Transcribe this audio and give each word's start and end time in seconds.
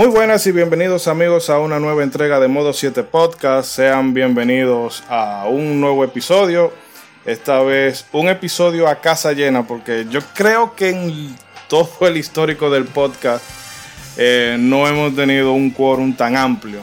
Muy 0.00 0.08
buenas 0.08 0.46
y 0.46 0.52
bienvenidos 0.52 1.08
amigos 1.08 1.50
a 1.50 1.58
una 1.58 1.78
nueva 1.78 2.02
entrega 2.02 2.40
de 2.40 2.48
Modo 2.48 2.72
7 2.72 3.02
Podcast. 3.02 3.70
Sean 3.70 4.14
bienvenidos 4.14 5.04
a 5.10 5.44
un 5.46 5.78
nuevo 5.78 6.04
episodio. 6.04 6.72
Esta 7.26 7.60
vez 7.60 8.06
un 8.12 8.30
episodio 8.30 8.88
a 8.88 9.02
casa 9.02 9.32
llena 9.34 9.66
porque 9.66 10.06
yo 10.08 10.20
creo 10.32 10.74
que 10.74 10.88
en 10.88 11.36
todo 11.68 11.90
el 12.08 12.16
histórico 12.16 12.70
del 12.70 12.86
podcast 12.86 13.44
eh, 14.16 14.56
no 14.58 14.88
hemos 14.88 15.14
tenido 15.14 15.52
un 15.52 15.68
quórum 15.70 16.16
tan 16.16 16.34
amplio. 16.34 16.80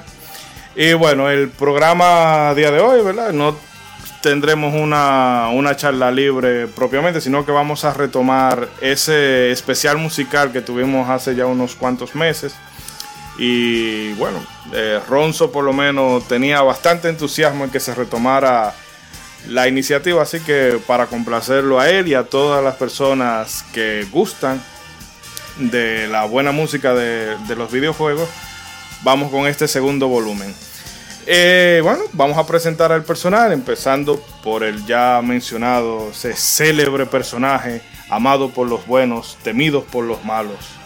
Y 0.76 0.94
bueno, 0.94 1.28
el 1.28 1.50
programa 1.50 2.54
día 2.54 2.70
de 2.70 2.82
hoy, 2.82 3.04
¿verdad? 3.04 3.34
No 3.34 3.58
tendremos 4.22 4.76
una, 4.76 5.50
una, 5.52 5.76
charla 5.76 6.12
libre 6.12 6.68
propiamente, 6.68 7.20
sino 7.20 7.44
que 7.44 7.52
vamos 7.52 7.84
a 7.84 7.96
retomar 7.96 8.70
ese 8.80 9.50
especial 9.50 9.98
musical 9.98 10.52
que 10.52 10.62
tuvimos 10.62 11.10
hace 11.10 11.34
ya 11.34 11.48
unos 11.48 11.74
cuantos 11.74 12.14
meses 12.14 12.54
y 13.38 14.14
bueno, 14.14 14.40
eh, 14.74 15.00
Ronzo 15.08 15.52
por 15.52 15.64
lo 15.64 15.74
menos 15.74 16.28
tenía 16.28 16.62
bastante 16.62 17.10
entusiasmo 17.10 17.66
en 17.66 17.70
que 17.70 17.80
se 17.80 17.94
retomara 17.94 18.74
la 19.48 19.68
iniciativa, 19.68 20.24
así 20.24 20.40
que 20.40 20.80
para 20.88 21.06
complacerlo 21.06 21.80
a 21.80 21.90
él 21.90 22.08
y 22.08 22.16
a 22.16 22.24
todas 22.24 22.64
las 22.64 22.76
personas 22.76 23.64
que 23.74 24.06
gustan 24.12 24.62
de 25.58 26.08
la 26.08 26.26
buena 26.26 26.52
música 26.52 26.94
de, 26.94 27.38
los 27.56 27.72
videojuegos, 27.72 28.28
vamos 29.04 29.32
con 29.32 29.48
este 29.48 29.68
segundo 29.68 30.08
volumen. 30.08 30.54
Eh, 31.26 31.82
bueno, 31.84 32.04
vamos 32.14 32.38
a 32.38 32.48
presentar 32.48 32.92
al 32.92 33.04
personal, 33.04 33.52
empezando 33.52 34.22
por 34.44 34.64
el 34.64 34.86
ya 34.86 35.22
mencionado, 35.24 36.12
célebre 36.14 37.06
personaje, 37.06 37.82
amado 38.10 38.50
por 38.50 38.68
los 38.68 38.86
buenos, 38.88 39.38
temidos 39.44 39.84
por 39.84 40.06
los 40.06 40.24
malos. 40.24 40.77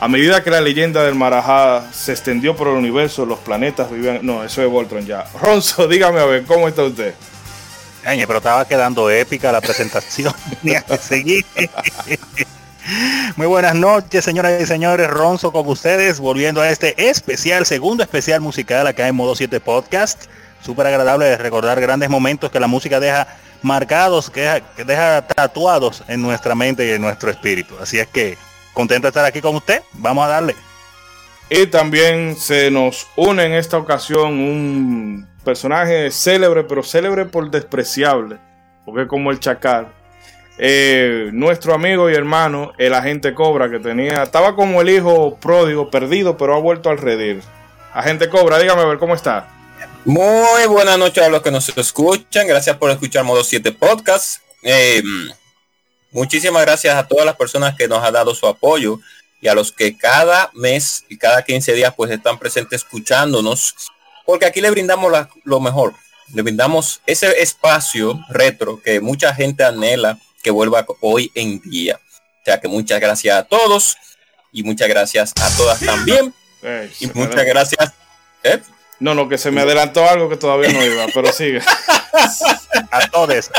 A 0.00 0.06
medida 0.06 0.44
que 0.44 0.50
la 0.50 0.60
leyenda 0.60 1.02
del 1.02 1.16
Marajá 1.16 1.82
se 1.92 2.12
extendió 2.12 2.54
por 2.54 2.68
el 2.68 2.74
universo, 2.74 3.26
los 3.26 3.40
planetas 3.40 3.90
vivían. 3.90 4.20
No, 4.22 4.44
eso 4.44 4.62
es 4.62 4.70
Voltron 4.70 5.04
ya. 5.04 5.24
Ronzo, 5.42 5.88
dígame 5.88 6.20
a 6.20 6.24
ver, 6.24 6.44
¿cómo 6.44 6.68
está 6.68 6.84
usted? 6.84 7.14
pero 8.04 8.38
estaba 8.38 8.66
quedando 8.66 9.10
épica 9.10 9.50
la 9.50 9.60
presentación. 9.60 10.32
seguir. 11.00 11.44
Muy 13.36 13.46
buenas 13.48 13.74
noches, 13.74 14.24
señoras 14.24 14.62
y 14.62 14.66
señores. 14.66 15.10
Ronzo 15.10 15.52
con 15.52 15.66
ustedes, 15.66 16.20
volviendo 16.20 16.62
a 16.62 16.70
este 16.70 17.10
especial, 17.10 17.66
segundo 17.66 18.02
especial 18.02 18.40
musical 18.40 18.86
acá 18.86 19.08
en 19.08 19.16
Modo 19.16 19.34
7 19.34 19.58
Podcast. 19.60 20.24
Súper 20.64 20.86
agradable 20.86 21.36
recordar 21.36 21.80
grandes 21.80 22.08
momentos 22.08 22.50
que 22.50 22.60
la 22.60 22.68
música 22.68 23.00
deja 23.00 23.26
marcados, 23.62 24.30
que 24.30 24.62
que 24.76 24.84
deja 24.84 25.26
tatuados 25.26 26.04
en 26.06 26.22
nuestra 26.22 26.54
mente 26.54 26.86
y 26.86 26.92
en 26.92 27.02
nuestro 27.02 27.30
espíritu. 27.30 27.74
Así 27.82 27.98
es 27.98 28.06
que 28.06 28.38
contento 28.78 29.06
de 29.06 29.08
estar 29.08 29.24
aquí 29.24 29.40
con 29.40 29.56
usted. 29.56 29.82
Vamos 29.94 30.24
a 30.24 30.28
darle. 30.28 30.54
Y 31.50 31.66
también 31.66 32.36
se 32.36 32.70
nos 32.70 33.08
une 33.16 33.44
en 33.44 33.54
esta 33.54 33.76
ocasión 33.76 34.34
un 34.34 35.28
personaje 35.44 36.12
célebre, 36.12 36.62
pero 36.62 36.84
célebre 36.84 37.24
por 37.24 37.50
despreciable, 37.50 38.38
porque 38.84 39.08
como 39.08 39.32
el 39.32 39.40
chacal. 39.40 39.88
Eh, 40.58 41.30
nuestro 41.32 41.74
amigo 41.74 42.08
y 42.08 42.14
hermano, 42.14 42.72
el 42.78 42.94
agente 42.94 43.34
Cobra, 43.34 43.68
que 43.68 43.80
tenía, 43.80 44.22
estaba 44.22 44.54
como 44.54 44.80
el 44.80 44.90
hijo 44.90 45.36
pródigo, 45.40 45.90
perdido, 45.90 46.36
pero 46.36 46.54
ha 46.54 46.60
vuelto 46.60 46.88
al 46.88 46.98
redil. 46.98 47.42
Agente 47.92 48.28
Cobra, 48.28 48.60
dígame 48.60 48.82
a 48.82 48.86
ver 48.86 48.98
cómo 48.98 49.16
está. 49.16 49.48
Muy 50.04 50.66
buenas 50.68 50.98
noches 50.98 51.24
a 51.24 51.28
los 51.28 51.42
que 51.42 51.50
nos 51.50 51.68
escuchan. 51.68 52.46
Gracias 52.46 52.76
por 52.76 52.92
escuchar 52.92 53.24
Modo 53.24 53.42
7 53.42 53.72
Podcast. 53.72 54.40
Eh, 54.62 55.02
Muchísimas 56.10 56.62
gracias 56.62 56.96
a 56.96 57.06
todas 57.06 57.26
las 57.26 57.36
personas 57.36 57.76
que 57.76 57.88
nos 57.88 58.02
han 58.02 58.14
dado 58.14 58.34
su 58.34 58.46
apoyo 58.46 58.98
y 59.40 59.48
a 59.48 59.54
los 59.54 59.72
que 59.72 59.96
cada 59.96 60.50
mes 60.54 61.04
y 61.08 61.18
cada 61.18 61.42
15 61.42 61.74
días 61.74 61.92
pues 61.96 62.10
están 62.10 62.38
presentes 62.38 62.82
escuchándonos, 62.82 63.74
porque 64.24 64.46
aquí 64.46 64.60
le 64.60 64.70
brindamos 64.70 65.12
lo 65.44 65.60
mejor, 65.60 65.94
le 66.34 66.42
brindamos 66.42 67.00
ese 67.06 67.40
espacio 67.42 68.20
retro 68.28 68.80
que 68.82 69.00
mucha 69.00 69.34
gente 69.34 69.64
anhela 69.64 70.18
que 70.42 70.50
vuelva 70.50 70.86
hoy 71.00 71.30
en 71.34 71.60
día. 71.60 72.00
O 72.40 72.44
sea 72.44 72.60
que 72.60 72.68
muchas 72.68 73.00
gracias 73.00 73.36
a 73.36 73.42
todos 73.44 73.96
y 74.52 74.62
muchas 74.62 74.88
gracias 74.88 75.32
a 75.40 75.56
todas 75.56 75.80
también. 75.80 76.34
y 77.00 77.06
muchas 77.08 77.44
gracias. 77.44 77.92
¿eh? 78.42 78.60
No, 79.00 79.14
no, 79.14 79.28
que 79.28 79.38
se 79.38 79.50
me 79.50 79.60
adelantó 79.60 80.08
algo 80.08 80.28
que 80.28 80.36
todavía 80.36 80.72
no 80.72 80.84
iba, 80.84 81.06
pero 81.14 81.32
sigue. 81.32 81.60
a 82.90 83.08
todos, 83.10 83.50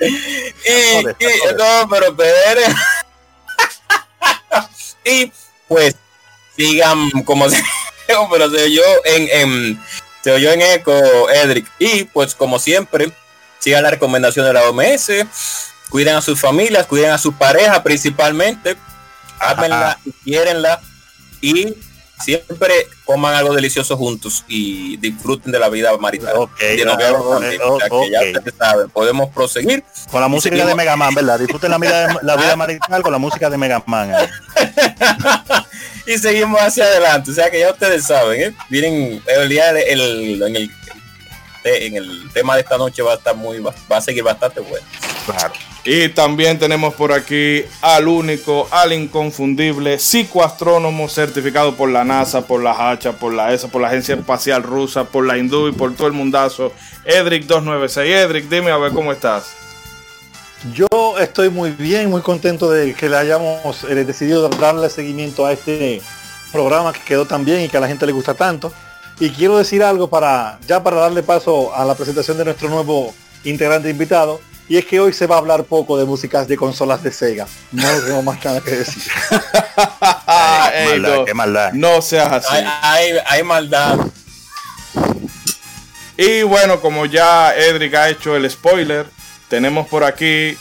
y, 0.00 1.04
no, 1.56 1.88
pero 1.88 2.16
y 5.04 5.32
pues 5.68 5.96
sigan 6.56 7.10
como 7.24 7.48
se, 7.50 7.62
pero 8.30 8.50
se 8.50 8.64
oyó 8.64 8.82
en, 9.04 9.28
en 9.30 9.80
se 10.22 10.32
oyó 10.32 10.52
en 10.52 10.62
eco 10.62 11.30
Edric. 11.30 11.70
Y 11.78 12.04
pues 12.04 12.34
como 12.34 12.58
siempre 12.58 13.12
sigan 13.58 13.82
la 13.82 13.90
recomendación 13.90 14.46
de 14.46 14.52
la 14.52 14.68
OMS 14.68 15.10
cuiden 15.90 16.16
a 16.16 16.22
sus 16.22 16.40
familias 16.40 16.86
cuiden 16.86 17.10
a 17.10 17.18
su 17.18 17.32
pareja 17.32 17.82
principalmente. 17.82 18.76
Hámenla 19.38 19.98
y 20.04 20.12
quierenla 20.12 20.80
y 21.40 21.74
siempre 22.20 22.86
coman 23.04 23.34
algo 23.34 23.54
delicioso 23.54 23.96
juntos 23.96 24.44
y 24.48 24.96
disfruten 24.98 25.52
de 25.52 25.58
la 25.58 25.68
vida 25.68 25.96
marital. 25.98 26.34
Okay, 26.36 26.82
podemos 28.92 29.28
proseguir. 29.30 29.84
Con 30.10 30.20
la 30.20 30.28
música 30.28 30.64
de 30.66 30.74
Mega 30.74 30.96
Man, 30.96 31.14
¿verdad? 31.14 31.38
Disfruten 31.38 31.70
la 31.70 31.78
vida, 31.78 32.18
la 32.22 32.36
vida 32.36 32.56
marital 32.56 33.02
con 33.02 33.12
la 33.12 33.18
música 33.18 33.50
de 33.50 33.56
Mega 33.56 33.82
Man. 33.86 34.12
¿eh? 34.12 34.28
y 36.06 36.18
seguimos 36.18 36.60
hacia 36.60 36.84
adelante. 36.84 37.30
O 37.30 37.34
sea 37.34 37.50
que 37.50 37.60
ya 37.60 37.70
ustedes 37.70 38.04
saben, 38.04 38.40
¿eh? 38.40 38.54
Miren, 38.68 39.22
el 39.26 39.48
día 39.48 39.70
el, 39.70 40.42
en 40.42 40.56
el 40.56 40.70
en 41.64 41.96
el 41.96 42.30
tema 42.32 42.54
de 42.54 42.62
esta 42.62 42.78
noche 42.78 43.02
va 43.02 43.12
a 43.12 43.16
estar 43.16 43.36
muy 43.36 43.58
va, 43.58 43.74
a 43.90 44.00
seguir 44.00 44.22
bastante 44.22 44.60
bueno. 44.60 44.86
Claro. 45.26 45.52
Y 45.84 46.10
también 46.10 46.58
tenemos 46.58 46.92
por 46.94 47.12
aquí 47.12 47.64
al 47.80 48.06
único, 48.06 48.68
al 48.70 48.92
inconfundible 48.92 49.98
psicoastrónomo 49.98 51.08
certificado 51.08 51.74
por 51.74 51.88
la 51.88 52.04
NASA, 52.04 52.42
por 52.46 52.62
la 52.62 52.90
Hacha, 52.90 53.12
por 53.12 53.32
la 53.32 53.52
ESA, 53.52 53.68
por 53.68 53.80
la 53.80 53.88
Agencia 53.88 54.14
Espacial 54.14 54.62
Rusa, 54.62 55.04
por 55.04 55.26
la 55.26 55.38
Hindú 55.38 55.68
y 55.68 55.72
por 55.72 55.94
todo 55.94 56.06
el 56.06 56.12
mundazo, 56.12 56.72
Edric 57.04 57.46
296. 57.46 58.14
Edric, 58.14 58.48
dime 58.50 58.70
a 58.70 58.76
ver 58.76 58.92
cómo 58.92 59.10
estás. 59.10 59.54
Yo 60.74 60.86
estoy 61.18 61.48
muy 61.48 61.70
bien, 61.70 62.10
muy 62.10 62.20
contento 62.20 62.70
de 62.70 62.92
que 62.92 63.08
le 63.08 63.16
hayamos 63.16 63.84
eh, 63.84 63.94
decidido 64.04 64.46
darle 64.50 64.90
seguimiento 64.90 65.46
a 65.46 65.52
este 65.52 66.02
programa 66.52 66.92
que 66.92 67.00
quedó 67.00 67.24
tan 67.24 67.46
bien 67.46 67.62
y 67.62 67.68
que 67.70 67.78
a 67.78 67.80
la 67.80 67.88
gente 67.88 68.04
le 68.04 68.12
gusta 68.12 68.34
tanto. 68.34 68.70
Y 69.18 69.30
quiero 69.30 69.56
decir 69.56 69.82
algo 69.82 70.10
para 70.10 70.58
ya 70.66 70.82
para 70.82 70.98
darle 70.98 71.22
paso 71.22 71.74
a 71.74 71.86
la 71.86 71.94
presentación 71.94 72.36
de 72.36 72.44
nuestro 72.44 72.68
nuevo 72.68 73.14
integrante 73.44 73.88
invitado. 73.88 74.40
Y 74.70 74.76
es 74.76 74.86
que 74.86 75.00
hoy 75.00 75.12
se 75.12 75.26
va 75.26 75.34
a 75.34 75.38
hablar 75.38 75.64
poco 75.64 75.98
de 75.98 76.04
músicas 76.04 76.46
de 76.46 76.56
consolas 76.56 77.02
de 77.02 77.10
Sega. 77.10 77.44
No 77.72 77.88
tengo 78.06 78.22
más 78.22 78.44
nada 78.44 78.60
que 78.60 78.70
decir. 78.70 79.02
no, 81.00 81.24
qué 81.24 81.34
maldad. 81.34 81.72
No 81.72 82.00
seas 82.00 82.30
así. 82.30 82.64
Hay, 82.80 83.42
maldad. 83.42 83.98
Y 86.16 86.42
bueno, 86.42 86.80
como 86.80 87.04
ya 87.04 87.52
Edric 87.52 87.96
ha 87.96 88.10
hecho 88.10 88.36
el 88.36 88.48
spoiler, 88.48 89.06
tenemos 89.48 89.88
por 89.88 90.04
aquí 90.04 90.56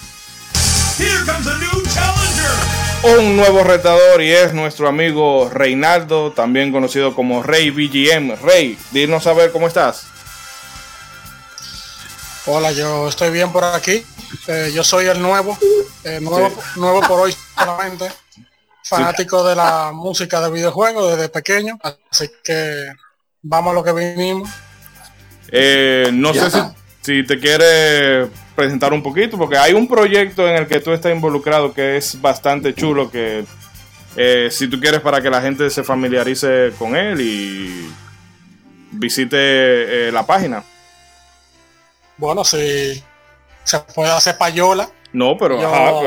un 3.03 3.37
nuevo 3.37 3.63
retador 3.63 4.23
y 4.23 4.31
es 4.31 4.55
nuestro 4.55 4.87
amigo 4.87 5.51
Reinaldo, 5.53 6.31
también 6.31 6.71
conocido 6.71 7.13
como 7.13 7.43
Rey 7.43 7.69
BGM. 7.69 8.41
Rey, 8.41 8.75
dinos 8.89 9.27
a 9.27 9.33
ver 9.33 9.51
cómo 9.51 9.67
estás. 9.67 10.07
Hola, 12.45 12.71
yo 12.71 13.09
estoy 13.09 13.31
bien 13.31 13.51
por 13.51 13.63
aquí. 13.63 14.03
Eh, 14.47 14.71
yo 14.73 14.83
soy 14.83 15.05
el 15.07 15.21
nuevo, 15.21 15.57
eh, 16.03 16.19
nuevo, 16.21 16.51
nuevo 16.77 17.01
por 17.01 17.21
hoy 17.21 17.35
solamente. 17.57 18.09
Fanático 18.83 19.47
de 19.47 19.55
la 19.55 19.91
música 19.93 20.41
de 20.41 20.49
videojuegos 20.49 21.11
desde 21.11 21.29
pequeño, 21.29 21.77
así 22.09 22.27
que 22.43 22.87
vamos 23.41 23.71
a 23.71 23.73
lo 23.75 23.83
que 23.83 23.93
vinimos. 23.93 24.49
Eh, 25.49 26.09
no 26.11 26.33
sé 26.33 26.49
si, 26.49 26.59
si, 27.01 27.23
te 27.23 27.39
quiere 27.39 28.27
presentar 28.55 28.93
un 28.93 29.03
poquito, 29.03 29.37
porque 29.37 29.57
hay 29.57 29.73
un 29.73 29.87
proyecto 29.87 30.47
en 30.47 30.55
el 30.55 30.67
que 30.67 30.79
tú 30.79 30.91
estás 30.91 31.11
involucrado 31.11 31.73
que 31.73 31.97
es 31.97 32.19
bastante 32.19 32.73
chulo, 32.73 33.11
que 33.11 33.45
si 34.49 34.67
tú 34.67 34.79
quieres 34.79 35.01
para 35.01 35.21
que 35.21 35.29
la 35.29 35.41
gente 35.41 35.69
se 35.69 35.83
familiarice 35.83 36.71
con 36.79 36.95
él 36.95 37.21
y 37.21 37.93
visite 38.91 40.11
la 40.11 40.25
página. 40.25 40.63
Bueno, 42.19 42.43
si 42.43 43.01
se 43.63 43.79
puede 43.79 44.11
hacer 44.11 44.37
payola. 44.37 44.89
No, 45.13 45.37
pero, 45.37 45.57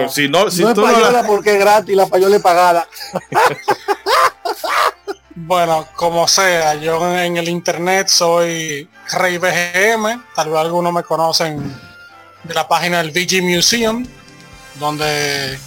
si 0.08 0.28
no, 0.28 0.50
si 0.50 0.62
no 0.62 0.74
tú 0.74 0.86
es 0.86 0.92
payola 0.92 1.26
porque 1.26 1.54
es 1.54 1.58
gratis, 1.58 1.96
la 1.96 2.06
payola 2.06 2.36
es 2.36 2.42
pagada. 2.42 2.86
bueno, 5.34 5.88
como 5.96 6.28
sea, 6.28 6.74
yo 6.74 7.18
en 7.18 7.36
el 7.38 7.48
internet 7.48 8.08
soy 8.08 8.88
Rey 9.10 9.38
BGM, 9.38 10.22
tal 10.36 10.50
vez 10.50 10.58
algunos 10.58 10.92
me 10.92 11.02
conocen 11.02 11.74
de 12.44 12.54
la 12.54 12.68
página 12.68 13.02
del 13.02 13.10
VG 13.10 13.42
Museum, 13.42 14.06
donde 14.78 15.58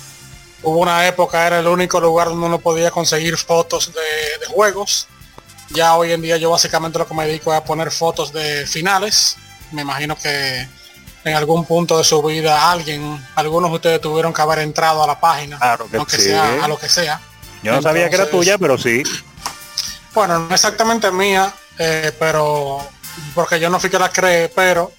hubo 0.61 0.79
una 0.79 1.07
época, 1.07 1.47
era 1.47 1.59
el 1.59 1.67
único 1.67 1.99
lugar 1.99 2.29
donde 2.29 2.45
uno 2.45 2.59
podía 2.59 2.91
conseguir 2.91 3.35
fotos 3.35 3.91
de, 3.93 4.45
de 4.45 4.45
juegos. 4.45 5.07
Ya 5.71 5.95
hoy 5.97 6.11
en 6.11 6.21
día 6.21 6.37
yo 6.37 6.51
básicamente 6.51 6.99
lo 6.99 7.07
que 7.07 7.15
me 7.15 7.25
dedico 7.25 7.51
es 7.51 7.57
a 7.57 7.63
poner 7.63 7.91
fotos 7.91 8.31
de 8.31 8.65
finales. 8.67 9.37
Me 9.75 9.81
imagino 9.81 10.15
que 10.17 10.67
en 11.25 11.35
algún 11.35 11.65
punto 11.65 11.97
de 11.97 12.03
su 12.03 12.21
vida 12.23 12.71
alguien, 12.71 13.21
algunos 13.35 13.69
de 13.71 13.75
ustedes 13.75 14.01
tuvieron 14.01 14.33
que 14.33 14.41
haber 14.41 14.59
entrado 14.59 15.03
a 15.03 15.07
la 15.07 15.19
página, 15.19 15.57
Claro 15.57 15.87
que 15.89 15.97
aunque 15.97 16.15
sí. 16.15 16.23
sea 16.23 16.63
a 16.63 16.67
lo 16.67 16.77
que 16.79 16.87
sea. 16.87 17.19
Yo 17.61 17.73
no 17.73 17.81
sabía 17.81 18.09
que 18.09 18.15
era 18.15 18.29
tuya, 18.29 18.57
pero 18.57 18.77
sí. 18.77 19.03
Bueno, 20.13 20.39
no 20.39 20.53
exactamente 20.55 21.11
mía, 21.11 21.53
eh, 21.77 22.11
pero 22.17 22.79
porque 23.33 23.59
yo 23.59 23.69
no 23.69 23.79
fui 23.79 23.89
que 23.89 23.99
la 23.99 24.09
creé, 24.09 24.47
pero 24.49 24.93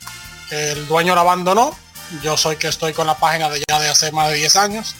el 0.50 0.86
dueño 0.86 1.14
la 1.14 1.22
abandonó. 1.22 1.74
Yo 2.22 2.36
soy 2.36 2.56
que 2.56 2.68
estoy 2.68 2.92
con 2.92 3.06
la 3.06 3.16
página 3.16 3.48
de 3.48 3.62
ya 3.68 3.80
de 3.80 3.88
hace 3.88 4.12
más 4.12 4.28
de 4.28 4.36
10 4.36 4.56
años. 4.56 4.94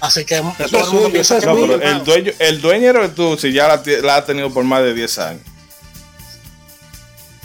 Así 0.00 0.24
que 0.24 0.36
todo 0.36 0.44
el 0.44 0.72
mundo 0.72 0.84
suyo, 0.84 1.10
piensa 1.10 1.38
eso 1.38 1.56
que 1.56 1.66
No, 1.66 1.74
el 1.74 2.04
dueño, 2.04 2.32
el 2.38 2.60
dueño 2.60 2.90
eres 2.90 3.14
tú, 3.16 3.36
si 3.36 3.52
ya 3.52 3.66
la, 3.66 3.82
la 4.02 4.16
has 4.16 4.26
tenido 4.26 4.48
por 4.52 4.62
más 4.64 4.82
de 4.82 4.94
10 4.94 5.18
años. 5.18 5.42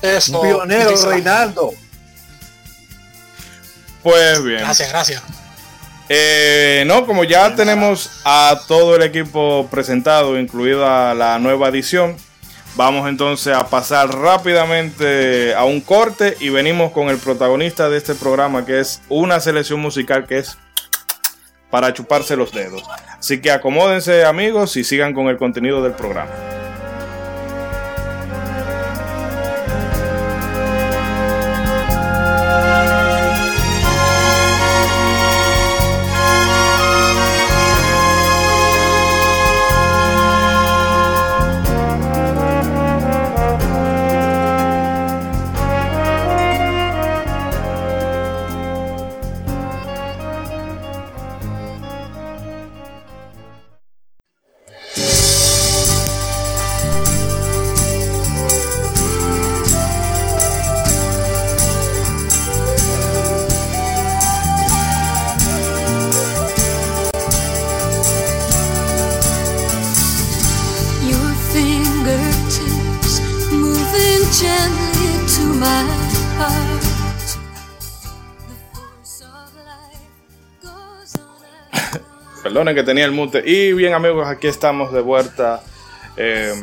Eso. 0.03 0.39
Un 0.39 0.47
pionero, 0.47 0.91
quizá- 0.91 1.07
Reinaldo. 1.09 1.71
Pues 4.03 4.43
bien. 4.43 4.59
Gracias, 4.59 4.89
gracias. 4.89 5.23
Eh, 6.09 6.83
no, 6.85 7.05
como 7.07 7.23
ya 7.23 7.55
tenemos 7.55 8.09
a 8.25 8.59
todo 8.67 8.95
el 8.97 9.03
equipo 9.03 9.67
presentado, 9.71 10.37
incluida 10.37 11.13
la 11.13 11.39
nueva 11.39 11.69
edición, 11.69 12.17
vamos 12.75 13.07
entonces 13.07 13.55
a 13.55 13.67
pasar 13.67 14.09
rápidamente 14.13 15.55
a 15.55 15.63
un 15.63 15.79
corte 15.79 16.35
y 16.41 16.49
venimos 16.49 16.91
con 16.91 17.07
el 17.09 17.17
protagonista 17.17 17.87
de 17.89 17.97
este 17.97 18.15
programa, 18.15 18.65
que 18.65 18.81
es 18.81 19.01
una 19.07 19.39
selección 19.39 19.79
musical 19.79 20.27
que 20.27 20.39
es 20.39 20.57
para 21.71 21.93
chuparse 21.93 22.35
los 22.35 22.51
dedos. 22.51 22.83
Así 23.17 23.39
que 23.41 23.49
acomódense 23.51 24.25
amigos 24.25 24.75
y 24.75 24.83
sigan 24.83 25.13
con 25.13 25.27
el 25.29 25.37
contenido 25.37 25.81
del 25.81 25.93
programa. 25.93 26.29
Que 82.71 82.83
tenía 82.83 83.05
el 83.05 83.11
mute. 83.11 83.43
Y 83.45 83.73
bien 83.73 83.93
amigos, 83.93 84.27
aquí 84.27 84.47
estamos 84.47 84.93
de 84.93 85.01
vuelta 85.01 85.61
eh, 86.15 86.53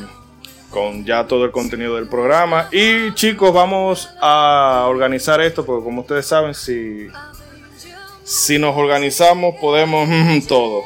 con 0.70 1.04
ya 1.04 1.26
todo 1.26 1.44
el 1.44 1.50
contenido 1.50 1.96
del 1.96 2.08
programa. 2.08 2.68
Y 2.72 3.12
chicos, 3.14 3.52
vamos 3.52 4.08
a 4.20 4.86
organizar 4.88 5.40
esto 5.40 5.66
porque 5.66 5.84
como 5.84 6.00
ustedes 6.00 6.26
saben, 6.26 6.54
si, 6.54 7.08
si 8.24 8.58
nos 8.58 8.76
organizamos 8.76 9.56
podemos 9.60 10.08
todo. 10.48 10.82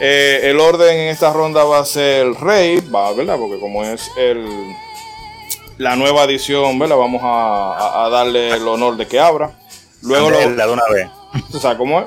Eh, 0.00 0.40
el 0.44 0.60
orden 0.60 0.96
en 0.96 1.08
esta 1.08 1.32
ronda 1.32 1.64
va 1.64 1.80
a 1.80 1.84
ser 1.84 2.26
el 2.26 2.36
rey, 2.36 2.80
va, 2.94 3.12
¿verdad? 3.12 3.36
Porque 3.36 3.58
como 3.58 3.84
es 3.84 4.10
el, 4.16 4.46
la 5.78 5.96
nueva 5.96 6.24
edición, 6.24 6.78
¿verdad? 6.78 6.96
Vamos 6.96 7.20
a, 7.24 8.08
darle 8.10 8.50
el 8.50 8.66
honor 8.68 8.96
de 8.96 9.06
que 9.06 9.18
abra. 9.18 9.50
Luego 10.02 10.30
lo, 10.30 10.38
de 10.38 10.46
una 10.46 10.82
vez. 10.92 11.08
o 11.52 11.58
sea, 11.58 11.76
¿cómo 11.76 12.00
es? 12.00 12.06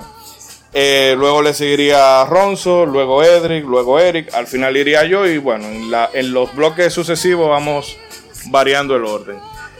Eh, 0.75 1.13
luego 1.17 1.41
le 1.43 1.53
seguiría 1.53 2.25
Ronzo, 2.25 2.85
luego 2.87 3.23
Edric, 3.23 3.63
luego 3.65 3.99
Eric, 3.99 4.33
al 4.33 4.47
final 4.47 4.75
iría 4.75 5.03
yo 5.05 5.27
y 5.27 5.37
bueno, 5.37 5.67
en, 5.67 5.91
la- 5.91 6.09
en 6.13 6.33
los 6.33 6.53
bloques 6.55 6.91
sucesivos 6.91 7.47
vamos 7.47 7.95
variando 8.47 8.95
el 8.95 9.05
orden. 9.05 9.39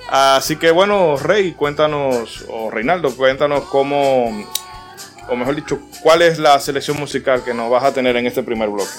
Así 0.09 0.57
que 0.57 0.69
bueno, 0.69 1.17
Rey, 1.17 1.53
cuéntanos, 1.53 2.45
o 2.47 2.69
Reinaldo, 2.69 3.15
cuéntanos 3.15 3.63
cómo, 3.63 4.45
o 5.27 5.35
mejor 5.35 5.55
dicho, 5.55 5.79
cuál 6.03 6.21
es 6.21 6.37
la 6.37 6.59
selección 6.59 6.97
musical 6.99 7.43
que 7.43 7.55
nos 7.55 7.71
vas 7.71 7.83
a 7.83 7.91
tener 7.93 8.15
en 8.15 8.27
este 8.27 8.43
primer 8.43 8.69
bloque. 8.69 8.91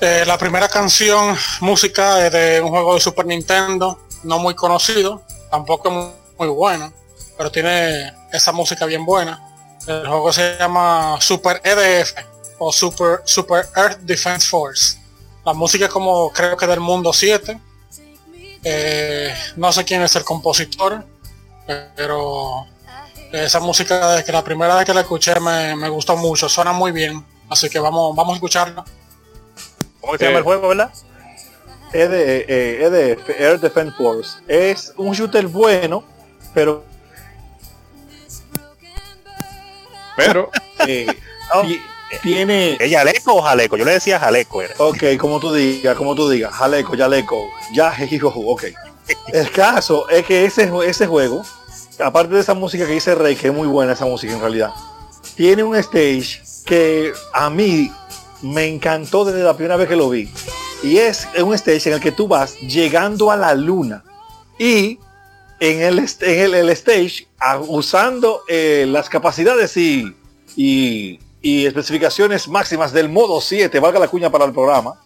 Eh, 0.00 0.24
la 0.26 0.38
primera 0.38 0.68
canción, 0.68 1.36
música, 1.60 2.24
es 2.26 2.32
de 2.32 2.60
un 2.60 2.68
juego 2.68 2.94
de 2.94 3.00
Super 3.00 3.26
Nintendo, 3.26 3.98
no 4.22 4.38
muy 4.38 4.54
conocido, 4.54 5.22
tampoco 5.50 5.90
muy, 5.90 6.10
muy 6.38 6.48
bueno, 6.48 6.92
pero 7.36 7.50
tiene 7.50 8.12
esa 8.34 8.52
música 8.52 8.84
bien 8.86 9.04
buena. 9.04 9.40
El 9.86 10.06
juego 10.06 10.32
se 10.32 10.56
llama 10.58 11.18
Super 11.20 11.60
EDF 11.64 12.12
o 12.58 12.72
Super, 12.72 13.20
Super 13.24 13.66
Earth 13.76 13.98
Defense 14.00 14.48
Force. 14.48 14.98
La 15.44 15.52
música 15.52 15.84
es 15.86 15.90
como 15.90 16.30
creo 16.30 16.56
que 16.56 16.66
del 16.66 16.80
mundo 16.80 17.12
7. 17.12 17.60
Eh, 18.66 19.34
no 19.56 19.72
sé 19.72 19.84
quién 19.84 20.02
es 20.02 20.16
el 20.16 20.24
compositor, 20.24 21.04
pero 21.96 22.66
esa 23.32 23.60
música 23.60 24.08
desde 24.12 24.24
que 24.24 24.32
la 24.32 24.42
primera 24.42 24.74
vez 24.74 24.86
que 24.86 24.94
la 24.94 25.02
escuché 25.02 25.38
me, 25.38 25.76
me 25.76 25.88
gustó 25.90 26.16
mucho, 26.16 26.48
suena 26.48 26.72
muy 26.72 26.92
bien. 26.92 27.24
Así 27.50 27.68
que 27.68 27.78
vamos, 27.78 28.16
vamos 28.16 28.32
a 28.32 28.36
escucharla. 28.36 28.84
¿Cómo 30.00 30.16
se 30.16 30.24
Eh, 30.24 30.28
llama 30.28 30.38
el 30.38 30.44
juego, 30.44 30.68
verdad? 30.68 30.90
ED, 31.92 32.12
eh, 32.12 32.84
EDF, 32.84 33.28
Air 33.38 33.60
Defense 33.60 33.94
Force. 33.96 34.38
Es 34.48 34.92
un 34.96 35.12
shooter 35.12 35.46
bueno, 35.46 36.02
pero 36.54 36.84
Pero, 40.16 40.50
eh, 40.86 41.06
No. 41.54 41.62
ti- 41.62 41.80
tiene... 42.22 42.76
¿Es 42.78 42.92
Jaleco 42.92 43.34
o 43.34 43.42
Jaleco? 43.42 43.76
Yo 43.76 43.84
le 43.84 43.92
decía 43.92 44.20
Jaleco. 44.20 44.62
Era. 44.62 44.74
Ok, 44.78 45.02
como 45.18 45.40
tú 45.40 45.52
digas, 45.52 45.96
como 45.96 46.14
tú 46.14 46.28
digas, 46.28 46.52
jaleco, 46.54 46.94
yaleco, 46.94 47.44
ya, 47.72 47.90
jejijo, 47.90 48.28
ok. 48.28 48.64
El 49.32 49.50
caso 49.50 50.08
es 50.08 50.24
que 50.24 50.44
ese, 50.44 50.70
ese 50.86 51.06
juego, 51.06 51.42
aparte 52.02 52.34
de 52.34 52.40
esa 52.40 52.54
música 52.54 52.86
que 52.86 52.92
dice 52.92 53.14
Rey, 53.14 53.34
que 53.36 53.48
es 53.48 53.54
muy 53.54 53.66
buena 53.68 53.92
esa 53.94 54.06
música 54.06 54.32
en 54.32 54.40
realidad, 54.40 54.70
tiene 55.34 55.62
un 55.64 55.74
stage 55.76 56.40
que 56.64 57.12
a 57.32 57.50
mí 57.50 57.90
me 58.42 58.66
encantó 58.66 59.24
desde 59.24 59.42
la 59.42 59.54
primera 59.54 59.76
vez 59.76 59.88
que 59.88 59.96
lo 59.96 60.08
vi. 60.08 60.32
Y 60.82 60.98
es 60.98 61.26
un 61.42 61.52
stage 61.54 61.88
en 61.88 61.94
el 61.94 62.00
que 62.00 62.12
tú 62.12 62.28
vas 62.28 62.56
llegando 62.60 63.30
a 63.30 63.36
la 63.36 63.54
luna 63.54 64.04
y 64.58 64.98
en 65.64 65.82
el, 65.82 65.98
en 65.98 66.54
el, 66.54 66.68
stage 66.70 67.26
usando 67.68 68.42
eh, 68.48 68.84
las 68.86 69.08
capacidades 69.08 69.76
y, 69.76 70.14
y, 70.56 71.66
especificaciones 71.66 72.48
máximas 72.48 72.92
del 72.92 73.08
modo 73.08 73.40
7, 73.40 73.78
valga 73.80 73.98
la 73.98 74.08
cuña 74.08 74.30
para 74.30 74.44
el 74.44 74.52
programa, 74.52 75.00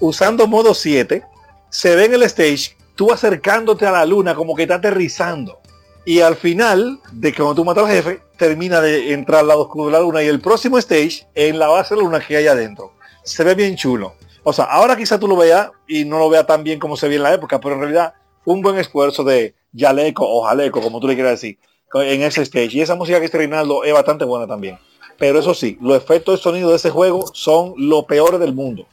usando 0.00 0.46
modo 0.46 0.74
7, 0.74 1.22
se 1.70 1.94
ve 1.94 2.06
en 2.06 2.14
el 2.14 2.22
stage 2.24 2.76
tú 2.96 3.12
acercándote 3.12 3.86
a 3.86 3.92
la 3.92 4.04
luna 4.04 4.34
como 4.34 4.56
que 4.56 4.62
está 4.62 4.76
aterrizando. 4.76 5.60
Y 6.04 6.20
al 6.20 6.36
final 6.36 7.00
de 7.12 7.34
cuando 7.34 7.54
tú 7.54 7.64
matas 7.64 7.84
al 7.84 7.90
jefe, 7.90 8.22
termina 8.36 8.80
de 8.80 9.12
entrar 9.12 9.40
al 9.40 9.48
lado 9.48 9.62
oscuro 9.62 9.86
de 9.86 9.92
la 9.92 10.00
luna 10.00 10.22
y 10.22 10.26
el 10.26 10.40
próximo 10.40 10.78
stage 10.78 11.26
en 11.34 11.58
la 11.58 11.68
base 11.68 11.94
de 11.94 12.00
la 12.00 12.04
luna 12.04 12.20
que 12.20 12.36
hay 12.36 12.46
adentro. 12.46 12.92
Se 13.24 13.44
ve 13.44 13.54
bien 13.54 13.76
chulo. 13.76 14.14
O 14.42 14.52
sea, 14.52 14.66
ahora 14.66 14.96
quizá 14.96 15.18
tú 15.18 15.26
lo 15.26 15.36
veas 15.36 15.70
y 15.88 16.04
no 16.04 16.18
lo 16.18 16.30
veas 16.30 16.46
tan 16.46 16.62
bien 16.62 16.78
como 16.78 16.96
se 16.96 17.08
veía 17.08 17.16
en 17.16 17.22
la 17.24 17.34
época, 17.34 17.60
pero 17.60 17.74
en 17.74 17.80
realidad 17.80 18.14
un 18.46 18.62
buen 18.62 18.78
esfuerzo 18.78 19.22
de 19.24 19.54
Yaleco 19.72 20.24
o 20.26 20.44
Jaleco, 20.46 20.80
como 20.80 20.98
tú 21.00 21.06
le 21.08 21.14
quieras 21.14 21.32
decir, 21.32 21.58
en 21.92 22.22
ese 22.22 22.40
stage. 22.42 22.70
Y 22.72 22.80
esa 22.80 22.94
música 22.94 23.18
que 23.20 23.26
está 23.26 23.36
Reinaldo 23.38 23.84
es 23.84 23.92
bastante 23.92 24.24
buena 24.24 24.46
también. 24.46 24.78
Pero 25.18 25.38
eso 25.38 25.52
sí, 25.54 25.76
los 25.82 25.96
efectos 25.96 26.38
de 26.38 26.42
sonido 26.42 26.70
de 26.70 26.76
ese 26.76 26.90
juego 26.90 27.26
son 27.34 27.74
lo 27.76 28.06
peor 28.06 28.38
del 28.38 28.54
mundo. 28.54 28.86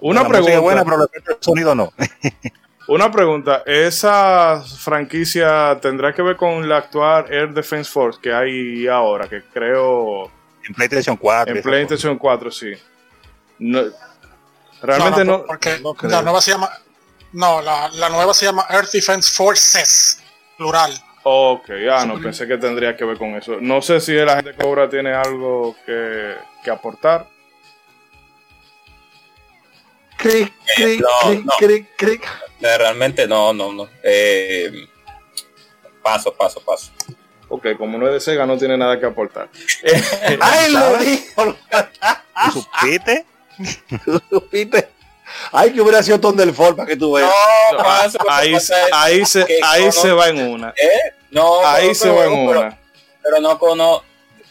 una 0.00 0.22
La 0.22 0.28
pregunta. 0.28 0.54
es 0.54 0.60
buena, 0.60 0.84
pero 0.84 0.96
el 0.96 1.02
efecto 1.04 1.32
de 1.32 1.38
sonido 1.40 1.74
no. 1.74 1.92
Una 2.86 3.10
pregunta, 3.10 3.62
¿esa 3.64 4.62
franquicia 4.62 5.78
tendrá 5.80 6.12
que 6.12 6.20
ver 6.20 6.36
con 6.36 6.68
la 6.68 6.76
actual 6.76 7.32
Air 7.32 7.54
Defense 7.54 7.90
Force 7.90 8.20
que 8.22 8.30
hay 8.30 8.86
ahora? 8.86 9.26
Que 9.26 9.42
creo 9.42 10.30
En 10.68 10.74
PlayStation 10.74 11.16
4. 11.16 11.54
en 11.56 11.62
PlayStation 11.62 12.18
4, 12.18 12.50
sí. 12.50 12.72
No- 13.58 13.84
realmente 14.82 15.24
no, 15.24 15.46
porque 15.46 15.78
no 15.82 15.94
creo. 15.94 16.10
la 16.10 16.20
nueva 16.20 16.42
se 16.42 16.50
llama 16.50 16.68
no 17.34 17.60
la, 17.60 17.88
la 17.90 18.08
nueva 18.08 18.32
se 18.32 18.46
llama 18.46 18.66
Earth 18.70 18.90
Defense 18.90 19.30
Forces 19.32 20.22
plural 20.56 20.92
Ok, 21.26 21.70
ah, 21.90 22.04
no, 22.04 22.20
pensé 22.20 22.46
que 22.46 22.58
tendría 22.58 22.94
que 22.94 23.04
ver 23.06 23.16
con 23.16 23.34
eso. 23.34 23.56
No 23.58 23.80
sé 23.80 23.98
si 23.98 24.12
la 24.12 24.36
gente 24.36 24.52
Cobra 24.52 24.90
tiene 24.90 25.14
algo 25.14 25.74
que, 25.86 26.34
que 26.62 26.70
aportar. 26.70 27.26
Cric, 30.18 30.52
cric, 30.76 31.00
no, 31.00 31.08
cric, 31.22 31.44
no. 31.46 31.52
cric, 31.58 31.86
cric. 31.96 32.28
Eh, 32.60 32.78
Realmente 32.78 33.26
no, 33.26 33.54
no, 33.54 33.72
no. 33.72 33.88
Eh, 34.02 34.86
paso, 36.02 36.34
paso, 36.34 36.60
paso. 36.60 36.92
Ok, 37.48 37.68
como 37.78 37.96
no 37.96 38.06
es 38.06 38.12
de 38.12 38.20
Sega, 38.20 38.44
no 38.44 38.58
tiene 38.58 38.76
nada 38.76 39.00
que 39.00 39.06
aportar. 39.06 39.48
¡Ay, 40.40 40.72
lo 40.72 40.98
dijo! 40.98 41.56
¿Y 42.46 42.50
supiste? 42.50 43.24
¿Supiste? 44.28 44.88
Ay, 45.52 45.72
que 45.72 45.80
hubiera 45.80 46.02
sido 46.02 46.20
Thunderfall 46.20 46.74
para 46.76 46.88
que 46.88 46.96
tú 46.96 47.12
veas. 47.12 47.30
No, 47.72 47.78
paso, 47.78 48.18
lo 48.18 48.24
que 48.24 48.30
ahí, 48.32 48.52
pasa 48.54 48.74
ahí, 48.92 49.24
se, 49.26 49.42
ahí 49.62 49.80
cono- 49.82 49.92
se 49.92 50.12
va 50.12 50.28
en 50.28 50.38
una. 50.48 50.68
¿Eh? 50.76 51.12
No, 51.30 51.64
Ahí 51.66 51.94
se 51.94 52.08
va 52.10 52.24
en 52.26 52.46
pero- 52.46 52.60
una. 52.60 52.78
Pero 53.22 53.40
no 53.40 53.58
conozco. 53.58 54.04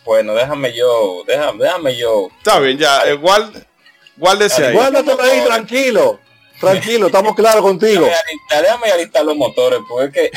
Bueno, 0.03 0.33
déjame 0.33 0.73
yo, 0.73 1.23
déjame, 1.25 1.63
déjame 1.63 1.95
yo. 1.95 2.27
Está 2.39 2.59
bien, 2.59 2.77
ya, 2.77 3.03
eh, 3.05 3.13
guard- 3.17 3.65
guárdese 4.17 4.65
ahí. 4.65 4.73
Guárdatelo 4.73 5.21
ahí, 5.23 5.41
tranquilo. 5.45 6.19
Tranquilo, 6.71 7.05
estamos 7.07 7.35
claros 7.35 7.61
contigo. 7.61 8.07
Déjame 8.49 8.91
alistar, 8.91 9.23
los 9.25 9.35
motores, 9.35 9.79
porque 9.87 10.31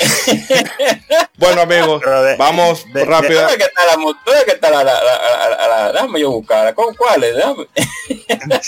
Bueno, 1.37 1.63
amigos, 1.63 2.01
de- 2.03 2.37
vamos 2.37 2.85
de- 2.93 3.05
rápido. 3.05 3.41
¿dónde 3.43 3.57
que 3.59 3.65
está 3.65 3.87
la 3.87 3.97
motor? 3.97 4.23
¿Dónde 4.27 4.45
que 4.45 4.51
está 4.53 4.71
la, 4.71 4.85
la, 4.85 4.95
la, 5.03 5.49
la- 5.51 5.69
la- 5.69 5.93
déjame 5.93 6.21
yo 6.21 6.31
buscarla? 6.31 6.75
¿Con 6.75 6.95
cuáles? 6.95 7.35
Déjame. 7.37 7.67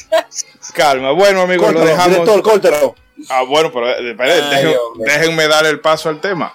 Calma. 0.75 1.13
Bueno, 1.13 1.43
amigos, 1.43 1.73
lo 1.73 1.81
dejamos. 1.85 2.11
director, 2.11 2.43
córtalo. 2.43 2.95
Ah, 3.31 3.43
bueno, 3.43 3.73
pero 3.73 3.89
eh, 3.91 4.11
espere, 4.11 4.33
Ay, 4.33 4.41
dejen- 4.65 4.77
hombre. 4.93 5.13
déjenme 5.13 5.49
dar 5.49 5.67
el 5.67 5.81
paso 5.81 6.09
al 6.09 6.21
tema. 6.21 6.55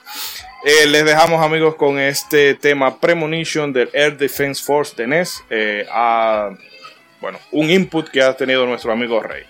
Eh, 0.65 0.85
les 0.87 1.03
dejamos, 1.03 1.43
amigos, 1.43 1.75
con 1.75 1.99
este 1.99 2.55
tema 2.55 2.99
Premonition 2.99 3.73
del 3.73 3.89
Air 3.93 4.17
Defense 4.17 4.63
Force 4.63 4.93
de 4.95 5.07
NES. 5.07 5.43
eh, 5.49 5.85
a, 5.91 6.51
bueno, 7.19 7.37
un 7.51 7.69
input 7.69 8.07
que 8.09 8.21
ha 8.21 8.35
tenido 8.37 8.65
nuestro 8.65 8.91
amigo 8.93 9.19
Rey. 9.21 9.43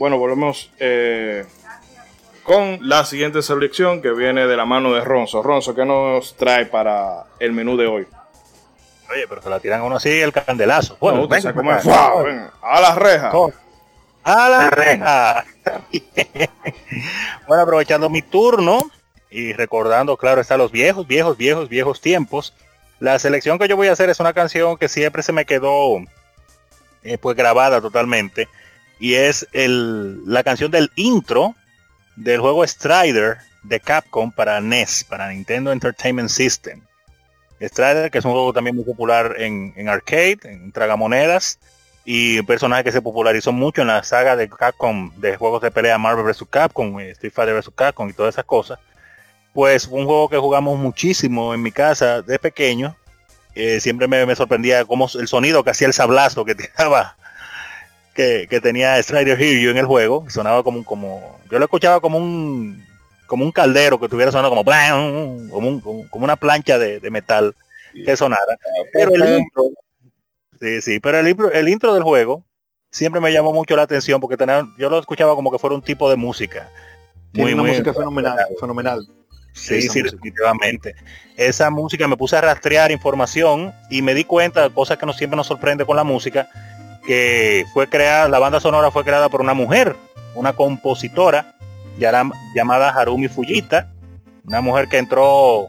Bueno, 0.00 0.16
volvemos 0.16 0.70
eh, 0.78 1.44
con 2.42 2.78
la 2.88 3.04
siguiente 3.04 3.42
selección 3.42 4.00
que 4.00 4.12
viene 4.12 4.46
de 4.46 4.56
la 4.56 4.64
mano 4.64 4.94
de 4.94 5.02
Ronzo. 5.02 5.42
Ronzo, 5.42 5.74
¿qué 5.74 5.84
nos 5.84 6.38
trae 6.38 6.64
para 6.64 7.24
el 7.38 7.52
menú 7.52 7.76
de 7.76 7.86
hoy? 7.86 8.06
Oye, 9.12 9.26
pero 9.28 9.42
se 9.42 9.50
la 9.50 9.60
tiran 9.60 9.82
a 9.82 9.84
uno 9.84 9.96
así 9.96 10.08
el 10.08 10.32
candelazo. 10.32 10.96
Bueno, 11.00 11.18
No, 11.18 11.24
usted 11.24 11.54
venga, 11.54 12.50
a 12.62 12.80
la 12.80 12.94
reja. 12.94 13.28
Con- 13.28 13.52
A 14.24 14.48
la 14.48 14.70
reja. 14.70 15.44
bueno, 17.46 17.62
aprovechando 17.62 18.08
mi 18.08 18.22
turno 18.22 18.78
y 19.28 19.52
recordando, 19.52 20.16
claro, 20.16 20.40
está 20.40 20.56
los 20.56 20.72
viejos, 20.72 21.06
viejos, 21.06 21.36
viejos, 21.36 21.68
viejos 21.68 22.00
tiempos. 22.00 22.54
La 23.00 23.18
selección 23.18 23.58
que 23.58 23.68
yo 23.68 23.76
voy 23.76 23.88
a 23.88 23.92
hacer 23.92 24.08
es 24.08 24.18
una 24.18 24.32
canción 24.32 24.78
que 24.78 24.88
siempre 24.88 25.22
se 25.22 25.32
me 25.34 25.44
quedó 25.44 25.98
eh, 27.02 27.18
pues 27.18 27.36
grabada 27.36 27.82
totalmente. 27.82 28.48
Y 29.00 29.14
es 29.14 29.48
el, 29.52 30.24
la 30.26 30.44
canción 30.44 30.70
del 30.70 30.92
intro 30.94 31.56
del 32.16 32.40
juego 32.40 32.66
Strider 32.66 33.38
de 33.62 33.80
Capcom 33.80 34.30
para 34.30 34.60
NES, 34.60 35.04
para 35.04 35.28
Nintendo 35.30 35.72
Entertainment 35.72 36.28
System. 36.28 36.82
Strider, 37.60 38.10
que 38.10 38.18
es 38.18 38.24
un 38.24 38.32
juego 38.32 38.52
también 38.52 38.76
muy 38.76 38.84
popular 38.84 39.34
en, 39.38 39.72
en 39.76 39.88
arcade, 39.88 40.38
en 40.44 40.70
tragamonedas, 40.72 41.58
y 42.04 42.38
un 42.38 42.46
personaje 42.46 42.84
que 42.84 42.92
se 42.92 43.02
popularizó 43.02 43.52
mucho 43.52 43.82
en 43.82 43.88
la 43.88 44.02
saga 44.02 44.36
de 44.36 44.48
Capcom, 44.48 45.12
de 45.16 45.36
juegos 45.36 45.62
de 45.62 45.70
pelea 45.70 45.98
Marvel 45.98 46.24
vs. 46.24 46.44
Capcom, 46.48 46.98
eh, 47.00 47.10
Street 47.10 47.32
Fighter 47.32 47.54
vs. 47.54 47.70
Capcom 47.74 48.08
y 48.08 48.12
todas 48.12 48.34
esas 48.34 48.44
cosas. 48.44 48.78
Pues 49.52 49.86
fue 49.86 50.00
un 50.00 50.06
juego 50.06 50.28
que 50.28 50.38
jugamos 50.38 50.78
muchísimo 50.78 51.52
en 51.52 51.62
mi 51.62 51.72
casa 51.72 52.22
de 52.22 52.38
pequeño. 52.38 52.96
Eh, 53.54 53.80
siempre 53.80 54.08
me, 54.08 54.24
me 54.24 54.36
sorprendía 54.36 54.84
cómo 54.84 55.08
el 55.14 55.28
sonido 55.28 55.62
que 55.62 55.70
hacía 55.70 55.88
el 55.88 55.92
sablazo 55.92 56.44
que 56.44 56.54
tiraba 56.56 57.16
que, 58.14 58.46
que 58.48 58.60
tenía 58.60 59.02
Strider 59.02 59.40
Hear 59.40 59.60
You 59.60 59.70
en 59.70 59.78
el 59.78 59.86
juego. 59.86 60.28
Sonaba 60.28 60.62
como 60.62 60.78
un, 60.78 60.84
como. 60.84 61.40
Yo 61.50 61.58
lo 61.58 61.64
escuchaba 61.64 62.00
como 62.00 62.18
un 62.18 62.84
como 63.26 63.44
un 63.44 63.52
caldero 63.52 64.00
que 64.00 64.08
tuviera 64.08 64.32
sonando 64.32 64.50
como 64.50 64.64
como, 65.50 65.68
un- 65.68 65.80
como, 65.80 66.24
una 66.24 66.34
plancha 66.34 66.78
de, 66.78 66.98
de 66.98 67.10
metal 67.10 67.54
que 67.92 68.16
sonara. 68.16 68.58
Pero 68.92 69.14
el 69.14 69.38
intro, 69.38 69.70
sí, 70.60 70.80
sí, 70.82 71.00
pero 71.00 71.20
el 71.20 71.28
intro, 71.28 71.50
el 71.52 71.68
intro 71.68 71.94
del 71.94 72.02
juego 72.02 72.44
siempre 72.90 73.20
me 73.20 73.32
llamó 73.32 73.52
mucho 73.52 73.76
la 73.76 73.82
atención 73.82 74.20
porque 74.20 74.36
tenía, 74.36 74.66
yo 74.78 74.90
lo 74.90 74.98
escuchaba 74.98 75.36
como 75.36 75.52
que 75.52 75.60
fuera 75.60 75.76
un 75.76 75.82
tipo 75.82 76.10
de 76.10 76.16
música. 76.16 76.68
Tiene 77.32 77.50
Muy, 77.50 77.54
una 77.54 77.62
muy 77.62 77.70
música 77.70 77.94
fenomenal, 77.94 78.38
fenomenal. 78.58 79.08
Sí, 79.52 79.76
esa 79.76 79.92
sí, 79.92 80.02
música. 80.02 80.16
definitivamente. 80.16 80.94
Esa 81.36 81.70
música 81.70 82.08
me 82.08 82.16
puse 82.16 82.36
a 82.36 82.40
rastrear 82.40 82.90
información 82.90 83.72
y 83.90 84.02
me 84.02 84.14
di 84.14 84.24
cuenta 84.24 84.62
de 84.68 84.74
cosas 84.74 84.98
que 84.98 85.06
no 85.06 85.12
siempre 85.12 85.36
nos 85.36 85.46
sorprende 85.46 85.84
con 85.86 85.96
la 85.96 86.02
música, 86.04 86.48
que 87.06 87.64
fue 87.72 87.88
creada, 87.88 88.28
la 88.28 88.38
banda 88.38 88.60
sonora 88.60 88.90
fue 88.90 89.04
creada 89.04 89.28
por 89.28 89.40
una 89.40 89.54
mujer, 89.54 89.96
una 90.34 90.52
compositora 90.52 91.54
llam- 91.98 92.32
llamada 92.54 92.90
Harumi 92.90 93.28
Fujita, 93.28 93.88
una 94.46 94.60
mujer 94.60 94.88
que 94.88 94.98
entró 94.98 95.68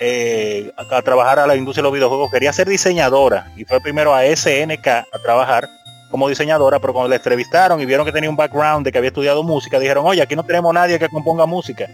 eh, 0.00 0.72
a, 0.76 0.96
a 0.96 1.02
trabajar 1.02 1.38
a 1.38 1.46
la 1.46 1.56
industria 1.56 1.82
de 1.82 1.88
los 1.88 1.92
videojuegos, 1.94 2.30
quería 2.30 2.52
ser 2.52 2.68
diseñadora 2.68 3.52
y 3.56 3.64
fue 3.64 3.80
primero 3.80 4.14
a 4.14 4.24
SNK 4.24 4.86
a 4.86 5.18
trabajar 5.22 5.68
como 6.10 6.28
diseñadora, 6.28 6.80
pero 6.80 6.92
cuando 6.92 7.08
la 7.08 7.16
entrevistaron 7.16 7.80
y 7.80 7.86
vieron 7.86 8.04
que 8.04 8.12
tenía 8.12 8.28
un 8.30 8.36
background 8.36 8.84
de 8.84 8.90
que 8.92 8.98
había 8.98 9.08
estudiado 9.08 9.42
música, 9.44 9.78
dijeron, 9.78 10.04
oye, 10.06 10.20
aquí 10.22 10.34
no 10.34 10.44
tenemos 10.44 10.72
nadie 10.74 10.98
que 10.98 11.08
componga 11.08 11.46
música, 11.46 11.86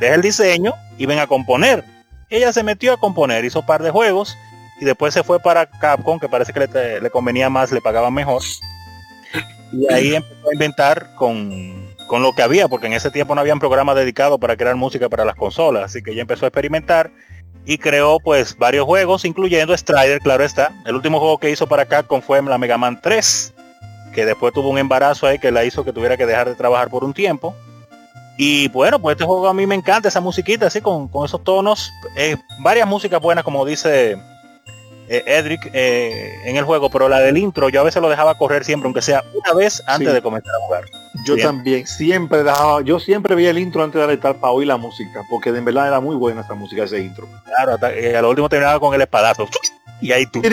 deja 0.00 0.14
el 0.14 0.22
diseño 0.22 0.72
y 0.96 1.04
ven 1.06 1.18
a 1.18 1.26
componer. 1.26 1.84
Ella 2.30 2.52
se 2.52 2.62
metió 2.62 2.92
a 2.94 2.96
componer, 2.98 3.44
hizo 3.44 3.60
un 3.60 3.66
par 3.66 3.82
de 3.82 3.90
juegos 3.90 4.36
y 4.80 4.84
después 4.84 5.14
se 5.14 5.22
fue 5.22 5.40
para 5.40 5.66
Capcom, 5.66 6.18
que 6.18 6.28
parece 6.28 6.52
que 6.52 7.00
le, 7.00 7.10
convenía 7.10 7.50
más, 7.50 7.72
le 7.72 7.80
pagaban 7.80 8.14
mejor. 8.14 8.42
Y 9.72 9.92
ahí 9.92 10.14
empezó 10.14 10.48
a 10.48 10.52
inventar 10.52 11.14
con, 11.16 11.88
con 12.06 12.22
lo 12.22 12.32
que 12.32 12.42
había, 12.42 12.68
porque 12.68 12.86
en 12.86 12.92
ese 12.92 13.10
tiempo 13.10 13.34
no 13.34 13.40
habían 13.40 13.58
programas 13.58 13.96
dedicados 13.96 14.38
para 14.38 14.56
crear 14.56 14.76
música 14.76 15.08
para 15.08 15.24
las 15.24 15.34
consolas, 15.34 15.84
así 15.84 16.02
que 16.02 16.12
ella 16.12 16.22
empezó 16.22 16.46
a 16.46 16.48
experimentar 16.48 17.10
y 17.68 17.76
creó 17.76 18.18
pues 18.18 18.56
varios 18.56 18.86
juegos, 18.86 19.24
incluyendo 19.24 19.76
Strider, 19.76 20.20
claro 20.20 20.42
está. 20.42 20.72
El 20.86 20.94
último 20.94 21.20
juego 21.20 21.38
que 21.38 21.50
hizo 21.50 21.66
para 21.66 21.84
Capcom 21.84 22.22
fue 22.22 22.40
la 22.42 22.56
Mega 22.56 22.78
Man 22.78 22.98
3, 23.02 23.52
que 24.14 24.24
después 24.24 24.54
tuvo 24.54 24.70
un 24.70 24.78
embarazo 24.78 25.26
ahí 25.26 25.38
que 25.38 25.52
la 25.52 25.64
hizo 25.64 25.84
que 25.84 25.92
tuviera 25.92 26.16
que 26.16 26.24
dejar 26.24 26.48
de 26.48 26.54
trabajar 26.54 26.88
por 26.88 27.04
un 27.04 27.12
tiempo. 27.12 27.54
Y 28.38 28.68
bueno, 28.68 28.98
pues 28.98 29.16
este 29.16 29.26
juego 29.26 29.48
a 29.48 29.52
mí 29.52 29.66
me 29.66 29.74
encanta, 29.74 30.08
esa 30.08 30.20
musiquita 30.20 30.68
así 30.68 30.80
con, 30.80 31.08
con 31.08 31.26
esos 31.26 31.44
tonos, 31.44 31.92
eh, 32.16 32.36
varias 32.60 32.88
músicas 32.88 33.20
buenas 33.20 33.44
como 33.44 33.66
dice 33.66 34.16
eh, 35.08 35.22
Edric 35.26 35.70
eh, 35.72 36.32
en 36.44 36.56
el 36.56 36.64
juego, 36.64 36.90
pero 36.90 37.08
la 37.08 37.20
del 37.20 37.36
intro 37.38 37.68
yo 37.68 37.80
a 37.80 37.84
veces 37.84 38.00
lo 38.02 38.08
dejaba 38.08 38.36
correr 38.36 38.64
siempre, 38.64 38.86
aunque 38.86 39.02
sea 39.02 39.24
una 39.34 39.52
vez 39.54 39.82
antes 39.86 40.08
Sí. 40.08 40.14
de 40.14 40.22
comenzar 40.22 40.54
a 40.54 40.64
jugar. 40.66 40.84
Yo 41.26 41.34
Bien. 41.34 41.46
también 41.46 41.86
siempre 41.86 42.42
dejaba, 42.44 42.82
yo 42.82 43.00
siempre 43.00 43.34
veía 43.34 43.50
el 43.50 43.58
intro 43.58 43.82
antes 43.82 43.98
de 43.98 44.04
alertar 44.04 44.36
para 44.36 44.52
oír 44.52 44.68
la 44.68 44.76
música, 44.76 45.22
porque 45.30 45.50
de 45.52 45.60
verdad 45.60 45.88
era 45.88 46.00
muy 46.00 46.14
buena 46.16 46.42
esa 46.42 46.54
música, 46.54 46.84
ese 46.84 47.00
intro. 47.00 47.26
Claro, 47.44 47.74
hasta, 47.74 47.92
eh, 47.92 48.16
a 48.16 48.22
lo 48.22 48.30
último 48.30 48.48
terminaba 48.48 48.78
con 48.80 48.94
el 48.94 49.00
espadazo. 49.02 49.48
Y 50.00 50.12
ahí 50.12 50.26
tú. 50.26 50.40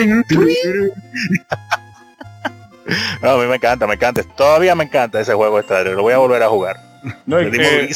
No, 3.22 3.30
a 3.30 3.38
mí 3.38 3.46
me 3.46 3.56
encanta, 3.56 3.86
me 3.86 3.94
encanta. 3.94 4.22
Todavía 4.36 4.74
me 4.74 4.84
encanta 4.84 5.20
ese 5.20 5.34
juego 5.34 5.60
Strider. 5.60 5.94
Lo 5.94 6.02
voy 6.02 6.12
a 6.12 6.18
volver 6.18 6.42
a 6.42 6.48
jugar. 6.48 6.80
No, 7.26 7.38
di 7.38 7.50
que-. 7.50 7.88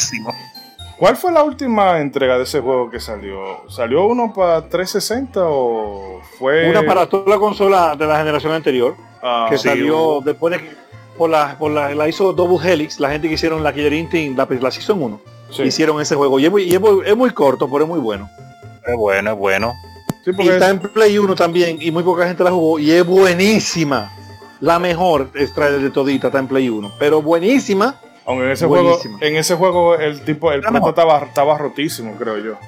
¿Cuál 1.00 1.16
fue 1.16 1.32
la 1.32 1.42
última 1.42 1.98
entrega 1.98 2.36
de 2.36 2.44
ese 2.44 2.60
juego 2.60 2.90
que 2.90 3.00
salió? 3.00 3.68
¿Salió 3.68 4.04
uno 4.04 4.32
para 4.34 4.68
360 4.68 5.40
o 5.42 6.20
fue 6.38 6.68
Una 6.68 6.82
para 6.84 7.06
toda 7.08 7.24
la 7.28 7.38
consola 7.38 7.96
de 7.96 8.06
la 8.06 8.18
generación 8.18 8.52
anterior, 8.52 8.94
Ah, 9.22 9.46
que 9.50 9.56
sí, 9.58 9.66
salió 9.68 10.20
después 10.22 10.52
de 10.54 10.60
que 10.62 10.74
por 11.16 11.28
la, 11.30 11.56
por 11.58 11.70
la, 11.70 11.94
la 11.94 12.06
hizo 12.08 12.32
Double 12.34 12.58
Helix, 12.70 13.00
la 13.00 13.10
gente 13.10 13.28
que 13.28 13.34
hicieron 13.34 13.62
la 13.62 13.72
Killer 13.72 13.92
Instinct, 13.94 14.36
la, 14.38 14.46
la 14.60 14.70
Season 14.70 15.02
1, 15.02 15.20
sí. 15.50 15.62
hicieron 15.62 16.00
ese 16.02 16.14
juego. 16.16 16.38
Y, 16.38 16.44
es 16.44 16.50
muy, 16.50 16.62
y 16.64 16.74
es 16.74 16.80
muy- 16.80 17.02
es 17.06 17.16
muy 17.16 17.30
corto, 17.30 17.66
pero 17.70 17.84
es 17.84 17.88
muy 17.90 17.98
bueno. 18.00 18.28
Es 18.86 18.96
bueno, 18.96 19.32
es 19.32 19.36
bueno. 19.38 19.72
Sí, 20.24 20.32
Y 20.38 20.48
está 20.48 20.68
en 20.68 20.80
Play 20.80 21.16
1 21.18 21.34
también, 21.34 21.78
y 21.80 21.90
muy 21.90 22.02
poca 22.02 22.26
gente 22.26 22.44
la 22.44 22.50
jugó, 22.50 22.78
y 22.78 22.90
es 22.90 23.06
buenísima. 23.06 24.12
La 24.60 24.78
mejor 24.78 25.30
Strider 25.34 25.80
de 25.80 25.90
todita 25.90 26.26
está 26.26 26.38
en 26.38 26.46
Play 26.46 26.68
1, 26.68 26.92
pero 26.98 27.22
buenísima. 27.22 27.96
Aunque 28.30 28.44
en 28.46 28.50
ese 28.52 28.66
juego, 28.66 28.98
en 29.20 29.36
ese 29.36 29.54
juego 29.54 29.94
el 29.96 30.20
tipo, 30.22 30.50
el 30.52 30.62
mejor. 30.70 30.90
estaba, 30.90 31.18
estaba 31.24 31.58
rotísimo, 31.58 32.16
creo 32.16 32.38
yo. 32.38 32.58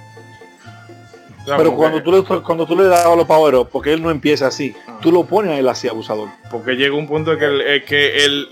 O 1.43 1.45
sea, 1.47 1.57
Pero 1.57 1.75
cuando 1.75 1.99
que- 1.99 2.05
tú, 2.05 2.13
le, 2.13 2.43
cuando 2.43 2.67
tú 2.67 2.77
le 2.77 2.85
das 2.85 3.05
los 3.17 3.27
power 3.27 3.55
up, 3.57 3.69
porque 3.71 3.93
él 3.93 4.01
no 4.03 4.11
empieza 4.11 4.47
así, 4.47 4.77
Ah. 4.87 4.99
tú 5.03 5.11
lo 5.11 5.25
pones 5.25 5.53
a 5.53 5.59
él 5.59 5.69
así, 5.69 5.89
abusador. 5.89 6.29
porque 6.51 6.73
llega 6.75 6.95
un 6.95 7.09
punto 7.09 7.33
en 7.33 7.39
que 7.39 7.45
el, 7.47 7.61
eh, 7.63 7.85
que 7.85 8.25
el 8.25 8.47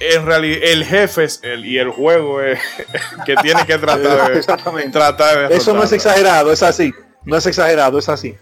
en 0.00 0.24
realidad 0.26 0.58
el 0.62 0.84
jefe 0.84 1.24
es 1.24 1.40
el, 1.42 1.66
y 1.66 1.76
el 1.78 1.90
juego 1.90 2.40
es 2.40 2.58
que 3.26 3.34
tiene 3.36 3.66
que 3.66 3.76
tratar 3.78 4.30
de, 4.32 4.38
Exactamente. 4.38 4.90
tratar 4.90 5.48
de 5.48 5.56
Eso 5.56 5.74
no 5.74 5.82
es 5.82 5.92
exagerado, 5.92 6.50
es 6.52 6.62
así. 6.62 6.94
No 7.24 7.36
es 7.36 7.44
exagerado, 7.46 7.98
es 7.98 8.08
así. 8.08 8.36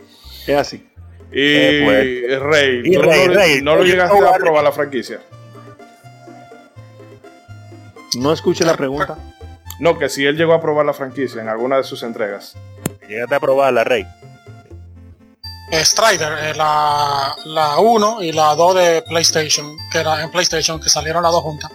Es 0.46 0.54
así. 0.56 0.76
Y 1.32 1.40
Eh, 1.42 1.82
pues. 2.28 2.40
Rey, 2.42 2.82
Y 2.84 2.92
¿tú 2.94 3.02
Rey, 3.02 3.26
no, 3.28 3.34
Rey, 3.34 3.62
no 3.62 3.76
lo 3.76 3.82
llegaste 3.82 4.16
a 4.16 4.32
probar 4.34 4.62
la 4.62 4.70
franquicia? 4.70 5.18
No 8.16 8.32
escuche 8.32 8.64
la 8.64 8.74
pregunta. 8.74 9.16
No, 9.78 9.98
que 9.98 10.08
si 10.08 10.24
él 10.24 10.36
llegó 10.36 10.54
a 10.54 10.60
probar 10.60 10.86
la 10.86 10.92
franquicia 10.94 11.40
en 11.40 11.48
alguna 11.48 11.76
de 11.76 11.84
sus 11.84 12.02
entregas. 12.02 12.54
Llegaste 13.08 13.34
a 13.34 13.40
probarla, 13.40 13.84
Rey. 13.84 14.06
Strider, 15.72 16.32
eh, 16.44 16.54
la, 16.54 17.34
la 17.44 17.78
1 17.80 18.22
y 18.22 18.32
la 18.32 18.54
2 18.54 18.74
de 18.76 19.02
PlayStation, 19.02 19.76
que 19.90 19.98
era 19.98 20.22
en 20.22 20.30
PlayStation, 20.30 20.80
que 20.80 20.88
salieron 20.88 21.22
las 21.22 21.32
dos 21.32 21.42
juntas. 21.42 21.70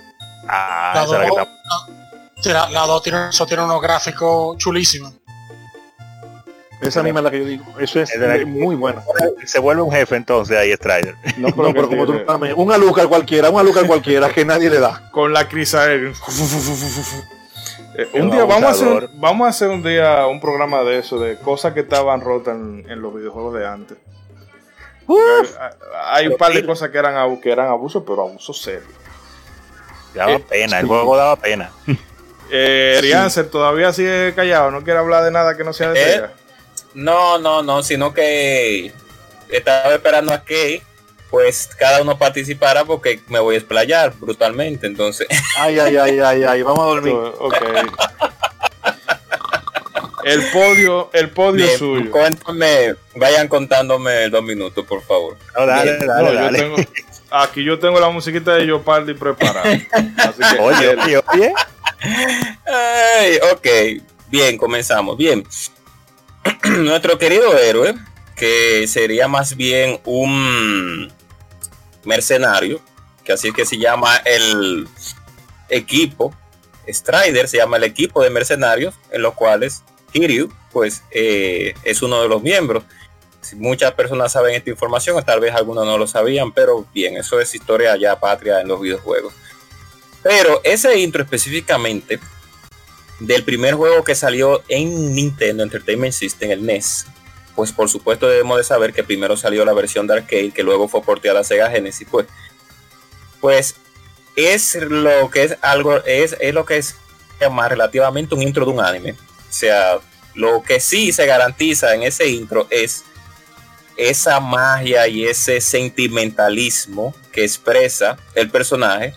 Ah, 0.47 0.93
La 0.95 1.03
esa 1.03 1.11
es 1.15 1.19
la 1.19 1.23
que 1.25 1.27
2 1.29 1.37
está- 1.39 2.41
sí, 2.41 2.49
la, 2.53 2.69
la 2.69 2.81
2 2.87 3.03
tiene, 3.03 3.29
eso 3.29 3.45
tiene 3.45 3.63
unos 3.63 3.81
gráficos 3.81 4.57
chulísimos. 4.57 5.13
Esa 6.81 7.03
misma 7.03 7.19
es 7.19 7.23
la 7.25 7.31
que 7.31 7.39
yo 7.39 7.45
digo. 7.45 7.65
Eso 7.79 7.99
es 8.01 8.47
muy 8.47 8.75
bueno. 8.75 9.03
Se 9.45 9.59
vuelve 9.59 9.81
un 9.83 9.91
jefe 9.91 10.15
entonces 10.15 10.57
ahí 10.57 10.71
Strider. 10.73 11.15
No, 11.37 11.49
No, 11.49 11.73
pero 11.73 11.87
como 11.87 12.05
tú 12.05 12.19
también. 12.25 12.53
Un 12.57 12.71
alucar 12.71 13.07
cualquiera, 13.07 13.49
un 13.49 13.59
alucar 13.59 13.85
cualquiera 13.85 14.29
que 14.29 14.43
nadie 14.45 14.69
le 14.69 14.79
da. 14.79 15.09
con 15.11 15.31
la 15.33 15.47
crisael. 15.47 16.13
Eh, 17.97 18.07
un 18.13 18.31
día 18.31 18.45
vamos 18.45 18.63
a, 18.63 18.69
hacer, 18.69 18.87
abusador. 18.87 19.09
vamos 19.15 19.45
a 19.45 19.49
hacer 19.49 19.67
un 19.69 19.83
día 19.83 20.25
un 20.27 20.39
programa 20.39 20.81
de 20.83 20.99
eso, 20.99 21.19
de 21.19 21.37
cosas 21.37 21.73
que 21.73 21.81
estaban 21.81 22.21
rotas 22.21 22.55
en, 22.55 22.85
en 22.89 23.01
los 23.01 23.13
videojuegos 23.13 23.53
de 23.53 23.67
antes. 23.67 23.97
Hay, 25.09 26.23
hay 26.25 26.27
un 26.27 26.37
par 26.37 26.53
de 26.53 26.65
cosas 26.65 26.89
que 26.89 26.97
eran, 26.97 27.39
que 27.41 27.51
eran 27.51 27.67
abusos, 27.67 28.03
pero 28.07 28.21
abusos 28.21 28.61
serios. 28.61 28.85
Daba 30.13 30.31
Eh, 30.33 30.39
pena, 30.47 30.77
el 30.79 30.83
sí. 30.83 30.87
juego 30.87 31.17
daba 31.17 31.35
pena. 31.35 31.69
Eh, 32.49 32.97
Riancer 33.01 33.49
todavía 33.49 33.91
sigue 33.93 34.33
callado, 34.35 34.71
no 34.71 34.83
quiere 34.83 34.99
hablar 34.99 35.23
de 35.25 35.31
nada 35.31 35.55
que 35.57 35.63
no 35.65 35.73
sea 35.73 35.91
de 35.91 36.01
Eh, 36.01 36.13
Sega. 36.13 36.31
No, 36.93 37.37
no, 37.37 37.61
no, 37.63 37.83
sino 37.83 38.13
que 38.13 38.91
estaba 39.49 39.93
esperando 39.93 40.33
a 40.33 40.43
que 40.43 40.81
pues 41.29 41.69
cada 41.79 42.01
uno 42.01 42.17
participara 42.17 42.83
porque 42.83 43.21
me 43.27 43.39
voy 43.39 43.55
a 43.55 43.57
explayar 43.59 44.13
brutalmente. 44.19 44.85
Entonces, 44.87 45.27
Ay, 45.57 45.79
ay, 45.79 45.95
ay, 45.97 46.19
ay, 46.19 46.43
ay. 46.43 46.61
Vamos 46.61 46.79
a 46.81 46.85
dormir. 46.89 47.13
Ok. 47.39 47.55
El 50.23 50.43
podio, 50.51 51.09
el 51.13 51.29
podio 51.31 51.65
bien, 51.65 51.79
suyo. 51.79 52.11
cuéntame, 52.11 52.93
vayan 53.15 53.47
contándome 53.47 54.29
dos 54.29 54.43
minutos, 54.43 54.85
por 54.85 55.01
favor. 55.01 55.35
No, 55.57 55.65
dale, 55.65 55.93
Bien. 55.97 56.07
dale, 56.07 56.23
No, 56.23 56.33
yo 56.33 56.39
dale. 56.43 56.59
tengo, 56.59 56.75
aquí 57.31 57.63
yo 57.63 57.79
tengo 57.79 57.99
la 57.99 58.09
musiquita 58.09 58.53
de 58.53 58.67
Yopardi 58.67 59.15
preparada. 59.15 59.63
Así 59.71 60.43
que, 60.55 60.59
Oye, 60.59 60.87
dele. 60.95 61.01
oye, 61.01 61.23
oye. 61.33 61.53
Ay, 62.67 63.39
ok, 63.51 64.03
bien, 64.27 64.57
comenzamos. 64.59 65.17
Bien, 65.17 65.43
nuestro 66.79 67.17
querido 67.17 67.57
héroe, 67.57 67.95
que 68.35 68.87
sería 68.87 69.27
más 69.27 69.55
bien 69.55 69.99
un 70.05 71.11
mercenario, 72.03 72.81
que 73.23 73.33
así 73.33 73.49
es 73.49 73.53
que 73.53 73.65
se 73.65 73.77
llama 73.77 74.17
el 74.25 74.87
equipo, 75.69 76.33
Strider 76.87 77.47
se 77.47 77.57
llama 77.57 77.77
el 77.77 77.83
equipo 77.83 78.23
de 78.23 78.29
mercenarios, 78.29 78.95
en 79.11 79.21
los 79.21 79.33
cuales 79.33 79.83
Kiryu, 80.11 80.51
pues, 80.71 81.03
eh, 81.11 81.73
es 81.83 82.01
uno 82.01 82.21
de 82.21 82.27
los 82.27 82.41
miembros. 82.41 82.83
Si 83.41 83.55
Muchas 83.55 83.93
personas 83.93 84.31
saben 84.31 84.55
esta 84.55 84.69
información, 84.69 85.21
tal 85.23 85.39
vez 85.39 85.53
algunos 85.53 85.85
no 85.85 85.97
lo 85.97 86.07
sabían, 86.07 86.51
pero 86.51 86.85
bien, 86.93 87.17
eso 87.17 87.39
es 87.39 87.53
historia 87.55 87.95
ya 87.97 88.19
patria 88.19 88.61
en 88.61 88.67
los 88.67 88.79
videojuegos. 88.79 89.33
Pero 90.21 90.61
ese 90.63 90.99
intro 90.99 91.23
específicamente 91.23 92.19
del 93.21 93.43
primer 93.43 93.75
juego 93.75 94.03
que 94.03 94.15
salió 94.15 94.63
en 94.67 95.13
Nintendo 95.13 95.61
Entertainment 95.61 96.13
System, 96.13 96.51
el 96.51 96.65
NES, 96.65 97.05
pues 97.55 97.71
por 97.71 97.87
supuesto 97.87 98.27
debemos 98.27 98.57
de 98.57 98.63
saber 98.63 98.93
que 98.93 99.03
primero 99.03 99.37
salió 99.37 99.63
la 99.63 99.73
versión 99.73 100.07
de 100.07 100.15
arcade, 100.15 100.51
que 100.51 100.63
luego 100.63 100.87
fue 100.87 101.03
porteada 101.03 101.41
a 101.41 101.43
Sega 101.43 101.69
Genesis, 101.69 102.07
pues, 102.09 102.25
pues 103.39 103.75
es 104.35 104.75
lo 104.75 105.29
que 105.29 105.43
es 105.43 105.57
algo, 105.61 106.03
es, 106.03 106.35
es 106.39 106.53
lo 106.53 106.65
que 106.65 106.77
es 106.77 106.95
llamar 107.39 107.69
relativamente 107.71 108.33
un 108.33 108.41
intro 108.41 108.65
de 108.65 108.71
un 108.71 108.79
anime. 108.79 109.11
O 109.11 109.53
sea, 109.53 109.99
lo 110.33 110.63
que 110.63 110.79
sí 110.79 111.11
se 111.11 111.27
garantiza 111.27 111.93
en 111.93 112.03
ese 112.03 112.27
intro 112.27 112.65
es 112.71 113.03
esa 113.97 114.39
magia 114.39 115.07
y 115.07 115.25
ese 115.27 115.61
sentimentalismo 115.61 117.13
que 117.31 117.43
expresa 117.43 118.17
el 118.33 118.49
personaje 118.49 119.13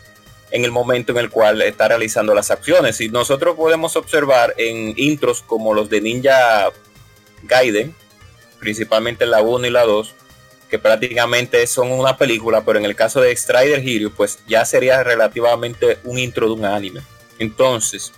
en 0.54 0.64
el 0.64 0.70
momento 0.70 1.10
en 1.10 1.18
el 1.18 1.30
cual 1.30 1.60
está 1.62 1.88
realizando 1.88 2.32
las 2.32 2.52
acciones. 2.52 3.00
Y 3.00 3.08
nosotros 3.08 3.56
podemos 3.56 3.96
observar 3.96 4.54
en 4.56 4.94
intros 4.96 5.42
como 5.42 5.74
los 5.74 5.90
de 5.90 6.00
Ninja 6.00 6.70
Gaiden, 7.42 7.92
principalmente 8.60 9.26
la 9.26 9.42
1 9.42 9.66
y 9.66 9.70
la 9.70 9.82
2, 9.82 10.14
que 10.70 10.78
prácticamente 10.78 11.66
son 11.66 11.90
una 11.90 12.16
película, 12.16 12.64
pero 12.64 12.78
en 12.78 12.84
el 12.84 12.94
caso 12.94 13.20
de 13.20 13.34
Strider 13.34 13.82
Hero, 13.84 14.12
pues 14.16 14.38
ya 14.46 14.64
sería 14.64 15.02
relativamente 15.02 15.98
un 16.04 16.20
intro 16.20 16.46
de 16.46 16.52
un 16.52 16.64
anime. 16.64 17.00
Entonces, 17.40 18.12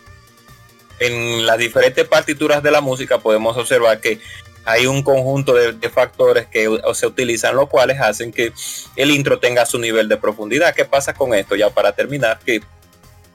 en 0.98 1.46
las 1.46 1.56
diferentes 1.56 2.06
partituras 2.06 2.62
de 2.62 2.70
la 2.70 2.82
música 2.82 3.16
podemos 3.18 3.56
observar 3.56 3.98
que 4.02 4.20
hay 4.66 4.86
un 4.86 5.02
conjunto 5.02 5.54
de, 5.54 5.88
factores 5.88 6.46
que 6.46 6.68
se 6.92 7.06
utilizan, 7.06 7.54
los 7.54 7.68
cuales 7.68 8.00
hacen 8.00 8.32
que 8.32 8.52
el 8.96 9.12
intro 9.12 9.38
tenga 9.38 9.64
su 9.64 9.78
nivel 9.78 10.08
de 10.08 10.16
profundidad. 10.16 10.74
¿Qué 10.74 10.84
pasa 10.84 11.14
con 11.14 11.32
esto? 11.34 11.54
Ya 11.54 11.70
para 11.70 11.92
terminar, 11.92 12.40
que 12.44 12.60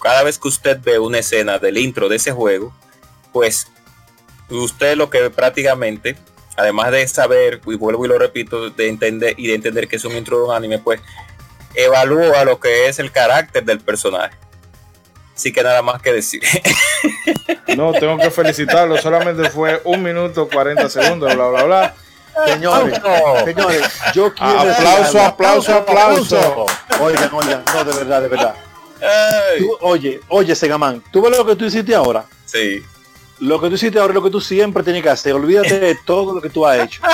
cada 0.01 0.23
vez 0.23 0.37
que 0.37 0.49
usted 0.49 0.77
ve 0.83 0.99
una 0.99 1.19
escena 1.19 1.57
del 1.57 1.77
intro 1.77 2.09
de 2.09 2.17
ese 2.17 2.33
juego, 2.33 2.75
pues 3.31 3.67
usted 4.49 4.97
lo 4.97 5.09
que 5.09 5.29
prácticamente, 5.29 6.17
además 6.57 6.91
de 6.91 7.07
saber, 7.07 7.61
y 7.65 7.75
vuelvo 7.75 8.05
y 8.05 8.09
lo 8.09 8.19
repito, 8.19 8.69
de 8.69 8.89
entender 8.89 9.33
y 9.37 9.47
de 9.47 9.55
entender 9.55 9.87
que 9.87 9.95
es 9.95 10.03
un 10.03 10.17
intro 10.17 10.37
de 10.39 10.43
un 10.43 10.51
anime, 10.53 10.79
pues 10.79 10.99
evalúa 11.75 12.43
lo 12.43 12.59
que 12.59 12.89
es 12.89 12.99
el 12.99 13.09
carácter 13.09 13.63
del 13.63 13.79
personaje. 13.79 14.35
Así 15.41 15.51
que 15.51 15.63
nada 15.63 15.81
más 15.81 16.01
que 16.01 16.13
decir. 16.13 16.41
No, 17.77 17.93
tengo 17.93 18.17
que 18.17 18.29
felicitarlo. 18.29 18.97
Solamente 18.97 19.49
fue 19.49 19.81
un 19.85 20.03
minuto 20.03 20.49
40 20.49 20.89
segundos, 20.89 21.33
bla, 21.33 21.47
bla, 21.47 21.63
bla. 21.63 21.95
Señores, 22.45 23.01
No. 23.01 23.45
señores, 23.45 23.81
yo 24.13 24.33
quiero 24.33 24.59
Aplauso, 24.59 24.73
decir 24.73 25.19
algo. 25.19 25.21
aplauso, 25.21 25.73
aplauso. 25.77 26.65
Oigan, 26.99 27.29
oigan, 27.33 27.63
no, 27.73 27.83
de 27.85 27.93
verdad, 27.95 28.21
de 28.23 28.27
verdad. 28.27 28.55
Tú- 29.57 29.77
oye, 29.81 30.19
oye, 30.27 30.53
Segaman, 30.53 31.01
tú 31.13 31.21
ves 31.21 31.37
lo 31.37 31.45
que 31.45 31.55
tú 31.55 31.63
hiciste 31.65 31.95
ahora. 31.95 32.25
sí. 32.45 32.83
Lo 33.39 33.59
que 33.61 33.69
tú 33.69 33.75
hiciste 33.75 33.97
ahora 33.99 34.11
es 34.11 34.15
lo 34.15 34.23
que 34.23 34.31
tú 34.31 34.41
siempre 34.41 34.83
tienes 34.83 35.01
que 35.01 35.09
hacer. 35.09 35.33
Olvídate 35.33 35.79
de 35.79 35.95
todo 36.05 36.35
lo 36.35 36.41
que 36.41 36.49
tú 36.49 36.67
has 36.67 36.77
hecho. 36.79 37.01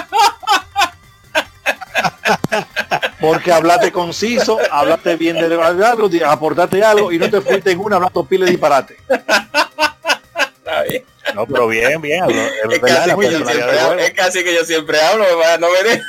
Porque 3.20 3.52
hablaste 3.52 3.92
conciso, 3.92 4.60
hablaste 4.72 5.16
bien 5.16 5.36
de 5.38 5.48
algo, 5.84 6.10
aportaste 6.26 6.84
algo 6.84 7.12
y 7.12 7.18
no 7.18 7.30
te 7.30 7.42
fuiste 7.42 7.72
en 7.72 7.80
una 7.80 7.96
hablando 7.96 8.24
pile 8.26 8.46
de 8.46 8.52
disparate. 8.52 8.98
Está 9.10 10.84
bien. 10.84 11.04
No, 11.36 11.46
pero 11.46 11.68
bien, 11.68 12.02
bien. 12.02 12.24
hablo- 12.24 12.42
Es 12.72 12.80
casi, 12.80 13.16
que 13.16 13.32
yo 13.32 13.46
siempre 13.46 13.80
hablo, 13.80 14.02
es 14.02 14.14
casi 14.14 14.44
que 14.44 14.54
yo 14.56 14.64
siempre 14.64 15.02
hablo, 15.02 15.26
no 15.60 15.68
me 15.72 15.90
de- 15.90 16.02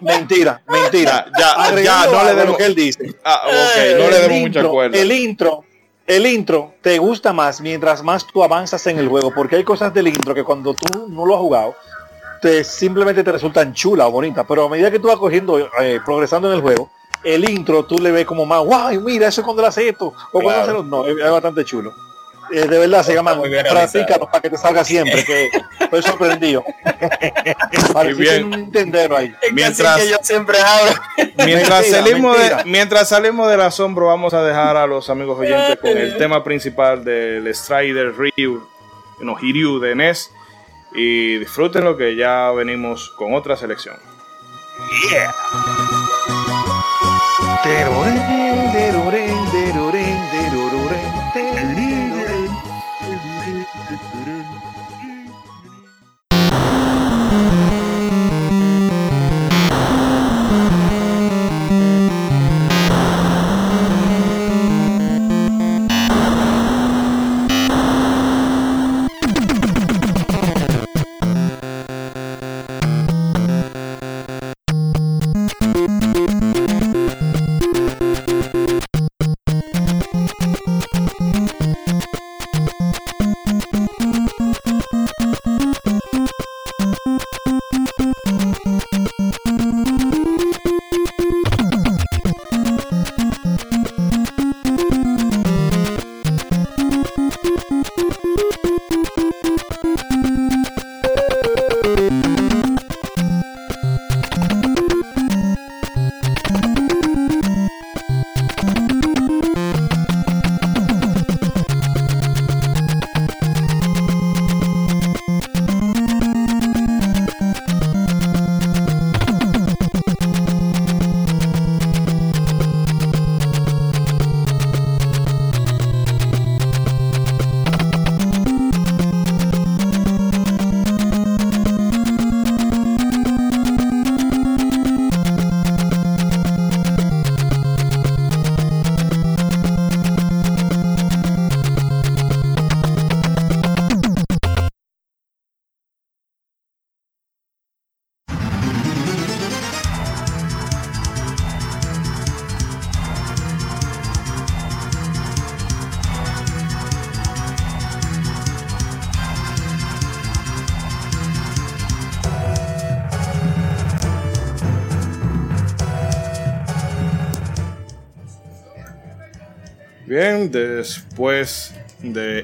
Mentira, 0.00 0.60
mentira. 0.66 1.26
Ya, 1.38 1.82
ya, 1.82 2.06
no 2.06 2.24
le 2.24 2.40
a 2.40 2.44
lo 2.44 2.56
que 2.56 2.66
él 2.66 2.74
dice. 2.74 3.14
Ah, 3.24 3.42
ok, 3.46 3.98
no 3.98 4.04
El 4.04 4.10
le 4.10 4.18
demos 4.20 4.38
mucha 4.40 4.60
intro- 4.60 4.70
cuerda. 4.70 4.98
El 4.98 5.12
intro, 5.12 5.64
el 6.06 6.26
intro 6.26 6.74
te 6.82 6.98
gusta 6.98 7.32
más 7.32 7.60
mientras 7.60 8.02
más 8.02 8.26
tú 8.26 8.44
avanzas 8.44 8.86
en 8.88 8.98
el 8.98 9.08
juego, 9.08 9.32
porque 9.32 9.56
hay 9.56 9.64
cosas 9.64 9.92
del 9.94 10.08
intro 10.08 10.34
que 10.34 10.44
cuando 10.44 10.74
tú 10.74 11.06
no 11.08 11.24
lo 11.24 11.34
has 11.34 11.40
jugado, 11.40 11.76
te 12.40 12.64
simplemente 12.64 13.22
te 13.24 13.32
resultan 13.32 13.72
chulas 13.74 14.06
o 14.06 14.10
bonitas, 14.10 14.44
pero 14.48 14.64
a 14.66 14.68
medida 14.68 14.90
que 14.90 14.98
tú 14.98 15.08
vas 15.08 15.16
cogiendo, 15.18 15.58
eh, 15.80 16.00
progresando 16.04 16.48
en 16.48 16.54
el 16.56 16.60
juego, 16.62 16.90
el 17.24 17.48
intro 17.48 17.84
tú 17.84 17.98
le 17.98 18.10
ves 18.12 18.24
como 18.26 18.46
más, 18.46 18.60
guay, 18.60 18.98
mira, 18.98 19.26
eso 19.28 19.40
es 19.40 19.44
cuando 19.44 19.62
le 19.62 19.68
hace 19.68 19.88
esto, 19.88 20.06
o 20.08 20.14
cuando 20.40 20.50
Claro. 20.50 20.62
hace 20.62 20.72
lo-". 20.72 20.82
no, 20.84 21.06
es, 21.06 21.16
es 21.24 21.30
bastante 21.30 21.64
chulo. 21.64 21.92
Eh, 22.50 22.66
de 22.66 22.78
verdad 22.78 23.02
se 23.02 23.12
llama 23.12 23.38
practícalo 23.70 24.24
para 24.24 24.40
que 24.40 24.48
te 24.48 24.56
salga 24.56 24.82
siempre, 24.82 25.22
que 25.22 25.50
estoy 25.80 26.02
sorprendido. 26.02 26.64
Bien. 28.16 28.48
Nintendero 28.50 29.16
ahí. 29.16 29.34
Mientras- 29.52 29.98
que 30.00 30.08
yo 30.08 30.16
siempre 30.22 30.56
hablo. 30.58 30.92
Mientras 31.44 31.80
Mentira, 31.82 31.98
salimos, 32.02 32.36
de, 32.36 32.42
mentira. 32.44 32.62
mientras 32.66 33.08
salimos 33.08 33.50
del 33.50 33.60
asombro, 33.60 34.06
vamos 34.06 34.32
a 34.34 34.42
dejar 34.42 34.76
a 34.76 34.86
los 34.86 35.10
amigos 35.10 35.38
oyentes 35.38 35.78
con 35.78 35.90
el 35.90 36.16
tema 36.16 36.42
principal 36.42 37.04
del 37.04 37.54
Strider 37.54 38.14
Ryu, 38.16 38.66
no, 39.20 39.36
Hiryu 39.40 39.78
de 39.80 39.94
NES. 39.94 40.30
Y 40.92 41.38
disfruten 41.38 41.84
lo 41.84 41.96
que 41.96 42.16
ya 42.16 42.50
venimos 42.52 43.10
con 43.10 43.34
otra 43.34 43.56
selección. 43.56 43.96
Yeah. 45.10 45.34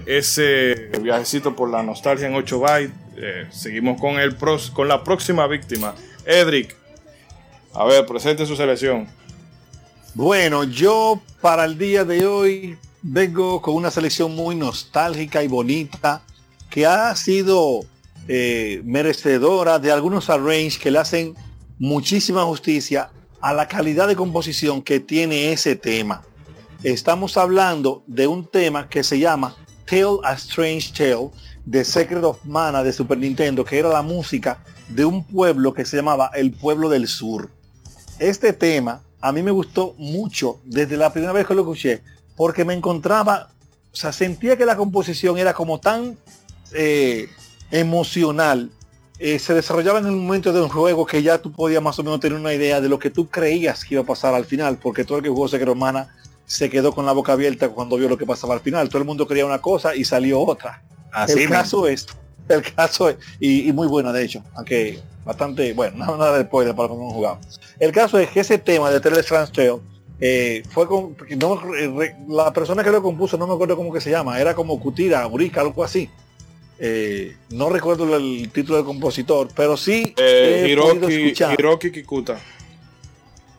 Ese 0.07 0.91
viajecito 1.01 1.55
por 1.57 1.71
la 1.71 1.83
nostalgia 1.83 2.27
en 2.27 2.35
8 2.35 2.59
bytes, 2.61 2.93
eh, 3.17 3.47
seguimos 3.51 4.01
con, 4.01 4.19
el 4.19 4.37
pros- 4.37 4.71
con 4.71 4.89
la 4.89 5.03
próxima 5.05 5.47
víctima, 5.47 5.95
Edric. 6.27 6.77
A 7.73 7.85
ver, 7.85 8.07
presente 8.07 8.47
su 8.47 8.57
selección. 8.57 9.07
Bueno, 10.15 10.65
yo 10.65 11.21
para 11.41 11.65
el 11.65 11.77
día 11.77 12.05
de 12.05 12.27
hoy 12.27 12.79
vengo 13.03 13.61
con 13.61 13.75
una 13.75 13.91
selección 13.91 14.35
muy 14.35 14.55
nostálgica 14.55 15.43
y 15.43 15.49
bonita 15.49 16.23
que 16.71 16.87
ha 16.87 17.15
sido 17.17 17.81
eh, 18.29 18.81
merecedora 18.85 19.79
de 19.79 19.91
algunos 19.93 20.31
arrange 20.31 20.79
que 20.79 20.91
le 20.91 20.99
hacen 20.99 21.35
muchísima 21.79 22.45
justicia 22.45 23.11
a 23.41 23.53
la 23.53 23.67
calidad 23.69 24.07
de 24.09 24.17
composición 24.17 24.81
que 24.83 25.01
tiene 25.01 25.53
ese 25.53 25.77
tema. 25.77 26.23
Estamos 26.83 27.37
hablando 27.37 28.03
de 28.07 28.27
un 28.27 28.47
tema 28.47 28.89
que 28.89 29.03
se 29.03 29.19
llama 29.19 29.57
Tale 29.87 30.19
a 30.23 30.35
Strange 30.35 30.93
Tale 30.97 31.31
de 31.65 31.85
Secret 31.85 32.23
of 32.25 32.45
Mana 32.45 32.83
de 32.83 32.93
Super 32.93 33.19
Nintendo, 33.19 33.65
que 33.65 33.79
era 33.79 33.89
la 33.89 34.03
música 34.03 34.59
de 34.89 35.05
un 35.05 35.25
pueblo 35.25 35.73
que 35.73 35.85
se 35.85 35.97
llamaba 35.97 36.31
el 36.35 36.53
Pueblo 36.53 36.89
del 36.89 37.09
Sur. 37.09 37.51
Este 38.19 38.53
tema 38.53 39.03
a 39.21 39.33
mí 39.33 39.43
me 39.43 39.51
gustó 39.51 39.95
mucho 39.97 40.61
desde 40.65 40.97
la 40.97 41.13
primera 41.13 41.33
vez 41.33 41.47
que 41.47 41.55
lo 41.55 41.63
escuché, 41.63 42.03
porque 42.37 42.65
me 42.65 42.75
encontraba, 42.75 43.49
o 43.93 43.97
sea, 43.97 44.13
sentía 44.13 44.57
que 44.57 44.67
la 44.67 44.77
composición 44.77 45.39
era 45.39 45.55
como 45.55 45.81
tan 45.81 46.19
eh, 46.73 47.29
emocional, 47.71 48.71
eh, 49.19 49.39
se 49.39 49.55
desarrollaba 49.55 50.01
en 50.01 50.07
el 50.07 50.13
momento 50.13 50.53
de 50.53 50.61
un 50.61 50.69
juego 50.69 51.07
que 51.07 51.23
ya 51.23 51.39
tú 51.41 51.53
podías 51.53 51.83
más 51.83 51.99
o 51.99 52.03
menos 52.03 52.21
tener 52.21 52.39
una 52.39 52.53
idea 52.53 52.81
de 52.83 52.89
lo 52.91 52.99
que 52.99 53.11
tú 53.11 53.29
creías 53.29 53.85
que 53.85 53.95
iba 53.95 54.03
a 54.03 54.07
pasar 54.07 54.35
al 54.35 54.45
final, 54.45 54.77
porque 54.77 55.05
todo 55.05 55.19
el 55.19 55.25
que 55.25 55.31
jugó 55.31 55.49
Secret 55.49 55.71
of 55.71 55.79
Mana 55.79 56.15
se 56.47 56.69
quedó 56.71 56.93
con 56.95 57.07
la 57.07 57.13
boca 57.13 57.33
abierta 57.33 57.69
cuando 57.71 57.97
vio 57.97 58.09
lo 58.09 58.19
que 58.19 58.27
pasaba 58.27 58.55
al 58.55 58.61
final. 58.61 58.89
Todo 58.89 58.99
el 58.99 59.05
mundo 59.07 59.27
quería 59.27 59.47
una 59.47 59.61
cosa 59.61 59.95
y 59.97 60.05
salió 60.05 60.41
otra. 60.41 60.83
Así 61.13 61.43
el 61.45 61.49
caso 61.49 61.87
es 61.87 62.07
El 62.49 62.63
caso 62.75 63.09
es, 63.09 63.17
y, 63.41 63.69
y 63.69 63.73
muy 63.73 63.87
buena 63.89 64.13
de 64.13 64.25
hecho, 64.25 64.43
aunque 64.55 65.01
bastante, 65.25 65.73
bueno, 65.73 65.97
no 66.07 66.17
nada 66.17 66.37
de 66.39 66.45
spoiler 66.45 66.75
para 66.75 66.89
cuando 66.89 67.07
no 67.07 67.11
jugamos. 67.13 67.61
El 67.81 67.93
caso 67.93 68.19
es 68.19 68.29
que 68.31 68.41
ese 68.41 68.59
tema 68.59 68.91
de 68.91 69.01
Trans 69.01 69.51
Tale 69.53 69.79
eh, 70.21 70.63
fue 70.71 70.87
con, 70.87 71.17
no, 71.39 71.57
re- 71.61 72.15
la 72.29 72.53
persona 72.53 72.85
que 72.85 72.91
lo 72.91 73.03
compuso, 73.03 73.37
no 73.39 73.47
me 73.47 73.55
acuerdo 73.55 73.77
cómo 73.77 73.93
que 73.93 74.01
se 74.01 74.11
llama, 74.11 74.39
era 74.39 74.55
como 74.55 74.79
Kutira, 74.79 75.27
Urica, 75.27 75.61
algo 75.63 75.83
así. 75.83 76.09
Eh, 76.79 77.37
no 77.51 77.71
recuerdo 77.71 78.17
el 78.17 78.51
título 78.53 78.77
del 78.79 78.85
compositor, 78.87 79.49
pero 79.55 79.77
sí 79.77 80.13
Eh, 80.17 80.67
Hiroki. 80.69 81.33
Hiroki 81.57 81.91
Kikuta. 81.93 82.39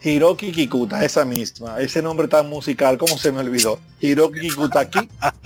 Hiroki 0.06 0.52
Kikuta, 0.52 1.04
esa 1.04 1.26
misma, 1.26 1.80
ese 1.80 2.00
nombre 2.00 2.28
tan 2.28 2.48
musical, 2.48 2.96
¿cómo 2.96 3.18
se 3.18 3.32
me 3.32 3.39
olvidó? 3.39 3.80
Hiroki 4.00 4.39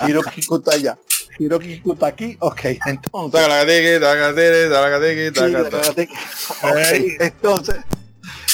Hiroki 0.06 0.41
Kikutaya, 0.41 1.00
Hiroki 1.39 1.82
ok, 2.39 2.62
entonces, 2.86 3.41
Tacalatiki, 3.41 4.02
tacatiri, 4.02 4.69
tacalatiki, 4.69 5.26
sí, 5.28 5.54
tacata. 5.54 5.78
ok, 6.67 6.78
entonces, 7.22 7.76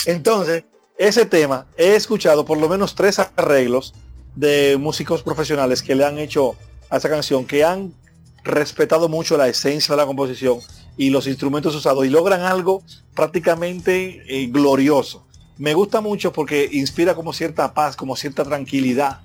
entonces, 0.05 0.63
ese 0.99 1.25
tema, 1.25 1.65
he 1.75 1.95
escuchado 1.95 2.45
por 2.45 2.59
lo 2.59 2.69
menos 2.69 2.93
tres 2.93 3.17
arreglos 3.17 3.95
de 4.35 4.77
músicos 4.79 5.23
profesionales 5.23 5.81
que 5.81 5.95
le 5.95 6.05
han 6.05 6.19
hecho 6.19 6.55
a 6.91 6.97
esa 6.97 7.09
canción, 7.09 7.45
que 7.45 7.63
han 7.63 7.95
respetado 8.43 9.09
mucho 9.09 9.37
la 9.37 9.47
esencia 9.47 9.95
de 9.95 10.01
la 10.01 10.05
composición 10.05 10.59
y 10.97 11.09
los 11.09 11.25
instrumentos 11.25 11.73
usados 11.73 12.05
y 12.05 12.09
logran 12.09 12.41
algo 12.41 12.83
prácticamente 13.15 14.23
eh, 14.27 14.47
glorioso. 14.51 15.24
Me 15.57 15.73
gusta 15.73 16.01
mucho 16.01 16.33
porque 16.33 16.67
inspira 16.71 17.15
como 17.15 17.33
cierta 17.33 17.73
paz, 17.73 17.95
como 17.95 18.15
cierta 18.15 18.43
tranquilidad 18.43 19.19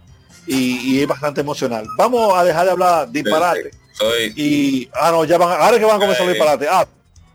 y, 0.46 0.78
y 0.96 1.02
es 1.02 1.08
bastante 1.08 1.40
emocional. 1.40 1.86
Vamos 1.96 2.36
a 2.36 2.44
dejar 2.44 2.64
de 2.66 2.70
hablar 2.72 3.10
disparate 3.10 3.70
Soy. 3.92 4.32
y 4.36 4.90
ah 4.94 5.10
no 5.10 5.24
ya 5.24 5.36
van 5.38 5.60
ahora 5.60 5.78
que 5.78 5.84
van 5.84 5.96
a 5.96 5.98
comenzar 5.98 6.24
los 6.26 6.28
Ay. 6.28 6.34
disparate 6.34 6.68
ah 6.70 6.86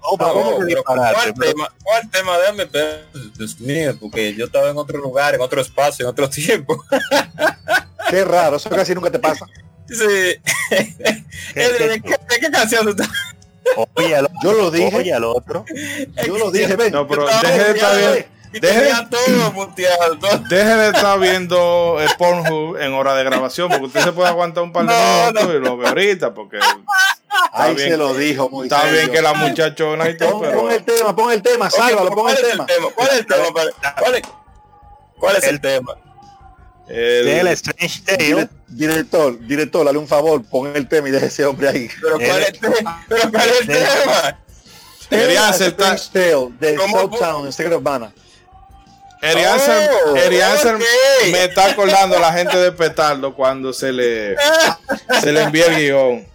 oh, 0.01 0.17
No, 0.17 0.33
¿cómo 0.33 0.49
que 0.51 0.65
pero 0.65 0.67
disparate? 0.77 1.15
¿cuál, 1.15 1.33
tema, 1.33 1.73
¿Cuál 1.83 2.09
tema? 2.09 2.37
Déjame 2.39 2.65
ver. 2.65 3.05
Dios 3.37 3.59
mío, 3.59 3.97
porque 3.99 4.33
yo 4.33 4.45
estaba 4.45 4.69
en 4.69 4.77
otro 4.77 4.97
lugar, 4.99 5.35
en 5.35 5.41
otro 5.41 5.61
espacio, 5.61 6.05
en 6.05 6.09
otro 6.09 6.29
tiempo. 6.29 6.83
qué 8.09 8.23
raro 8.23 8.57
eso 8.57 8.69
casi 8.69 8.95
nunca 8.95 9.11
te 9.11 9.19
pasa 9.19 9.45
Sí. 9.87 9.95
¿De, 10.03 10.39
de 11.53 12.01
qué, 12.01 12.09
de 12.11 12.39
qué 12.39 12.49
canción 12.51 12.85
tú 12.85 12.89
estás? 12.91 13.09
Oye 13.95 14.15
al, 14.15 14.29
yo 14.43 14.53
lo 14.53 14.71
dije 14.71 14.95
oye 14.95 15.13
al 15.13 15.23
otro. 15.25 15.65
yo 16.25 16.37
lo 16.37 16.51
dije 16.51 16.75
ven 16.75 16.91
No, 16.91 17.07
pero 17.07 17.25
deje 17.27 17.63
de 17.63 17.71
estar 17.71 17.97
bien. 17.97 18.34
Deje- 18.61 18.79
tenía 18.79 19.09
todo 19.09 19.51
muteado. 19.53 20.17
todo. 20.19 20.39
Deje 20.49 20.75
de 20.75 20.87
estar 20.89 21.19
viendo 21.19 21.97
el 22.01 22.09
Pornhub 22.17 22.77
en 22.77 22.93
hora 22.93 23.15
de 23.15 23.23
grabación, 23.23 23.69
porque 23.69 23.85
usted 23.85 24.01
se 24.01 24.11
puede 24.11 24.29
aguantar 24.29 24.63
un 24.63 24.71
par 24.73 24.85
de 24.85 24.93
No, 24.93 25.27
minutos 25.31 25.55
y 25.55 25.59
lo 25.65 25.77
ve 25.77 25.87
ahorita, 25.87 26.33
porque 26.33 26.59
ahí 27.51 27.75
bien. 27.75 27.89
se 27.91 27.97
lo 27.97 28.13
dijo 28.13 28.49
muy 28.49 28.67
está 28.67 28.83
bien 28.85 29.09
que 29.11 29.21
la 29.21 29.33
muchachona 29.33 30.09
y 30.09 30.17
todo, 30.17 30.31
pon, 30.31 30.41
pero 30.41 30.57
pon 30.61 30.71
el 30.71 30.83
tema 30.83 31.15
pon 31.15 31.31
el 31.31 31.41
tema 31.41 31.69
sálvalo 31.69 32.09
pon 32.11 32.23
¿Cuál 32.25 32.37
el 32.37 32.41
tema 32.43 32.65
¿Cuál 32.95 33.07
es 33.09 33.13
el 33.19 33.25
tema? 33.25 33.43
¿Cuál 33.97 34.15
es, 34.15 34.21
cuál 35.17 35.35
es 35.37 35.43
el 35.45 35.61
tema? 35.61 35.95
el- 36.87 37.47
Strange 37.47 38.01
Tale. 38.05 38.17
Dire- 38.23 38.49
director 38.67 39.39
director 39.39 39.85
dale 39.85 39.97
un 39.97 40.07
favor 40.07 40.43
pon 40.43 40.75
el 40.75 40.87
tema 40.87 41.07
y 41.09 41.11
deje 41.11 41.25
ese 41.27 41.45
hombre 41.45 41.69
ahí 41.69 41.89
¿Pero 42.01 42.15
cuál 42.17 42.41
es 42.41 42.47
el 42.49 42.59
tema? 42.59 43.05
¿Pero 43.07 43.31
cuál 43.31 43.49
es 43.49 43.61
el 43.61 43.67
tema? 43.67 44.39
Quería 45.09 45.49
aceptar- 45.49 45.95
Strange 45.95 46.31
Tale 46.59 46.75
de. 46.77 46.77
Southtown 46.89 47.45
en 47.45 47.53
Secret 47.53 47.73
of 47.75 47.83
Erianser, 49.21 49.89
Oh, 50.07 50.15
Erianser 50.15 50.75
ok. 50.75 50.81
me 51.31 51.45
está 51.45 51.65
acordando 51.71 52.17
a 52.17 52.19
la 52.19 52.33
gente 52.33 52.57
de 52.57 52.71
Petardo 52.71 53.33
cuando 53.33 53.73
se 53.73 53.91
le, 53.91 54.35
se 55.21 55.31
le 55.31 55.41
envía 55.43 55.65
el 55.67 55.75
guion. 55.77 56.27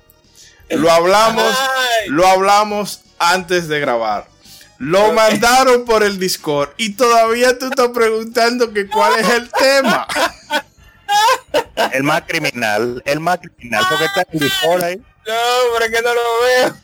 Lo 0.71 0.91
hablamos, 0.91 1.45
Ay. 1.59 2.09
lo 2.09 2.27
hablamos 2.27 3.01
antes 3.19 3.69
de 3.69 3.81
grabar. 3.81 4.27
Lo 4.79 5.13
mandaron 5.13 5.85
por 5.85 6.03
el 6.03 6.19
Discord 6.19 6.71
y 6.79 6.95
todavía 6.95 7.59
tú 7.59 7.67
estás 7.67 7.89
preguntando 7.89 8.73
que 8.73 8.87
cuál 8.87 9.19
es 9.19 9.29
el 9.29 9.51
tema. 9.51 10.07
El 11.93 12.03
más 12.05 12.23
criminal. 12.27 13.03
El 13.05 13.21
más 13.21 13.39
criminal. 13.39 13.85
Porque 13.89 14.05
está 14.07 14.25
el 14.33 14.39
Discord 14.41 14.83
ahí. 14.85 14.97
No, 14.97 15.35
pero 15.75 15.85
es 15.85 15.91
que 15.91 16.03
no 16.03 16.15
lo 16.15 16.21
veo. 16.43 16.77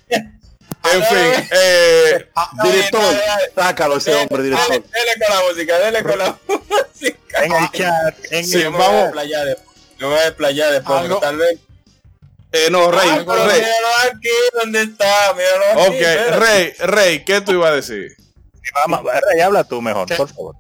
En 0.93 1.05
fin, 1.05 1.49
eh, 1.53 2.31
Ah, 2.35 2.51
director 2.63 3.15
sácalo 3.55 3.97
ese 3.97 4.15
hombre 4.15 4.43
director 4.43 4.71
dele 4.83 4.83
con 5.27 5.37
la 5.37 5.43
música, 5.49 5.79
dele 5.79 6.03
con 6.03 6.19
la 6.19 6.39
música. 6.49 7.45
En 7.45 7.53
el 7.53 7.71
chat. 7.73 8.15
En 8.31 8.45
Sí, 8.47 8.57
el, 8.57 8.63
Yo 8.65 8.71
me 8.71 8.77
voy 8.79 8.87
a 8.87 8.89
vamos. 8.89 9.03
desplayar 9.05 9.45
después. 9.47 9.77
Me 9.99 10.07
voy 10.07 10.19
a 10.19 10.23
desplayar 10.23 10.73
después, 10.73 11.03
pero 11.03 11.19
tal 11.19 11.37
vez. 11.37 11.59
eh, 12.53 12.69
no, 12.71 12.91
Rey, 12.91 13.11
pero 13.27 13.47
Rey. 13.47 13.61
míralo 13.61 13.89
aquí, 14.13 14.29
¿dónde 14.63 14.83
está? 14.83 15.35
Míralo 15.35 15.65
aquí. 15.73 15.89
Ok, 15.89 15.95
espérate. 15.95 16.37
Rey, 16.39 16.73
Rey, 16.79 17.25
¿qué 17.25 17.41
tú 17.41 17.53
ibas 17.53 17.71
a 17.71 17.75
decir? 17.75 18.17
Vamos, 18.87 19.03
Rey, 19.31 19.41
habla 19.41 19.65
tú 19.65 19.81
mejor, 19.83 20.07
por 20.17 20.29
favor. 20.29 20.57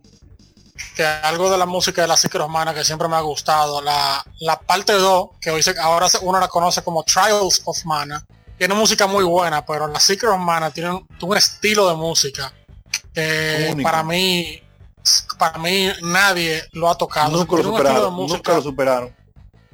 que 0.94 1.04
algo 1.04 1.50
de 1.50 1.58
la 1.58 1.66
música 1.66 2.00
de 2.02 2.08
la 2.08 2.16
Secret 2.16 2.42
of 2.42 2.50
Mana 2.50 2.72
que 2.72 2.82
siempre 2.84 3.06
me 3.08 3.16
ha 3.16 3.20
gustado, 3.20 3.82
la, 3.82 4.24
la 4.40 4.58
parte 4.58 4.92
2, 4.94 5.28
que 5.40 5.50
hoy 5.50 5.62
se- 5.62 5.78
ahora 5.78 6.08
se- 6.08 6.18
uno 6.22 6.40
la 6.40 6.48
conoce 6.48 6.82
como 6.82 7.02
Trials 7.04 7.60
of 7.66 7.84
Mana, 7.84 8.24
tiene 8.58 8.74
música 8.74 9.06
muy 9.06 9.24
buena, 9.24 9.64
pero 9.64 9.86
la 9.88 10.00
Secret 10.00 10.32
of 10.32 10.38
Mana 10.38 10.70
tiene 10.70 10.90
un, 10.90 11.06
un 11.20 11.36
estilo 11.36 11.88
de 11.88 11.94
música 11.96 12.52
que 13.12 13.68
Único. 13.72 13.88
para 13.88 14.02
mí, 14.02 14.62
para 15.38 15.58
mí 15.58 15.88
nadie 16.02 16.62
lo 16.72 16.88
ha 16.90 16.96
tocado. 16.96 17.30
nunca 17.30 17.56
lo 17.56 17.62
superaron 17.62 18.14
música, 18.14 18.36
nunca 18.36 18.52
lo 18.54 18.62
superaron 18.62 19.16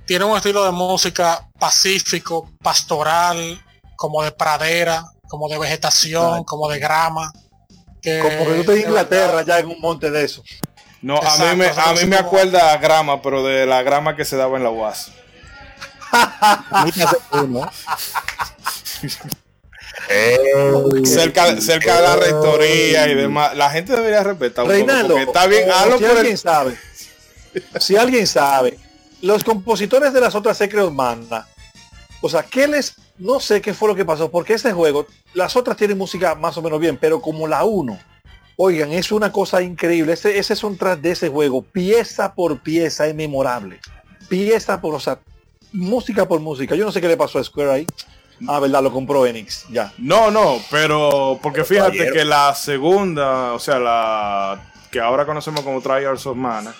tiene 0.04 0.24
un 0.24 0.36
estilo 0.36 0.64
de 0.64 0.72
música 0.72 1.48
pacífico, 1.58 2.50
pastoral, 2.60 3.62
como 3.96 4.22
de 4.22 4.32
pradera, 4.32 5.04
como 5.28 5.48
de 5.48 5.58
vegetación, 5.58 6.24
Exacto. 6.24 6.44
como 6.44 6.68
de 6.68 6.78
grama. 6.80 7.32
Que 8.02 8.18
como 8.18 8.44
que 8.46 8.54
tú 8.54 8.60
estás 8.60 8.74
en 8.74 8.82
de 8.82 8.88
Inglaterra 8.88 9.32
verdad- 9.36 9.46
ya 9.46 9.58
en 9.60 9.66
un 9.68 9.80
monte 9.80 10.10
de 10.10 10.24
eso 10.24 10.42
No, 11.02 11.18
a 11.18 11.36
mí 11.38 11.56
me, 11.56 11.66
a 11.68 11.86
no 11.86 12.00
mí 12.00 12.04
me 12.06 12.16
acuerda 12.16 12.72
a 12.72 12.76
grama, 12.78 13.22
pero 13.22 13.44
de 13.44 13.64
la 13.64 13.82
grama 13.82 14.16
que 14.16 14.24
se 14.24 14.36
daba 14.36 14.56
en 14.58 14.64
la 14.64 14.70
UAS. 14.70 15.12
Muchas 16.84 17.16
uno. 17.32 17.70
Eh, 20.08 21.04
cerca, 21.04 21.60
cerca 21.60 21.96
de 21.96 22.02
la 22.02 22.16
rectoría 22.16 23.08
y 23.08 23.14
demás. 23.14 23.56
La 23.56 23.70
gente 23.70 23.94
debería 23.94 24.22
respetar 24.22 24.64
un 24.64 24.70
Reinaldo, 24.70 25.18
está 25.18 25.46
bien, 25.46 25.70
hazlo 25.70 25.98
si 25.98 26.04
por 26.04 26.16
alguien 26.16 26.32
el... 26.32 26.38
sabe, 26.38 26.76
si 27.78 27.96
alguien 27.96 28.26
sabe, 28.26 28.78
los 29.20 29.44
compositores 29.44 30.12
de 30.12 30.20
las 30.20 30.34
otras 30.34 30.56
Secret 30.56 30.84
of 30.84 30.92
Mana, 30.92 31.46
o 32.20 32.28
sea, 32.28 32.42
¿qué 32.42 32.66
les, 32.66 32.94
no 33.18 33.40
sé 33.40 33.60
qué 33.60 33.74
fue 33.74 33.88
lo 33.88 33.94
que 33.94 34.04
pasó, 34.04 34.30
porque 34.30 34.54
este 34.54 34.72
juego, 34.72 35.06
las 35.34 35.56
otras 35.56 35.76
tienen 35.76 35.98
música 35.98 36.34
más 36.34 36.56
o 36.56 36.62
menos 36.62 36.80
bien, 36.80 36.98
pero 36.98 37.20
como 37.20 37.46
la 37.46 37.64
1, 37.64 37.98
oigan, 38.56 38.92
es 38.92 39.12
una 39.12 39.32
cosa 39.32 39.62
increíble, 39.62 40.14
ese, 40.14 40.38
ese 40.38 40.56
soundtrack 40.56 41.00
de 41.00 41.12
ese 41.12 41.28
juego, 41.28 41.62
pieza 41.62 42.34
por 42.34 42.62
pieza, 42.62 43.06
es 43.06 43.14
memorable, 43.14 43.80
pieza 44.28 44.80
por, 44.80 44.94
o 44.94 45.00
sea, 45.00 45.20
música 45.72 46.26
por 46.26 46.40
música, 46.40 46.74
yo 46.74 46.84
no 46.84 46.92
sé 46.92 47.00
qué 47.00 47.08
le 47.08 47.16
pasó 47.16 47.38
a 47.38 47.44
Square 47.44 47.70
ahí, 47.70 47.86
ah, 48.48 48.58
verdad, 48.60 48.82
lo 48.82 48.92
compró 48.92 49.26
Enix, 49.26 49.66
ya, 49.70 49.92
No, 49.98 50.30
no, 50.30 50.58
pero 50.70 51.38
porque 51.42 51.64
fíjate 51.64 52.10
que 52.12 52.24
la 52.24 52.54
segunda, 52.54 53.52
o 53.52 53.58
sea, 53.58 53.78
la 53.78 54.60
que 54.90 55.00
ahora 55.00 55.24
conocemos 55.24 55.62
como 55.62 55.80
Trials 55.80 56.26
of 56.26 56.36
Mana, 56.36 56.74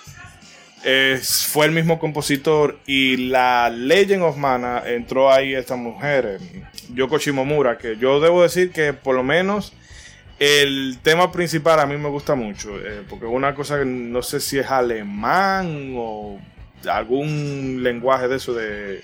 es- 0.83 1.45
fue 1.45 1.65
el 1.65 1.71
mismo 1.71 1.97
compositor 1.97 2.77
y 2.85 3.15
la 3.29 3.69
Legend 3.69 4.23
of 4.23 4.37
Mana 4.37 4.83
entró 4.85 5.31
ahí 5.31 5.53
esta 5.55 5.75
mujer, 5.75 6.39
eh, 6.41 6.63
Yoko 6.93 7.17
Shimomura, 7.17 7.77
que 7.77 7.97
yo 7.97 8.19
debo 8.19 8.43
decir 8.43 8.71
que 8.71 8.93
por 8.93 9.15
lo 9.15 9.23
menos 9.23 9.73
el 10.39 10.97
tema 11.01 11.31
principal 11.31 11.79
a 11.79 11.85
mí 11.85 11.95
me 11.97 12.09
gusta 12.09 12.35
mucho, 12.35 12.77
eh, 12.77 13.01
porque 13.09 13.25
es 13.25 13.31
una 13.31 13.55
cosa 13.55 13.79
que 13.79 13.85
no 13.85 14.21
sé 14.21 14.39
si 14.41 14.59
es 14.59 14.69
alemán 14.69 15.93
o 15.95 16.37
algún 16.89 17.81
lenguaje 17.83 18.27
de 18.27 18.35
eso 18.35 18.53
de, 18.53 19.01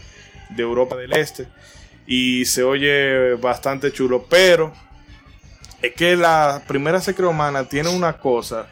de 0.49 0.61
Europa 0.61 0.95
del 0.95 1.13
Este 1.13 1.47
y 2.05 2.45
se 2.45 2.63
oye 2.63 3.35
bastante 3.35 3.91
chulo, 3.91 4.25
pero 4.27 4.73
es 5.81 5.93
que 5.93 6.15
la 6.15 6.63
primera 6.67 6.99
Secret 6.99 7.29
Humana 7.29 7.69
tiene 7.69 7.89
una 7.89 8.17
cosa 8.17 8.67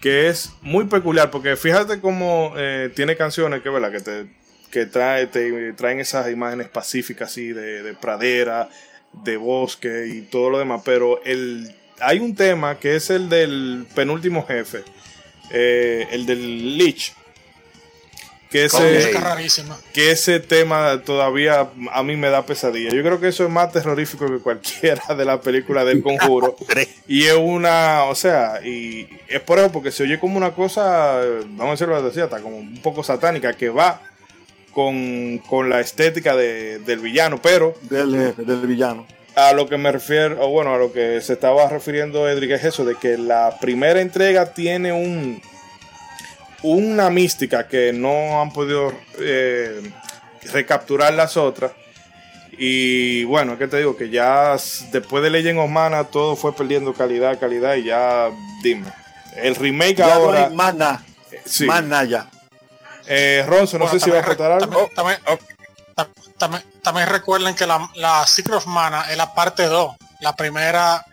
que 0.00 0.28
es 0.28 0.52
muy 0.62 0.86
peculiar, 0.86 1.30
porque 1.30 1.54
fíjate 1.56 2.00
cómo 2.00 2.54
eh, 2.56 2.90
tiene 2.94 3.14
canciones 3.14 3.62
que, 3.62 3.68
¿verdad? 3.68 3.92
que 3.92 4.00
te 4.00 4.42
que 4.72 4.86
trae, 4.86 5.26
te 5.26 5.74
traen 5.74 6.00
esas 6.00 6.30
imágenes 6.30 6.66
pacíficas 6.68 7.30
así 7.30 7.52
de, 7.52 7.82
de 7.82 7.92
pradera, 7.92 8.70
de 9.12 9.36
bosque 9.36 10.06
y 10.06 10.22
todo 10.22 10.48
lo 10.48 10.58
demás, 10.58 10.80
pero 10.82 11.22
el, 11.24 11.72
hay 12.00 12.18
un 12.18 12.34
tema 12.34 12.78
que 12.78 12.96
es 12.96 13.10
el 13.10 13.28
del 13.28 13.86
penúltimo 13.94 14.46
jefe, 14.46 14.82
eh, 15.50 16.08
el 16.10 16.24
del 16.24 16.78
Lich, 16.78 17.14
que 18.52 18.66
ese, 18.66 19.10
que 19.92 20.10
ese 20.12 20.38
tema 20.40 21.00
todavía 21.04 21.68
a 21.92 22.02
mí 22.02 22.16
me 22.16 22.28
da 22.30 22.44
pesadilla. 22.46 22.90
Yo 22.90 23.02
creo 23.02 23.18
que 23.18 23.28
eso 23.28 23.44
es 23.44 23.50
más 23.50 23.72
terrorífico 23.72 24.26
que 24.26 24.38
cualquiera 24.38 25.02
de 25.16 25.24
las 25.24 25.40
películas 25.40 25.86
del 25.86 26.02
conjuro. 26.02 26.56
Y 27.08 27.24
es 27.24 27.34
una, 27.34 28.04
o 28.04 28.14
sea, 28.14 28.60
y 28.64 29.08
es 29.28 29.40
por 29.40 29.58
eso, 29.58 29.72
porque 29.72 29.90
se 29.90 30.04
oye 30.04 30.18
como 30.20 30.36
una 30.36 30.52
cosa, 30.52 31.20
vamos 31.48 31.68
a 31.68 31.70
decirlo 31.72 31.96
así, 31.96 32.20
hasta 32.20 32.40
como 32.40 32.56
un 32.58 32.80
poco 32.80 33.02
satánica, 33.02 33.52
que 33.54 33.68
va 33.70 34.00
con, 34.72 35.38
con 35.38 35.68
la 35.68 35.80
estética 35.80 36.34
de- 36.36 36.78
del 36.78 37.00
villano, 37.00 37.40
pero 37.42 37.74
del, 37.82 38.34
del 38.36 38.66
villano. 38.66 39.06
a 39.34 39.52
lo 39.52 39.68
que 39.68 39.76
me 39.76 39.92
refiero, 39.92 40.38
o 40.46 40.48
bueno, 40.50 40.72
a 40.74 40.78
lo 40.78 40.92
que 40.92 41.20
se 41.20 41.34
estaba 41.34 41.68
refiriendo 41.68 42.28
Edric 42.28 42.52
es 42.52 42.64
eso, 42.64 42.84
de 42.84 42.94
que 42.96 43.18
la 43.18 43.58
primera 43.60 44.00
entrega 44.00 44.54
tiene 44.54 44.92
un 44.92 45.42
una 46.62 47.10
mística 47.10 47.66
que 47.68 47.92
no 47.92 48.40
han 48.40 48.52
podido 48.52 48.92
eh, 49.18 49.92
recapturar 50.52 51.12
las 51.14 51.36
otras. 51.36 51.72
Y 52.58 53.24
bueno, 53.24 53.56
que 53.58 53.66
te 53.66 53.78
digo 53.78 53.96
que 53.96 54.10
ya 54.10 54.56
después 54.92 55.22
de 55.22 55.30
Legend 55.30 55.58
of 55.58 55.70
Mana 55.70 56.04
todo 56.04 56.36
fue 56.36 56.54
perdiendo 56.54 56.92
calidad, 56.92 57.38
calidad 57.40 57.74
y 57.76 57.84
ya 57.84 58.30
dime. 58.62 58.86
El 59.36 59.54
remake 59.56 59.96
Ya 59.96 60.06
no 60.08 60.12
ahora. 60.12 60.46
hay 60.46 60.54
sí. 61.46 61.64
Más 61.64 61.82
nada 61.84 62.04
ya. 62.04 62.26
Eh, 63.06 63.44
Ronzo, 63.48 63.78
no 63.78 63.86
Bueno, 63.86 63.98
sé 63.98 64.04
si 64.04 64.10
va 64.10 64.20
a 64.20 64.22
contar 64.24 64.52
algo. 64.52 64.90
También, 64.94 65.18
también- 65.24 65.48
tam- 65.96 66.08
también- 66.38 66.62
también 66.82 67.08
recuerden 67.08 67.54
que 67.54 67.66
la, 67.66 67.88
la 67.94 68.26
Secret 68.26 68.56
of 68.56 68.66
Mana 68.66 69.06
es 69.10 69.16
la 69.16 69.34
parte 69.34 69.64
2. 69.64 69.96
La 70.20 70.36
primera 70.36 71.04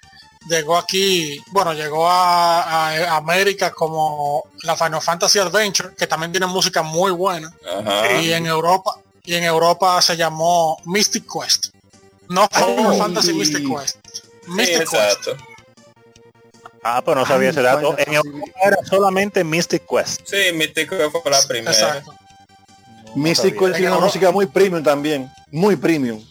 llegó 0.48 0.78
aquí, 0.78 1.42
bueno, 1.52 1.74
llegó 1.74 2.08
a, 2.10 2.90
a 2.92 3.18
América 3.18 3.72
como 3.72 4.44
la 4.64 4.76
Final 4.76 5.02
Fantasy 5.02 5.40
Adventure, 5.40 5.96
que 5.96 6.08
también 6.08 6.32
tiene 6.32 6.48
música 6.48 6.82
muy 6.82 7.12
buena. 7.12 7.54
Ajá. 7.80 8.22
Y 8.22 8.32
en 8.34 8.46
Europa, 8.46 8.96
y 9.24 9.36
en 9.36 9.44
Europa 9.44 10.02
se 10.02 10.16
llamó 10.18 10.78
Mystic 10.86 11.26
Quest. 11.32 11.68
No 12.30 12.48
Final 12.52 12.86
Oh. 12.94 12.98
Fantasy 12.98 13.34
Mystic 13.34 13.68
Quest. 13.68 13.98
Sí, 14.14 14.22
Mystic 14.48 14.80
Quest. 14.80 14.94
exacto. 14.94 15.38
Ah, 16.84 17.02
pero 17.04 17.20
no 17.20 17.26
sabía 17.26 17.50
ese 17.50 17.62
dato. 17.62 17.94
En 17.98 18.14
Europa 18.14 18.52
era 18.64 18.78
solamente 18.90 19.44
Mystic 19.44 19.84
Quest. 19.86 20.22
Sí, 20.26 20.54
Mythic 20.54 20.90
fue 21.12 21.32
la 21.32 21.42
primera. 21.48 21.72
Exacto. 21.72 22.14
Mystic 23.16 23.58
Quest 23.60 23.76
tiene 23.76 23.92
una 23.92 24.00
música 24.06 24.32
muy 24.32 24.46
premium 24.46 24.82
también. 24.84 25.30
Muy 25.52 25.76
premium. 25.76 26.24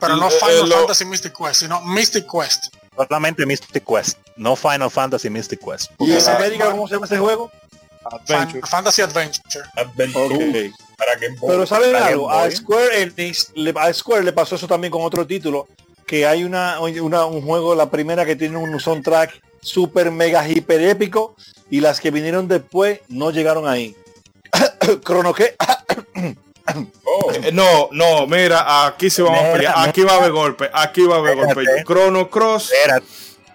Pero 0.00 0.16
no 0.16 0.28
Final 0.28 0.50
eh, 0.56 0.66
lo- 0.66 0.76
Fantasy 0.78 1.04
Mystic 1.04 1.36
Quest, 1.36 1.60
sino 1.60 1.80
Mystic 1.82 2.26
Quest. 2.30 2.74
Solamente 2.96 3.44
Mystic 3.46 3.84
Quest. 3.84 4.18
No 4.36 4.56
Final 4.56 4.90
Fantasy 4.90 5.30
Mystic 5.30 5.60
Quest. 5.64 5.90
¿Y 5.98 6.10
en 6.12 6.16
Esa- 6.18 6.36
América 6.36 6.70
cómo 6.70 6.86
se 6.88 6.94
llama 6.94 7.06
ese 7.06 7.18
juego? 7.18 7.50
Adventure. 8.04 8.60
Fantasy 8.66 9.02
Adventure. 9.02 9.64
Adventure. 9.76 10.72
Para 10.96 11.14
Game 11.16 11.36
Boy. 11.38 11.50
Pero 11.50 11.66
¿saben 11.66 11.92
Para 11.92 12.06
algo? 12.06 12.30
A. 12.30 12.50
Square 12.50 13.02
Enix, 13.02 13.50
le- 13.54 13.74
a 13.76 13.92
Square 13.92 14.22
le 14.24 14.32
pasó 14.32 14.54
eso 14.56 14.68
también 14.68 14.90
con 14.90 15.02
otro 15.02 15.26
título, 15.26 15.66
que 16.06 16.26
hay 16.26 16.44
una, 16.44 16.78
una- 16.80 17.24
un 17.24 17.42
juego, 17.42 17.74
la 17.74 17.90
primera 17.90 18.24
que 18.26 18.36
tiene 18.36 18.58
un 18.58 18.78
soundtrack 18.78 19.40
super 19.60 20.10
mega 20.10 20.46
hiper 20.46 20.82
épico 20.82 21.34
y 21.70 21.80
las 21.80 21.98
que 22.00 22.10
vinieron 22.10 22.46
después 22.46 23.00
no 23.08 23.30
llegaron 23.30 23.66
ahí. 23.66 23.96
Crono 25.02 25.32
que 25.32 25.56
Oh, 27.04 27.30
Eh, 27.32 27.50
No, 27.52 27.88
no, 27.92 28.26
mira, 28.26 28.86
aquí 28.86 29.10
se 29.10 29.22
vamos 29.22 29.40
a 29.44 29.52
pelear. 29.52 29.74
Aquí 29.88 30.02
va 30.02 30.12
a 30.12 30.16
haber 30.16 30.32
golpe. 30.32 30.70
Aquí 30.72 31.02
va 31.04 31.16
a 31.16 31.18
haber 31.18 31.36
golpe. 31.36 31.62
Chrono 31.86 32.30
Cross. 32.30 32.72
Espérate. 32.72 33.06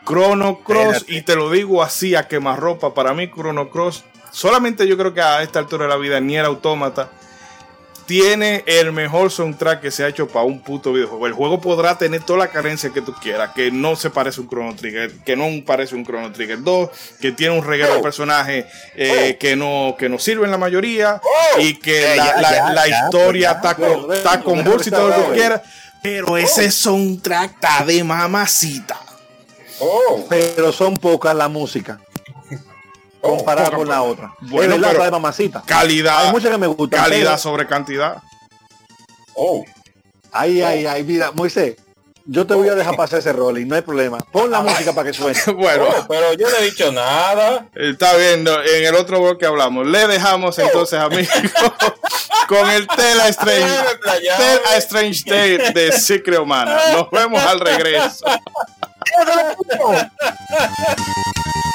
Chrono 0.06 0.60
Cross, 0.63 0.95
Espérate. 0.98 1.13
y 1.13 1.22
te 1.22 1.36
lo 1.36 1.50
digo 1.52 1.84
así 1.84 2.15
a 2.15 2.28
quemarropa, 2.28 2.93
para 2.93 3.13
mí 3.13 3.30
Chrono 3.30 3.69
Cross, 3.69 4.04
solamente 4.32 4.88
yo 4.88 4.98
creo 4.98 5.13
que 5.13 5.22
a 5.22 5.43
esta 5.43 5.60
altura 5.60 5.86
de 5.86 5.89
la 5.89 5.98
vida, 5.98 6.19
ni 6.19 6.36
el 6.38 6.45
autómata, 6.45 7.10
tiene 8.10 8.63
el 8.65 8.91
mejor 8.91 9.30
soundtrack 9.30 9.82
que 9.82 9.91
se 9.91 10.04
ha 10.04 10.08
hecho 10.08 10.28
para 10.28 10.43
un 10.43 10.62
puto 10.62 10.91
videojuego. 10.91 11.28
El 11.28 11.34
juego 11.34 11.62
podrá 11.62 11.95
tener 11.95 12.24
toda 12.24 12.39
la 12.39 12.48
carencia 12.48 12.89
que 12.89 13.04
tú 13.04 13.13
quieras, 13.22 13.52
que 13.54 13.69
no 13.69 13.95
se 13.95 14.10
parece 14.10 14.39
a 14.39 14.43
un 14.45 14.50
Chrono 14.50 14.76
Trigger, 14.76 15.12
que 15.24 15.36
no 15.36 15.45
parece 15.63 15.93
un 15.93 16.04
Chrono 16.04 16.32
Trigger 16.32 16.63
2, 16.63 16.89
que 17.22 17.32
tiene 17.34 17.56
un 17.56 17.63
reguero 17.63 17.93
de 17.93 18.00
personajes 18.02 18.65
eh, 18.95 19.38
que, 19.39 19.56
no, 19.56 19.95
que 19.95 20.10
no 20.10 20.17
sirven 20.17 20.50
la 20.50 20.58
mayoría, 20.58 21.22
y 21.60 21.76
que 21.76 22.13
Eh, 22.13 22.15
la, 22.15 22.26
ya, 22.26 22.41
la- 22.41 22.52
ya, 22.52 22.69
la 22.74 22.88
ya, 22.88 23.00
historia 23.06 23.41
ya. 23.52 23.52
está 23.52 23.76
con, 23.76 24.12
está 24.12 24.41
con 24.41 24.56
Déjame 24.58 24.69
bolsa 24.72 24.89
y 24.89 24.91
todo 24.91 25.10
lo 25.10 25.28
que 25.30 25.38
quieras, 25.38 25.62
pero 26.02 26.36
ese 26.36 26.72
soundtrack 26.72 27.52
está 27.62 27.86
de 27.86 28.04
mamacita. 28.04 29.00
oh, 29.82 30.26
pero 30.28 30.72
son 30.72 30.98
pocas 30.98 31.36
la 31.36 31.48
música 31.48 32.00
oh. 33.21 33.38
comparada 33.38 33.71
con 33.71 33.88
la 33.88 34.01
otra. 34.01 34.34
Bueno, 34.41 34.73
es 34.75 34.79
verdad, 34.79 34.88
pero- 34.89 34.99
la 34.99 35.05
de 35.05 35.12
mamacita. 35.12 35.63
Calidad. 35.65 36.25
Hay 36.25 36.32
muchas 36.32 36.51
que 36.51 36.58
me 36.58 36.67
gustan. 36.67 37.01
calidad 37.01 37.23
pero- 37.32 37.38
sobre 37.38 37.67
cantidad. 37.67 38.17
Oh, 39.36 39.63
Ay, 40.32 40.62
ay, 40.62 40.86
ay, 40.86 41.03
mira, 41.03 41.32
Moisés, 41.32 41.75
yo 42.25 42.45
te 42.45 42.53
voy 42.53 42.69
a 42.69 42.75
dejar 42.75 42.95
pasar 42.95 43.17
ese 43.17 43.34
rol 43.34 43.58
y 43.58 43.65
no 43.65 43.73
hay 43.73 43.82
problema. 43.82 44.19
Pon 44.32 44.51
la 44.51 44.62
música 44.62 44.93
para 44.93 45.10
que 45.10 45.13
suene. 45.17 45.39
Bueno, 45.55 45.86
oh, 45.89 46.05
pero 46.08 46.34
yo 46.34 46.47
no 46.47 46.55
he 46.58 46.65
dicho 46.65 46.91
nada. 46.91 47.67
está 47.73 48.15
viendo 48.15 48.62
en 48.63 48.86
el 48.86 48.93
otro 48.95 49.19
bloque 49.19 49.47
hablamos. 49.47 49.88
Le 49.88 50.05
dejamos 50.08 50.60
entonces, 50.60 50.99
amigos, 50.99 51.27
con 52.47 52.69
el 52.69 52.88
Tela 52.88 53.27
Strange. 53.29 53.73
Tela 54.38 54.77
Strange 54.77 55.23
Tale 55.23 55.71
de 55.71 55.91
Secret 55.93 56.39
Humana. 56.39 56.77
Nos 56.93 57.10
vemos 57.10 57.41
al 57.43 57.60
regreso. 57.60 58.23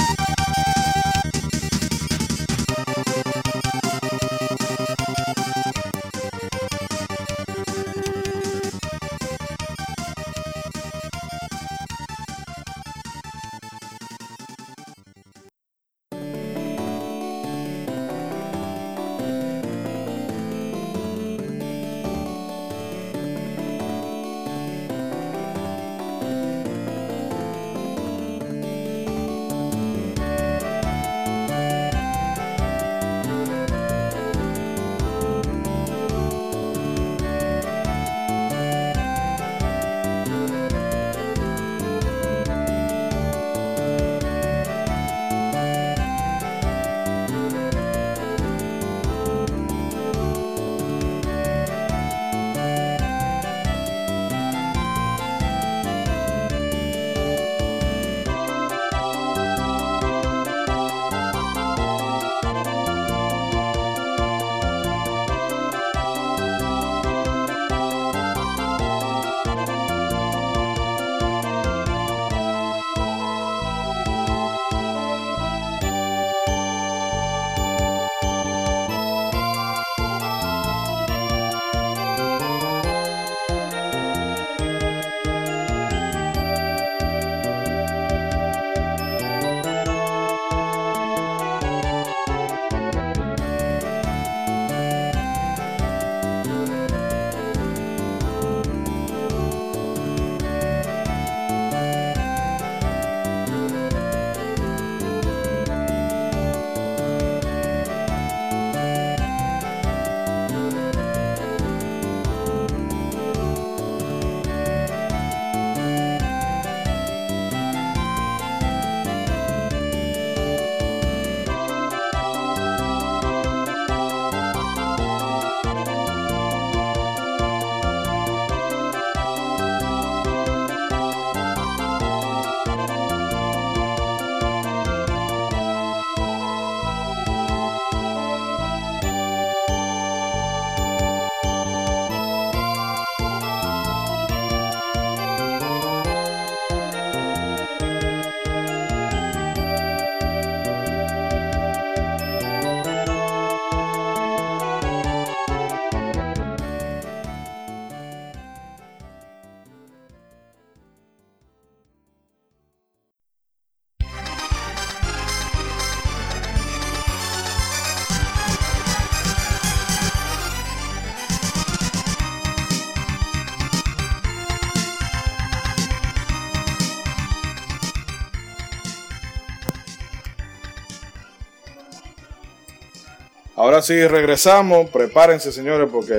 Ahora 183.85 184.01
sí 184.01 184.07
regresamos, 184.07 184.89
prepárense 184.89 185.53
señores 185.53 185.91
porque 185.93 186.15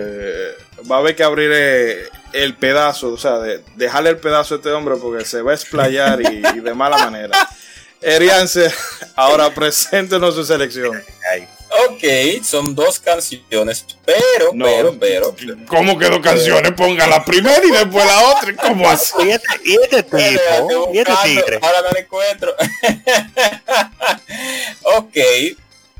va 0.89 0.97
a 0.97 0.99
haber 0.99 1.15
que 1.15 1.23
abrir 1.23 1.49
eh, 1.51 2.09
el 2.31 2.55
pedazo, 2.55 3.13
o 3.13 3.17
sea, 3.17 3.39
de, 3.39 3.63
dejarle 3.75 4.11
el 4.11 4.17
pedazo 4.17 4.53
a 4.53 4.57
este 4.57 4.69
hombre 4.69 4.97
porque 5.01 5.25
se 5.25 5.41
va 5.41 5.49
a 5.49 5.55
explayar 5.55 6.21
y, 6.21 6.43
y 6.55 6.59
de 6.59 6.73
mala 6.75 6.99
manera. 6.99 7.35
Eriance, 8.03 8.71
ahora 9.15 9.51
preséntenos 9.51 10.35
su 10.35 10.45
selección. 10.45 11.03
Ok, 11.89 12.43
son 12.43 12.75
dos 12.75 12.99
canciones, 12.99 13.83
pero, 14.05 14.51
No. 14.53 14.65
pero, 14.65 14.95
pero. 14.99 15.35
¿Cómo 15.67 15.97
que 15.97 16.05
dos 16.05 16.19
canciones? 16.19 16.71
Ponga 16.73 17.07
la 17.07 17.25
primera 17.25 17.65
y 17.65 17.71
después 17.71 18.05
la 18.05 18.27
otra. 18.29 18.55
¿Cómo 18.57 18.87
así? 18.87 19.11
Y 19.23 19.31
este, 19.31 19.47
y 19.63 19.73
este 19.81 20.03
tipo, 20.03 20.91
y 20.93 20.99
este 20.99 21.13
tigre. 21.23 21.59
Ahora 21.63 21.81
no 21.81 21.89
la 21.89 21.99
encuentro. 21.99 22.55
ok, 24.99 25.17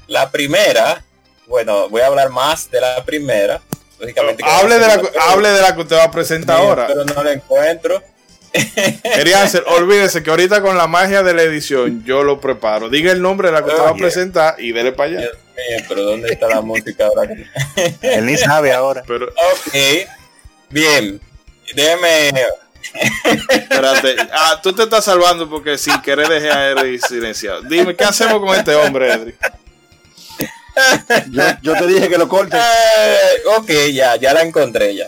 la 0.06 0.30
primera, 0.30 1.04
bueno, 1.48 1.90
voy 1.90 2.02
a 2.02 2.08
hablar 2.08 2.30
más 2.30 2.70
de 2.72 2.82
la 2.82 3.04
primera. 3.06 3.62
Lógicamente 4.00 4.44
que 4.44 4.50
Hable 4.50 4.76
de, 4.76 4.88
la, 4.88 5.02
hable 5.30 5.50
de 5.50 5.62
la 5.62 5.74
que 5.76 5.82
usted 5.82 5.96
va 5.96 6.04
a 6.06 6.12
presentar 6.12 6.58
ahora. 6.60 6.88
Pero 6.88 7.06
no 7.06 7.24
la 7.24 7.32
encuentro. 7.34 8.04
Eriance, 9.04 9.62
olvídese 9.68 10.24
que 10.24 10.30
ahorita 10.30 10.62
con 10.62 10.78
la 10.78 10.88
magia 10.88 11.24
de 11.24 11.34
la 11.34 11.44
edición 11.44 12.04
yo 12.06 12.24
lo 12.24 12.40
preparo. 12.42 12.90
Diga 12.90 13.12
el 13.12 13.22
nombre 13.22 13.50
de 13.50 13.54
la 13.54 13.64
que 13.64 13.70
usted 13.70 13.82
va 13.84 13.90
a 13.90 13.94
Oye. 13.94 14.02
presentar 14.02 14.56
y 14.60 14.72
dele 14.72 14.92
para 14.92 15.10
allá. 15.10 15.20
Dios 15.22 15.34
mío, 15.56 15.86
pero 15.88 16.04
¿dónde 16.04 16.30
está 16.34 16.48
la 16.48 16.62
música 16.62 17.06
ahora? 17.06 17.30
Él 18.02 18.26
ni 18.26 18.38
sabe 18.38 18.74
ahora. 18.74 19.04
Pero 19.08 19.28
Ok, 19.28 19.74
bien. 20.70 21.20
Déjeme. 21.74 22.30
espérate. 23.50 24.16
Ah, 24.32 24.60
tú 24.62 24.74
te 24.74 24.84
estás 24.84 25.06
salvando 25.06 25.50
porque 25.50 25.78
sin 25.78 26.02
querer 26.02 26.28
dejé 26.28 26.50
a 26.52 26.70
Edri 26.72 27.00
silenciado. 27.00 27.62
Dime, 27.64 27.96
¿qué 27.96 28.04
hacemos 28.04 28.40
con 28.40 28.56
este 28.56 28.76
hombre, 28.76 29.12
Edri? 29.12 29.36
Yo, 31.32 31.44
yo 31.62 31.74
te 31.76 31.88
dije 31.88 32.10
que 32.10 32.18
lo 32.18 32.28
corte. 32.28 32.58
Eh, 32.58 33.42
ok, 33.58 33.70
ya, 33.94 34.16
ya 34.18 34.34
la 34.34 34.42
encontré 34.42 34.96
ya. 34.96 35.08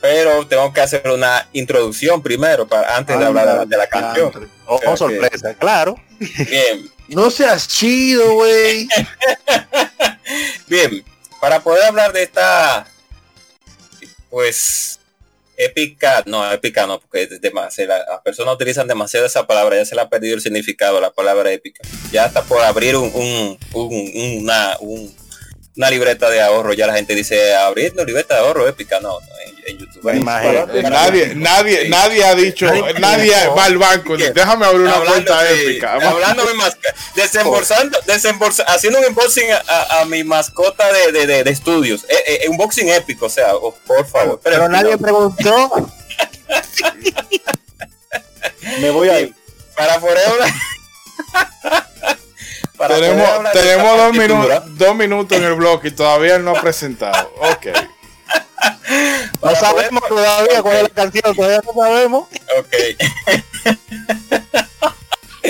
Pero 0.00 0.46
tengo 0.46 0.72
que 0.72 0.80
hacer 0.82 1.08
una 1.10 1.48
introducción 1.52 2.22
primero 2.22 2.66
para 2.68 2.96
antes 2.96 3.18
de 3.18 3.24
hablar 3.24 3.46
de 3.48 3.54
la, 3.56 3.64
de 3.64 3.76
la 3.76 3.86
canción. 3.88 4.50
Oh, 4.66 4.76
Ok. 4.84 4.96
sorpresa, 4.96 5.54
claro. 5.54 5.96
Bien, 6.18 6.90
No 7.08 7.30
seas 7.30 7.66
chido, 7.66 8.34
güey. 8.34 8.88
bien. 10.66 11.04
Para 11.40 11.60
poder 11.60 11.84
hablar 11.84 12.12
de 12.12 12.22
esta, 12.24 12.86
pues, 14.30 14.95
épica, 15.56 16.22
no, 16.26 16.50
épica 16.52 16.86
no, 16.86 17.00
porque 17.00 17.22
es 17.24 17.40
demasiado, 17.40 17.94
las 18.08 18.20
personas 18.22 18.54
utilizan 18.54 18.86
demasiado 18.86 19.26
esa 19.26 19.46
palabra, 19.46 19.76
ya 19.76 19.84
se 19.84 19.94
le 19.94 20.00
ha 20.02 20.08
perdido 20.08 20.34
el 20.34 20.40
significado, 20.40 21.00
la 21.00 21.10
palabra 21.10 21.50
épica. 21.52 21.82
Ya 22.12 22.26
está 22.26 22.42
por 22.42 22.60
abrir 22.62 22.96
un, 22.96 23.10
un- 23.14 23.58
un- 23.74 24.50
un- 24.80 25.16
una 25.76 25.90
libreta 25.90 26.30
de 26.30 26.40
ahorro, 26.40 26.72
ya 26.72 26.86
la 26.86 26.94
gente 26.94 27.14
dice, 27.14 27.54
abrir 27.54 27.92
una 27.92 28.04
libreta 28.04 28.34
de 28.34 28.40
ahorro 28.40 28.66
épica, 28.66 28.98
no, 29.00 29.20
no, 29.20 29.26
en, 29.46 29.54
en 29.66 29.78
YouTube. 29.78 30.14
Imagínate. 30.14 30.78
Eh, 30.78 30.82
Nadie, 30.82 31.34
nadie, 31.34 31.88
nadie 31.88 32.24
ha 32.24 32.34
dicho, 32.34 32.66
nadie 32.98 33.34
va 33.48 33.64
al 33.64 33.76
banco. 33.76 34.16
¿Qué? 34.16 34.30
Déjame 34.30 34.64
abrir 34.64 34.80
una 34.82 34.92
Hablando 34.94 35.12
cuenta 35.12 35.42
de- 35.42 35.62
épica. 35.64 35.92
Hablando 36.02 36.44
de 36.46 36.54
mascota, 36.54 36.94
desembolsando, 37.14 37.98
desembolsa- 38.06 38.64
haciendo 38.68 39.00
un 39.00 39.04
unboxing 39.06 39.52
a, 39.52 39.62
a- 39.68 40.00
a 40.00 40.04
mi 40.06 40.24
mascota 40.24 40.90
de, 40.92 41.12
de, 41.12 41.26
de- 41.26 41.44
de 41.44 41.50
estudios. 41.50 42.04
Eh, 42.08 42.40
eh, 42.44 42.48
unboxing 42.48 42.88
épico, 42.88 43.26
o 43.26 43.30
sea, 43.30 43.54
oh, 43.54 43.74
por 43.86 44.06
favor. 44.06 44.40
Pero 44.42 44.68
nadie 44.68 44.96
preguntó. 44.96 45.90
Me 48.80 48.90
voy 48.90 49.08
a 49.10 49.20
ir. 49.20 49.34
Para 49.76 49.98
poder 50.00 50.18
Tenemos, 52.88 53.52
tenemos 53.52 53.96
dos, 53.98 54.12
minutos, 54.12 54.62
dos 54.78 54.94
minutos 54.94 55.38
en 55.38 55.44
el 55.44 55.54
bloque 55.54 55.88
y 55.88 55.90
todavía 55.92 56.36
él 56.36 56.44
no 56.44 56.56
ha 56.56 56.60
presentado. 56.60 57.32
Ok. 57.40 57.66
No 58.88 59.40
para 59.40 59.56
sabemos 59.60 60.02
poder- 60.02 60.24
todavía 60.24 60.62
cuál 60.62 60.76
es 60.76 60.82
la 60.84 60.88
canción, 60.88 61.34
todavía 61.36 61.60
no 61.64 61.72
sabemos. 61.82 62.28
Ok. 62.58 62.74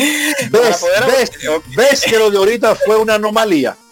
¿Ves, 0.51 0.85
ves, 1.07 1.31
ves 1.75 2.03
que 2.03 2.19
lo 2.19 2.31
de 2.31 2.39
ahorita 2.39 2.75
fue 2.75 2.97
una 2.97 3.15
anomalía. 3.15 3.77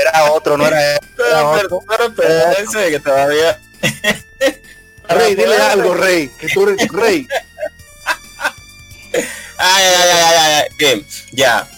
Era 0.00 0.32
otro, 0.32 0.56
no 0.56 0.66
era 0.66 0.94
él. 0.94 1.00
Pero, 1.16 1.82
pero, 1.86 2.14
pero, 2.14 2.90
que 2.90 3.00
todavía. 3.00 3.60
Rey, 5.08 5.34
dile 5.34 5.56
algo, 5.56 5.94
Rey. 5.94 6.28
Que 6.38 6.48
tú 6.48 6.66
eres 6.68 6.88
Rey. 6.88 7.28
Ay, 9.12 9.84
ay, 9.84 10.10
ay, 10.10 10.36
ay. 10.38 10.62
Bien, 10.78 11.06
ya. 11.32 11.68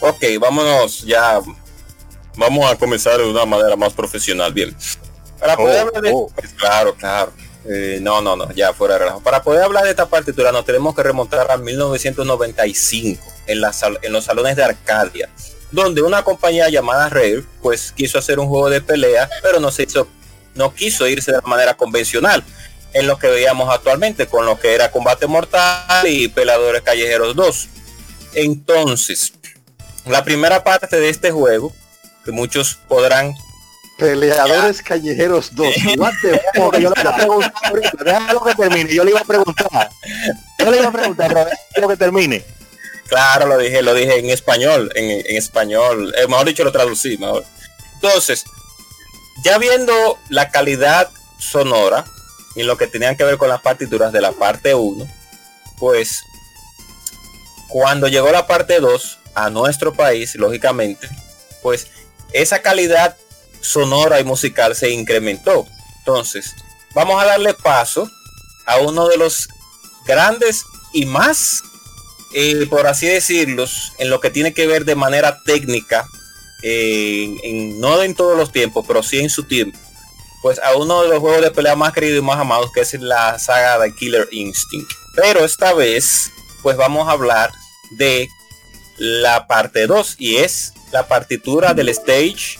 Ok, 0.00 0.22
vámonos, 0.40 1.02
ya. 1.04 1.40
Vamos 2.36 2.70
a 2.70 2.76
comenzar 2.76 3.18
de 3.18 3.24
una 3.28 3.44
manera 3.44 3.76
más 3.76 3.92
profesional. 3.92 4.52
Bien. 4.52 4.74
Para 5.38 5.56
poder 5.56 5.76
Oh, 5.84 5.86
hablar 5.88 6.02
de. 6.02 6.10
oh. 6.14 6.30
Pues 6.34 6.50
claro, 6.54 6.94
claro. 6.94 7.32
Eh, 7.68 7.98
no, 8.02 8.20
no, 8.20 8.34
no, 8.34 8.50
ya 8.52 8.72
fuera 8.72 8.94
de 8.94 9.00
relajo. 9.00 9.20
Para 9.20 9.42
poder 9.42 9.62
hablar 9.62 9.84
de 9.84 9.90
esta 9.90 10.06
partitura 10.06 10.50
nos 10.50 10.64
tenemos 10.64 10.94
que 10.96 11.02
remontar 11.04 11.48
a 11.50 11.56
1995 11.56 13.22
en, 13.46 13.60
la 13.60 13.72
sal- 13.72 13.98
en 14.02 14.12
los 14.12 14.24
salones 14.24 14.56
de 14.56 14.64
Arcadia, 14.64 15.28
donde 15.70 16.02
una 16.02 16.24
compañía 16.24 16.68
llamada 16.68 17.08
Rare 17.08 17.44
pues 17.60 17.92
quiso 17.92 18.18
hacer 18.18 18.38
un 18.40 18.48
juego 18.48 18.68
de 18.68 18.80
pelea, 18.80 19.28
pero 19.42 19.60
no 19.60 19.70
se 19.70 19.84
hizo, 19.84 20.08
no 20.56 20.74
quiso 20.74 21.06
irse 21.06 21.30
de 21.30 21.38
la 21.38 21.46
manera 21.46 21.74
convencional 21.74 22.42
en 22.92 23.06
lo 23.06 23.18
que 23.18 23.28
veíamos 23.28 23.72
actualmente 23.72 24.26
con 24.26 24.46
lo 24.46 24.58
que 24.58 24.74
era 24.74 24.90
Combate 24.90 25.26
Mortal 25.26 26.06
y 26.06 26.28
Peladores 26.28 26.82
Callejeros 26.82 27.34
2. 27.36 27.68
Entonces, 28.34 29.32
la 30.06 30.24
primera 30.24 30.64
parte 30.64 30.98
de 30.98 31.08
este 31.08 31.30
juego, 31.30 31.72
que 32.24 32.32
muchos 32.32 32.78
podrán 32.88 33.34
Peleadores 33.98 34.82
callejeros 34.82 35.54
2. 35.54 35.74
What 35.96 36.12
the 36.22 36.30
fuck? 36.30 36.40
Porque 36.56 36.82
yo 36.82 36.90
le 36.90 37.00
iba 37.00 37.10
a 37.10 37.16
preguntar 37.16 37.52
ahorita, 37.62 38.04
déjalo 38.04 38.44
que 38.44 38.54
termine, 38.54 38.94
yo 38.94 39.04
le 39.04 39.10
iba 39.10 39.20
a 39.20 39.24
preguntar. 39.24 39.90
Yo 40.58 40.70
le 40.70 40.78
iba 40.78 40.88
a 40.88 40.92
preguntar, 40.92 41.28
pero 41.28 41.44
déjalo 41.44 41.88
que 41.88 41.96
termine. 41.96 42.44
Claro, 43.06 43.46
lo 43.46 43.58
dije, 43.58 43.82
lo 43.82 43.94
dije 43.94 44.18
en 44.18 44.30
español, 44.30 44.90
en, 44.94 45.10
en 45.10 45.36
español, 45.36 46.12
eh, 46.16 46.26
mejor 46.26 46.46
dicho 46.46 46.64
lo 46.64 46.72
traducí, 46.72 47.16
mejor. 47.18 47.44
Entonces, 47.94 48.44
ya 49.44 49.58
viendo 49.58 50.18
la 50.30 50.50
calidad 50.50 51.10
sonora 51.38 52.04
y 52.54 52.62
lo 52.64 52.76
que 52.76 52.86
tenían 52.86 53.16
que 53.16 53.24
ver 53.24 53.38
con 53.38 53.48
las 53.48 53.60
partituras 53.62 54.12
de 54.12 54.20
la 54.20 54.32
parte 54.32 54.74
1, 54.74 55.06
pues 55.78 56.22
cuando 57.68 58.08
llegó 58.08 58.30
la 58.30 58.46
parte 58.46 58.80
2 58.80 59.18
a 59.34 59.50
nuestro 59.50 59.92
país, 59.94 60.34
lógicamente, 60.34 61.08
pues 61.62 61.88
esa 62.32 62.60
calidad 62.60 63.16
sonora 63.60 64.20
y 64.20 64.24
musical 64.24 64.74
se 64.74 64.90
incrementó. 64.90 65.66
Entonces, 65.98 66.54
vamos 66.94 67.22
a 67.22 67.26
darle 67.26 67.54
paso 67.54 68.10
a 68.66 68.78
uno 68.78 69.08
de 69.08 69.16
los 69.16 69.48
grandes 70.06 70.64
y 70.92 71.06
más 71.06 71.62
eh, 72.34 72.66
por 72.70 72.86
así 72.86 73.06
decirlo, 73.06 73.66
en 73.98 74.08
lo 74.08 74.18
que 74.20 74.30
tiene 74.30 74.54
que 74.54 74.66
ver 74.66 74.86
de 74.86 74.94
manera 74.94 75.42
técnica, 75.44 76.06
eh, 76.62 77.28
en- 77.42 77.78
no 77.78 78.02
en 78.02 78.14
todos 78.14 78.38
los 78.38 78.50
tiempos, 78.52 78.86
pero 78.88 79.02
sí 79.02 79.18
en 79.20 79.28
su 79.28 79.44
tiempo, 79.44 79.78
pues 80.42 80.58
a 80.58 80.76
uno 80.76 81.02
de 81.02 81.08
los 81.08 81.20
juegos 81.20 81.40
de 81.40 81.50
pelea 81.50 81.76
más 81.76 81.92
queridos 81.92 82.18
y 82.18 82.26
más 82.26 82.38
amados, 82.38 82.70
que 82.72 82.80
es 82.80 82.92
la 82.94 83.38
saga 83.38 83.78
de 83.78 83.94
Killer 83.94 84.28
Instinct. 84.30 84.90
Pero 85.14 85.44
esta 85.44 85.72
vez, 85.72 86.30
pues 86.62 86.76
vamos 86.76 87.08
a 87.08 87.12
hablar 87.12 87.50
de 87.92 88.28
la 88.98 89.46
parte 89.46 89.86
2 89.86 90.16
y 90.18 90.36
es 90.36 90.72
la 90.90 91.06
partitura 91.06 91.74
del 91.74 91.88
stage 91.90 92.58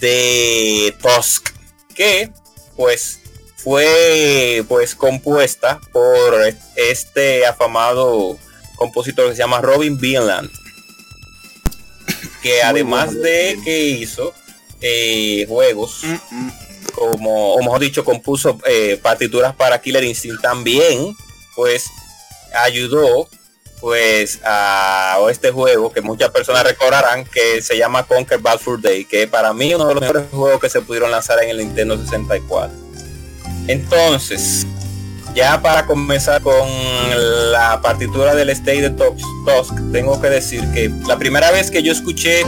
de 0.00 0.96
Tusk, 1.00 1.50
que 1.94 2.30
pues 2.76 3.20
fue 3.56 4.64
pues 4.68 4.94
compuesta 4.94 5.80
por 5.92 6.34
este 6.76 7.44
afamado 7.46 8.38
compositor 8.76 9.28
que 9.28 9.32
se 9.32 9.38
llama 9.38 9.60
Robin 9.60 9.98
Vinland 9.98 10.48
que 12.42 12.62
además 12.62 13.14
de 13.14 13.58
que 13.64 13.88
hizo 13.88 14.32
eh, 14.80 15.44
juegos 15.48 16.02
como 16.94 17.54
o 17.54 17.58
mejor 17.60 17.80
dicho 17.80 18.04
compuso 18.04 18.58
eh, 18.66 18.98
partituras 19.02 19.54
para 19.54 19.80
Killer 19.80 20.04
Instinct 20.04 20.42
también 20.42 21.14
pues 21.54 21.86
ayudó 22.54 23.28
pues 23.80 24.40
a 24.44 25.18
este 25.30 25.50
juego 25.50 25.92
que 25.92 26.00
muchas 26.00 26.30
personas 26.30 26.64
recordarán 26.64 27.24
que 27.24 27.62
se 27.62 27.76
llama 27.76 28.04
Conquer 28.04 28.38
Bad 28.40 28.58
Fur 28.58 28.80
Day 28.80 29.04
que 29.04 29.28
para 29.28 29.52
mí 29.52 29.74
uno 29.74 29.86
de 29.86 29.94
los 29.94 30.00
mejores 30.00 30.24
juegos 30.30 30.60
que 30.60 30.68
se 30.68 30.80
pudieron 30.80 31.10
lanzar 31.10 31.42
en 31.42 31.50
el 31.50 31.58
Nintendo 31.58 31.96
64 31.96 32.76
entonces 33.68 34.66
ya 35.34 35.60
para 35.62 35.86
comenzar 35.86 36.42
con 36.42 36.68
la 37.52 37.80
partitura 37.80 38.34
del 38.34 38.50
State 38.50 38.82
de 38.82 38.90
Tusk, 38.90 39.24
Tusk, 39.46 39.74
tengo 39.92 40.20
que 40.20 40.28
decir 40.30 40.60
que 40.72 40.90
la 41.06 41.16
primera 41.16 41.50
vez 41.50 41.70
que 41.70 41.82
yo 41.82 41.92
escuché 41.92 42.42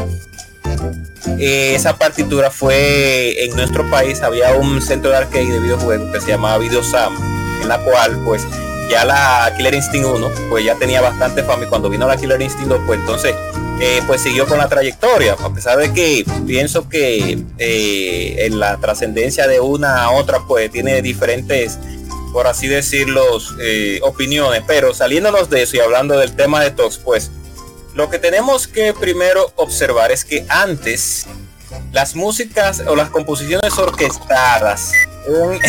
eh, 1.38 1.74
esa 1.74 1.96
partitura 1.96 2.50
fue 2.50 3.44
en 3.44 3.54
nuestro 3.56 3.88
país, 3.90 4.22
había 4.22 4.54
un 4.54 4.80
centro 4.80 5.10
de 5.10 5.18
arcade 5.18 5.46
de 5.46 5.58
videojuegos 5.58 6.12
que 6.12 6.20
se 6.20 6.28
llamaba 6.28 6.58
Videosam, 6.58 7.14
en 7.62 7.68
la 7.68 7.78
cual 7.78 8.18
pues 8.24 8.46
ya 8.90 9.04
la 9.04 9.52
Killer 9.56 9.74
Instinct 9.74 10.06
1, 10.06 10.30
pues 10.48 10.64
ya 10.64 10.74
tenía 10.76 11.00
bastante 11.00 11.42
fama 11.42 11.64
y 11.64 11.68
cuando 11.68 11.88
vino 11.88 12.06
la 12.06 12.16
Killer 12.16 12.40
Instinct 12.40 12.70
2, 12.70 12.80
pues 12.86 13.00
entonces, 13.00 13.34
eh, 13.80 14.02
pues 14.06 14.20
siguió 14.20 14.46
con 14.46 14.58
la 14.58 14.68
trayectoria, 14.68 15.34
a 15.34 15.52
pesar 15.52 15.78
de 15.78 15.92
que 15.92 16.24
pienso 16.46 16.88
que 16.88 17.38
eh, 17.58 18.46
en 18.46 18.58
la 18.58 18.78
trascendencia 18.78 19.46
de 19.46 19.60
una 19.60 20.04
a 20.04 20.10
otra, 20.10 20.40
pues 20.46 20.70
tiene 20.70 21.02
diferentes, 21.02 21.78
por 22.32 22.46
así 22.46 22.66
decirlo, 22.66 23.22
opiniones, 24.02 24.62
pero 24.66 24.94
saliéndonos 24.94 25.50
de 25.50 25.62
eso 25.62 25.76
y 25.76 25.80
hablando 25.80 26.18
del 26.18 26.34
tema 26.34 26.62
de 26.62 26.70
Tox, 26.70 26.98
pues 26.98 27.30
lo 27.94 28.08
que 28.10 28.18
tenemos 28.18 28.66
que 28.68 28.92
primero 28.94 29.52
observar 29.56 30.10
es 30.12 30.24
que 30.24 30.44
antes 30.48 31.26
las 31.92 32.14
músicas 32.14 32.80
o 32.86 32.94
las 32.96 33.10
composiciones 33.10 33.76
orquestadas 33.78 34.92
eran- 35.28 35.60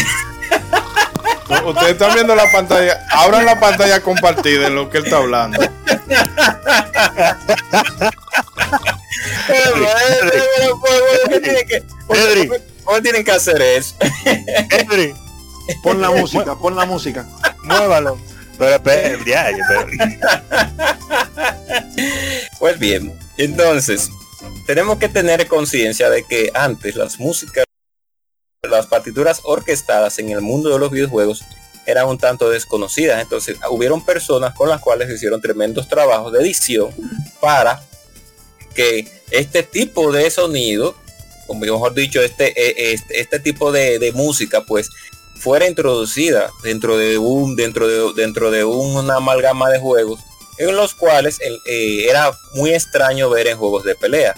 Ustedes 1.66 1.92
están 1.92 2.14
viendo 2.14 2.34
la 2.34 2.50
pantalla. 2.52 3.06
Abran 3.12 3.46
la 3.46 3.60
pantalla 3.60 4.02
compartida 4.02 4.68
en 4.68 4.76
lo 4.76 4.90
que 4.90 5.00
él 5.00 5.04
está 5.06 5.18
hablando. 5.18 5.60
Pero, 9.48 9.76
¿qué 11.30 11.40
tienen 11.40 11.68
que- 11.68 11.84
Pedri. 12.08 12.50
¿Cómo 12.84 13.02
tienen 13.02 13.24
que 13.24 13.32
hacer 13.32 13.62
eso? 13.62 13.96
Henry, 14.70 15.14
Pon 15.84 16.02
la 16.02 16.10
música, 16.12 16.56
pon 16.56 16.76
la 16.76 16.86
música. 16.86 17.26
muévalo. 17.64 18.18
Pero, 18.62 18.82
Pues 22.60 22.78
bien, 22.78 23.18
entonces, 23.38 24.12
tenemos 24.68 25.00
que 25.00 25.10
tener 25.10 25.48
conciencia 25.48 26.12
de 26.12 26.24
que 26.24 26.52
antes 26.54 26.96
las 26.96 27.20
músicas, 27.20 27.66
las 28.70 28.86
partituras 28.86 29.40
orquestadas 29.46 30.20
en 30.20 30.30
el 30.30 30.42
mundo 30.42 30.70
de 30.70 30.78
los 30.78 30.92
videojuegos 30.92 31.44
eran 31.88 32.06
un 32.06 32.20
tanto 32.20 32.52
desconocidas. 32.52 33.20
Entonces, 33.20 33.58
hubieron 33.72 34.06
personas 34.06 34.54
con 34.54 34.70
las 34.70 34.80
cuales 34.80 35.10
hicieron 35.10 35.42
tremendos 35.42 35.88
trabajos 35.88 36.32
de 36.32 36.42
edición 36.42 36.94
para 37.40 37.82
que 38.76 39.08
este 39.32 39.64
tipo 39.64 40.12
de 40.12 40.30
sonido, 40.30 40.94
o 41.48 41.56
mejor 41.56 41.96
dicho, 41.96 42.22
este, 42.22 42.50
eh, 42.50 42.94
este, 42.94 43.22
este 43.22 43.40
tipo 43.40 43.72
de 43.72 44.12
música, 44.14 44.62
pues 44.62 44.88
fuera 45.40 45.68
introducida 45.68 46.52
dentro 46.64 46.98
de 46.98 47.18
un 47.18 47.56
dentro 47.56 47.88
de 47.88 48.14
dentro 48.22 48.52
de 48.52 48.64
una 48.64 49.16
amalgama 49.16 49.70
de 49.70 49.80
juegos 49.80 50.20
en 50.58 50.76
los 50.76 50.94
cuales 50.94 51.40
eh, 51.66 52.06
era 52.08 52.32
muy 52.54 52.72
extraño 52.72 53.30
ver 53.30 53.48
en 53.48 53.58
juegos 53.58 53.84
de 53.84 53.96
pelea. 53.96 54.36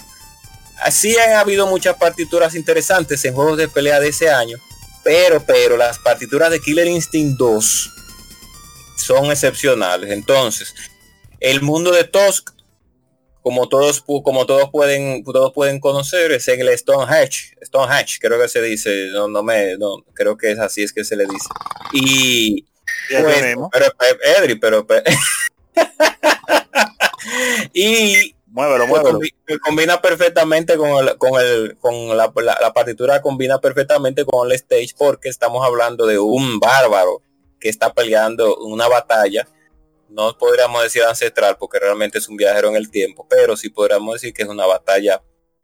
Así 0.80 1.16
han 1.18 1.34
habido 1.34 1.66
muchas 1.66 1.96
partituras 1.96 2.54
interesantes 2.54 3.24
en 3.24 3.34
juegos 3.34 3.58
de 3.58 3.68
pelea 3.68 4.00
de 4.00 4.08
ese 4.08 4.30
año, 4.30 4.56
pero 5.02 5.44
pero 5.44 5.76
las 5.76 5.98
partituras 5.98 6.50
de 6.50 6.60
Killer 6.60 6.86
Instinct 6.86 7.38
2 7.38 7.90
son 8.96 9.26
excepcionales. 9.26 10.10
Entonces, 10.10 10.74
el 11.40 11.60
mundo 11.60 11.92
de 11.92 12.04
Tusk 12.04 12.53
como 13.44 13.68
todos 13.68 14.00
como 14.24 14.46
todos 14.46 14.70
pueden 14.70 15.22
todos 15.22 15.52
pueden 15.52 15.78
conocer 15.78 16.32
es 16.32 16.48
en 16.48 16.60
el 16.62 16.76
Stonehenge 16.78 17.54
Stonehenge 17.62 18.18
creo 18.20 18.40
que 18.40 18.48
se 18.48 18.62
dice 18.62 19.08
no 19.12 19.28
no 19.28 19.42
me 19.42 19.76
no 19.76 20.02
creo 20.14 20.36
que 20.38 20.50
es 20.50 20.58
así 20.58 20.82
es 20.82 20.92
que 20.94 21.04
se 21.04 21.14
le 21.14 21.24
dice 21.26 21.48
y 21.92 22.64
ya 23.10 23.20
pues, 23.22 23.34
tenemos. 23.36 23.68
pero 23.70 23.86
pe- 23.98 24.40
Edri 24.40 24.54
pero 24.56 24.86
pe- 24.86 25.02
y 27.72 28.34
Muévelo, 28.46 28.84
que 28.84 28.90
muévelo. 28.90 29.18
combi- 29.18 29.34
que 29.46 29.58
combina 29.58 30.00
perfectamente 30.00 30.76
con 30.76 30.90
el, 31.06 31.18
con 31.18 31.40
el 31.40 31.76
con 31.80 32.16
la, 32.16 32.32
la- 32.36 32.58
la 32.60 32.72
partitura 32.72 33.20
combina 33.20 33.58
perfectamente 33.60 34.24
con 34.24 34.46
el 34.46 34.52
stage 34.56 34.94
porque 34.96 35.28
estamos 35.28 35.66
hablando 35.66 36.06
de 36.06 36.18
un 36.18 36.60
bárbaro 36.60 37.20
que 37.58 37.68
está 37.68 37.92
peleando 37.92 38.56
una 38.58 38.86
batalla 38.88 39.46
no 40.08 40.36
podríamos 40.38 40.82
decir 40.82 41.02
ancestral 41.02 41.56
porque 41.58 41.78
realmente 41.78 42.18
es 42.18 42.28
un 42.28 42.36
viajero 42.36 42.68
en 42.68 42.76
el 42.76 42.90
tiempo 42.90 43.26
pero 43.28 43.56
sí 43.56 43.68
podríamos 43.70 44.14
decir 44.14 44.32
que 44.32 44.42
es 44.42 44.48
una 44.48 44.66
batalla 44.66 45.22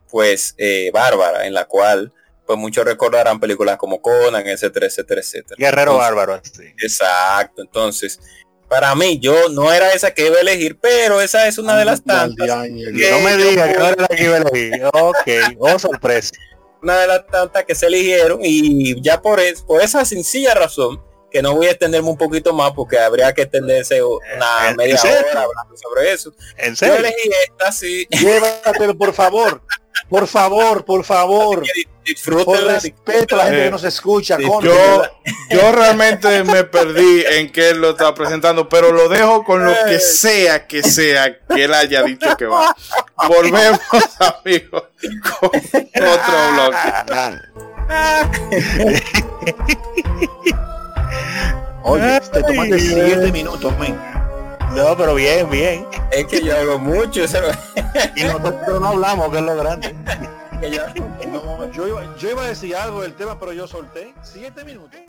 pues 0.08 0.54
eh, 0.58 0.90
bárbara 0.92 1.46
en 1.46 1.54
la 1.54 1.66
cual 1.66 2.12
pues 2.46 2.58
muchos 2.58 2.84
recordarán 2.84 3.38
películas 3.38 3.76
como 3.76 4.00
Conan 4.02 4.46
etcétera 4.46 4.86
etcétera 4.86 5.20
etcétera 5.20 5.56
Guerrero 5.58 5.92
Entonces, 5.92 6.16
bárbaro. 6.16 6.42
sí. 6.44 6.64
exacto 6.82 7.62
entonces 7.62 8.18
para 8.68 8.94
mí 8.94 9.18
yo 9.18 9.48
no 9.48 9.72
era 9.72 9.92
esa 9.92 10.12
que 10.14 10.26
iba 10.26 10.36
a 10.36 10.40
elegir 10.40 10.78
pero 10.80 11.20
esa 11.20 11.48
es 11.48 11.58
una 11.58 11.76
de 11.76 11.84
las 11.84 12.04
tantas. 12.04 12.46
No 12.46 13.20
me 13.20 13.36
digas 13.36 13.68
que 13.68 13.78
no 13.78 13.86
era 13.88 14.02
la 14.02 14.06
que 14.06 14.22
iba 14.22 14.36
a 14.36 14.38
elegir. 14.38 14.84
Ok, 14.92 15.56
oh 15.58 15.76
sorpresa. 15.76 16.30
una 16.82 17.00
de 17.00 17.06
las 17.08 17.26
tantas 17.26 17.64
que 17.64 17.74
se 17.74 17.86
eligieron 17.86 18.38
y 18.42 19.00
ya 19.02 19.20
por, 19.20 19.40
es, 19.40 19.62
por 19.62 19.82
esa 19.82 20.04
sencilla 20.04 20.54
razón 20.54 21.02
que 21.30 21.42
no 21.42 21.54
voy 21.54 21.66
a 21.66 21.70
extenderme 21.70 22.08
un 22.08 22.16
poquito 22.18 22.52
más 22.52 22.72
porque 22.72 22.98
habría 22.98 23.32
que 23.32 23.42
extenderse 23.42 24.02
una 24.02 24.68
¿En 24.70 24.76
media 24.76 24.96
serio? 24.98 25.18
hora 25.30 25.42
hablando 25.42 25.76
sobre 25.76 26.12
eso. 26.12 26.32
¿En 26.56 26.70
Yo 26.70 26.76
serio? 26.76 26.96
elegí 26.96 27.30
esta, 27.48 27.72
sí, 27.72 28.06
Llévatelo, 28.10 28.96
por 28.96 29.12
favor. 29.12 29.62
Por 30.08 30.26
favor, 30.26 30.84
por 30.84 31.04
favor. 31.04 31.62
Por 32.44 32.60
respeto 32.64 33.34
a 33.34 33.38
la 33.38 33.44
gente 33.44 33.60
Eh, 33.60 33.64
que 33.66 33.70
nos 33.70 33.84
escucha. 33.84 34.36
sí, 34.36 34.44
con- 34.44 34.64
Yo, 34.64 35.02
yo 35.50 35.72
realmente 35.72 36.42
me 36.42 36.64
perdí 36.64 37.22
en 37.28 37.52
que 37.52 37.70
él 37.70 37.80
lo 37.80 37.90
está 37.90 38.12
presentando, 38.14 38.68
pero 38.68 38.90
lo 38.92 39.08
dejo 39.08 39.44
con 39.44 39.64
lo 39.64 39.72
que 39.86 40.00
sea 40.00 40.66
que 40.66 40.82
sea 40.82 41.38
que 41.46 41.64
él 41.64 41.74
haya 41.74 42.02
dicho 42.02 42.36
que 42.36 42.46
va. 42.46 42.74
Volvemos, 43.28 43.78
amigos, 44.44 44.84
con 45.38 45.50
otro 45.50 46.34
bloque. 46.54 46.78
Oye, 51.82 52.20
te 52.20 52.42
tomaste 52.42 52.74
Ay, 52.74 52.80
7 52.80 53.32
minutos, 53.32 53.72
men. 53.78 53.98
No, 54.74 54.96
pero 54.96 55.14
bien, 55.14 55.48
bien. 55.50 55.86
Es 56.12 56.26
que 56.26 56.42
yo 56.42 56.56
hago 56.56 56.78
mucho, 56.78 57.24
eso 57.24 57.38
Y 58.16 58.22
nosotros 58.24 58.80
no 58.80 58.88
hablamos, 58.88 59.30
que 59.30 59.38
es 59.38 59.42
lo 59.42 59.56
grande. 59.56 59.94
yo- 61.72 61.88
iba, 61.88 62.16
yo 62.16 62.30
iba 62.30 62.44
a 62.44 62.48
decir 62.48 62.76
algo 62.76 63.02
del 63.02 63.14
tema, 63.14 63.38
pero 63.38 63.52
yo 63.52 63.66
solté 63.66 64.14
7 64.22 64.64
minutos. 64.64 65.00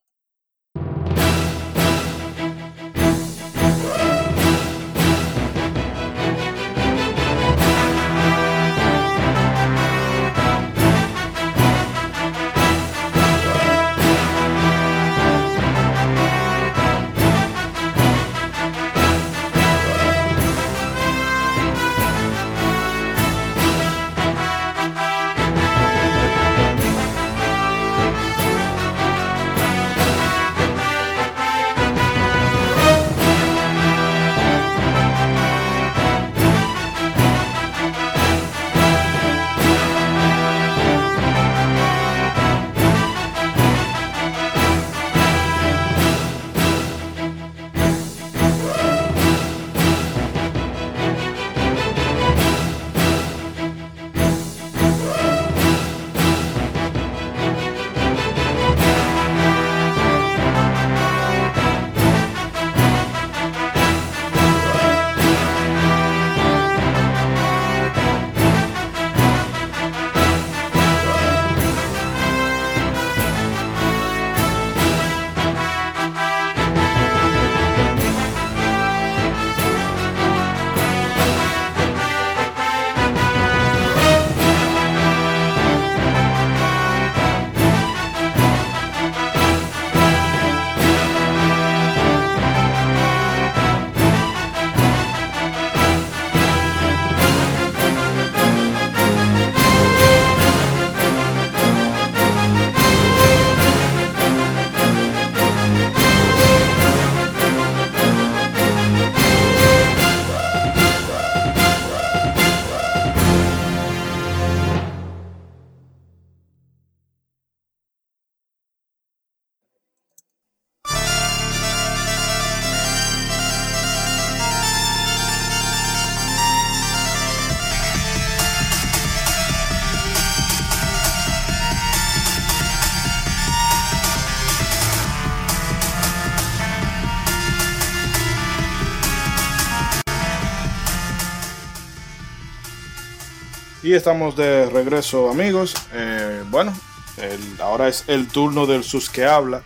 Estamos 143.94 144.36
de 144.36 144.68
regreso 144.70 145.30
amigos. 145.30 145.74
Eh, 145.94 146.44
bueno, 146.50 146.74
el- 147.18 147.62
ahora 147.62 147.88
es 147.88 148.04
el 148.08 148.28
turno 148.28 148.66
del 148.66 148.84
sus 148.84 149.10
que 149.10 149.26
habla. 149.26 149.62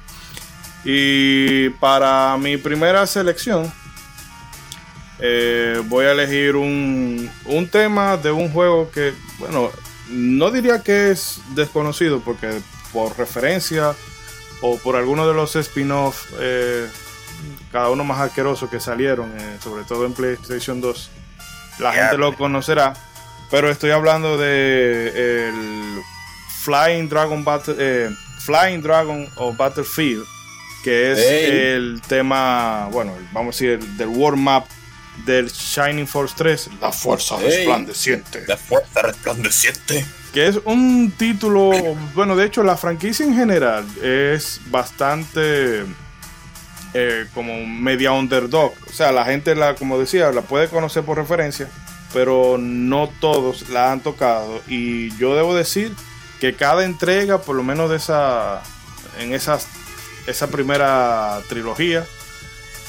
Y 0.83 1.69
para 1.71 2.37
mi 2.37 2.57
primera 2.57 3.07
selección 3.07 3.71
eh, 5.19 5.81
voy 5.85 6.05
a 6.05 6.11
elegir 6.11 6.55
un, 6.55 7.29
un 7.45 7.67
tema 7.69 8.17
de 8.17 8.31
un 8.31 8.51
juego 8.51 8.91
que, 8.91 9.13
bueno, 9.39 9.71
no 10.09 10.51
diría 10.51 10.83
que 10.83 11.11
es 11.11 11.39
desconocido 11.55 12.19
porque 12.19 12.61
por 12.91 13.17
referencia 13.17 13.95
o 14.61 14.77
por 14.77 14.95
alguno 14.95 15.27
de 15.27 15.33
los 15.33 15.55
spin-off, 15.55 16.27
eh, 16.39 16.87
cada 17.71 17.89
uno 17.89 18.03
más 18.03 18.19
asqueroso 18.19 18.69
que 18.69 18.79
salieron, 18.79 19.31
eh, 19.37 19.57
sobre 19.63 19.83
todo 19.85 20.05
en 20.05 20.13
PlayStation 20.13 20.81
2, 20.81 21.09
la 21.79 21.93
gente 21.93 22.17
lo 22.17 22.35
conocerá. 22.35 22.93
Pero 23.51 23.69
estoy 23.69 23.91
hablando 23.91 24.37
de 24.37 25.47
el 25.49 26.01
Flying 26.63 27.07
Dragon 27.09 27.43
Battle, 27.43 27.75
eh, 27.77 28.09
Flying 28.39 28.81
Dragon 28.81 29.27
o 29.35 29.53
Battlefield, 29.53 30.23
que 30.83 31.11
es 31.11 31.19
el 31.19 32.01
tema, 32.07 32.87
bueno, 32.91 33.13
vamos 33.31 33.55
a 33.55 33.57
decir, 33.57 33.69
el- 33.81 33.97
del 33.97 34.07
World 34.09 34.39
Map 34.39 34.65
del 35.25 35.49
Shining 35.49 36.07
Force 36.07 36.33
3, 36.37 36.69
La 36.81 36.91
Fuerza. 36.91 37.37
Resplandeciente. 37.37 38.43
La 38.47 38.57
fuerza 38.57 39.01
resplandeciente. 39.01 40.05
Que 40.33 40.47
es 40.47 40.59
un 40.65 41.11
título, 41.17 41.71
bueno, 42.13 42.35
de 42.35 42.45
hecho 42.45 42.61
la 42.63 42.75
franquicia 42.75 43.25
en 43.25 43.33
general 43.35 43.85
es 44.03 44.59
bastante 44.67 45.85
eh, 46.93 47.25
como 47.33 47.65
media 47.65 48.11
underdog. 48.11 48.73
O 48.89 48.93
sea, 48.93 49.11
la 49.13 49.23
gente, 49.25 49.55
la, 49.55 49.75
como 49.75 49.97
decía, 49.97 50.31
la 50.31 50.41
puede 50.41 50.67
conocer 50.67 51.03
por 51.03 51.17
referencia, 51.17 51.69
pero 52.15 52.57
no 52.57 53.09
todos 53.19 53.67
la 53.69 53.91
han 53.91 53.99
tocado. 53.99 54.61
Y 54.69 55.15
yo 55.17 55.35
debo 55.35 55.53
decir 55.53 55.91
que 56.39 56.55
cada 56.55 56.85
entrega, 56.85 57.39
por 57.39 57.57
lo 57.57 57.63
menos 57.63 57.89
de 57.89 57.97
esa, 57.97 58.63
en 59.19 59.33
esas, 59.33 59.67
esa 60.25 60.47
primera 60.47 61.41
trilogía, 61.49 62.05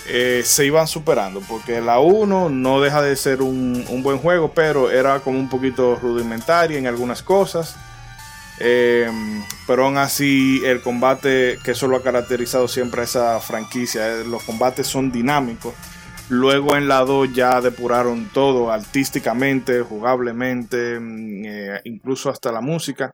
eh, 0.06 0.42
se 0.44 0.64
iban 0.64 0.86
superando, 0.86 1.40
porque 1.40 1.80
la 1.80 1.98
1 1.98 2.50
no 2.50 2.80
deja 2.80 3.02
de 3.02 3.16
ser 3.16 3.42
un, 3.42 3.84
un 3.88 4.04
buen 4.04 4.18
juego, 4.18 4.52
pero 4.54 4.92
era 4.92 5.18
como 5.18 5.40
un 5.40 5.48
poquito 5.48 5.96
rudimentaria 5.96 6.78
en 6.78 6.86
algunas 6.86 7.20
cosas. 7.24 7.74
Eh, 8.60 9.10
pero 9.66 9.86
aún 9.86 9.98
así, 9.98 10.62
el 10.64 10.82
combate, 10.82 11.58
que 11.64 11.72
eso 11.72 11.88
lo 11.88 11.96
ha 11.96 12.02
caracterizado 12.04 12.68
siempre 12.68 13.00
a 13.00 13.04
esa 13.04 13.40
franquicia, 13.40 14.06
eh, 14.06 14.24
los 14.24 14.44
combates 14.44 14.86
son 14.86 15.10
dinámicos. 15.10 15.74
Luego 16.28 16.76
en 16.76 16.88
la 16.88 17.00
2 17.04 17.32
ya 17.32 17.60
depuraron 17.60 18.28
todo 18.32 18.72
artísticamente, 18.72 19.82
jugablemente, 19.82 20.98
mm, 20.98 21.44
eh, 21.46 21.80
incluso 21.84 22.30
hasta 22.30 22.50
la 22.50 22.60
música. 22.60 23.12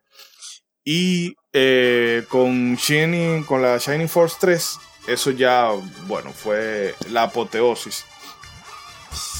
Y 0.84 1.34
eh, 1.52 2.24
con 2.28 2.74
Shining, 2.76 3.44
con 3.44 3.60
la 3.62 3.78
Shining 3.78 4.08
Force 4.08 4.36
3, 4.40 4.78
eso 5.08 5.30
ya, 5.30 5.68
bueno, 6.06 6.32
fue 6.32 6.94
la 7.10 7.24
apoteosis. 7.24 8.04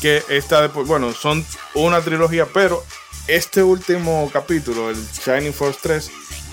Que 0.01 0.23
esta, 0.29 0.67
bueno, 0.69 1.13
son 1.13 1.45
una 1.75 2.01
trilogía, 2.01 2.47
pero 2.53 2.85
este 3.27 3.63
último 3.63 4.29
capítulo, 4.33 4.91
el 4.91 4.97
Shining 4.97 5.55
Force 5.55 5.79
3, 5.83 6.11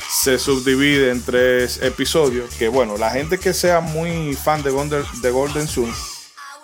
se 0.09 0.39
subdivide 0.39 1.11
en 1.11 1.21
tres 1.21 1.81
episodios. 1.81 2.53
Que 2.55 2.67
bueno, 2.67 2.97
la 2.97 3.11
gente 3.11 3.37
que 3.37 3.53
sea 3.53 3.79
muy 3.79 4.33
fan 4.35 4.63
de 4.63 4.71
Golden, 4.71 5.03
de 5.21 5.31
Golden 5.31 5.67
Sun, 5.67 5.93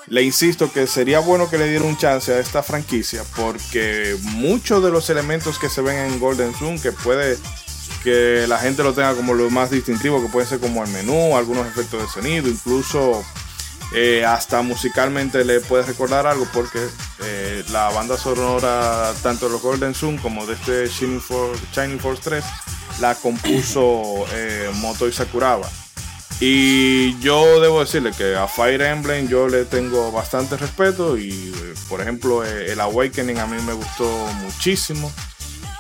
le 0.08 0.24
insisto 0.24 0.72
que 0.72 0.88
sería 0.88 1.20
bueno 1.20 1.50
que 1.50 1.58
le 1.58 1.68
diera 1.70 1.84
un 1.86 1.98
chance 1.98 2.34
a 2.34 2.40
esta 2.40 2.62
franquicia, 2.64 3.24
porque 3.36 4.16
muchos 4.22 4.84
de 4.84 4.92
los 4.92 5.10
elementos 5.10 5.58
que 5.60 5.70
se 5.70 5.82
ven 5.82 5.98
en 5.98 6.20
Golden 6.20 6.54
Sun, 6.56 6.80
que 6.80 6.92
puede 6.92 7.38
que 8.04 8.46
la 8.48 8.60
gente 8.60 8.84
lo 8.84 8.94
tenga 8.94 9.16
como 9.16 9.34
lo 9.34 9.50
más 9.50 9.72
distintivo, 9.72 10.22
que 10.22 10.30
puede 10.30 10.46
ser 10.46 10.60
como 10.60 10.84
el 10.84 10.92
menú, 10.92 11.36
algunos 11.36 11.66
efectos 11.68 12.02
de 12.04 12.08
sonido, 12.08 12.48
incluso 12.50 13.24
eh, 13.96 14.24
hasta 14.26 14.62
musicalmente 14.62 15.44
le 15.44 15.60
puede 15.60 15.84
recordar 15.84 16.28
algo, 16.28 16.48
porque 16.54 16.86
eh, 17.24 17.64
la 17.72 17.90
banda 17.90 18.16
sonora, 18.18 19.12
tanto 19.24 19.48
de 19.48 19.54
los 19.54 19.62
Golden 19.62 19.96
Sun 19.96 20.18
como 20.18 20.46
de 20.46 20.54
este 20.54 20.88
Shining, 20.88 21.20
For- 21.22 21.58
Shining 21.74 22.00
Force 22.00 22.22
3, 22.24 22.44
la 23.00 23.16
compuso 23.16 24.26
eh, 24.34 24.70
Motoi 24.76 25.12
Sakuraba. 25.12 25.68
Y 26.40 27.18
yo 27.20 27.62
debo 27.62 27.80
decirle 27.80 28.12
que 28.12 28.36
a 28.36 28.48
Fire 28.48 28.82
Emblem 28.82 29.28
yo 29.28 29.48
le 29.48 29.64
tengo 29.66 30.12
bastante 30.12 30.58
respeto 30.58 31.18
y 31.18 31.54
por 31.88 32.02
ejemplo 32.02 32.44
eh, 32.44 32.74
el 32.74 32.82
Awakening 32.82 33.40
a 33.40 33.48
mí 33.48 33.62
me 33.62 33.74
gustó 33.74 34.06
muchísimo. 34.42 35.12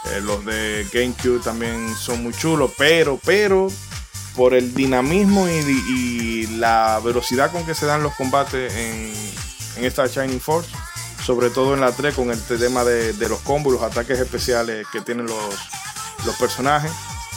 Eh, 0.05 0.21
los 0.21 0.45
de 0.45 0.87
GameCube 0.93 1.43
también 1.43 1.93
son 1.95 2.23
muy 2.23 2.33
chulos, 2.33 2.71
pero, 2.77 3.19
pero 3.25 3.67
por 4.35 4.53
el 4.53 4.73
dinamismo 4.73 5.47
y, 5.49 6.47
la 6.57 7.01
velocidad 7.03 7.51
con 7.51 7.65
que 7.65 7.75
se 7.75 7.85
dan 7.85 8.01
los 8.01 8.13
combates 8.15 8.73
en, 8.73 9.13
en 9.75 9.85
esta 9.85 10.07
Shining 10.07 10.39
Force, 10.39 10.69
sobre 11.23 11.49
todo 11.49 11.73
en 11.73 11.81
la 11.81 11.91
3 11.91 12.15
con 12.15 12.31
el 12.31 12.41
tema 12.41 12.83
de, 12.83 13.13
los 13.27 13.39
combos, 13.41 13.73
los 13.73 13.81
ataques 13.81 14.19
especiales 14.19 14.85
que 14.91 15.01
tienen 15.01 15.25
los, 15.25 15.55
los 16.25 16.35
personajes, 16.35 16.91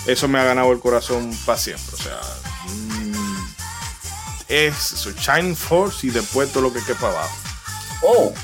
eso 0.06 0.28
me 0.28 0.38
ha 0.38 0.44
ganado 0.44 0.70
el 0.72 0.78
corazón 0.78 1.36
para 1.44 1.58
siempre. 1.58 1.94
O 1.94 1.96
sea, 1.96 2.20
es 4.48 4.92
eso, 4.92 5.10
Shining 5.12 5.56
Force 5.56 6.06
y 6.06 6.10
después 6.10 6.50
todo 6.52 6.62
lo 6.64 6.72
que 6.72 6.82
quepa 6.82 7.08
abajo. 7.08 7.36
Oh. 8.02 8.34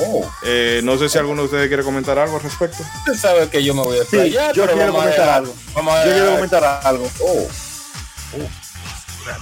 Oh. 0.00 0.30
Eh, 0.44 0.80
no 0.84 0.96
sé 0.96 1.08
si 1.08 1.18
alguno 1.18 1.42
de 1.42 1.46
ustedes 1.46 1.68
quiere 1.68 1.82
comentar 1.82 2.18
algo 2.18 2.36
al 2.36 2.42
respecto. 2.42 2.78
Usted 2.98 3.14
sabe 3.14 3.48
que 3.48 3.62
yo 3.64 3.74
me 3.74 3.82
voy 3.82 3.98
a 3.98 4.02
Sí, 4.02 4.16
explayar, 4.16 4.54
yo 4.54 4.64
pero 4.64 4.76
quiero 4.76 4.92
comentar 4.92 5.28
algo. 5.28 5.54
Vamos 5.74 5.94
a 5.94 6.04
Yo 6.06 6.12
quiero 6.12 6.30
comentar 6.34 6.80
algo. 6.84 7.10
Oh. 7.20 7.48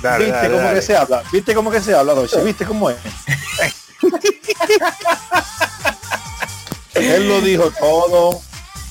Dale, 0.03 0.25
¿Viste 0.25 0.37
dale, 0.37 0.49
cómo 0.51 0.63
dale. 0.63 0.81
que 0.81 0.87
se 0.87 0.97
habla? 0.97 1.23
¿Viste 1.31 1.55
cómo 1.55 1.71
que 1.71 1.81
se 1.81 1.95
habla, 1.95 2.15
Doche? 2.15 2.43
¿Viste 2.43 2.65
cómo 2.65 2.91
es? 2.91 2.97
Él 6.95 7.29
lo 7.29 7.41
dijo 7.41 7.71
todo 7.73 8.41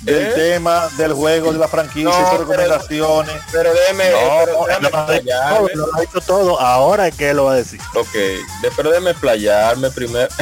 del 0.05 0.27
¿Eh? 0.27 0.33
tema 0.35 0.87
del 0.97 1.13
juego, 1.13 1.51
de 1.51 1.57
la 1.59 1.67
franquicia, 1.67 2.03
No, 2.09 2.15
sus 2.15 2.25
pero- 2.29 2.39
recomendaciones. 2.45 3.35
Pero 3.51 3.73
déjeme, 3.73 4.11
No, 4.11 4.17
pero 4.45 4.65
déjame 4.67 4.89
lo 4.91 4.97
ha 4.97 5.11
dicho 5.11 5.31
todo, 5.31 5.69
lo 5.87 5.95
ha 5.97 6.01
dicho 6.01 6.21
todo. 6.21 6.59
Ahora 6.59 7.07
es 7.07 7.15
que 7.15 7.33
lo 7.33 7.45
va 7.45 7.53
a 7.53 7.55
decir. 7.55 7.79
Ok, 7.95 8.11
de- 8.13 8.71
pero 8.75 8.89
déjeme 8.91 9.11
explayarme 9.11 9.89
primero. 9.91 10.27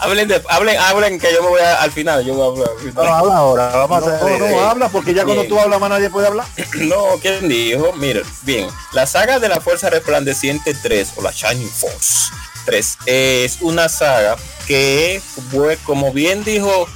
hablen, 0.00 0.26
de, 0.28 0.42
hablen, 0.48 0.76
hablen 0.78 1.18
que 1.20 1.32
yo 1.32 1.42
me 1.42 1.48
voy 1.48 1.60
a- 1.60 1.80
al 1.82 1.92
final, 1.92 2.24
yo 2.24 2.34
voy 2.34 2.42
a 2.42 2.46
hablar. 2.66 2.94
No, 2.94 3.14
habla 3.14 3.36
ahora. 3.36 3.68
Vamos 3.68 4.02
a 4.02 4.06
No, 4.06 4.14
hacer. 4.26 4.40
no, 4.40 4.60
habla 4.60 4.88
porque 4.88 5.14
ya 5.14 5.24
cuando 5.24 5.44
tú 5.44 5.58
hablas 5.58 5.80
más 5.80 5.90
nadie 5.90 6.10
puede 6.10 6.26
hablar. 6.26 6.46
No, 6.74 7.04
¿quién 7.22 7.48
dijo? 7.48 7.92
Miren, 7.92 8.24
bien, 8.42 8.68
la 8.92 9.06
saga 9.06 9.38
de 9.38 9.48
la 9.48 9.60
Fuerza 9.60 9.88
Resplandeciente 9.90 10.74
3 10.74 11.12
o 11.16 11.22
la 11.22 11.30
Shining 11.30 11.70
Force 11.70 12.32
3 12.64 12.98
es 13.06 13.58
una 13.60 13.88
saga 13.88 14.36
que, 14.66 15.20
fue, 15.50 15.76
como 15.78 16.12
bien 16.12 16.44
dijo 16.44 16.86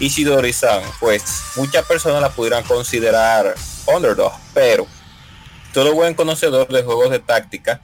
Ishidori-san, 0.00 0.82
pues 1.00 1.22
muchas 1.56 1.84
personas 1.86 2.20
la 2.20 2.30
pudieran 2.30 2.64
considerar 2.64 3.54
underdog, 3.86 4.32
pero 4.52 4.86
todo 5.72 5.94
buen 5.94 6.14
conocedor 6.14 6.68
de 6.68 6.82
juegos 6.82 7.10
de 7.10 7.18
táctica 7.20 7.80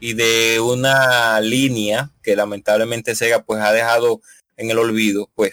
y 0.00 0.12
de 0.14 0.60
una 0.60 1.40
línea 1.40 2.10
que 2.22 2.36
lamentablemente 2.36 3.14
Sega 3.14 3.42
pues 3.42 3.60
ha 3.62 3.72
dejado 3.72 4.20
en 4.56 4.70
el 4.70 4.78
olvido, 4.78 5.30
pues 5.34 5.52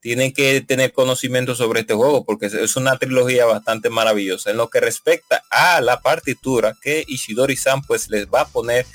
tienen 0.00 0.32
que 0.32 0.60
tener 0.60 0.92
conocimiento 0.92 1.54
sobre 1.54 1.80
este 1.80 1.94
juego 1.94 2.24
porque 2.24 2.46
es- 2.46 2.54
es 2.54 2.76
una 2.76 2.96
trilogía 2.98 3.44
bastante 3.44 3.90
maravillosa. 3.90 4.50
En 4.50 4.56
lo 4.56 4.70
que 4.70 4.80
respecta 4.80 5.42
a 5.50 5.80
la 5.80 6.00
partitura 6.00 6.74
que 6.80 7.04
Ishidori-san 7.06 7.82
pues 7.82 8.08
les 8.08 8.26
va 8.26 8.42
a 8.42 8.48
poner 8.48 8.86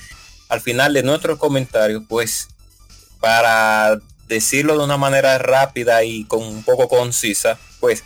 al 0.52 0.60
final 0.60 0.92
de 0.92 1.02
nuestros 1.02 1.38
comentarios 1.38 2.02
pues 2.06 2.48
para 3.20 3.98
decirlo 4.28 4.76
de 4.76 4.84
una 4.84 4.98
manera 4.98 5.38
rápida 5.38 6.04
y 6.04 6.24
con 6.24 6.42
un 6.42 6.62
poco 6.62 6.88
concisa 6.88 7.58
pues 7.80 8.04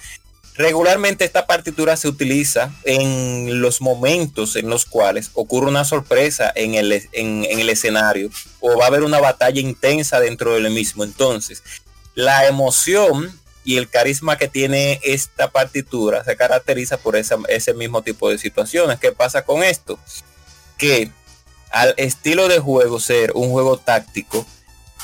regularmente 0.55 1.25
esta 1.25 1.49
partitura 1.49 1.97
se 1.97 2.07
utiliza 2.07 2.73
en 2.85 3.61
los 3.61 3.81
momentos 3.81 4.55
en 4.55 4.71
los 4.71 4.87
cuales 4.87 5.31
ocurre 5.35 5.67
una 5.67 5.85
sorpresa 5.85 6.53
en 6.55 6.75
el, 6.75 6.93
en, 7.11 7.45
el 7.47 7.69
escenario 7.69 8.31
o 8.61 8.79
va 8.79 8.85
a 8.85 8.89
haber 8.89 9.03
una 9.03 9.19
batalla 9.19 9.61
intensa 9.61 10.21
dentro 10.21 10.55
del 10.55 10.71
mismo 10.71 11.03
entonces 11.03 11.65
la 12.15 12.47
emoción 12.47 13.37
y 13.65 13.77
el 13.77 13.89
carisma 13.89 14.39
que 14.39 14.47
tiene 14.47 15.01
esta 15.03 15.51
partitura 15.51 16.23
se 16.23 16.37
caracteriza 16.37 16.97
por 16.97 17.17
ese 17.17 17.75
mismo 17.75 18.01
tipo 18.01 18.31
de 18.31 18.39
situaciones. 18.39 19.01
¿Qué 19.01 19.11
pasa 19.11 19.45
con 19.45 19.65
esto? 19.65 19.99
Que 20.79 21.11
al 21.77 21.95
estilo 21.99 22.49
de 22.49 22.59
juego 22.59 22.99
ser 23.01 23.33
un 23.35 23.51
juego 23.51 23.77
táctico, 23.79 24.47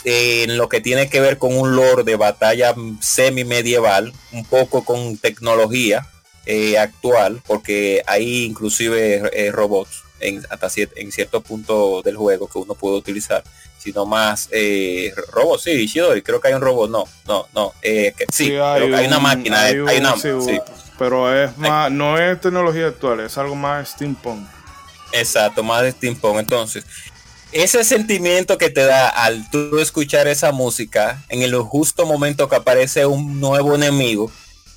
eh, 0.05 0.45
en 0.45 0.57
lo 0.57 0.69
que 0.69 0.81
tiene 0.81 1.09
que 1.11 1.21
ver 1.21 1.39
con 1.39 1.57
un 1.57 1.77
lore 1.77 2.03
de 2.03 2.17
batalla 2.17 2.75
semi 3.01 3.45
medieval, 3.45 4.13
un 4.33 4.45
poco 4.45 4.85
con 4.85 5.17
tecnología 5.19 6.07
eh, 6.47 6.79
actual, 6.79 7.41
porque 7.47 8.03
hay 8.07 8.45
inclusive 8.45 9.31
eh, 9.33 9.53
robots 9.53 10.03
en, 10.19 10.43
hasta 10.51 10.69
cier- 10.69 10.91
en 10.97 11.13
cierto 11.13 11.41
punto 11.41 12.01
del 12.03 12.17
juego 12.17 12.49
que 12.49 12.59
uno 12.59 12.75
puede 12.75 12.97
utilizar, 12.97 13.45
sino 13.79 14.07
más 14.07 14.49
eh, 14.51 15.13
robos. 15.31 15.63
Sí, 15.63 15.87
creo 16.25 16.41
que 16.41 16.49
hay 16.49 16.55
un 16.55 16.63
robot. 16.63 16.91
No, 16.91 17.05
no, 17.27 17.47
no. 17.55 17.73
eh, 17.83 18.15
que- 18.17 18.27
sí, 18.33 18.47
creo 18.47 18.89
que 18.89 18.97
hay 18.97 19.07
una 19.07 19.19
un- 19.19 19.23
máquina. 19.23 19.63
hay 19.65 19.75
hay 19.75 19.79
un- 19.81 19.89
una, 20.07 20.17
sí, 20.17 20.29
sí. 20.45 20.59
Pero 20.99 21.33
es 21.45 21.57
más, 21.59 21.91
no 21.93 22.19
es 22.19 22.41
tecnología 22.41 22.87
actual, 22.89 23.21
es 23.21 23.37
algo 23.39 23.55
más 23.57 23.91
steampunk. 23.91 24.49
Exacto, 25.13 25.63
más 25.63 25.83
de 25.83 25.93
steampunk. 25.93 26.39
Entonces, 26.39 26.85
ese 27.53 27.85
sentimiento 27.85 28.57
que 28.59 28.71
te 28.71 28.85
da 28.85 29.09
al 29.09 29.49
tú 29.51 29.79
escuchar 29.79 30.27
esa 30.27 30.53
música 30.53 31.23
en 31.29 31.43
el 31.43 31.55
justo 31.57 32.07
momento 32.07 32.49
que 32.49 32.57
aparece 32.57 33.05
un 33.07 33.41
nuevo 33.41 33.75
enemigo, 33.75 34.31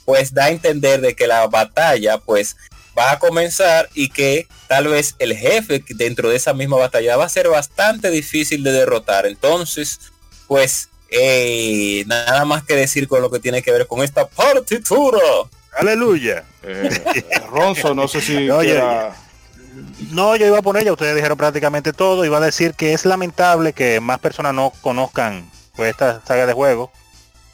pues 0.04 0.34
da 0.34 0.46
a 0.46 0.50
entender 0.50 1.02
de 1.02 1.16
que 1.16 1.26
la 1.28 1.48
batalla 1.48 2.18
pues 2.18 2.58
va 2.98 3.12
a 3.12 3.20
comenzar 3.20 3.90
y 3.94 4.10
que 4.10 4.48
tal 4.68 4.88
vez 4.88 5.16
el 5.20 5.36
jefe 5.36 5.84
dentro 5.96 6.30
de 6.30 6.36
esa 6.36 6.54
misma 6.54 6.78
batalla 6.78 7.18
va 7.18 7.26
a 7.26 7.30
ser 7.30 7.48
bastante 7.50 8.10
difícil 8.12 8.64
de 8.64 8.72
derrotar. 8.72 9.26
Entonces, 9.26 10.00
pues 10.48 10.90
eh, 11.10 12.04
nada 12.08 12.46
más 12.46 12.64
que 12.64 12.76
decir 12.76 13.08
con 13.08 13.22
lo 13.22 13.32
que 13.32 13.40
tiene 13.40 13.62
que 13.62 13.72
ver 13.72 13.88
con 13.88 14.04
esta 14.04 14.28
partitura. 14.28 15.20
Aleluya. 15.78 16.44
Eh, 16.64 17.24
Ronzo, 17.50 17.94
no 17.94 18.08
sé 18.08 18.22
si 18.22 18.50
Oye, 18.50 18.72
quiera- 18.72 19.16
No, 20.12 20.36
yo 20.36 20.46
iba 20.48 20.60
a 20.60 20.62
poner, 20.62 20.84
ya 20.86 20.92
ustedes 20.94 21.16
dijeron 21.16 21.38
prácticamente 21.38 21.94
todo, 21.94 22.24
iba 22.26 22.38
a 22.38 22.42
decir 22.42 22.74
que 22.74 22.94
es 22.94 23.06
lamentable 23.06 23.74
que 23.74 24.00
más 24.00 24.20
personas 24.20 24.54
no 24.54 24.72
conozcan 24.82 25.50
pues, 25.76 25.90
esta 25.92 26.22
saga 26.26 26.46
de 26.46 26.54
juegos, 26.54 26.90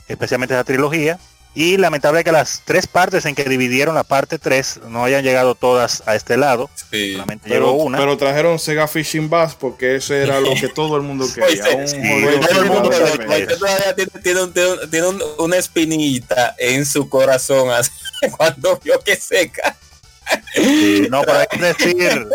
especialmente 0.08 0.54
esa 0.54 0.64
trilogía, 0.64 1.20
y 1.54 1.76
lamentable 1.76 2.24
que 2.24 2.32
las 2.32 2.62
tres 2.64 2.88
partes 2.88 3.26
en 3.26 3.36
que 3.36 3.44
dividieron 3.44 3.94
la 3.94 4.04
parte 4.06 4.40
3 4.40 4.82
no 4.88 5.04
hayan 5.04 5.22
llegado 5.24 5.54
todas 5.54 6.02
a 6.06 6.16
este 6.16 6.38
lado, 6.38 6.70
Sí. 6.90 7.12
solamente 7.14 7.50
pero, 7.50 7.66
llegó 7.72 7.84
una. 7.84 7.98
pero 7.98 8.16
trajeron 8.18 8.58
Sega 8.58 8.88
Fishing 8.88 9.30
Bass 9.30 9.56
porque 9.56 9.96
eso 9.98 10.14
era 10.14 10.40
lo 10.40 10.54
que 10.54 10.70
todo 10.70 10.96
el 10.96 11.02
mundo 11.02 11.28
quería. 11.34 11.64
Tiene, 11.64 11.86
tiene 14.24 14.42
un- 14.44 14.54
tiene 14.54 14.72
un- 14.72 14.90
tiene 14.90 15.08
un- 15.08 15.24
una 15.40 15.58
espinita 15.58 16.56
en 16.58 16.86
su 16.86 17.10
corazón 17.10 17.70
así, 17.70 17.92
cuando 18.38 18.80
vio 18.84 19.00
que 19.02 19.16
seca. 19.16 19.76
Sí, 20.54 21.08
no, 21.10 21.22
pero 21.22 21.40
hay 21.40 21.48
que 21.48 21.58
decir, 21.62 22.28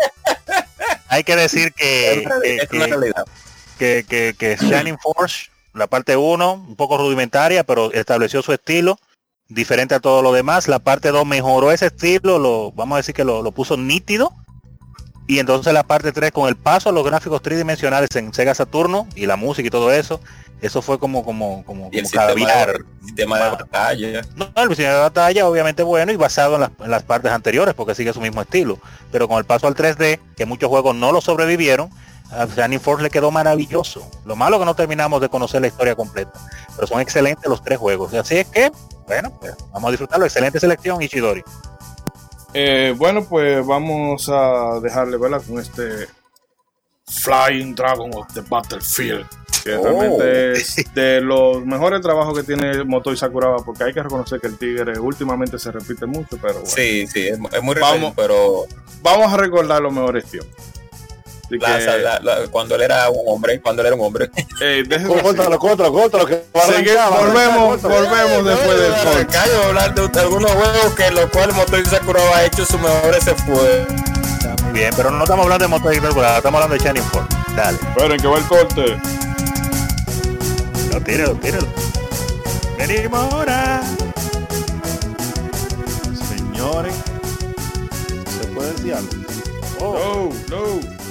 hay 1.08 1.24
que 1.24 1.36
decir 1.36 1.72
que, 1.72 2.24
Es 2.60 2.68
que, 3.78 4.04
que, 4.08 4.34
que 4.38 4.56
Shining 4.56 4.98
Force, 4.98 5.50
la 5.74 5.86
parte 5.86 6.16
1, 6.16 6.52
un 6.52 6.76
poco 6.76 6.96
rudimentaria, 6.96 7.64
pero 7.64 7.92
estableció 7.92 8.42
su 8.42 8.52
estilo, 8.52 8.98
diferente 9.48 9.94
a 9.94 10.00
todo 10.00 10.22
lo 10.22 10.32
demás. 10.32 10.68
La 10.68 10.78
parte 10.78 11.10
2 11.10 11.26
mejoró 11.26 11.72
ese 11.72 11.86
estilo, 11.86 12.38
lo, 12.38 12.72
vamos 12.72 12.96
a 12.96 12.98
decir 12.98 13.14
que 13.14 13.24
lo, 13.24 13.42
lo 13.42 13.52
puso 13.52 13.76
nítido. 13.76 14.32
Y 15.26 15.38
entonces 15.38 15.72
la 15.72 15.82
parte 15.82 16.12
3 16.12 16.30
con 16.30 16.48
el 16.48 16.56
paso 16.56 16.88
a 16.88 16.92
los 16.92 17.04
gráficos 17.04 17.42
tridimensionales 17.42 18.14
en 18.14 18.32
Sega 18.32 18.54
Saturno 18.54 19.08
y 19.16 19.26
la 19.26 19.36
música 19.36 19.66
y 19.66 19.70
todo 19.70 19.92
eso, 19.92 20.20
eso 20.62 20.82
fue 20.82 20.98
como 20.98 21.24
como 21.24 21.64
como, 21.64 21.90
como 21.90 21.90
sistema 21.90 22.28
caviar. 22.28 22.72
de, 22.72 22.78
el 22.78 23.06
sistema 23.06 23.38
de 23.38 23.50
batalla. 23.50 24.22
No, 24.36 24.50
el 24.56 24.68
diseño 24.68 24.92
de 24.92 25.00
batalla 25.00 25.48
obviamente 25.48 25.82
bueno 25.82 26.12
y 26.12 26.16
basado 26.16 26.54
en 26.54 26.62
las, 26.62 26.70
en 26.78 26.90
las 26.90 27.02
partes 27.02 27.32
anteriores 27.32 27.74
porque 27.74 27.94
sigue 27.94 28.12
su 28.12 28.20
mismo 28.20 28.40
estilo. 28.40 28.78
Pero 29.10 29.26
con 29.26 29.38
el 29.38 29.44
paso 29.44 29.66
al 29.66 29.74
3D, 29.74 30.20
que 30.36 30.46
muchos 30.46 30.68
juegos 30.68 30.94
no 30.94 31.10
lo 31.10 31.20
sobrevivieron, 31.20 31.90
a 32.30 32.46
Shining 32.46 32.80
Force 32.80 33.02
le 33.02 33.10
quedó 33.10 33.30
maravilloso. 33.30 34.08
Lo 34.24 34.36
malo 34.36 34.58
que 34.58 34.64
no 34.64 34.74
terminamos 34.74 35.20
de 35.20 35.28
conocer 35.28 35.60
la 35.60 35.68
historia 35.68 35.94
completa. 35.94 36.32
Pero 36.74 36.86
son 36.86 37.00
excelentes 37.00 37.46
los 37.46 37.62
tres 37.62 37.78
juegos. 37.78 38.12
Y 38.12 38.16
así 38.16 38.38
es 38.38 38.46
que, 38.46 38.72
bueno, 39.06 39.32
pues, 39.38 39.54
vamos 39.72 39.88
a 39.88 39.90
disfrutarlo. 39.90 40.26
Excelente 40.26 40.58
selección, 40.58 41.00
Ishidori. 41.00 41.42
Eh, 42.58 42.94
bueno, 42.96 43.22
pues 43.22 43.64
vamos 43.66 44.30
a 44.30 44.80
dejarle 44.80 45.18
¿verdad? 45.18 45.42
con 45.46 45.58
este 45.58 46.08
Flying 47.06 47.74
Dragon 47.74 48.10
of 48.14 48.32
the 48.32 48.40
Battlefield. 48.40 49.26
Que 49.62 49.74
Oh. 49.76 49.82
realmente 49.82 50.52
es 50.52 50.76
de 50.94 51.20
los 51.20 51.62
mejores 51.66 52.00
trabajos 52.00 52.34
que 52.34 52.44
tiene 52.44 52.82
Motoy 52.84 53.14
Sakuraba, 53.14 53.58
porque 53.58 53.84
hay 53.84 53.92
que 53.92 54.02
reconocer 54.02 54.40
que 54.40 54.46
el 54.46 54.56
tigre 54.56 54.98
últimamente 54.98 55.58
se 55.58 55.70
repite 55.70 56.06
mucho, 56.06 56.38
pero 56.40 56.54
bueno. 56.54 56.66
Sí, 56.66 57.06
sí, 57.06 57.28
es, 57.28 57.38
muy 57.38 57.74
reciente, 57.74 58.12
pero 58.16 58.64
Vamos 59.02 59.32
a 59.32 59.36
recordar 59.36 59.82
los 59.82 59.92
mejores 59.92 60.24
tiempos. 60.24 60.56
Así 61.48 61.58
la- 61.86 61.96
que, 61.96 62.02
la- 62.02 62.20
la- 62.20 62.48
cuando 62.50 62.74
él 62.74 62.82
era 62.82 63.08
un 63.10 63.22
hombre, 63.26 63.60
cuando 63.60 63.82
él 63.82 63.86
era 63.86 63.96
un 63.96 64.02
hombre. 64.02 64.30
eh, 64.60 64.82
que 64.88 64.98
volvemos, 67.10 67.82
volvemos 67.82 68.44
después 68.44 68.80
del 68.80 68.92
corte. 69.04 69.26
Callo, 69.26 69.62
hablar 69.68 69.94
de 69.94 70.20
algunos 70.20 70.50
juegos 70.50 70.94
que 70.96 71.10
los 71.12 71.30
cuales 71.30 71.54
Motoy 71.54 71.84
Sakuraba 71.84 72.36
ha 72.38 72.44
hecho 72.44 72.64
su 72.66 72.78
mejor 72.78 73.14
se 73.22 73.34
fue. 73.34 73.86
Está 74.38 74.56
muy 74.64 74.72
bien, 74.72 74.92
pero 74.96 75.10
no 75.10 75.22
estamos 75.22 75.44
hablando 75.44 75.64
de 75.64 75.68
Motor 75.68 75.94
estamos 75.94 76.44
hablando 76.62 76.74
de 76.74 76.78
Shining 76.78 77.02
Force. 77.04 77.28
Dale, 77.54 77.78
Esperen 77.78 78.20
que 78.20 78.26
va 78.26 78.38
el 78.38 78.44
corte. 78.46 78.96
no, 80.92 81.00
tíralo, 81.00 81.34
tíralo. 81.36 81.66
Venimos 82.78 83.32
ahora. 83.32 83.82
Señores, 86.28 86.94
¿se 88.40 88.46
puede 88.48 88.72
decir 88.72 88.94
algo? 88.94 89.08
Oh, 89.80 90.30
No, 90.48 90.56
no. 90.56 91.05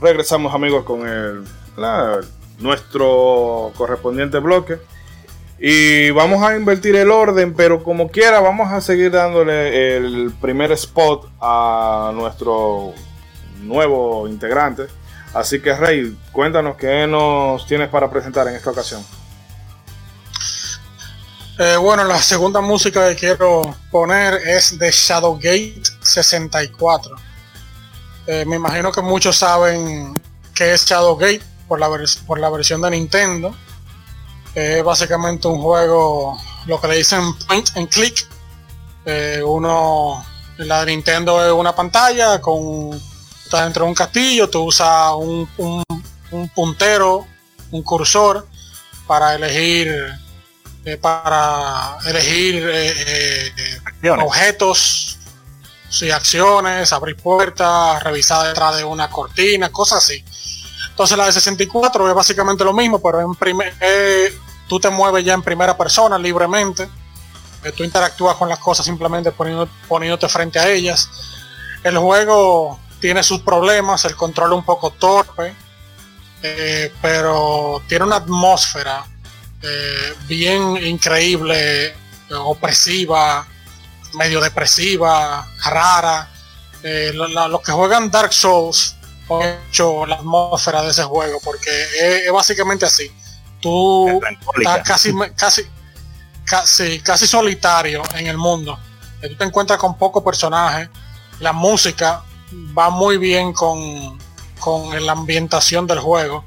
Regresamos 0.00 0.54
amigos 0.54 0.84
con 0.84 1.06
el, 1.06 1.44
nuestro 2.58 3.72
correspondiente 3.76 4.38
bloque. 4.38 4.78
Y 5.60 6.10
vamos 6.10 6.42
a 6.44 6.56
invertir 6.56 6.94
el 6.94 7.10
orden, 7.10 7.54
pero 7.54 7.82
como 7.82 8.10
quiera 8.10 8.40
vamos 8.40 8.70
a 8.72 8.80
seguir 8.80 9.10
dándole 9.10 9.96
el 9.96 10.32
primer 10.40 10.70
spot 10.72 11.28
a 11.40 12.12
nuestro 12.14 12.92
nuevo 13.62 14.28
integrante. 14.28 14.86
Así 15.34 15.60
que 15.60 15.74
Rey, 15.74 16.16
cuéntanos 16.32 16.76
qué 16.76 17.06
nos 17.06 17.66
tienes 17.66 17.88
para 17.88 18.08
presentar 18.08 18.46
en 18.48 18.54
esta 18.54 18.70
ocasión. 18.70 19.04
Eh, 21.58 21.76
bueno, 21.76 22.04
la 22.04 22.22
segunda 22.22 22.60
música 22.60 23.08
que 23.08 23.16
quiero 23.16 23.74
poner 23.90 24.34
es 24.34 24.78
de 24.78 24.92
Shadowgate 24.92 25.82
64. 26.00 27.27
Eh, 28.30 28.44
me 28.46 28.56
imagino 28.56 28.92
que 28.92 29.00
muchos 29.00 29.36
saben 29.36 30.12
qué 30.54 30.74
es 30.74 30.84
Shadowgate 30.84 31.40
por 31.66 31.80
la, 31.80 31.88
por 32.26 32.38
la 32.38 32.50
versión 32.50 32.80
de 32.82 32.90
Nintendo. 32.90 33.54
Es 34.54 34.84
básicamente 34.84 35.48
un 35.48 35.60
juego, 35.62 36.38
lo 36.66 36.80
que 36.80 36.88
le 36.88 36.96
dicen 36.98 37.34
point 37.46 37.68
and 37.76 37.88
click. 37.88 38.26
Eh, 39.06 39.42
uno, 39.44 40.24
la 40.58 40.84
de 40.84 40.92
Nintendo 40.94 41.42
es 41.44 41.52
una 41.52 41.74
pantalla 41.74 42.40
con, 42.40 42.90
estás 43.44 43.64
dentro 43.64 43.84
de 43.84 43.88
un 43.88 43.94
castillo, 43.94 44.50
tú 44.50 44.64
usas 44.64 45.12
un, 45.16 45.48
un- 45.56 45.82
un 46.30 46.48
puntero, 46.50 47.26
un 47.70 47.82
cursor 47.82 48.46
para 49.06 49.34
elegir 49.34 49.90
eh, 50.84 50.96
para 50.98 51.96
elegir 52.06 52.56
eh, 52.70 53.46
eh, 53.46 53.80
objetos, 54.24 55.17
sí, 55.88 56.10
acciones, 56.10 56.92
abrir 56.92 57.16
puertas, 57.16 58.02
revisar 58.02 58.46
detrás 58.46 58.76
de 58.76 58.84
una 58.84 59.08
cortina, 59.10 59.70
cosas 59.70 60.04
así. 60.04 60.24
Entonces 60.90 61.16
la 61.16 61.26
de 61.26 61.32
64 61.32 62.08
es 62.08 62.14
básicamente 62.14 62.64
lo 62.64 62.72
mismo, 62.72 63.00
pero 63.00 63.20
en 63.20 63.34
primer, 63.34 63.74
eh, 63.80 64.36
tú 64.68 64.80
te 64.80 64.90
mueves 64.90 65.24
ya 65.24 65.34
en 65.34 65.42
primera 65.42 65.76
persona 65.76 66.18
libremente. 66.18 66.88
Tú 67.76 67.84
interactúas 67.84 68.36
con 68.36 68.48
las 68.48 68.58
cosas 68.60 68.86
simplemente 68.86 69.30
poniendo- 69.32 69.68
poniéndote 69.88 70.28
frente 70.28 70.58
a 70.58 70.68
ellas. 70.68 71.08
El 71.82 71.98
juego 71.98 72.78
tiene 73.00 73.22
sus 73.22 73.40
problemas, 73.42 74.04
el 74.04 74.16
control 74.16 74.52
un 74.52 74.64
poco 74.64 74.90
torpe, 74.90 75.54
eh, 76.42 76.92
pero 77.02 77.82
tiene 77.88 78.04
una 78.04 78.16
atmósfera 78.16 79.04
eh, 79.62 80.14
bien 80.28 80.76
increíble, 80.86 81.94
opresiva, 82.30 83.46
medio 84.14 84.40
depresiva, 84.40 85.46
rara. 85.64 86.30
Eh, 86.82 87.10
lo- 87.14 87.28
la- 87.28 87.48
los 87.48 87.60
que 87.62 87.72
juegan 87.72 88.10
Dark 88.10 88.32
Souls 88.32 88.94
han 89.30 89.58
hecho 89.68 90.06
la 90.06 90.16
atmósfera 90.16 90.82
de 90.82 90.90
ese 90.90 91.02
juego 91.04 91.38
porque 91.42 91.70
es, 91.70 92.26
es 92.26 92.32
básicamente 92.32 92.86
así. 92.86 93.10
Tú 93.60 94.20
estás 94.56 94.86
casi, 94.86 95.12
casi, 95.36 95.66
casi, 96.44 97.00
casi 97.00 97.26
solitario 97.26 98.02
en 98.14 98.26
el 98.28 98.36
mundo. 98.38 98.78
Eh, 99.20 99.28
Tú 99.30 99.36
te 99.36 99.44
encuentras 99.44 99.78
con 99.78 99.98
pocos 99.98 100.22
personajes. 100.22 100.88
La 101.40 101.52
música 101.52 102.22
va 102.76 102.90
muy 102.90 103.18
bien 103.18 103.52
con, 103.52 104.18
con 104.60 105.04
la 105.04 105.12
ambientación 105.12 105.86
del 105.86 105.98
juego. 105.98 106.44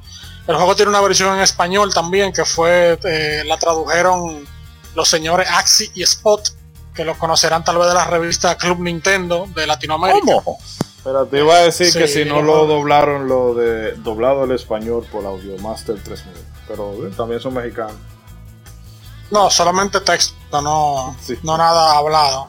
El 0.48 0.56
juego 0.56 0.76
tiene 0.76 0.90
una 0.90 1.02
versión 1.02 1.36
en 1.36 1.42
español 1.42 1.94
también 1.94 2.34
que 2.34 2.46
fue, 2.46 2.98
eh, 3.04 3.44
la 3.46 3.58
tradujeron 3.58 4.48
los 4.96 5.08
señores 5.08 5.48
Axi 5.50 5.92
y 5.94 6.02
Spot, 6.04 6.50
que 6.94 7.06
lo 7.06 7.18
conocerán 7.18 7.64
tal 7.64 7.78
vez 7.78 7.88
de 7.88 7.94
la 7.94 8.06
revista 8.06 8.58
Club 8.58 8.80
Nintendo 8.80 9.48
de 9.56 9.66
Latinoamérica. 9.68 10.42
¿Cómo? 10.44 10.58
Pero 11.04 11.26
te 11.26 11.40
iba 11.40 11.56
a 11.56 11.60
decir 11.60 11.92
que 11.94 12.08
si 12.08 12.26
no 12.26 12.42
lo 12.42 12.68
doblaron 12.68 13.28
lo 13.28 13.56
de 13.56 13.94
doblado 13.94 14.44
al 14.44 14.52
español 14.52 15.06
por 15.12 15.26
Audiomaster 15.26 16.02
3000. 16.04 16.34
Pero 16.68 17.08
eh, 17.08 17.12
también 17.18 17.40
son 17.40 17.54
mexicanos. 17.56 17.96
No, 19.32 19.50
solamente 19.50 20.02
texto, 20.02 20.62
no, 20.62 21.16
Sí. 21.22 21.40
no 21.44 21.58
nada 21.58 21.98
hablado. 21.98 22.48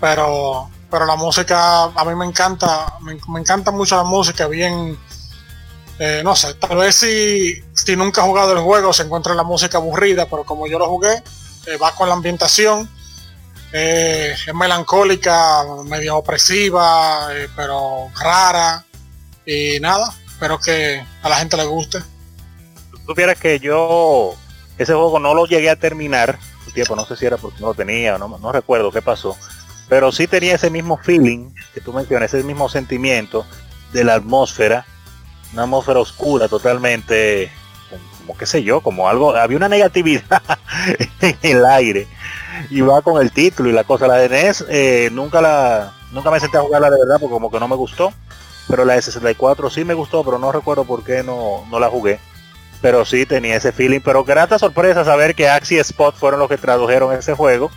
Pero, 0.00 0.70
pero 0.90 1.06
la 1.06 1.16
música, 1.16 1.84
a 1.84 2.04
mí 2.04 2.14
me 2.14 2.26
encanta, 2.26 2.94
me, 3.00 3.18
me 3.28 3.40
encanta 3.40 3.70
mucho 3.70 3.96
la 3.96 4.04
música, 4.04 4.46
bien, 4.46 4.98
eh, 5.98 6.22
no 6.24 6.34
sé, 6.36 6.54
tal 6.54 6.76
vez 6.78 6.96
si, 6.96 7.62
si 7.74 7.96
nunca 7.96 8.22
has 8.22 8.26
jugado 8.26 8.52
el 8.52 8.60
juego 8.60 8.92
se 8.92 9.02
encuentra 9.02 9.34
la 9.34 9.42
música 9.42 9.78
aburrida, 9.78 10.26
pero 10.26 10.44
como 10.44 10.66
yo 10.66 10.78
lo 10.78 10.86
jugué, 10.86 11.22
eh, 11.66 11.76
va 11.76 11.94
con 11.94 12.08
la 12.08 12.14
ambientación, 12.14 12.88
eh, 13.72 14.34
es 14.34 14.54
melancólica, 14.54 15.64
medio 15.84 16.16
opresiva, 16.16 17.28
eh, 17.32 17.48
pero 17.54 18.10
rara, 18.20 18.84
y 19.46 19.78
nada, 19.80 20.12
espero 20.26 20.58
que 20.58 21.04
a 21.22 21.28
la 21.28 21.36
gente 21.36 21.56
le 21.56 21.64
guste. 21.64 22.00
supieras 23.06 23.38
que 23.38 23.58
yo 23.58 24.34
ese 24.78 24.94
juego 24.94 25.18
no 25.18 25.34
lo 25.34 25.46
llegué 25.46 25.70
a 25.70 25.76
terminar 25.76 26.38
un 26.66 26.72
tiempo, 26.72 26.96
no 26.96 27.04
sé 27.04 27.16
si 27.16 27.26
era 27.26 27.36
porque 27.36 27.60
no 27.60 27.68
lo 27.68 27.74
tenía, 27.74 28.18
no, 28.18 28.28
no 28.38 28.52
recuerdo 28.52 28.90
qué 28.90 29.02
pasó, 29.02 29.36
pero 29.88 30.12
sí 30.12 30.26
tenía 30.26 30.54
ese 30.54 30.70
mismo 30.70 30.96
feeling 30.96 31.50
que 31.74 31.80
tú 31.80 31.92
mencionas, 31.92 32.32
ese 32.32 32.44
mismo 32.44 32.68
sentimiento 32.68 33.44
de 33.92 34.04
la 34.04 34.14
atmósfera, 34.14 34.86
una 35.52 35.64
atmósfera 35.64 36.00
oscura 36.00 36.48
totalmente, 36.48 37.50
como, 38.20 38.36
qué 38.36 38.46
sé 38.46 38.62
yo, 38.62 38.80
como 38.80 39.08
algo, 39.08 39.34
había 39.34 39.56
una 39.56 39.68
negatividad 39.68 40.42
en 41.20 41.36
el 41.42 41.64
aire 41.64 42.06
y 42.70 42.80
va 42.80 43.02
con 43.02 43.20
el 43.20 43.32
título 43.32 43.68
y 43.68 43.72
la 43.72 43.84
cosa, 43.84 44.06
la 44.06 44.16
de 44.16 44.28
NES 44.28 44.64
eh, 44.68 45.08
nunca 45.12 45.40
la, 45.40 45.94
nunca 46.12 46.30
me 46.30 46.40
senté 46.40 46.58
a 46.58 46.62
jugarla 46.62 46.90
de 46.90 46.98
verdad 46.98 47.18
porque 47.20 47.32
como 47.32 47.50
que 47.50 47.60
no 47.60 47.68
me 47.68 47.76
gustó, 47.76 48.12
pero 48.68 48.84
la 48.84 48.94
de 48.94 49.02
64 49.02 49.70
sí 49.70 49.84
me 49.84 49.94
gustó, 49.94 50.24
pero 50.24 50.38
no 50.38 50.52
recuerdo 50.52 50.84
por 50.84 51.04
qué 51.04 51.22
no, 51.22 51.64
no 51.70 51.80
la 51.80 51.88
jugué 51.88 52.20
pero 52.80 53.04
sí 53.04 53.26
tenía 53.26 53.56
ese 53.56 53.72
feeling. 53.72 54.00
Pero 54.00 54.24
grata 54.24 54.58
sorpresa 54.58 55.04
saber 55.04 55.34
que 55.34 55.48
Axie 55.48 55.80
Spot 55.80 56.14
fueron 56.14 56.40
los 56.40 56.48
que 56.48 56.56
tradujeron 56.56 57.12
ese 57.12 57.34
juego. 57.34 57.70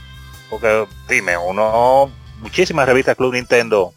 Porque 0.49 0.85
dime, 1.09 1.37
uno, 1.37 2.11
muchísimas 2.39 2.87
revistas 2.87 3.15
Club 3.15 3.33
Nintendo 3.33 3.93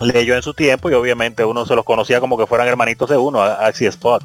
leyó 0.00 0.36
en 0.36 0.42
su 0.42 0.54
tiempo 0.54 0.90
y 0.90 0.94
obviamente 0.94 1.44
uno 1.44 1.66
se 1.66 1.74
los 1.74 1.84
conocía 1.84 2.20
como 2.20 2.38
que 2.38 2.46
fueran 2.46 2.68
hermanitos 2.68 3.10
de 3.10 3.16
uno, 3.16 3.42
Axie 3.42 3.88
Spot. 3.88 4.22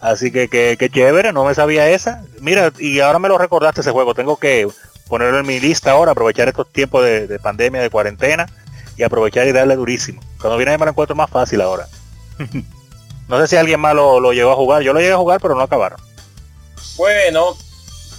Así 0.00 0.30
que 0.30 0.48
que 0.48 0.76
que 0.78 0.90
chévere, 0.90 1.32
no 1.32 1.44
me 1.44 1.54
sabía 1.54 1.88
esa. 1.88 2.22
Mira, 2.40 2.72
y 2.78 3.00
ahora 3.00 3.18
me 3.18 3.28
lo 3.28 3.38
recordaste 3.38 3.80
ese 3.80 3.90
juego. 3.90 4.14
Tengo 4.14 4.36
que 4.36 4.68
ponerlo 5.08 5.38
en 5.38 5.46
mi 5.46 5.60
lista 5.60 5.92
ahora, 5.92 6.12
aprovechar 6.12 6.48
estos 6.48 6.70
tiempos 6.70 7.04
de, 7.04 7.26
de 7.26 7.38
pandemia, 7.38 7.80
de 7.80 7.90
cuarentena 7.90 8.46
y 8.96 9.02
aprovechar 9.02 9.46
y 9.46 9.52
darle 9.52 9.76
durísimo. 9.76 10.20
Cuando 10.40 10.56
viene 10.56 10.76
me 10.78 10.84
lo 10.84 10.90
encuentro 10.90 11.16
más 11.16 11.30
fácil 11.30 11.60
ahora. 11.60 11.86
no 13.28 13.40
sé 13.40 13.48
si 13.48 13.56
alguien 13.56 13.80
más 13.80 13.94
lo, 13.94 14.20
lo 14.20 14.32
llegó 14.32 14.52
a 14.52 14.56
jugar. 14.56 14.82
Yo 14.82 14.92
lo 14.92 15.00
llegué 15.00 15.12
a 15.12 15.18
jugar, 15.18 15.40
pero 15.40 15.54
no 15.54 15.62
acabaron. 15.62 16.00
Bueno, 16.96 17.56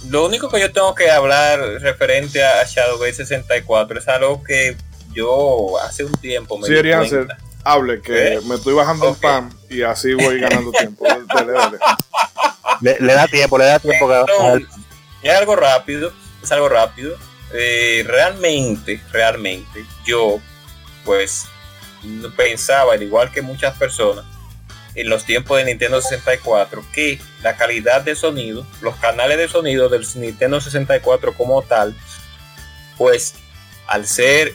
lo 0.08 0.26
único 0.26 0.48
que 0.48 0.60
yo 0.60 0.72
tengo 0.72 0.94
que 0.94 1.10
hablar 1.10 1.58
referente 1.80 2.44
a 2.44 2.64
Shadowgate 2.64 3.14
64 3.14 3.98
es 3.98 4.08
algo 4.08 4.42
que 4.42 4.76
yo 5.12 5.78
hace 5.80 6.04
un 6.04 6.12
tiempo 6.12 6.58
me 6.58 6.68
Sí, 6.68 6.74
di 6.74 6.92
cuenta. 6.92 7.38
Hable, 7.72 8.00
que 8.00 8.34
¿Eh? 8.34 8.40
me 8.44 8.54
estoy 8.56 8.74
bajando 8.74 9.06
Ok. 9.08 9.14
el 9.16 9.20
pan 9.20 9.54
y 9.68 9.82
así 9.82 10.14
voy 10.14 10.40
ganando 10.40 10.72
tiempo. 10.72 11.04
Dale, 11.34 11.52
dale. 11.52 11.78
Le, 12.80 12.96
le 13.00 13.12
da 13.14 13.26
tiempo, 13.26 13.58
le 13.58 13.64
da 13.64 13.78
tiempo. 13.78 14.08
es 15.22 15.34
algo 15.36 15.56
rápido, 15.56 16.12
es 16.42 16.52
algo 16.52 16.68
rápido. 16.68 17.16
Eh, 17.52 18.04
realmente, 18.06 19.00
realmente, 19.10 19.84
yo 20.06 20.38
pues 21.04 21.46
pensaba, 22.36 22.92
al 22.94 23.02
igual 23.02 23.32
que 23.32 23.42
muchas 23.42 23.76
personas, 23.76 24.24
en 24.94 25.08
los 25.08 25.24
tiempos 25.24 25.58
de 25.58 25.64
Nintendo 25.64 26.00
64, 26.00 26.84
que 26.92 27.18
la 27.42 27.56
calidad 27.56 28.02
de 28.02 28.14
sonido, 28.14 28.66
los 28.80 28.96
canales 28.96 29.38
de 29.38 29.48
sonido 29.48 29.88
del 29.88 30.06
Nintendo 30.16 30.60
64 30.60 31.34
como 31.34 31.62
tal, 31.62 31.94
pues 32.96 33.34
al 33.86 34.06
ser, 34.06 34.54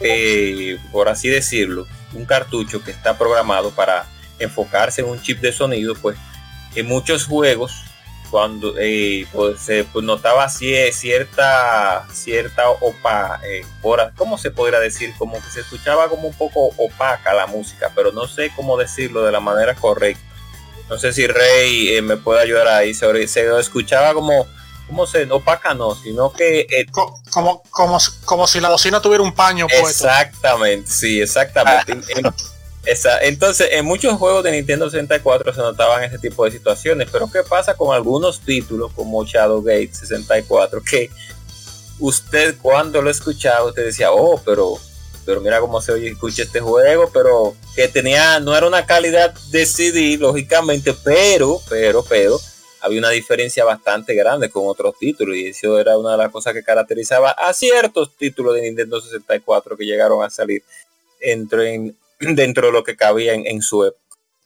eh, 0.00 0.78
por 0.92 1.08
así 1.08 1.28
decirlo, 1.28 1.86
un 2.12 2.24
cartucho 2.24 2.82
que 2.82 2.90
está 2.90 3.16
programado 3.16 3.70
para 3.70 4.06
enfocarse 4.38 5.02
en 5.02 5.08
un 5.08 5.20
chip 5.20 5.40
de 5.40 5.52
sonido, 5.52 5.94
pues 5.94 6.16
en 6.74 6.86
muchos 6.86 7.26
juegos 7.26 7.84
cuando 8.30 8.74
eh, 8.78 9.26
pues, 9.32 9.60
se 9.60 9.84
pues, 9.84 10.04
notaba 10.04 10.48
cierta 10.48 12.06
cierta 12.12 12.70
opa 12.70 13.40
eh, 13.44 13.64
hora, 13.82 14.12
¿cómo 14.16 14.38
se 14.38 14.50
podría 14.50 14.78
decir? 14.78 15.12
Como 15.18 15.34
que 15.34 15.50
se 15.50 15.60
escuchaba 15.60 16.08
como 16.08 16.28
un 16.28 16.34
poco 16.34 16.70
opaca 16.76 17.34
la 17.34 17.46
música, 17.46 17.90
pero 17.94 18.12
no 18.12 18.28
sé 18.28 18.52
cómo 18.54 18.76
decirlo 18.76 19.24
de 19.24 19.32
la 19.32 19.40
manera 19.40 19.74
correcta. 19.74 20.22
No 20.88 20.98
sé 20.98 21.12
si 21.12 21.26
Rey 21.26 21.94
eh, 21.94 22.02
me 22.02 22.16
puede 22.16 22.40
ayudar 22.40 22.68
ahí. 22.68 22.94
Se, 22.94 23.28
se 23.28 23.58
escuchaba 23.58 24.14
como, 24.14 24.46
¿cómo 24.90 25.06
se? 25.06 25.24
Opaca 25.30 25.72
no, 25.72 25.94
sino 25.94 26.32
que 26.32 26.60
eh, 26.60 26.86
Co- 26.90 27.18
Como, 27.30 27.62
como, 27.70 27.98
como 28.24 28.46
si 28.46 28.60
la 28.60 28.68
bocina 28.68 29.00
tuviera 29.00 29.22
un 29.22 29.32
paño 29.34 29.66
puesto. 29.68 29.88
Exactamente, 30.06 30.90
sí, 30.90 31.20
exactamente. 31.20 31.92
En- 31.92 32.04
en- 32.26 32.34
esa- 32.84 33.20
entonces, 33.22 33.68
en 33.72 33.84
muchos 33.84 34.18
juegos 34.18 34.42
de 34.44 34.52
Nintendo 34.52 34.90
64 34.90 35.54
se 35.54 35.60
notaban 35.60 36.02
ese 36.04 36.18
tipo 36.18 36.44
de 36.44 36.50
situaciones, 36.50 37.08
pero 37.12 37.30
¿qué 37.30 37.42
pasa 37.42 37.74
con 37.74 37.94
algunos 37.94 38.40
títulos 38.40 38.92
como 38.94 39.24
Shadowgate 39.24 39.90
64? 39.94 40.82
Que 40.82 41.10
usted 41.98 42.56
cuando 42.60 43.02
lo 43.02 43.10
escuchaba, 43.10 43.64
usted 43.66 43.84
decía, 43.84 44.12
oh, 44.12 44.40
pero 44.44 44.78
pero 45.26 45.42
mira 45.42 45.60
cómo 45.60 45.80
se 45.82 45.92
oye 45.92 46.08
escucha 46.08 46.42
este 46.42 46.60
juego, 46.60 47.10
pero 47.12 47.54
que 47.76 47.86
tenía, 47.88 48.40
no 48.40 48.56
era 48.56 48.66
una 48.66 48.86
calidad 48.86 49.32
de 49.50 49.66
CD, 49.66 50.16
lógicamente, 50.18 50.94
pero, 51.04 51.60
pero, 51.68 52.02
pero, 52.02 52.40
había 52.80 52.98
una 52.98 53.10
diferencia 53.10 53.64
bastante 53.64 54.14
grande 54.14 54.50
con 54.50 54.66
otros 54.66 54.98
títulos 54.98 55.36
y 55.36 55.48
eso 55.48 55.78
era 55.78 55.98
una 55.98 56.12
de 56.12 56.18
las 56.18 56.30
cosas 56.30 56.54
que 56.54 56.62
caracterizaba 56.62 57.30
a 57.30 57.52
ciertos 57.52 58.16
títulos 58.16 58.54
de 58.54 58.62
Nintendo 58.62 59.00
64 59.00 59.76
que 59.76 59.84
llegaron 59.84 60.22
a 60.22 60.30
salir 60.30 60.62
dentro, 61.20 61.62
en, 61.62 61.96
dentro 62.20 62.66
de 62.66 62.72
lo 62.72 62.84
que 62.84 62.96
cabía 62.96 63.34
en, 63.34 63.46
en 63.46 63.62
su 63.62 63.84
época. 63.84 64.00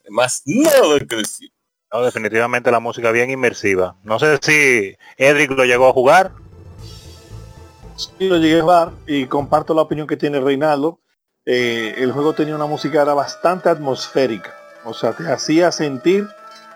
Más 0.09 0.43
nada 0.45 0.99
que 1.09 1.17
decir. 1.17 1.51
No, 1.93 2.03
definitivamente 2.03 2.71
la 2.71 2.81
música 2.81 3.13
bien 3.13 3.31
inmersiva. 3.31 3.97
No 4.03 4.19
sé 4.19 4.39
si 4.43 4.97
Edric 5.17 5.53
lo 5.53 5.65
llegó 5.65 5.89
a 5.89 5.93
jugar. 5.93 6.33
Sí, 7.97 8.27
lo 8.27 8.37
llegué 8.39 8.59
a 8.59 8.63
jugar 8.63 8.91
y 9.07 9.27
comparto 9.27 9.75
la 9.75 9.83
opinión 9.83 10.09
que 10.09 10.17
tiene 10.17 10.41
Reinaldo. 10.41 10.99
Eh, 11.47 11.95
el 11.99 12.11
juego 12.11 12.33
tenía 12.33 12.57
una 12.57 12.67
música 12.67 13.03
era 13.03 13.15
bastante 13.15 13.69
atmosférica. 13.69 14.53
O 14.85 14.93
sea, 14.93 15.13
te 15.13 15.31
hacía 15.31 15.71
sentir 15.71 16.27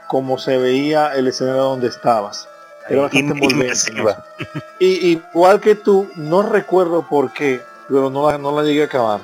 como 0.08 0.38
se 0.38 0.58
veía 0.58 1.14
el 1.14 1.28
escenario 1.28 1.62
donde 1.62 1.88
estabas. 1.88 2.48
Era 2.88 3.02
bastante 3.02 3.32
envolvente. 3.34 3.92
Y 4.80 5.08
igual 5.12 5.60
que 5.60 5.74
tú, 5.74 6.08
no 6.16 6.42
recuerdo 6.42 7.06
por 7.06 7.32
qué, 7.32 7.60
pero 7.88 8.10
no 8.10 8.30
la, 8.30 8.38
no 8.38 8.56
la 8.56 8.62
llegué 8.62 8.82
a 8.82 8.86
acabar. 8.86 9.20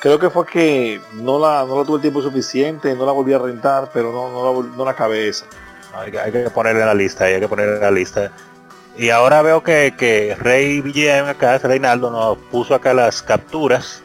Creo 0.00 0.18
que 0.18 0.30
fue 0.30 0.44
que 0.46 1.00
no 1.14 1.38
la, 1.38 1.64
no 1.64 1.78
la 1.78 1.84
tuve 1.84 1.96
el 1.96 2.02
tiempo 2.02 2.20
suficiente, 2.20 2.94
no 2.94 3.06
la 3.06 3.12
volví 3.12 3.32
a 3.32 3.38
rentar, 3.38 3.88
pero 3.92 4.12
no, 4.12 4.30
no, 4.30 4.62
la, 4.62 4.76
no 4.76 4.84
la 4.84 4.90
acabé 4.90 5.28
esa. 5.28 5.46
Hay 5.94 6.10
que, 6.10 6.18
hay 6.18 6.32
que 6.32 6.50
ponerle 6.50 6.80
en 6.82 6.86
la 6.88 6.94
lista, 6.94 7.24
hay 7.24 7.40
que 7.40 7.48
ponerle 7.48 7.76
en 7.76 7.80
la 7.80 7.90
lista. 7.90 8.30
Y 8.96 9.10
ahora 9.10 9.42
veo 9.42 9.62
que, 9.62 9.94
que 9.96 10.34
Rey 10.38 10.82
Guillem 10.82 11.26
acá, 11.26 11.58
Reinaldo, 11.58 12.10
nos 12.10 12.38
puso 12.50 12.74
acá 12.74 12.94
las 12.94 13.22
capturas. 13.22 14.02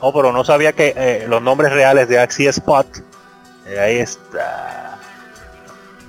Oh, 0.00 0.12
pero 0.12 0.32
no 0.32 0.44
sabía 0.44 0.72
que 0.72 0.94
eh, 0.96 1.26
los 1.28 1.42
nombres 1.42 1.72
reales 1.72 2.08
de 2.08 2.18
Axie 2.18 2.48
Spot. 2.48 2.86
Eh, 3.66 3.78
ahí 3.78 3.96
está. 3.98 4.93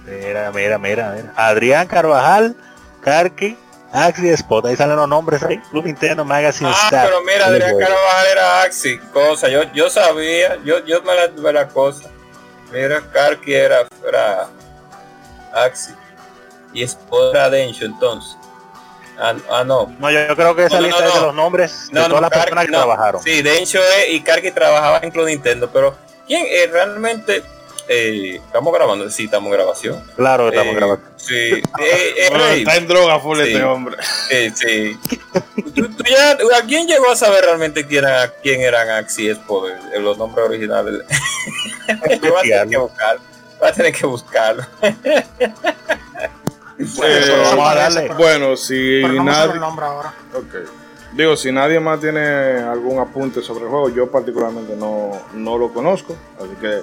Mira, 0.06 0.52
mira, 0.52 0.78
mira, 0.78 1.12
mira. 1.12 1.34
Adrián 1.36 1.88
Carvajal, 1.88 2.56
Karki, 3.02 3.58
Axie 3.92 4.34
Spot. 4.34 4.66
Ahí 4.66 4.76
salen 4.76 4.98
los 4.98 5.08
nombres 5.08 5.42
ahí. 5.44 5.58
Club 5.72 5.86
Nintendo 5.86 6.24
Magazine 6.26 6.70
Ah, 6.74 6.90
pero 7.04 7.22
mira, 7.24 7.46
Adrián 7.48 7.78
Carvajal 7.80 8.28
era 8.32 8.62
Axi, 8.62 8.98
cosa, 9.14 9.48
yo, 9.48 9.64
yo 9.74 9.90
sabía, 9.90 10.58
yo, 10.64 10.84
yo 10.86 11.02
me 11.02 11.16
la 11.16 11.30
tuve 11.30 11.52
la 11.54 11.68
cosa. 11.68 12.10
Mira, 12.72 13.02
Karki 13.12 13.54
era, 13.54 13.88
era 14.08 14.48
Axi. 15.54 15.94
Y 16.74 16.84
Spot 16.84 17.34
era 17.34 17.50
Densho 17.50 17.86
entonces. 17.86 18.38
Ah, 19.18 19.34
ah, 19.50 19.64
no. 19.64 19.96
No, 19.98 20.12
yo, 20.12 20.36
creo 20.36 20.56
que 20.56 20.66
esa 20.66 20.76
No, 20.76 20.88
lista 20.88 21.02
no, 21.02 21.08
es 21.08 21.14
de 21.14 21.22
los 21.22 21.34
nombres 21.36 21.88
de 21.90 22.02
todas 22.04 22.22
las 22.22 22.30
personas 22.30 22.66
que 22.66 22.72
trabajaron. 22.72 23.24
Sí, 23.24 23.42
Densho 23.42 23.80
es- 23.80 24.10
y 24.10 24.22
Karki 24.22 24.52
trabajaba 24.52 25.00
en 25.02 25.10
Club 25.10 25.28
Nintendo, 25.28 25.70
pero 25.72 25.96
¿quién 26.28 26.46
eh, 26.50 26.68
realmente? 26.70 27.42
Eh, 27.88 28.42
estamos 28.46 28.74
grabando, 28.74 29.10
sí, 29.10 29.26
estamos 29.26 29.48
en 29.48 29.54
grabación. 29.58 30.04
Claro, 30.16 30.50
estamos 30.50 30.74
Eh, 30.74 30.76
grabando. 30.76 31.06
Sí, 31.18 31.34
eh, 31.34 31.62
eh, 31.80 32.28
Bueno, 32.30 32.46
está 32.48 32.76
en 32.78 32.88
droga 32.88 33.20
full 33.20 33.38
Sí. 33.38 33.44
este 33.52 33.64
hombre. 33.64 33.98
Sí, 34.30 34.50
sí. 34.52 35.00
¿Tú, 35.76 35.90
tú 35.90 36.04
ya, 36.10 36.32
¿A 36.32 36.62
quién 36.68 36.88
llegó 36.88 37.10
a 37.12 37.16
saber 37.16 37.44
realmente 37.46 37.86
quién, 37.86 38.04
era, 38.06 38.32
quién 38.42 38.62
eran 38.62 38.90
Axi 38.90 39.30
Expo, 39.30 39.68
los 40.00 40.18
nombres 40.18 40.46
originales? 40.48 41.02
Yo 42.22 42.32
voy 42.34 42.52
a 42.52 42.64
tener 42.64 42.70
que 42.70 42.78
buscarlo. 42.78 43.22
Voy 43.60 43.70
a 43.70 43.74
tener 43.74 43.94
que 43.94 44.06
buscarlo. 44.06 44.64
Eh, 46.78 47.46
vamos 47.52 47.70
a 47.70 47.76
darle. 47.76 48.10
Bueno, 48.18 48.58
si 48.58 49.02
Pero 49.02 49.24
nadie, 49.24 49.54
el 49.54 49.60
nombre 49.60 49.86
ahora. 49.86 50.14
ok. 50.34 50.56
Digo, 51.14 51.38
si 51.38 51.50
nadie 51.52 51.80
más 51.80 52.02
tiene 52.02 52.58
algún 52.60 53.00
apunte 53.00 53.42
sobre 53.42 53.64
el 53.64 53.70
juego, 53.70 53.90
yo 53.90 54.12
particularmente 54.12 54.76
no, 54.76 55.12
no 55.34 55.58
lo 55.58 55.72
conozco, 55.72 56.14
así 56.38 56.50
que 56.60 56.82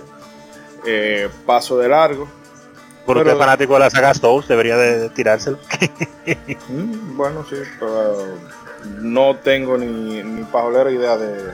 eh, 0.87 1.29
paso 1.47 1.79
de 1.79 1.89
largo. 1.89 2.29
Por 3.07 3.17
pero- 3.17 3.31
usted 3.31 3.39
fanático 3.39 3.75
de 3.75 3.81
la 3.81 3.91
saga 3.91 4.15
Souls, 4.15 4.47
debería 4.49 4.77
de, 4.77 5.09
tirárselo. 5.11 5.59
Mm, 6.69 7.17
bueno, 7.17 7.45
sí, 7.51 7.57
pero 7.81 8.27
no 9.01 9.35
tengo 9.37 9.77
ni, 9.77 10.23
ni 10.23 10.45
pajolera 10.45 10.89
idea 10.91 11.17
de, 11.17 11.51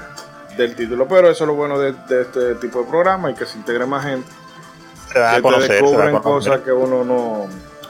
del 0.58 0.74
título, 0.76 1.08
pero 1.08 1.30
eso 1.30 1.44
es 1.44 1.48
lo 1.48 1.54
bueno 1.54 1.78
de, 1.78 1.92
de 2.06 2.20
este 2.22 2.54
tipo 2.56 2.80
de 2.80 2.84
programa 2.90 3.30
y 3.30 3.34
que 3.34 3.46
se 3.46 3.56
integre 3.56 3.86
más 3.86 4.04
gente, 4.04 4.28
Se 5.10 5.18
da 5.18 5.30
que 5.30 5.32
a 5.32 5.36
te 5.36 5.42
conocer, 5.42 5.70
a 5.70 5.74
descubren 5.74 6.18
cosas 6.18 6.60
que 6.60 6.70
uno 6.72 7.02
no, 7.02 7.46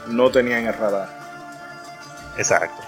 no 0.07 0.31
tenía 0.31 0.57
en 0.59 0.67
el 0.67 0.73
radar. 0.73 1.09
Exacto. 2.37 2.81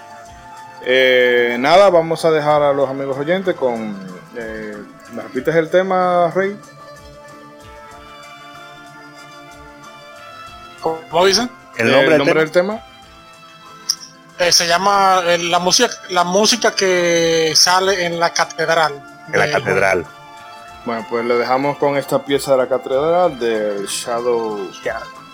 Eh, 0.86 1.56
nada, 1.60 1.90
vamos 1.90 2.24
a 2.24 2.30
dejar 2.30 2.62
a 2.62 2.72
los 2.72 2.88
amigos 2.88 3.18
oyentes 3.18 3.54
con... 3.54 3.94
eh, 4.36 4.74
¿Me 5.12 5.22
repites 5.22 5.54
el 5.54 5.68
tema, 5.68 6.32
Rey? 6.34 6.56
¿Cómo 10.82 11.24
dicen? 11.26 11.50
El 11.76 11.88
Eh, 11.88 11.92
nombre, 11.92 12.18
del 12.18 12.26
tema, 12.26 12.40
del 12.40 12.50
tema. 12.50 12.82
Eh, 14.38 14.52
se 14.52 14.66
llama 14.66 15.22
eh, 15.26 15.38
la 15.38 15.58
música 15.58 15.88
la 16.10 16.24
música 16.24 16.74
que 16.74 17.52
sale 17.54 18.04
en 18.06 18.18
la 18.18 18.32
catedral. 18.32 19.02
de 19.28 19.38
la 19.38 19.50
catedral. 19.50 20.04
Bueno, 20.84 21.06
pues 21.08 21.24
le 21.24 21.36
dejamos 21.36 21.78
con 21.78 21.96
esta 21.96 22.24
pieza 22.24 22.52
de 22.52 22.56
la 22.58 22.68
catedral 22.68 23.38
del 23.38 23.86
Shadow, 23.86 24.68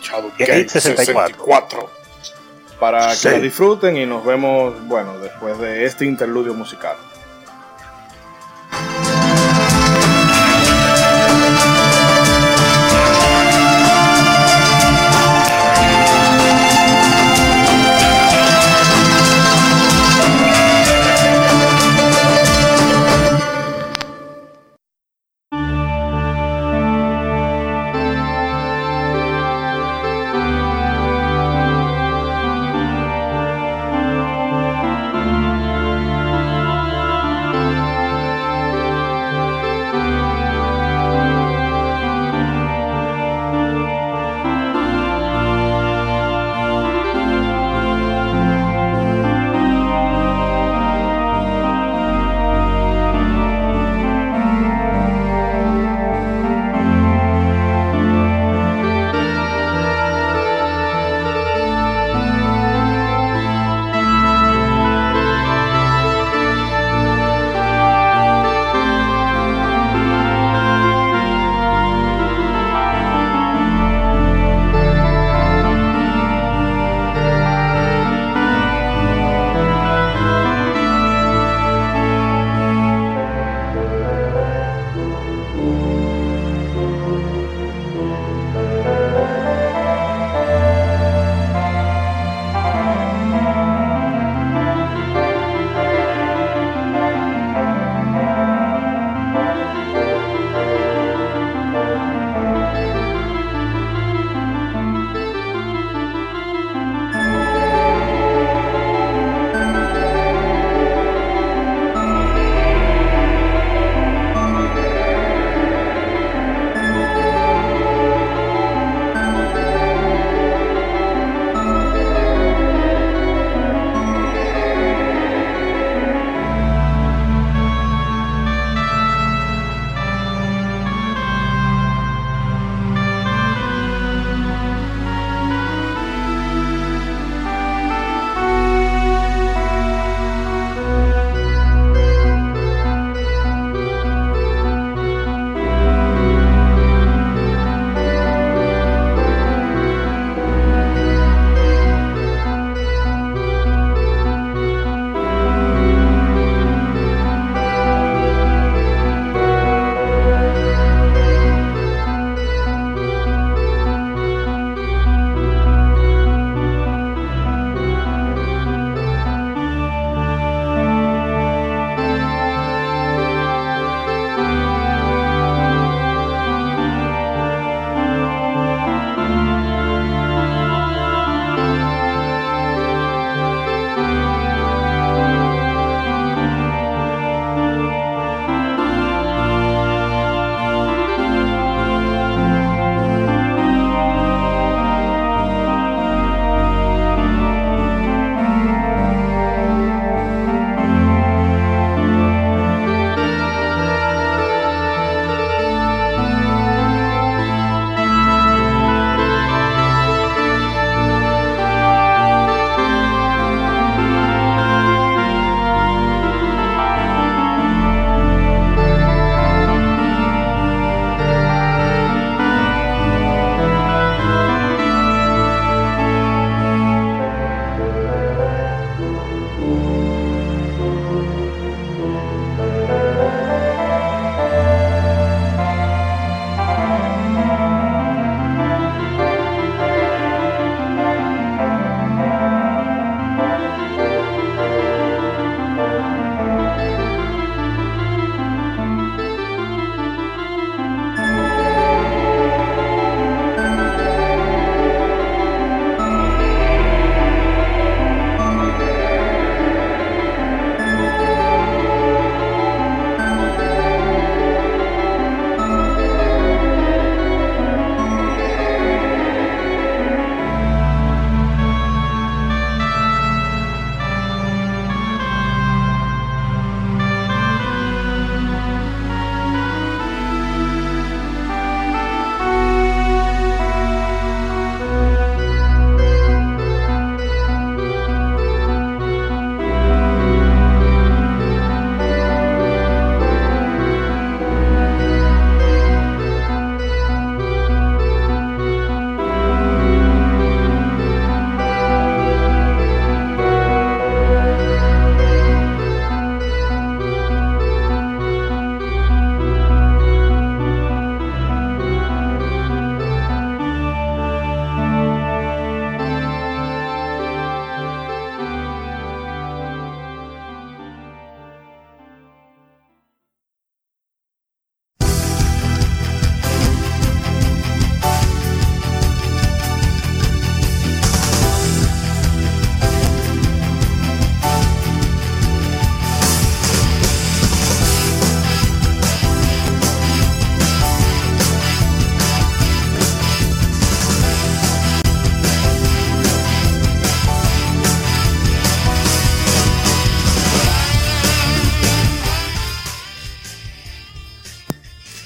Shadow 0.03 0.31
Gate 0.39 0.45
Gate 0.65 0.69
64. 0.69 1.39
64. 1.41 1.91
Para 2.79 3.17
que 3.17 3.31
la 3.31 3.39
disfruten 3.39 3.97
y 3.97 4.05
nos 4.07 4.25
vemos, 4.25 4.75
bueno, 4.87 5.19
después 5.19 5.59
de 5.59 5.87
este 5.87 6.05
interludio 6.05 6.53
musical. 6.55 6.97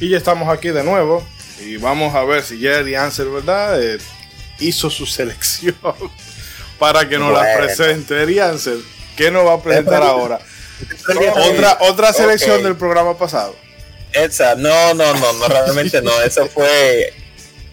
Y 0.02 0.08
ya 0.08 0.16
estamos 0.16 0.48
aquí 0.48 0.70
de 0.70 0.82
nuevo. 0.82 1.24
Y 1.60 1.76
vamos 1.76 2.12
a 2.16 2.24
ver 2.24 2.42
si 2.42 2.58
Jerry 2.58 2.96
Ansel, 2.96 3.28
¿verdad? 3.28 3.80
Eh, 3.80 3.98
hizo 4.58 4.90
su 4.90 5.06
selección 5.06 5.76
para 6.80 7.08
que 7.08 7.18
nos 7.18 7.32
la 7.32 7.56
presente. 7.56 8.12
Jerry 8.16 8.40
Ansel, 8.40 8.84
¿qué 9.16 9.30
nos 9.30 9.46
va 9.46 9.52
a 9.52 9.62
presentar 9.62 10.02
ahora? 10.02 10.40
Otra, 11.36 11.78
otra 11.82 12.12
selección 12.12 12.64
del 12.64 12.74
programa 12.74 13.16
pasado. 13.16 13.54
Esa, 14.12 14.56
no, 14.56 14.92
no, 14.92 15.14
no, 15.14 15.32
no, 15.34 15.46
realmente 15.46 16.02
no. 16.02 16.20
Eso 16.24 16.48
fue, 16.48 17.14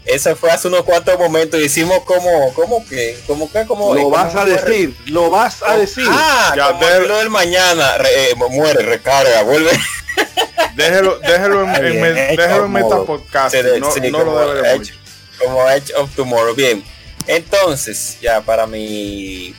eso 0.06 0.36
fue 0.36 0.52
hace 0.52 0.68
unos 0.68 0.84
cuantos 0.84 1.18
momentos. 1.20 1.60
Hicimos 1.60 2.00
como, 2.04 2.54
como 2.54 2.86
que, 2.88 3.18
como 3.28 3.52
que, 3.52 3.66
como. 3.66 3.94
Lo 3.94 4.10
vas 4.10 4.34
a 4.36 4.46
muere. 4.46 4.62
decir, 4.62 4.96
lo 5.06 5.30
vas 5.30 5.62
a 5.64 5.78
decir. 5.78 6.06
Ah, 6.10 6.54
Ya, 6.56 6.68
como 6.74 6.86
del- 6.86 7.08
lo 7.08 7.18
del 7.20 7.30
mañana, 7.30 7.98
re- 7.98 8.32
eh, 8.32 8.36
muere, 8.36 8.84
recarga, 8.84 9.44
vuelve. 9.44 9.72
Déjelo, 10.76 11.20
déjelo 11.20 11.64
en, 11.64 11.76
en, 11.86 12.06
hecho 12.18 12.42
déjelo 12.42 12.66
en. 12.66 12.72
Metapodcast. 12.72 13.56
No, 13.80 13.92
sí, 13.92 14.00
no 14.02 14.20
lo 14.20 14.26
como 14.26 14.40
deberemos. 14.40 14.90
Edge- 14.90 14.94
como 15.40 15.70
Edge 15.70 15.94
of 15.96 16.16
Tomorrow. 16.16 16.56
Bien. 16.56 16.84
Entonces, 17.28 18.18
ya 18.22 18.42
para 18.42 18.66
mi 18.66 19.54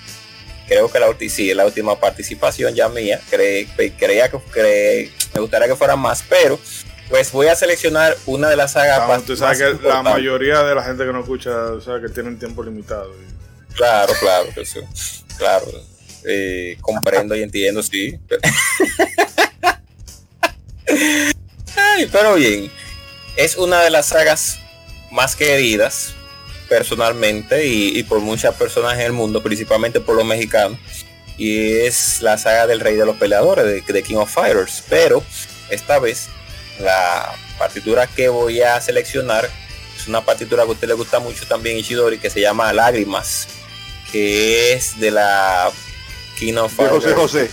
creo 0.67 0.91
que 0.91 0.99
la, 1.01 1.09
sí, 1.29 1.53
la 1.55 1.65
última 1.67 1.99
participación 1.99 2.75
ya 2.75 2.89
mía, 2.89 3.21
cre- 3.31 3.67
creía 3.99 4.29
que 4.31 4.37
cre- 4.39 5.11
me 5.35 5.41
gustaría 5.41 5.67
que 5.69 5.75
fueran 5.77 5.99
más, 5.99 6.23
pero 6.29 6.59
pues 7.11 7.33
voy 7.33 7.49
a 7.49 7.57
seleccionar 7.57 8.17
una 8.27 8.49
de 8.49 8.57
las 8.57 8.73
sagas 8.73 9.07
más, 9.07 9.25
Tú 9.25 9.37
sabes 9.37 9.61
más 9.61 9.81
que 9.81 9.89
la 9.89 10.03
mayoría 10.03 10.63
de 10.63 10.75
la 10.75 10.83
gente 10.83 11.05
que 11.05 11.13
nos 11.13 11.25
escucha 11.25 11.51
sabe 11.85 12.03
que 12.03 12.09
tienen 12.09 12.39
tiempo 12.39 12.63
limitado. 12.63 13.13
Claro, 13.75 14.13
claro, 14.21 14.49
sí, 14.65 14.81
claro. 15.37 15.67
Eh, 16.25 16.79
comprendo 16.81 17.35
y 17.35 17.43
entiendo, 17.43 17.83
sí. 17.83 18.19
Ay, 21.77 22.09
pero 22.13 22.35
bien, 22.35 22.71
es 23.37 23.57
una 23.57 23.83
de 23.83 23.91
las 23.91 24.07
sagas 24.07 24.59
más 25.11 25.35
queridas 25.35 26.15
personalmente 26.69 27.67
y, 27.67 27.99
y 27.99 28.05
por 28.05 28.21
muchas 28.21 28.55
personas 28.55 28.95
en 28.95 29.01
el 29.01 29.13
mundo, 29.13 29.43
principalmente 29.43 29.99
por 30.01 30.15
los 30.15 30.25
mexicanos. 30.25 30.79
Y 31.37 31.73
es 31.73 32.23
la 32.23 32.39
saga 32.39 32.67
del 32.67 32.81
Rey 32.81 32.95
de 32.97 33.07
los 33.07 33.17
Peleadores, 33.17 33.65
de, 33.65 33.81
de 33.81 34.03
King 34.03 34.17
of 34.17 34.33
Fighters. 34.33 34.85
Pero 34.89 35.25
esta 35.71 35.99
vez 35.99 36.29
la 36.83 37.33
partitura 37.59 38.07
que 38.07 38.29
voy 38.29 38.63
a 38.63 38.81
seleccionar 38.81 39.49
es 39.97 40.09
una 40.09 40.23
partitura 40.25 40.63
que 40.65 40.71
a 40.71 40.73
usted 40.73 40.89
le 40.89 40.95
gusta 40.95 41.19
mucho 41.19 41.47
también, 41.47 41.77
Ishidori, 41.79 42.19
que 42.19 42.31
se 42.31 42.41
llama 42.41 42.73
Lágrimas, 42.73 43.49
que 44.11 44.73
es 44.73 44.99
de 44.99 45.11
la 45.11 45.71
King 46.39 46.55
of 46.55 46.77
De. 46.77 46.89
José 46.89 47.13
José. 47.13 47.51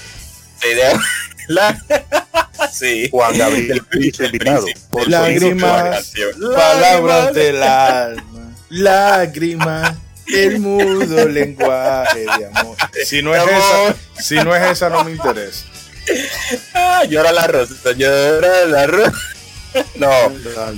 Sí, 0.61 0.69
de- 0.69 0.99
la- 1.49 1.77
sí. 2.71 3.09
Juan 3.11 3.37
Gabriel, 3.37 3.83
el 3.91 4.25
invitado. 4.25 4.65
Por 4.89 5.03
su 5.03 5.09
Lágrimas. 5.09 6.13
Palabras 6.55 7.33
del 7.33 7.61
alma, 7.63 8.55
lágrimas, 8.69 9.95
el 10.27 10.59
mudo 10.59 11.27
lenguaje 11.27 12.19
de 12.37 12.45
amor. 12.45 12.75
Si 13.05 13.21
no 13.21 13.35
es 13.35 13.43
esa, 13.43 13.95
si 14.21 14.35
no 14.35 14.55
es 14.55 14.71
esa, 14.71 14.89
no 14.89 15.03
me 15.03 15.11
interesa. 15.11 15.65
Ah, 16.73 17.03
llora 17.05 17.31
la 17.31 17.47
rosa, 17.47 17.91
llora 17.95 18.65
la 18.65 18.87
rosa. 18.87 19.13
No, 19.95 20.09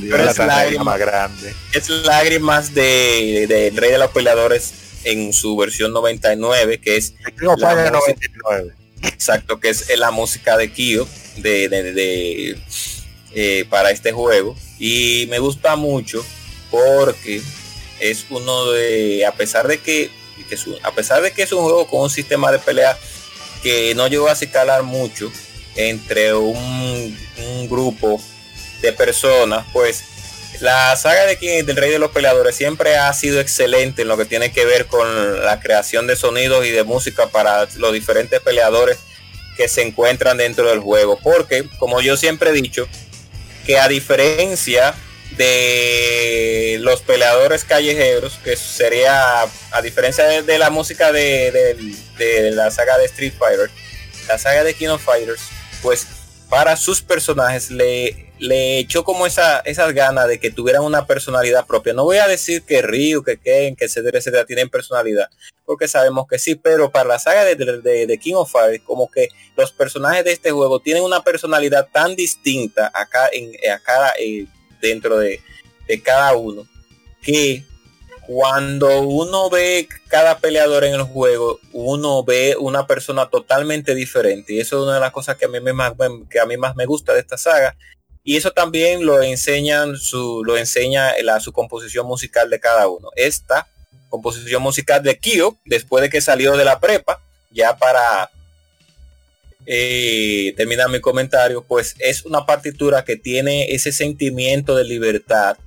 pero 0.09 0.25
la 0.25 0.31
es 0.67 0.79
más 0.79 0.99
grande. 0.99 1.53
es 1.73 1.89
lágrimas 1.89 2.73
de, 2.73 3.45
de 3.47 3.71
Rey 3.75 3.91
de 3.91 3.97
los 3.97 4.11
Peleadores 4.11 4.73
en 5.03 5.31
su 5.31 5.55
versión 5.55 5.93
99, 5.93 6.79
que 6.81 6.97
es 6.97 7.13
La 7.37 7.51
música. 7.51 7.91
99. 7.91 8.73
exacto, 9.03 9.59
que 9.59 9.69
es 9.69 9.97
la 9.97 10.11
música 10.11 10.57
de 10.57 10.71
Kyo 10.71 11.07
de, 11.37 11.69
de- 11.69 12.59
eh, 13.33 13.65
para 13.69 13.91
este 13.91 14.11
juego. 14.11 14.55
Y 14.79 15.27
me 15.29 15.39
gusta 15.39 15.75
mucho 15.75 16.25
porque 16.71 17.41
es 17.99 18.25
uno 18.29 18.71
de, 18.71 19.25
a 19.25 19.31
pesar 19.33 19.67
de 19.67 19.77
que, 19.79 20.09
que 20.49 20.55
es 20.55 20.67
un- 20.67 20.77
a 20.83 20.91
pesar 20.91 21.21
de 21.21 21.31
que 21.31 21.43
es 21.43 21.51
un 21.53 21.61
juego 21.61 21.87
con 21.87 22.01
un 22.01 22.09
sistema 22.09 22.51
de 22.51 22.59
pelea 22.59 22.97
que 23.61 23.93
no 23.95 24.07
llegó 24.07 24.27
a 24.29 24.33
escalar 24.33 24.83
mucho 24.83 25.31
entre 25.75 26.33
un, 26.33 27.17
grupo 27.69 28.21
de 28.81 28.91
personas, 28.93 29.65
pues 29.71 30.03
la 30.59 30.95
saga 30.95 31.25
de 31.25 31.37
King- 31.37 31.63
del 31.63 31.75
Rey 31.75 31.91
de 31.91 31.99
los 31.99 32.11
Peleadores 32.11 32.55
siempre 32.55 32.97
ha 32.97 33.13
sido 33.13 33.39
excelente 33.39 34.01
en 34.01 34.07
lo 34.07 34.17
que 34.17 34.25
tiene 34.25 34.51
que 34.51 34.65
ver 34.65 34.87
con 34.87 35.43
la 35.45 35.59
creación 35.59 36.07
de 36.07 36.15
sonidos 36.15 36.65
y 36.65 36.71
de 36.71 36.83
música 36.83 37.27
para 37.27 37.67
los 37.75 37.93
diferentes 37.93 38.39
peleadores 38.41 38.97
que 39.55 39.67
se 39.67 39.83
encuentran 39.83 40.37
dentro 40.37 40.67
del 40.69 40.79
juego. 40.79 41.19
Porque, 41.21 41.65
como 41.77 42.01
yo 42.01 42.17
siempre 42.17 42.49
he 42.49 42.53
dicho, 42.53 42.87
que 43.65 43.77
a 43.77 43.87
diferencia 43.87 44.95
de 45.37 46.77
los 46.81 47.01
peleadores 47.01 47.63
callejeros, 47.63 48.39
que 48.43 48.55
sería, 48.55 49.43
a 49.43 49.81
diferencia 49.81 50.25
de, 50.41 50.57
la 50.57 50.69
música 50.69 51.11
de, 51.11 51.51
de- 52.17 52.51
la 52.51 52.71
saga 52.71 52.97
de 52.97 53.05
Street 53.05 53.33
Fighter, 53.37 53.69
la 54.27 54.37
saga 54.37 54.63
de 54.63 54.73
King 54.73 54.89
of 54.89 55.03
Fighters, 55.03 55.41
pues 55.81 56.05
para 56.49 56.75
sus 56.75 57.01
personajes 57.01 57.69
le, 57.69 58.31
le 58.39 58.79
echó 58.79 59.03
como 59.03 59.27
esa, 59.27 59.59
esas 59.59 59.93
ganas 59.93 60.27
de 60.27 60.39
que 60.39 60.49
tuvieran 60.51 60.83
una 60.83 61.05
personalidad 61.05 61.65
propia. 61.67 61.93
No 61.93 62.03
voy 62.05 62.17
a 62.17 62.27
decir 62.27 62.63
que 62.63 62.81
Ryu, 62.81 63.23
que 63.23 63.37
Ken, 63.37 63.75
que 63.75 63.85
etcétera, 63.85 64.17
etcétera, 64.17 64.45
tienen 64.45 64.67
personalidad, 64.69 65.29
porque 65.65 65.87
sabemos 65.87 66.27
que 66.27 66.39
sí, 66.39 66.55
pero 66.55 66.91
para 66.91 67.07
la 67.07 67.19
saga 67.19 67.45
de, 67.45 67.55
de- 67.55 68.07
de 68.07 68.17
King 68.17 68.33
of 68.35 68.51
Fighters, 68.51 68.83
como 68.83 69.09
que 69.11 69.29
los 69.55 69.71
personajes 69.71 70.25
de 70.25 70.31
este 70.31 70.51
juego 70.51 70.79
tienen 70.79 71.03
una 71.03 71.23
personalidad 71.23 71.87
tan 71.93 72.15
distinta 72.15 72.91
acá 72.93 73.29
en 73.31 73.51
a 73.71 73.79
cada 73.79 74.13
eh, 74.19 74.45
dentro 74.81 75.17
de, 75.17 75.41
de 75.87 76.01
cada 76.01 76.35
uno 76.35 76.67
que 77.21 77.63
cuando 78.29 79.01
uno 79.01 79.49
ve 79.49 79.89
cada 80.07 80.37
peleador 80.37 80.83
en 80.83 80.93
el 80.93 81.01
juego, 81.01 81.59
uno 81.73 82.23
ve 82.23 82.55
una 82.59 82.85
persona 82.85 83.27
totalmente 83.27 83.95
diferente. 83.95 84.53
Y 84.53 84.59
eso 84.59 84.77
es 84.77 84.83
una 84.83 84.93
de 84.93 84.99
las 84.99 85.11
cosas 85.11 85.35
que 85.35 85.45
a 85.45 85.47
mí, 85.47 85.59
me 85.59 85.73
más, 85.73 85.93
que 86.29 86.39
a 86.39 86.45
mí 86.45 86.55
más 86.55 86.75
me 86.75 86.85
gusta 86.85 87.13
de 87.13 87.21
esta 87.21 87.39
saga. 87.39 87.75
Y 88.23 88.37
eso 88.37 88.51
también 88.51 89.03
lo 89.03 89.23
enseñan 89.23 89.97
su, 89.97 90.43
lo 90.43 90.57
enseña 90.57 91.13
la, 91.23 91.39
su 91.39 91.51
composición 91.51 92.05
musical 92.05 92.51
de 92.51 92.59
cada 92.59 92.87
uno. 92.87 93.09
Esta 93.15 93.67
composición 94.09 94.61
musical 94.61 95.01
de 95.01 95.17
Kyo, 95.17 95.55
después 95.65 96.03
de 96.03 96.11
que 96.11 96.21
salió 96.21 96.55
de 96.55 96.65
la 96.65 96.79
prepa, 96.79 97.19
ya 97.49 97.77
para 97.77 98.29
eh, 99.71 100.53
terminar 100.57 100.89
mi 100.89 100.99
comentario, 100.99 101.61
pues 101.63 101.95
es 101.99 102.25
una 102.25 102.47
partitura 102.47 103.05
que 103.05 103.15
tiene 103.17 103.71
ese 103.75 103.91
sentimiento 103.91 104.75
de 104.75 104.83
libertad 104.83 105.57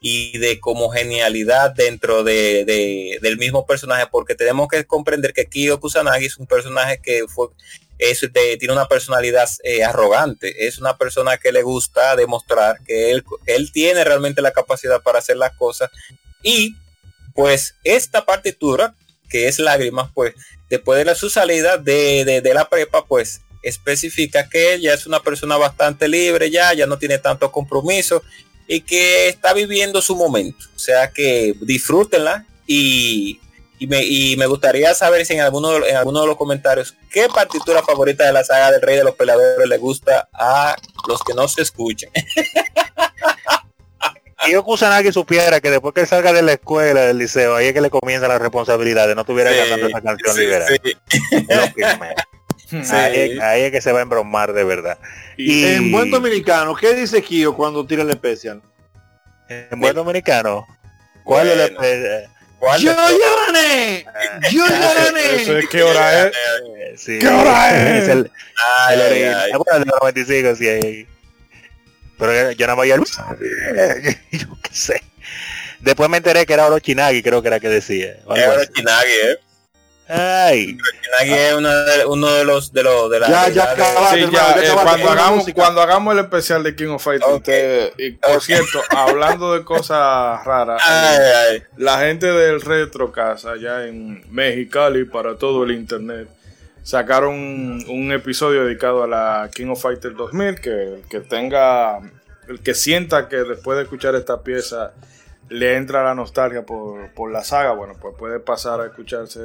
y 0.00 0.38
de 0.38 0.60
como 0.60 0.88
genialidad 0.90 1.72
dentro 1.74 2.22
de, 2.22 2.64
de- 2.64 3.18
del 3.20 3.38
mismo 3.38 3.66
personaje, 3.66 4.06
porque 4.08 4.36
tenemos 4.36 4.68
que 4.68 4.84
comprender 4.84 5.32
que 5.32 5.46
Kyo 5.46 5.80
Kusanagi 5.80 6.26
es 6.26 6.36
un 6.38 6.46
personaje 6.46 7.00
que 7.02 7.24
fue 7.28 7.48
es 7.98 8.20
de- 8.20 8.56
tiene 8.56 8.72
una 8.72 8.86
personalidad 8.86 9.48
eh, 9.64 9.82
arrogante, 9.84 10.66
es 10.68 10.78
una 10.78 10.96
persona 10.96 11.36
que 11.36 11.50
le 11.52 11.62
gusta 11.62 12.14
demostrar 12.14 12.78
que 12.86 13.10
él, 13.10 13.24
que 13.44 13.56
él 13.56 13.72
tiene 13.72 14.04
realmente 14.04 14.40
la 14.42 14.52
capacidad 14.52 15.02
para 15.02 15.18
hacer 15.18 15.36
las 15.36 15.52
cosas. 15.56 15.90
Y 16.42 16.76
pues 17.34 17.74
esta 17.84 18.24
partitura 18.24 18.94
que 19.28 19.48
es 19.48 19.58
lágrimas 19.58 20.10
pues 20.14 20.34
después 20.70 20.98
de 20.98 21.04
la, 21.04 21.14
su 21.14 21.28
salida 21.28 21.76
de, 21.76 22.50
la 22.54 22.68
prepa 22.68 23.04
pues 23.04 23.42
especifica 23.62 24.48
que 24.48 24.74
él 24.74 24.80
ya 24.80 24.94
es 24.94 25.06
una 25.06 25.20
persona 25.20 25.58
bastante 25.58 26.08
libre 26.08 26.50
ya 26.50 26.72
ya 26.72 26.86
no 26.86 26.96
tiene 26.96 27.18
tanto 27.18 27.52
compromiso 27.52 28.22
y 28.66 28.80
que 28.80 29.28
está 29.28 29.52
viviendo 29.52 30.00
su 30.00 30.14
momento. 30.14 30.64
O 30.76 30.78
sea 30.78 31.10
que 31.10 31.54
disfrútenla 31.60 32.46
y, 32.68 33.40
y, 33.80 34.36
me, 34.36 34.46
gustaría 34.46 34.94
saber 34.94 35.26
si 35.26 35.34
en 35.34 35.40
alguno, 35.40 35.84
en 35.84 35.96
alguno 35.96 36.20
de 36.20 36.28
los 36.28 36.36
comentarios 36.36 36.94
qué 37.10 37.26
partitura 37.28 37.82
favorita 37.82 38.24
de 38.24 38.32
la 38.32 38.44
saga 38.44 38.70
del 38.70 38.80
Rey 38.80 38.96
de 38.96 39.02
los 39.02 39.16
Peleadores 39.16 39.68
le 39.68 39.76
gusta 39.76 40.28
a 40.32 40.76
los 41.08 41.20
que 41.24 41.34
no 41.34 41.48
se 41.48 41.62
escuchen. 41.62 42.10
Y 44.48 44.52
yo 44.52 44.64
Kusanagi 44.64 45.12
supiera 45.12 45.60
que 45.60 45.70
después 45.70 45.92
que 45.94 46.00
él 46.02 46.06
salga 46.06 46.32
de 46.32 46.42
la 46.42 46.52
escuela, 46.52 47.02
del 47.02 47.18
liceo, 47.18 47.54
ahí 47.56 47.66
es 47.66 47.72
que 47.74 47.80
le 47.80 47.90
comienza 47.90 48.26
la 48.26 48.38
responsabilidad 48.38 49.06
de 49.06 49.14
no 49.14 49.20
estuviera 49.22 49.50
cantando 49.54 49.88
esa 49.88 50.00
canción 50.00 50.34
sí, 50.34 50.40
liberal. 50.40 50.80
sí. 50.82 50.96
Primero. 51.74 52.14
Sí. 52.70 52.94
Ahí, 52.94 53.38
ahí 53.40 53.62
es 53.62 53.72
que 53.72 53.80
se 53.80 53.90
va 53.92 53.98
a 53.98 54.02
embromar 54.02 54.52
de 54.52 54.62
verdad. 54.64 54.96
Y 55.36 55.64
En 55.64 55.90
buen 55.90 56.10
dominicano, 56.10 56.74
¿qué 56.76 56.94
dice 56.94 57.20
Kio 57.22 57.54
cuando 57.56 57.84
tira 57.84 58.02
el 58.02 58.10
especial? 58.10 58.62
en 59.48 59.80
buen 59.80 59.94
dominicano, 59.94 60.64
¿cuál 61.24 61.48
Bueno, 61.48 61.62
es 61.64 61.72
la 61.72 61.88
eh, 61.88 62.28
¿cuál 62.60 62.80
¡Yo 62.80 62.94
gané! 62.94 64.06
¡Yo 64.52 64.64
ya 64.68 65.08
Eso 65.34 65.58
es 65.58 65.68
qué 65.68 65.82
hora 65.82 66.26
es. 66.28 66.32
sí, 67.02 67.18
¿Qué 67.18 67.26
hora 67.26 67.98
es? 67.98 68.08
el, 68.08 68.30
Ay, 68.86 68.94
el 68.94 69.02
ay, 69.12 69.22
ay. 69.24 69.50
Ah, 69.52 69.56
bueno, 69.58 69.76
el 69.78 69.80
de 69.80 69.86
los 69.90 70.00
95, 70.00 70.54
sí. 70.56 71.06
Pero 72.20 72.52
yo 72.52 72.66
no 72.68 72.76
me 72.76 72.82
oía 72.82 72.94
el... 72.94 73.00
Yo 74.38 74.46
qué 74.62 74.70
sé. 74.70 75.02
Después 75.80 76.08
me 76.08 76.18
enteré 76.18 76.46
que 76.46 76.52
era 76.52 76.66
Orochinagi, 76.66 77.22
creo 77.22 77.42
que 77.42 77.48
era 77.48 77.58
que 77.58 77.68
decía. 77.68 78.16
así. 78.28 78.42
Orochinagi, 78.42 79.10
¿eh? 79.24 79.38
Ay, 80.12 80.76
Nagi 81.20 81.32
es 81.32 81.54
uno 81.54 81.68
de, 81.84 82.04
uno 82.04 82.32
de 82.32 82.44
los 82.44 82.72
de 82.72 82.82
los 82.82 83.08
de 83.10 83.20
la 83.20 83.28
Ya, 83.28 83.48
ya 83.48 83.74
de-. 83.76 84.26
Sí, 84.26 84.30
ya, 84.32 84.56
eh, 84.60 84.70
cuando, 84.82 85.08
hagamos, 85.08 85.36
música. 85.36 85.62
cuando 85.62 85.80
hagamos 85.82 86.14
el 86.14 86.20
especial 86.24 86.64
de 86.64 86.74
King 86.74 86.88
of 86.88 87.04
Fighters, 87.04 87.92
y 87.96 88.10
por 88.12 88.42
cierto, 88.42 88.80
hablando 88.90 89.54
de 89.54 89.62
cosas 89.62 90.44
raras, 90.44 90.82
Ay, 90.84 91.18
ay. 91.52 91.62
la 91.76 92.00
gente 92.00 92.26
del 92.26 92.60
Retro 92.60 93.12
Casa, 93.12 93.52
allá 93.52 93.86
en 93.86 94.24
Mexicali, 94.32 95.04
para 95.04 95.36
todo 95.36 95.62
el 95.62 95.70
internet, 95.70 96.28
sacaron 96.90 97.34
un, 97.34 97.84
un 97.88 98.12
episodio 98.12 98.64
dedicado 98.64 99.04
a 99.04 99.06
la 99.06 99.48
King 99.54 99.68
of 99.68 99.80
Fighters 99.80 100.16
2000, 100.16 100.60
que 100.60 100.70
el 100.70 101.02
que 101.08 101.20
tenga, 101.20 102.00
el 102.48 102.60
que 102.60 102.74
sienta 102.74 103.28
que 103.28 103.36
después 103.36 103.76
de 103.76 103.84
escuchar 103.84 104.16
esta 104.16 104.42
pieza 104.42 104.92
le 105.48 105.76
entra 105.76 106.02
la 106.02 106.16
nostalgia 106.16 106.66
por, 106.66 107.12
por 107.14 107.30
la 107.30 107.44
saga, 107.44 107.72
bueno, 107.74 107.94
pues 108.00 108.14
puede 108.18 108.40
pasar 108.40 108.80
a 108.80 108.86
escucharse 108.86 109.40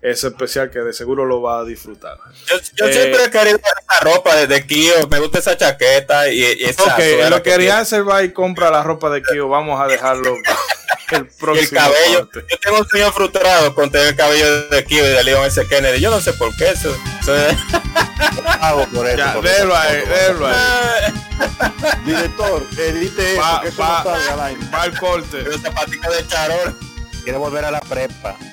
ese 0.00 0.28
especial 0.28 0.70
que 0.70 0.78
de 0.78 0.94
seguro 0.94 1.26
lo 1.26 1.42
va 1.42 1.60
a 1.60 1.64
disfrutar. 1.64 2.16
Yo, 2.46 2.56
yo 2.76 2.86
Eh, 2.86 2.92
siempre 2.92 3.24
he 3.24 3.30
querido 3.30 3.58
esa 3.58 4.00
ropa 4.00 4.34
de, 4.34 4.66
Kio, 4.66 5.06
me 5.10 5.18
gusta 5.18 5.40
esa 5.40 5.56
chaqueta 5.58 6.30
y, 6.30 6.40
y 6.40 6.64
esa 6.64 6.82
Ok, 6.82 7.00
lo 7.28 7.36
que 7.42 7.50
tiene. 7.50 7.58
Riancel 7.58 8.08
va 8.08 8.22
y 8.22 8.32
compra 8.32 8.70
la 8.70 8.82
ropa 8.82 9.10
de 9.10 9.22
Kio, 9.22 9.48
vamos 9.48 9.78
a 9.80 9.86
dejarlo 9.86 10.34
el 11.10 11.16
Y 11.18 11.20
el 11.22 11.26
próximo 11.28 11.80
cabello. 11.80 12.18
corte. 12.30 12.44
Yo 12.50 12.58
tengo 12.58 12.78
un 12.78 12.88
señor 12.88 13.12
frustrado 13.12 13.74
con 13.74 13.90
tener 13.90 14.08
el 14.08 14.16
cabello 14.16 14.68
de 14.68 14.84
Kio 14.84 15.04
y 15.04 15.08
de 15.10 15.24
Leon 15.24 15.44
S. 15.46 15.66
Kennedy. 15.68 16.00
Yo 16.00 16.10
no 16.10 16.20
sé 16.20 16.32
por 16.34 16.54
qué 16.56 16.70
eso. 16.70 16.96
eso 17.20 17.36
es- 17.36 17.56
Hago 18.60 18.86
por 18.88 19.06
eso. 19.06 19.16
Ya, 19.18 19.32
por 19.34 19.44
déjalo 19.44 19.74
eso, 19.74 19.76
ahí, 19.76 19.96
déjalo 20.08 20.46
ahí. 20.46 20.54
Director, 22.06 22.66
edite 22.78 23.32
eso, 23.32 23.40
Va, 23.42 23.60
que 23.62 23.68
eso 23.68 23.82
va, 23.82 24.02
no 24.04 24.04
salga 24.04 24.32
al 24.32 24.40
aire. 24.40 24.60
va 24.72 24.82
al 24.82 24.98
corte. 24.98 25.42
Los 25.42 25.60
zapatitos 25.60 26.16
de 26.16 26.26
charol. 26.28 26.78
Quiere 27.22 27.38
volver 27.38 27.64
a 27.64 27.70
la 27.70 27.80
prepa. 27.80 28.36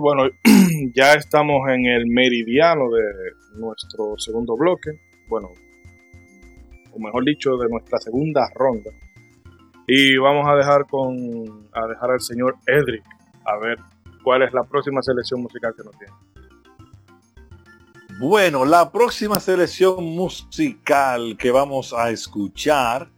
bueno, 0.00 0.30
ya 0.94 1.14
estamos 1.14 1.68
en 1.68 1.86
el 1.86 2.06
meridiano 2.06 2.90
de 2.90 3.02
nuestro 3.58 4.18
segundo 4.18 4.56
bloque. 4.56 4.90
Bueno, 5.28 5.50
o 6.92 6.98
mejor 6.98 7.24
dicho, 7.24 7.56
de 7.56 7.68
nuestra 7.68 7.98
segunda 7.98 8.48
ronda. 8.54 8.90
Y 9.86 10.16
vamos 10.18 10.46
a 10.48 10.54
dejar 10.54 10.86
con 10.86 11.68
a 11.72 11.86
dejar 11.86 12.10
al 12.10 12.20
señor 12.20 12.56
Edric 12.66 13.04
a 13.44 13.56
ver 13.58 13.78
cuál 14.22 14.42
es 14.42 14.52
la 14.52 14.64
próxima 14.64 15.00
selección 15.02 15.40
musical 15.40 15.74
que 15.76 15.84
nos 15.84 15.98
tiene. 15.98 16.12
Bueno, 18.20 18.64
la 18.64 18.90
próxima 18.90 19.38
selección 19.38 20.04
musical 20.04 21.36
que 21.38 21.50
vamos 21.50 21.94
a 21.94 22.10
escuchar 22.10 23.08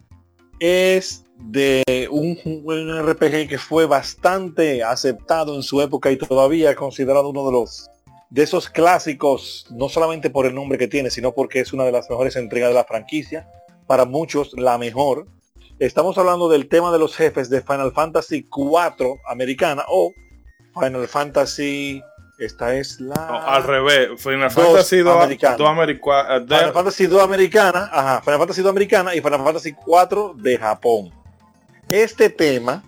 es 0.59 1.25
de 1.43 2.07
un, 2.11 2.37
un 2.63 3.07
RPG 3.07 3.47
que 3.47 3.57
fue 3.57 3.85
bastante 3.85 4.83
aceptado 4.83 5.55
en 5.55 5.63
su 5.63 5.81
época 5.81 6.11
y 6.11 6.17
todavía 6.17 6.75
considerado 6.75 7.29
uno 7.29 7.45
de 7.45 7.51
los 7.51 7.89
de 8.29 8.43
esos 8.43 8.69
clásicos, 8.69 9.67
no 9.71 9.89
solamente 9.89 10.29
por 10.29 10.45
el 10.45 10.55
nombre 10.55 10.77
que 10.77 10.87
tiene, 10.87 11.09
sino 11.09 11.33
porque 11.33 11.59
es 11.59 11.73
una 11.73 11.83
de 11.83 11.91
las 11.91 12.09
mejores 12.09 12.37
entregas 12.37 12.69
de 12.69 12.75
la 12.75 12.85
franquicia, 12.85 13.49
para 13.87 14.05
muchos 14.05 14.53
la 14.53 14.77
mejor. 14.77 15.27
Estamos 15.79 16.17
hablando 16.17 16.47
del 16.47 16.69
tema 16.69 16.93
de 16.93 16.99
los 16.99 17.15
jefes 17.15 17.49
de 17.49 17.61
Final 17.61 17.91
Fantasy 17.91 18.43
4 18.43 19.17
americana 19.27 19.83
o 19.89 20.13
Final 20.79 21.07
Fantasy 21.09 22.01
esta 22.41 22.73
es 22.73 22.99
la 22.99 23.13
No, 23.13 23.47
al 23.47 23.63
revés, 23.63 24.09
Final 24.17 24.49
Fantasy 24.49 24.97
2 24.99 25.15
americanos. 25.15 25.69
americana. 25.69 26.39
Final 26.39 26.73
Fantasy 26.73 27.05
2 27.05 27.21
americana, 27.21 27.89
ajá, 27.91 28.21
Final 28.21 28.39
Fantasy 28.39 28.61
2 28.61 28.69
americana 28.69 29.15
y 29.15 29.21
Final 29.21 29.43
Fantasy 29.43 29.73
4 29.73 30.35
de 30.37 30.57
Japón 30.57 31.20
este 31.91 32.29
tema 32.29 32.83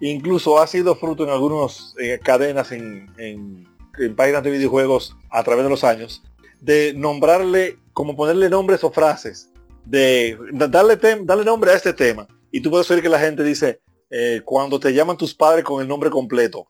incluso 0.00 0.60
ha 0.60 0.66
sido 0.66 0.96
fruto 0.96 1.24
en 1.24 1.30
algunas 1.30 1.94
eh, 1.98 2.18
cadenas 2.22 2.72
en, 2.72 3.10
en, 3.18 3.66
páginas 4.14 4.42
de 4.42 4.50
videojuegos 4.50 5.16
a 5.30 5.42
través 5.42 5.64
de 5.64 5.70
los 5.70 5.82
años, 5.82 6.22
de 6.60 6.92
nombrarle, 6.94 7.78
como 7.94 8.14
ponerle 8.14 8.50
nombres 8.50 8.84
o 8.84 8.90
frases, 8.90 9.50
de 9.86 10.36
darle, 10.52 10.98
darle 11.24 11.44
nombre 11.44 11.70
a 11.70 11.74
este 11.74 11.94
tema. 11.94 12.26
Y 12.50 12.60
tú 12.60 12.70
puedes 12.70 12.90
oír 12.90 13.00
que 13.00 13.08
la 13.08 13.18
gente 13.18 13.42
dice, 13.42 13.80
eh, 14.10 14.42
cuando 14.44 14.78
te 14.78 14.92
llaman 14.92 15.16
tus 15.16 15.34
padres 15.34 15.64
con 15.64 15.80
el 15.80 15.88
nombre 15.88 16.10
completo. 16.10 16.66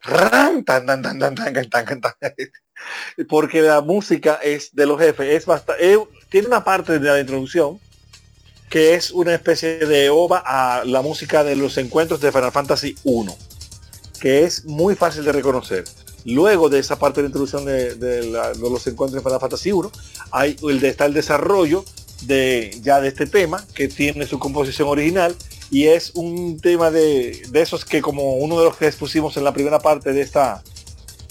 Porque 3.28 3.62
la 3.62 3.80
música 3.80 4.38
es 4.42 4.74
de 4.74 4.86
los 4.86 5.00
jefes, 5.00 5.34
es 5.34 5.46
bastante, 5.46 5.92
eh, 5.92 5.98
tiene 6.28 6.46
una 6.46 6.62
parte 6.62 6.98
de 6.98 7.08
la 7.08 7.18
introducción 7.18 7.80
que 8.76 8.92
es 8.92 9.10
una 9.10 9.32
especie 9.32 9.78
de 9.78 10.10
ova 10.10 10.42
a 10.44 10.84
la 10.84 11.00
música 11.00 11.42
de 11.42 11.56
los 11.56 11.78
encuentros 11.78 12.20
de 12.20 12.30
Final 12.30 12.52
Fantasy 12.52 12.94
1, 13.04 13.34
que 14.20 14.44
es 14.44 14.66
muy 14.66 14.94
fácil 14.94 15.24
de 15.24 15.32
reconocer. 15.32 15.84
Luego 16.26 16.68
de 16.68 16.80
esa 16.80 16.98
parte 16.98 17.22
de 17.22 17.22
la 17.22 17.28
introducción 17.28 17.64
de, 17.64 18.52
los 18.60 18.86
encuentros 18.86 19.12
de 19.12 19.26
Final 19.26 19.40
Fantasy 19.40 19.72
1, 19.72 19.90
hay 20.30 20.56
el 20.68 20.80
de, 20.80 20.88
está 20.90 21.06
el 21.06 21.14
desarrollo 21.14 21.86
de 22.24 22.78
ya 22.82 23.00
de 23.00 23.08
este 23.08 23.24
tema, 23.24 23.66
que 23.74 23.88
tiene 23.88 24.26
su 24.26 24.38
composición 24.38 24.88
original, 24.88 25.34
y 25.70 25.86
es 25.86 26.10
un 26.14 26.60
tema 26.60 26.90
de, 26.90 27.44
de 27.48 27.62
esos 27.62 27.86
que 27.86 28.02
como 28.02 28.34
uno 28.34 28.58
de 28.58 28.66
los 28.66 28.76
que 28.76 28.88
expusimos 28.88 29.38
en 29.38 29.44
la 29.44 29.54
primera 29.54 29.78
parte 29.78 30.12
de 30.12 30.20
esta 30.20 30.62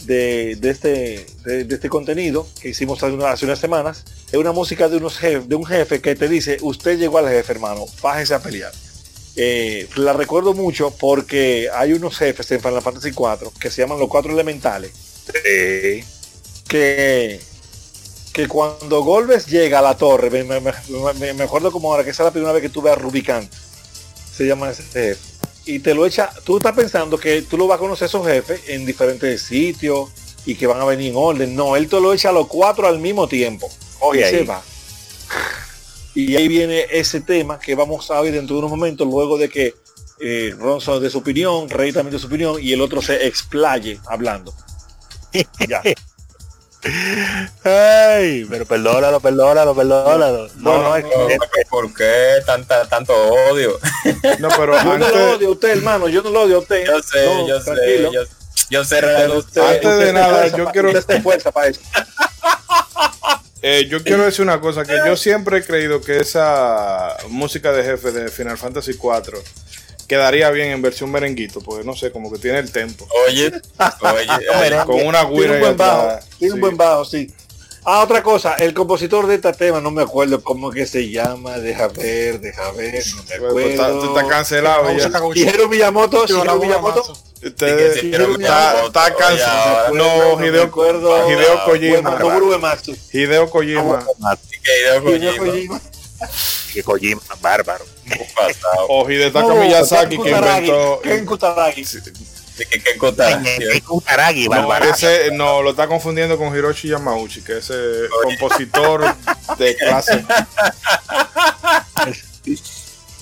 de, 0.06 0.56
de 0.57 0.69
este, 0.69 1.26
de, 1.44 1.64
de 1.65 1.76
este 1.76 1.90
contenido 1.90 2.48
que 2.61 2.69
hicimos 2.69 3.02
hace 3.03 3.14
unas, 3.14 3.34
hace 3.34 3.45
unas 3.45 3.60
semanas, 3.60 4.03
es 4.32 4.36
una 4.38 4.52
música 4.52 4.88
de, 4.90 4.98
unos 4.98 5.22
jef- 5.22 5.45
de 5.45 5.56
un 5.56 5.65
jefe 5.65 6.02
que 6.02 6.15
te 6.15 6.27
dice, 6.27 6.57
usted 6.61 6.98
llegó 6.98 7.18
al 7.19 7.27
jefe, 7.30 7.52
hermano, 7.53 7.86
bájese 8.02 8.34
a 8.34 8.40
pelear. 8.40 8.72
Eh, 9.38 9.88
la 9.98 10.14
recuerdo 10.14 10.53
mucho 10.53 10.91
porque 10.91 11.69
hay 11.73 11.91
unos 11.94 12.18
jefes 12.18 12.49
en 12.52 12.61
Final 12.61 12.82
Fantasy 12.82 13.11
4 13.11 13.52
que 13.60 13.69
se 13.69 13.82
llaman 13.82 13.99
los 13.99 14.07
cuatro 14.10 14.32
elementales. 14.32 14.91
eh, 15.45 16.03
que, 16.68 17.40
que 18.34 18.48
cuando 18.48 19.03
Golbes 19.03 19.45
llega 19.48 19.80
a 19.80 19.82
la 19.82 19.98
torre, 19.98 20.30
me, 20.30 20.44
me- 20.44 20.60
me- 20.61 21.14
me- 21.19 21.34
me 21.34 21.44
acuerdo 21.44 21.72
como 21.72 21.91
ahora 21.91 22.03
que 22.03 22.10
esa 22.11 22.23
es 22.23 22.26
la 22.27 22.32
primera 22.32 22.53
vez 22.53 22.61
que 22.61 22.69
tuve 22.69 22.90
a 22.91 22.95
Rubicán, 22.95 23.48
se 24.36 24.45
llama 24.45 24.69
ese 24.72 24.84
jefe 24.84 25.19
y 25.66 25.80
te 25.80 25.94
lo 25.94 26.06
echa, 26.06 26.30
tú 26.44 26.58
estás 26.58 26.74
pensando 26.74 27.18
que 27.18 27.42
tú 27.42 27.58
lo 27.58 27.68
vas 27.68 27.78
a 27.78 27.80
conocer 27.80 28.08
esos 28.08 28.26
jefes 28.26 28.62
en 28.68 28.86
diferentes 28.86 29.42
sitios 29.42 30.10
y 30.46 30.56
que 30.56 30.68
van 30.68 30.80
a 30.80 30.86
venir 30.86 31.12
en 31.12 31.16
orden. 31.18 31.56
No, 31.56 31.76
él 31.76 31.90
te 31.90 32.00
lo 32.00 32.14
echa 32.14 32.30
a 32.30 32.34
los 32.34 32.48
cuatro 32.48 32.88
al 32.88 33.00
mismo 33.00 33.28
tiempo. 33.28 33.70
Oye, 34.00 34.22
y 34.22 34.24
ahí. 34.24 34.32
se 34.32 34.44
va. 34.44 34.62
Y 36.14 36.36
ahí 36.36 36.48
viene 36.48 36.86
ese 36.92 37.22
tema 37.22 37.60
que 37.60 37.76
vamos 37.76 38.10
a 38.12 38.22
ver 38.22 38.34
dentro 38.34 38.56
de 38.56 38.60
unos 38.60 38.72
momentos, 38.72 39.08
luego 39.08 39.38
de 39.38 39.50
que 39.50 39.74
eh, 40.20 40.56
Ronson 40.58 41.02
de 41.02 41.10
su 41.10 41.18
opinión, 41.18 41.70
Rey 41.70 41.92
también 41.92 42.14
de 42.14 42.20
su 42.20 42.28
opinión, 42.28 42.58
y 42.62 42.72
el 42.72 42.82
otro 42.82 43.02
se 43.02 43.26
explaye 43.28 44.00
hablando. 44.08 44.54
Ya. 45.68 45.82
Ay, 47.68 48.46
pero 48.48 48.64
perdónalo, 48.66 49.20
perdónalo, 49.20 49.74
perdónalo. 49.76 50.48
No, 50.58 50.84
no, 50.84 50.96
es 50.96 51.04
No, 51.04 51.28
que- 51.28 51.38
¿Por 51.68 51.92
qué 51.96 52.36
tanta, 52.46 52.88
tanto 52.88 53.12
odio? 53.50 53.80
No, 54.40 54.50
pero 54.50 54.78
Yo 54.78 54.84
no 54.84 54.98
lo 54.98 55.06
antes, 55.06 55.36
odio 55.36 55.48
a 55.48 55.52
usted, 55.52 55.70
hermano, 55.70 56.08
yo 56.08 56.22
no 56.22 56.30
lo 56.30 56.42
odio 56.44 56.58
a 56.58 56.60
usted. 56.60 56.86
Yo 56.86 57.02
sé, 57.02 57.26
No, 57.26 57.48
yo 57.48 57.60
sé, 57.62 57.72
yo, 58.04 58.12
yo 58.70 58.86
sé, 58.86 58.96
Pero 58.98 59.08
Renato, 59.08 59.38
usted- 59.40 59.62
Antes 59.62 59.98
de 59.98 60.14
nada, 60.14 60.48
yo 60.56 60.66
quiero- 60.72 60.92
usted 60.92 61.16
esfuerza 61.16 61.52
para 61.52 61.68
eso. 61.70 61.82
eh, 63.64 63.88
yo 63.90 64.04
quiero 64.04 64.24
decir 64.26 64.44
una 64.44 64.62
cosa, 64.62 64.84
que 64.86 64.98
yo 65.06 65.18
siempre 65.18 65.58
he 65.58 65.64
creído 65.64 66.02
que 66.02 66.18
esa 66.20 67.18
música 67.30 67.72
de 67.72 67.84
jefe 67.84 68.12
de 68.12 68.30
Final 68.30 68.60
Fantasy 68.60 68.94
4 68.94 69.40
quedaría 70.08 70.52
bien 70.52 70.70
en 70.70 70.84
versión 70.84 71.12
merenguito, 71.12 71.62
porque 71.62 71.84
no 71.84 71.96
sé, 71.96 72.12
como 72.12 72.32
que 72.32 72.38
tiene 72.38 72.60
el 72.60 72.72
tempo. 72.72 73.08
Oye, 73.28 73.48
oye, 73.48 74.76
Con 74.86 75.04
una 75.04 75.22
Tiene 75.28 75.36
guira 75.36 75.50
un 75.50 75.56
ahí 75.56 75.60
buen 75.62 75.78
bajo, 75.78 76.02
atrás. 76.02 76.28
tiene 76.38 76.54
un 76.54 76.62
buen 76.62 76.78
bajo, 76.78 77.06
sí. 77.06 77.34
Ah, 77.88 78.02
otra 78.02 78.24
cosa, 78.24 78.56
el 78.56 78.74
compositor 78.74 79.28
de 79.28 79.36
este 79.36 79.53
tema, 79.53 79.80
no 79.80 79.91
me 79.91 80.02
acuerdo 80.02 80.44
cómo 80.44 80.72
que 80.72 80.88
se 80.88 81.07
llama, 81.12 81.60
deja 81.60 81.88
ver, 81.88 82.40
deja 82.40 82.72
ver, 82.72 83.03
no 83.16 83.24
me 83.24 83.52
pues, 83.52 83.80
acuerdo. 83.80 83.99
Tú 83.99 84.07
estás 84.07 84.28
cancelado. 84.28 84.88
Shigeru 85.34 85.70
Miyamoto, 85.70 86.26
Shigeru 86.26 86.60
Miyamoto. 86.60 87.16
Ustedes, 87.44 88.03
está 88.03 89.16
cancelado. 89.16 89.94
No, 89.94 90.44
Hideo, 90.44 90.64
acuerdo, 90.64 91.30
Hideo 91.30 91.64
Kojima. 91.66 92.18
Hideo 93.14 93.49
Kojima. 93.52 94.06
Hideo 94.64 95.03
Kojima. 95.38 95.82
Que 96.74 96.82
Kojima, 96.82 97.22
bárbaro. 97.40 97.86
O 98.90 99.07
Hidetaka 99.10 99.53
Miyazaki 99.53 100.18
que 100.18 100.32
inventó. 100.32 101.02
Ken 101.03 101.26
Kutaragi. 101.26 101.86
De 102.57 102.65
que, 102.65 102.82
que 102.82 102.98
contar. 102.98 103.41
Que 103.44 103.82
Kutaragi, 103.82 104.48
No, 104.48 104.73
ese 104.77 105.32
no, 105.32 105.61
lo 105.61 105.72
está 105.72 105.88
confundiendo 105.88 106.38
con 106.38 106.56
Hiroshi 106.56 106.88
Yamauchi, 106.90 107.41
que 107.41 107.57
es 107.57 107.69
ese 107.69 108.07
compositor 108.23 109.15
de 109.57 109.76
clase. 109.76 110.26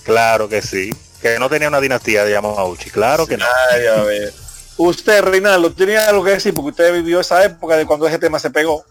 Claro 0.04 0.50
que 0.50 0.62
sí. 0.62 0.90
Que 1.22 1.40
no 1.40 1.50
tenía 1.50 1.70
una 1.70 1.80
dinastía 1.80 2.26
de 2.26 2.34
Yamauchi. 2.34 2.90
Claro 2.90 3.26
que 3.26 3.38
no. 3.38 3.46
Ay, 3.72 3.88
a 3.88 4.04
ver. 4.04 4.34
Usted, 4.78 5.22
Reinaldo, 5.22 5.72
tenía 5.72 6.10
algo 6.10 6.24
que 6.24 6.32
decir 6.32 6.54
porque 6.54 6.72
usted 6.72 6.94
vivió 6.94 7.20
esa 7.20 7.44
época 7.44 7.76
de 7.78 7.86
cuando 7.86 8.08
ese 8.08 8.20
tema 8.20 8.40
se 8.40 8.50
pegó. 8.50 8.86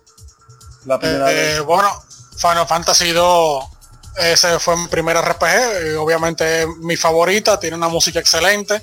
La 0.86 0.98
primera 0.98 1.30
Eh, 1.30 1.34
vez. 1.34 1.58
eh, 1.58 1.60
bueno, 1.60 1.88
Final 2.36 2.66
Fantasy 2.66 3.10
2, 3.12 3.64
ese 4.18 4.58
fue 4.58 4.76
mi 4.76 4.86
primer 4.88 5.16
RPG, 5.16 5.96
obviamente 5.98 6.62
es 6.62 6.68
mi 6.80 6.96
favorita, 6.96 7.58
tiene 7.60 7.76
una 7.76 7.88
música 7.88 8.18
excelente. 8.20 8.82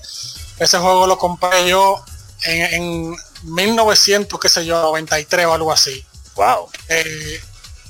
Ese 0.60 0.78
juego 0.78 1.08
lo 1.08 1.18
compré 1.18 1.68
yo 1.70 2.04
en, 2.46 2.74
en 2.74 3.16
1900, 3.44 4.40
qué 4.40 4.50
sé 4.50 4.66
yo, 4.66 4.82
93 4.82 5.46
o 5.46 5.54
algo 5.54 5.72
así. 5.72 6.04
Wow. 6.36 6.70
Eh, 6.88 7.42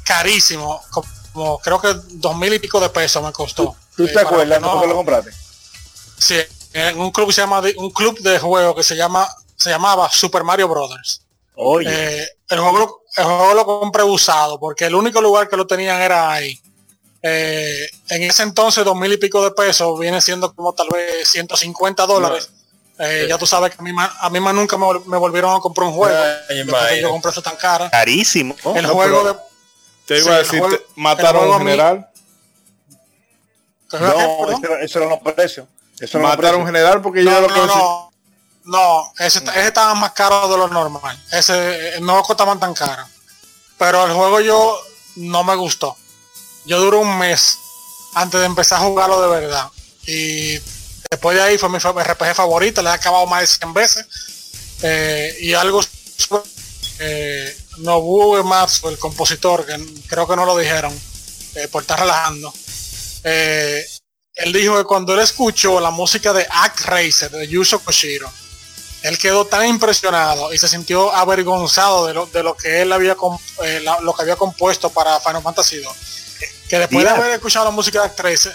carísimo, 0.03 0.81
como 0.91 1.59
creo 1.59 1.79
que 1.81 1.93
dos 2.11 2.35
mil 2.37 2.53
y 2.53 2.59
pico 2.59 2.79
de 2.79 2.89
pesos 2.89 3.23
me 3.23 3.31
costó. 3.31 3.75
¿Tú 3.95 4.03
Eh, 4.05 4.07
te 4.07 4.13
para 4.13 4.27
acuerdas 4.27 4.61
no, 4.61 4.85
lo 4.85 4.95
compraste? 4.95 5.31
Sí, 6.17 6.37
en 6.73 6.99
un 6.99 7.11
club 7.11 7.27
que 7.27 7.33
se 7.33 7.41
llama 7.41 7.61
de- 7.61 7.75
un 7.77 7.91
club 7.91 8.19
de 8.19 8.39
juego 8.39 8.75
que 8.75 8.83
se 8.83 8.95
llama 8.95 9.27
se 9.55 9.69
llamaba 9.69 10.09
Super 10.09 10.43
Mario 10.43 10.67
Brothers. 10.69 11.21
Oye, 11.55 11.89
Eh, 12.21 12.27
el, 12.49 12.59
juego, 12.59 12.77
lo- 12.79 13.01
el 13.17 13.23
juego 13.25 13.53
lo 13.53 13.65
compré 13.65 14.03
usado 14.03 14.59
porque 14.59 14.85
el 14.85 14.95
único 14.95 15.19
lugar 15.21 15.49
que 15.49 15.57
lo 15.57 15.67
tenían 15.67 16.01
era 16.01 16.31
ahí. 16.31 16.57
Eh, 17.21 17.85
en 18.09 18.23
ese 18.23 18.43
entonces, 18.43 18.85
dos 18.85 18.95
mil 18.95 19.11
y 19.11 19.17
pico 19.17 19.43
de 19.43 19.51
pesos 19.51 19.99
viene 19.99 20.21
siendo 20.21 20.53
como 20.55 20.73
tal 20.73 20.87
vez 20.89 21.27
150 21.27 22.05
dólares. 22.05 22.49
Eh, 22.99 23.25
ya 23.29 23.37
tú 23.37 23.47
sabes 23.47 23.71
que 23.73 23.77
a 23.79 23.81
mí, 23.81 23.91
a 23.97 24.29
mí 24.29 24.39
más 24.41 24.53
nunca 24.53 24.77
me, 24.77 24.85
vol- 24.85 25.05
me 25.05 25.17
volvieron 25.17 25.55
a 25.55 25.59
comprar 25.59 25.87
un 25.87 25.93
juego. 25.93 26.21
Ay, 26.49 27.01
yo 27.01 27.09
compré 27.09 27.31
eso 27.31 27.41
tan 27.41 27.55
cara. 27.55 27.89
carísimo. 27.89 28.55
el 28.75 28.83
no, 28.83 28.89
juego 28.93 29.23
de... 29.23 29.35
Te 30.05 30.17
iba 30.17 30.25
Sí, 30.25 30.29
a 30.31 30.37
decir, 30.39 30.59
juego- 30.59 30.77
te- 30.77 30.85
mataron 30.95 31.47
un 31.49 31.51
mí- 31.63 31.71
general. 31.71 32.09
No, 33.91 33.97
eso, 34.49 34.59
era- 34.63 34.81
eso 34.83 34.99
eran 34.99 35.09
los 35.09 35.19
precios. 35.33 35.67
Eso 35.99 36.19
Mataron 36.19 36.61
un 36.61 36.65
general 36.67 37.01
porque 37.01 37.23
yo 37.23 37.31
No, 37.31 37.41
lo 37.41 37.47
no, 37.47 37.53
conocí. 37.55 37.77
no. 37.79 38.09
No, 38.65 39.13
ese, 39.17 39.39
ese 39.39 39.67
estaba 39.67 39.95
más 39.95 40.11
caro 40.11 40.47
de 40.47 40.57
lo 40.57 40.67
normal. 40.67 41.17
Ese 41.31 41.97
eh, 41.97 42.01
no 42.01 42.21
costaban 42.21 42.59
tan 42.59 42.73
caro. 42.73 43.03
Pero 43.77 44.05
el 44.05 44.13
juego 44.13 44.41
yo 44.41 44.79
no 45.15 45.43
me 45.43 45.55
gustó. 45.55 45.97
Yo 46.65 46.79
duré 46.79 46.97
un 46.97 47.17
mes 47.17 47.57
antes 48.13 48.39
de 48.39 48.45
empezar 48.45 48.79
a 48.79 48.83
jugarlo 48.85 49.21
de 49.21 49.27
verdad. 49.41 49.69
Y 50.05 50.59
después 51.09 51.35
de 51.35 51.41
ahí 51.43 51.57
fue 51.57 51.69
mi 51.69 51.79
RPG 51.79 52.35
favorito, 52.35 52.81
le 52.81 52.89
he 52.89 52.93
acabado 52.93 53.25
más 53.25 53.41
de 53.41 53.47
100 53.47 53.73
veces. 53.73 54.05
Eh, 54.83 55.37
y 55.41 55.53
algo 55.53 55.81
eh, 56.99 57.57
Nobuo 57.77 58.33
Uematsu, 58.33 58.89
el 58.89 58.97
compositor, 58.99 59.65
que 59.65 59.77
creo 60.07 60.27
que 60.27 60.35
no 60.35 60.45
lo 60.45 60.55
dijeron, 60.57 60.93
eh, 61.55 61.67
por 61.67 61.81
estar 61.81 61.99
relajando, 61.99 62.53
eh, 63.23 63.85
él 64.35 64.53
dijo 64.53 64.77
que 64.77 64.83
cuando 64.83 65.13
él 65.13 65.19
escuchó 65.19 65.79
la 65.79 65.89
música 65.89 66.31
de 66.31 66.47
Act 66.49 66.81
Racer 66.81 67.31
de 67.31 67.47
Yuzo 67.47 67.79
Koshiro, 67.79 68.31
él 69.01 69.17
quedó 69.17 69.45
tan 69.45 69.65
impresionado 69.65 70.53
y 70.53 70.57
se 70.57 70.67
sintió 70.67 71.11
avergonzado 71.13 72.05
de 72.05 72.13
lo, 72.13 72.25
de 72.27 72.43
lo 72.43 72.55
que 72.55 72.81
él 72.81 72.91
había 72.93 73.15
eh, 73.63 73.79
la- 73.81 73.99
lo 74.01 74.13
que 74.13 74.21
había 74.21 74.35
compuesto 74.35 74.89
para 74.89 75.19
Final 75.21 75.41
Fantasy 75.41 75.77
2 75.77 75.95
que 76.69 76.77
después 76.79 77.03
de 77.03 77.09
haber 77.09 77.31
escuchado 77.31 77.65
la 77.65 77.71
música 77.71 78.01
del 78.01 78.13
Tracer 78.13 78.53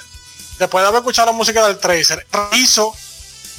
después 0.58 0.82
de 0.82 0.88
haber 0.88 1.00
escuchado 1.00 1.26
la 1.26 1.36
música 1.36 1.66
del 1.66 1.78
Tracer 1.78 2.26
rehizo 2.30 2.94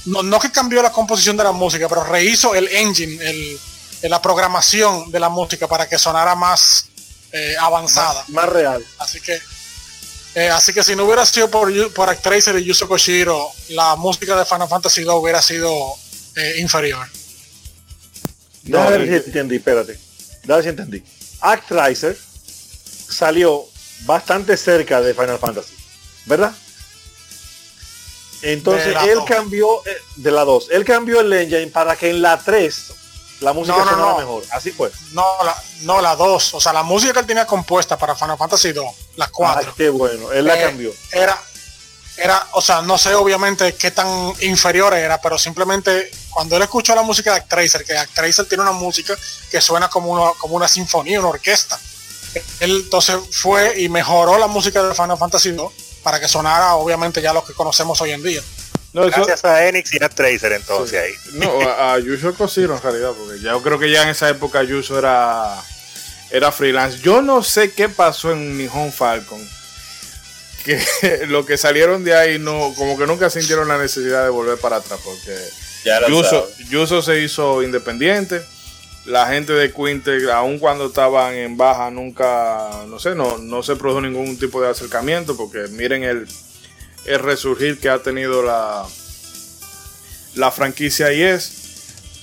no, 0.05 0.23
no 0.23 0.39
que 0.39 0.51
cambió 0.51 0.81
la 0.81 0.91
composición 0.91 1.35
de 1.37 1.43
la 1.43 1.51
música 1.51 1.87
pero 1.89 2.03
rehizo 2.03 2.55
el 2.55 2.67
engine 2.67 3.17
el, 3.29 3.59
la 4.03 4.21
programación 4.21 5.11
de 5.11 5.19
la 5.19 5.29
música 5.29 5.67
para 5.67 5.87
que 5.89 5.97
sonara 5.97 6.35
más 6.35 6.87
eh, 7.31 7.55
avanzada 7.59 8.23
Más 8.29 8.47
real. 8.47 8.85
Así 8.99 9.19
que 9.19 9.41
eh, 10.35 10.49
así 10.49 10.73
que 10.73 10.83
si 10.83 10.97
no 10.97 11.05
hubiera 11.05 11.25
sido 11.25 11.49
por, 11.49 11.71
por 11.93 12.09
Actracer 12.09 12.57
y 12.59 12.65
Yuzo 12.65 12.89
Koshiro, 12.89 13.49
la 13.69 13.95
música 13.95 14.37
de 14.37 14.43
Final 14.43 14.67
Fantasy 14.67 15.03
2 15.03 15.15
hubiera 15.21 15.41
sido 15.41 15.95
eh, 16.35 16.55
inferior. 16.59 17.07
No, 18.63 18.89
ver 18.89 19.07
si 19.07 19.29
entendí, 19.29 19.55
espérate. 19.55 19.97
Déjame 20.43 20.55
ver 20.55 20.63
si 20.63 20.69
entendí. 20.69 21.03
Actraiser 21.39 22.17
salió 23.09 23.65
bastante 24.01 24.57
cerca 24.57 24.99
de 25.01 25.13
Final 25.13 25.39
Fantasy, 25.39 25.73
¿verdad? 26.25 26.53
Entonces 28.53 28.95
él 29.07 29.15
dos. 29.15 29.25
cambió 29.25 29.85
eh, 29.85 29.97
de 30.17 30.31
la 30.31 30.43
2, 30.45 30.67
él 30.71 30.85
cambió 30.85 31.19
el 31.21 31.33
engine 31.33 31.67
para 31.67 31.95
que 31.95 32.09
en 32.09 32.21
la 32.21 32.37
3 32.37 32.91
la 33.41 33.51
música 33.53 33.77
No, 33.77 33.83
no, 33.85 33.91
sonara 33.91 34.11
no. 34.13 34.17
mejor. 34.19 34.43
Así 34.51 34.71
fue. 34.71 34.91
No, 35.11 35.23
la, 35.43 35.63
no, 35.81 36.01
la 36.01 36.15
2. 36.15 36.53
O 36.53 36.59
sea, 36.61 36.71
la 36.71 36.83
música 36.83 37.11
que 37.13 37.19
él 37.19 37.25
tenía 37.25 37.45
compuesta 37.45 37.97
para 37.97 38.15
Final 38.15 38.37
Fantasy 38.37 38.71
2, 38.71 38.85
las 39.17 39.27
Ah, 39.27 39.31
4. 39.33 39.73
qué 39.75 39.89
bueno, 39.89 40.31
él 40.31 40.45
la 40.45 40.57
eh, 40.59 40.63
cambió. 40.63 40.91
Era, 41.11 41.37
era, 42.17 42.47
o 42.53 42.61
sea, 42.61 42.81
no 42.81 42.97
sé 42.97 43.13
obviamente 43.13 43.73
qué 43.75 43.91
tan 43.91 44.33
inferior 44.41 44.93
era, 44.93 45.19
pero 45.19 45.37
simplemente 45.37 46.09
cuando 46.29 46.55
él 46.55 46.61
escuchó 46.61 46.95
la 46.95 47.01
música 47.01 47.31
de 47.31 47.37
Actracer, 47.41 47.83
que 47.83 47.97
Actracer 47.97 48.45
tiene 48.45 48.61
una 48.63 48.71
música 48.71 49.13
que 49.51 49.59
suena 49.59 49.89
como 49.89 50.11
una, 50.11 50.31
como 50.39 50.55
una 50.55 50.67
sinfonía, 50.69 51.19
una 51.19 51.29
orquesta. 51.29 51.77
Él 52.61 52.83
entonces 52.85 53.17
fue 53.31 53.81
y 53.81 53.89
mejoró 53.89 54.37
la 54.37 54.47
música 54.47 54.81
de 54.83 54.93
Final 54.95 55.17
Fantasy 55.17 55.51
2 55.51 55.71
para 56.05 56.19
que 56.21 56.27
sonara 56.29 56.75
obviamente 56.75 57.19
ya 57.21 57.33
lo 57.33 57.43
que 57.43 57.51
conocemos 57.53 57.99
hoy 57.99 58.11
en 58.11 58.21
día. 58.23 58.41
No, 58.93 59.05
eso- 59.05 59.17
Gracias 59.25 59.43
a 59.43 59.67
Enix 59.67 59.91
y 59.93 60.01
a 60.01 60.07
Tracer 60.07 60.53
entonces 60.53 61.01
ahí. 61.03 61.13
no, 61.33 61.59
a, 61.67 61.95
a 61.95 61.99
Yuzo 61.99 62.33
Koshiro 62.35 62.75
en 62.75 62.81
realidad, 62.81 63.11
porque 63.17 63.41
ya 63.41 63.51
yo 63.51 63.61
creo 63.61 63.77
que 63.79 63.91
ya 63.91 64.03
en 64.03 64.09
esa 64.09 64.29
época 64.29 64.63
Yuzo 64.63 64.97
era, 64.99 65.61
era 66.29 66.51
freelance. 66.53 66.99
Yo 66.99 67.21
no 67.21 67.43
sé 67.43 67.73
qué 67.73 67.89
pasó 67.89 68.31
en 68.31 68.57
Nihon 68.57 68.93
Falcon. 68.93 69.41
Que 70.63 70.81
lo 71.27 71.45
que 71.45 71.57
salieron 71.57 72.03
de 72.03 72.15
ahí 72.15 72.39
no, 72.39 72.73
como 72.77 72.97
que 72.97 73.05
nunca 73.05 73.29
sintieron 73.29 73.67
la 73.67 73.77
necesidad 73.77 74.23
de 74.23 74.29
volver 74.29 74.57
para 74.59 74.77
atrás, 74.77 74.99
porque 75.03 75.35
sabes. 76.29 76.57
Yuzo 76.69 77.01
se 77.01 77.19
hizo 77.19 77.63
independiente. 77.63 78.41
La 79.05 79.27
gente 79.27 79.53
de 79.53 79.71
Quinte, 79.71 80.31
aun 80.31 80.57
cuando 80.57 80.87
estaban 80.87 81.35
en 81.35 81.57
baja, 81.57 81.91
nunca, 81.91 82.85
no 82.87 82.97
sé, 82.99 83.13
no, 83.13 83.37
no 83.37 83.61
se 83.61 83.75
produjo 83.75 84.01
ningún 84.01 84.37
tipo 84.39 84.61
de 84.61 84.69
acercamiento, 84.69 85.37
porque 85.37 85.67
miren 85.69 86.03
el, 86.03 86.27
el 87.05 87.19
resurgir 87.19 87.79
que 87.79 87.89
ha 87.89 87.99
tenido 87.99 88.41
la, 88.41 88.83
la 90.35 90.51
franquicia 90.51 91.13
y 91.13 91.21
es. 91.21 91.61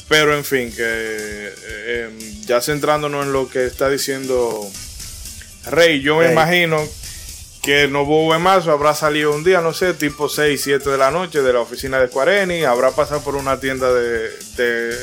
Pero 0.09 0.37
en 0.37 0.45
fin, 0.45 0.71
que 0.71 0.83
eh, 0.85 1.55
eh, 1.65 2.35
ya 2.45 2.61
centrándonos 2.61 3.27
en 3.27 3.33
lo 3.33 3.49
que 3.49 3.65
está 3.65 3.89
diciendo 3.89 4.69
Rey, 5.71 6.03
yo 6.03 6.19
me 6.19 6.31
imagino 6.31 6.83
que 7.63 7.87
Nobuo 7.87 8.27
Uematsu 8.29 8.71
habrá 8.71 8.95
salido 8.95 9.33
un 9.33 9.45
día, 9.45 9.61
no 9.61 9.73
sé, 9.73 9.95
tipo 9.95 10.29
6, 10.29 10.61
7 10.61 10.91
de 10.91 10.99
la 10.99 11.13
noche 11.13 11.43
de 11.43 11.53
la 11.53 11.61
oficina 11.61 12.01
de 12.01 12.09
Square 12.09 12.43
Enix, 12.43 12.67
habrá 12.67 12.91
pasado 12.91 13.23
por 13.23 13.37
una 13.37 13.61
tienda 13.61 13.93
de, 13.93 14.31
de 14.57 14.97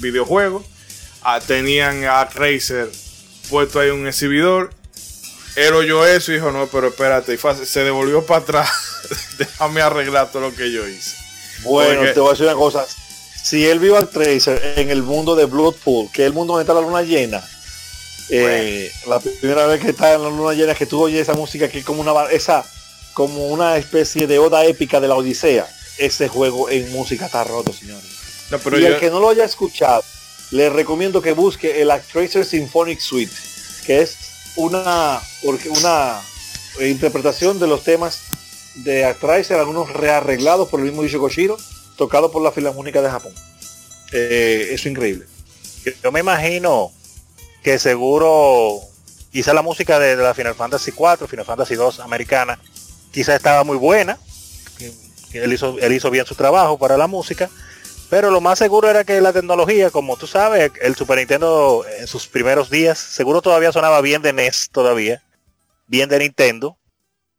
videojuegos, 0.00 0.64
tenían 1.46 2.04
a 2.04 2.24
Razer 2.24 2.90
puesto 3.50 3.80
ahí 3.80 3.90
un 3.90 4.06
exhibidor, 4.06 4.70
él 5.56 5.74
oyó 5.74 6.06
eso 6.06 6.30
y 6.32 6.36
dijo, 6.36 6.50
no, 6.50 6.66
pero 6.68 6.88
espérate, 6.88 7.34
y 7.34 7.36
fue- 7.36 7.64
se 7.66 7.82
devolvió 7.84 8.24
para 8.24 8.40
atrás, 8.40 8.70
déjame 9.38 9.80
arreglar 9.80 10.30
todo 10.30 10.42
lo 10.50 10.54
que 10.54 10.70
yo 10.70 10.86
hice. 10.86 11.16
Bueno, 11.62 12.00
Porque- 12.00 12.12
te 12.14 12.20
voy 12.20 12.28
a 12.28 12.32
decir 12.32 12.46
una 12.46 12.54
cosa. 12.54 12.86
Si 13.42 13.66
él 13.66 13.78
vio 13.78 13.96
al 13.96 14.08
Tracer 14.08 14.74
en 14.76 14.90
el 14.90 15.02
mundo 15.02 15.34
de 15.34 15.46
Bloodpool, 15.46 16.10
que 16.12 16.22
es 16.22 16.26
el 16.26 16.32
mundo 16.34 16.52
donde 16.52 16.64
está 16.64 16.74
la 16.74 16.80
luna 16.86 17.02
llena, 17.02 17.42
eh, 18.30 18.92
la 19.06 19.20
primera 19.20 19.66
vez 19.66 19.80
que 19.80 19.90
está 19.90 20.12
en 20.12 20.22
la 20.22 20.28
luna 20.28 20.52
llena, 20.52 20.74
que 20.74 20.84
tú 20.86 21.00
oyes 21.02 21.22
esa 21.22 21.32
música 21.34 21.68
que 21.68 21.78
es 21.78 21.84
como 21.84 22.02
una 22.02 22.24
esa 22.30 22.64
como 23.14 23.46
una 23.48 23.76
especie 23.78 24.26
de 24.26 24.38
oda 24.38 24.64
épica 24.66 25.00
de 25.00 25.08
la 25.08 25.14
Odisea, 25.14 25.66
ese 25.96 26.28
juego 26.28 26.68
en 26.70 26.92
música 26.92 27.26
está 27.26 27.42
roto, 27.42 27.72
señores. 27.72 28.04
No, 28.50 28.58
pero 28.58 28.78
y 28.78 28.82
yo- 28.82 28.88
el 28.88 28.98
que 29.00 29.10
no 29.10 29.18
lo 29.18 29.30
haya 29.30 29.44
escuchado, 29.44 30.04
le 30.50 30.70
recomiendo 30.70 31.20
que 31.22 31.32
busque 31.32 31.82
el 31.82 31.90
Actracer 31.90 32.44
Symphonic 32.44 33.00
Suite, 33.00 33.32
que 33.86 34.02
es 34.02 34.16
una, 34.56 35.20
una 35.66 36.20
interpretación 36.80 37.58
de 37.58 37.66
los 37.66 37.84
temas 37.84 38.20
de 38.76 39.04
Actracer, 39.04 39.58
algunos 39.58 39.92
rearreglados 39.92 40.68
por 40.68 40.80
el 40.80 40.86
mismo 40.86 41.02
Yuzo 41.02 41.18
Koshiro, 41.20 41.56
tocado 41.96 42.30
por 42.30 42.42
la 42.42 42.52
Filarmónica 42.52 43.02
de 43.02 43.10
Japón. 43.10 43.32
Eh, 44.12 44.66
eso 44.70 44.74
es 44.74 44.86
increíble. 44.86 45.26
Yo- 46.02 46.12
me 46.12 46.20
imagino 46.20 46.92
que 47.62 47.78
seguro 47.78 48.80
quizá 49.32 49.52
la 49.52 49.62
música 49.62 49.98
de, 49.98 50.16
la 50.16 50.32
Final 50.34 50.54
Fantasy 50.54 50.92
4, 50.92 51.26
Final 51.28 51.44
Fantasy 51.44 51.74
2 51.74 52.00
americana, 52.00 52.58
quizá 53.12 53.34
estaba 53.36 53.64
muy 53.64 53.76
buena. 53.76 54.18
Él 55.32 55.52
hizo, 55.52 55.78
él 55.78 55.92
hizo 55.92 56.10
bien 56.10 56.24
su 56.24 56.34
trabajo 56.34 56.78
para 56.78 56.96
la 56.96 57.06
música. 57.06 57.50
Pero 58.10 58.30
lo 58.30 58.40
más 58.40 58.58
seguro 58.58 58.88
era 58.88 59.04
que 59.04 59.20
la 59.20 59.34
tecnología, 59.34 59.90
como 59.90 60.16
tú 60.16 60.26
sabes, 60.26 60.72
el 60.80 60.94
Super 60.94 61.18
Nintendo 61.18 61.84
en 61.98 62.06
sus 62.06 62.26
primeros 62.26 62.70
días, 62.70 62.98
seguro 62.98 63.42
todavía 63.42 63.70
sonaba 63.70 64.00
bien 64.00 64.22
de 64.22 64.32
NES 64.32 64.70
todavía, 64.70 65.22
bien 65.86 66.08
de 66.08 66.18
Nintendo. 66.18 66.78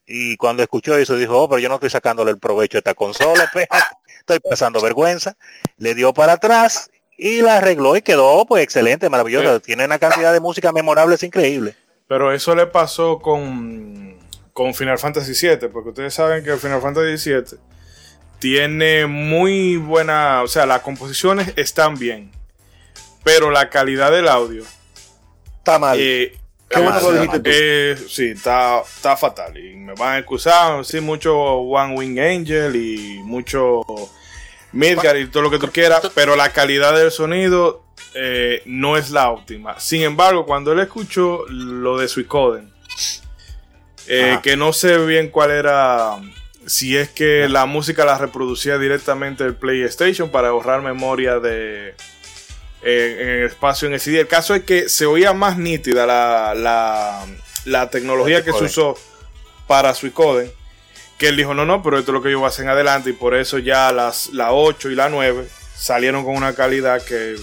Y 0.06 0.38
cuando 0.38 0.62
escuchó 0.62 0.96
eso 0.96 1.16
dijo, 1.16 1.42
oh, 1.42 1.50
pero 1.50 1.60
yo 1.60 1.70
no 1.70 1.76
estoy 1.76 1.90
sacándole 1.90 2.32
el 2.32 2.40
provecho 2.40 2.78
a 2.78 2.80
esta 2.80 2.94
consola, 2.94 3.52
estoy 4.20 4.40
pasando 4.40 4.80
vergüenza. 4.80 5.36
Le 5.78 5.96
dio 5.96 6.14
para 6.14 6.34
atrás 6.34 6.92
y 7.18 7.42
la 7.42 7.58
arregló 7.58 7.96
y 7.96 8.04
quedó 8.04 8.46
pues 8.46 8.64
excelente, 8.64 9.10
maravillosa. 9.10 9.56
Sí. 9.56 9.62
Tiene 9.66 9.86
una 9.86 9.98
cantidad 9.98 10.32
de 10.34 10.40
música 10.40 10.72
memorable, 10.72 11.16
es 11.16 11.24
increíble. 11.24 11.76
Pero 12.08 12.32
eso 12.32 12.54
le 12.54 12.68
pasó 12.68 13.20
con, 13.20 14.20
con 14.54 14.76
Final 14.76 15.00
Fantasy 15.00 15.34
VII, 15.48 15.70
porque 15.70 15.90
ustedes 15.90 16.14
saben 16.14 16.44
que 16.44 16.58
Final 16.58 16.82
Fantasy 16.82 17.32
VII 17.32 17.69
tiene 18.40 19.06
muy 19.06 19.78
buena, 19.78 20.42
o 20.44 20.48
sea, 20.48 20.66
las 20.66 20.82
composiciones 20.82 21.54
están 21.56 21.96
bien, 21.96 22.32
pero 23.24 23.52
la 23.52 23.70
calidad 23.70 24.12
del 24.12 24.28
audio, 24.28 24.64
Está 25.58 25.78
mal. 25.78 25.98
eh, 26.00 26.36
Qué 26.70 26.80
bueno 26.80 27.00
lo 27.02 27.14
dijiste 27.14 27.40
tú. 27.40 27.50
eh, 27.52 27.98
sí, 28.08 28.26
está, 28.30 28.82
está 28.82 29.18
fatal. 29.18 29.58
Y 29.58 29.76
me 29.76 29.94
van 29.96 30.14
a 30.14 30.18
excusar, 30.20 30.86
sí, 30.86 31.00
mucho 31.02 31.36
One 31.36 31.96
Wing 31.96 32.20
Angel 32.20 32.76
y 32.76 33.20
mucho 33.24 33.82
Midgar 34.72 35.18
y 35.18 35.28
todo 35.28 35.42
lo 35.44 35.50
que 35.50 35.58
tú 35.58 35.72
quieras, 35.72 36.12
pero 36.14 36.36
la 36.36 36.52
calidad 36.52 36.96
del 36.96 37.10
sonido 37.12 37.84
eh, 38.14 38.62
no 38.66 38.98
es 38.98 39.10
la 39.10 39.32
óptima. 39.32 39.80
Sin 39.80 40.04
embargo, 40.04 40.46
cuando 40.46 40.72
él 40.72 40.80
escuchó 40.80 41.44
lo 41.50 41.98
de 41.98 42.08
Suicoden, 42.08 42.72
eh, 44.08 44.38
que 44.44 44.56
no 44.56 44.72
sé 44.72 44.98
bien 45.06 45.30
cuál 45.30 45.50
era, 45.52 46.18
si 46.70 46.96
es 46.96 47.10
que 47.10 47.50
la 47.50 47.66
música 47.66 48.06
la 48.06 48.18
reproducía 48.18 48.78
directamente 48.78 49.44
el 49.44 49.56
PlayStation 49.56 50.30
para 50.30 50.50
ahorrar 50.50 50.82
memoria 50.82 51.40
de 51.40 51.96
eh, 52.84 53.18
en 53.20 53.28
el 53.30 53.46
espacio 53.48 53.88
en 53.88 53.96
el 53.96 54.00
CD. 54.00 54.20
El 54.22 54.28
caso 54.28 54.54
es 54.56 54.64
que 54.64 54.88
se 54.88 55.06
oía 55.06 55.34
más 55.34 55.58
nítida 55.58 56.06
la, 56.06 56.54
la, 56.56 57.26
la 57.66 57.90
tecnología 57.90 58.44
que 58.44 58.52
se 58.52 58.58
usó 58.66 58.98
para 59.68 59.94
Suicoden. 59.94 60.52
Que 61.18 61.28
él 61.28 61.36
dijo, 61.38 61.54
no, 61.54 61.66
no, 61.66 61.84
pero 61.84 62.00
esto 62.00 62.12
es 62.12 62.14
lo 62.14 62.22
que 62.22 62.32
yo 62.32 62.40
voy 62.40 62.46
a 62.46 62.50
hacer 62.50 62.64
en 62.64 62.70
adelante. 62.72 63.10
Y 63.10 63.14
por 63.14 63.36
eso 63.36 63.58
ya 63.58 63.92
las 63.92 64.28
la 64.28 64.54
8 64.54 64.90
y 64.92 64.96
la 64.96 65.10
9 65.10 65.48
salieron 65.76 66.24
con 66.24 66.36
una 66.36 66.54
calidad 66.56 67.04
que. 67.04 67.36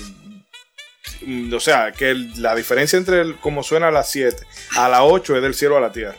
mm, 1.26 1.52
O 1.52 1.60
sea, 1.60 1.92
que 1.92 2.14
la 2.36 2.54
diferencia 2.54 2.96
entre 2.96 3.20
el- 3.20 3.36
como 3.36 3.62
suena 3.62 3.88
a 3.88 3.90
las 3.90 4.10
7 4.10 4.46
a 4.76 4.88
la 4.88 5.02
8 5.04 5.36
es 5.36 5.42
del 5.42 5.54
cielo 5.54 5.76
a 5.76 5.80
la 5.80 5.92
tierra. 5.92 6.16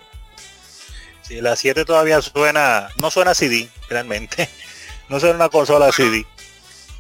Si 1.27 1.41
la 1.41 1.55
7 1.55 1.83
todavía 1.85 2.21
suena, 2.21 2.89
no 2.97 3.11
suena 3.11 3.33
CD, 3.33 3.69
realmente. 3.89 4.49
No 5.09 5.21
suena 5.21 5.35
una 5.35 5.47
consola 5.49 5.89
CD. 5.93 6.25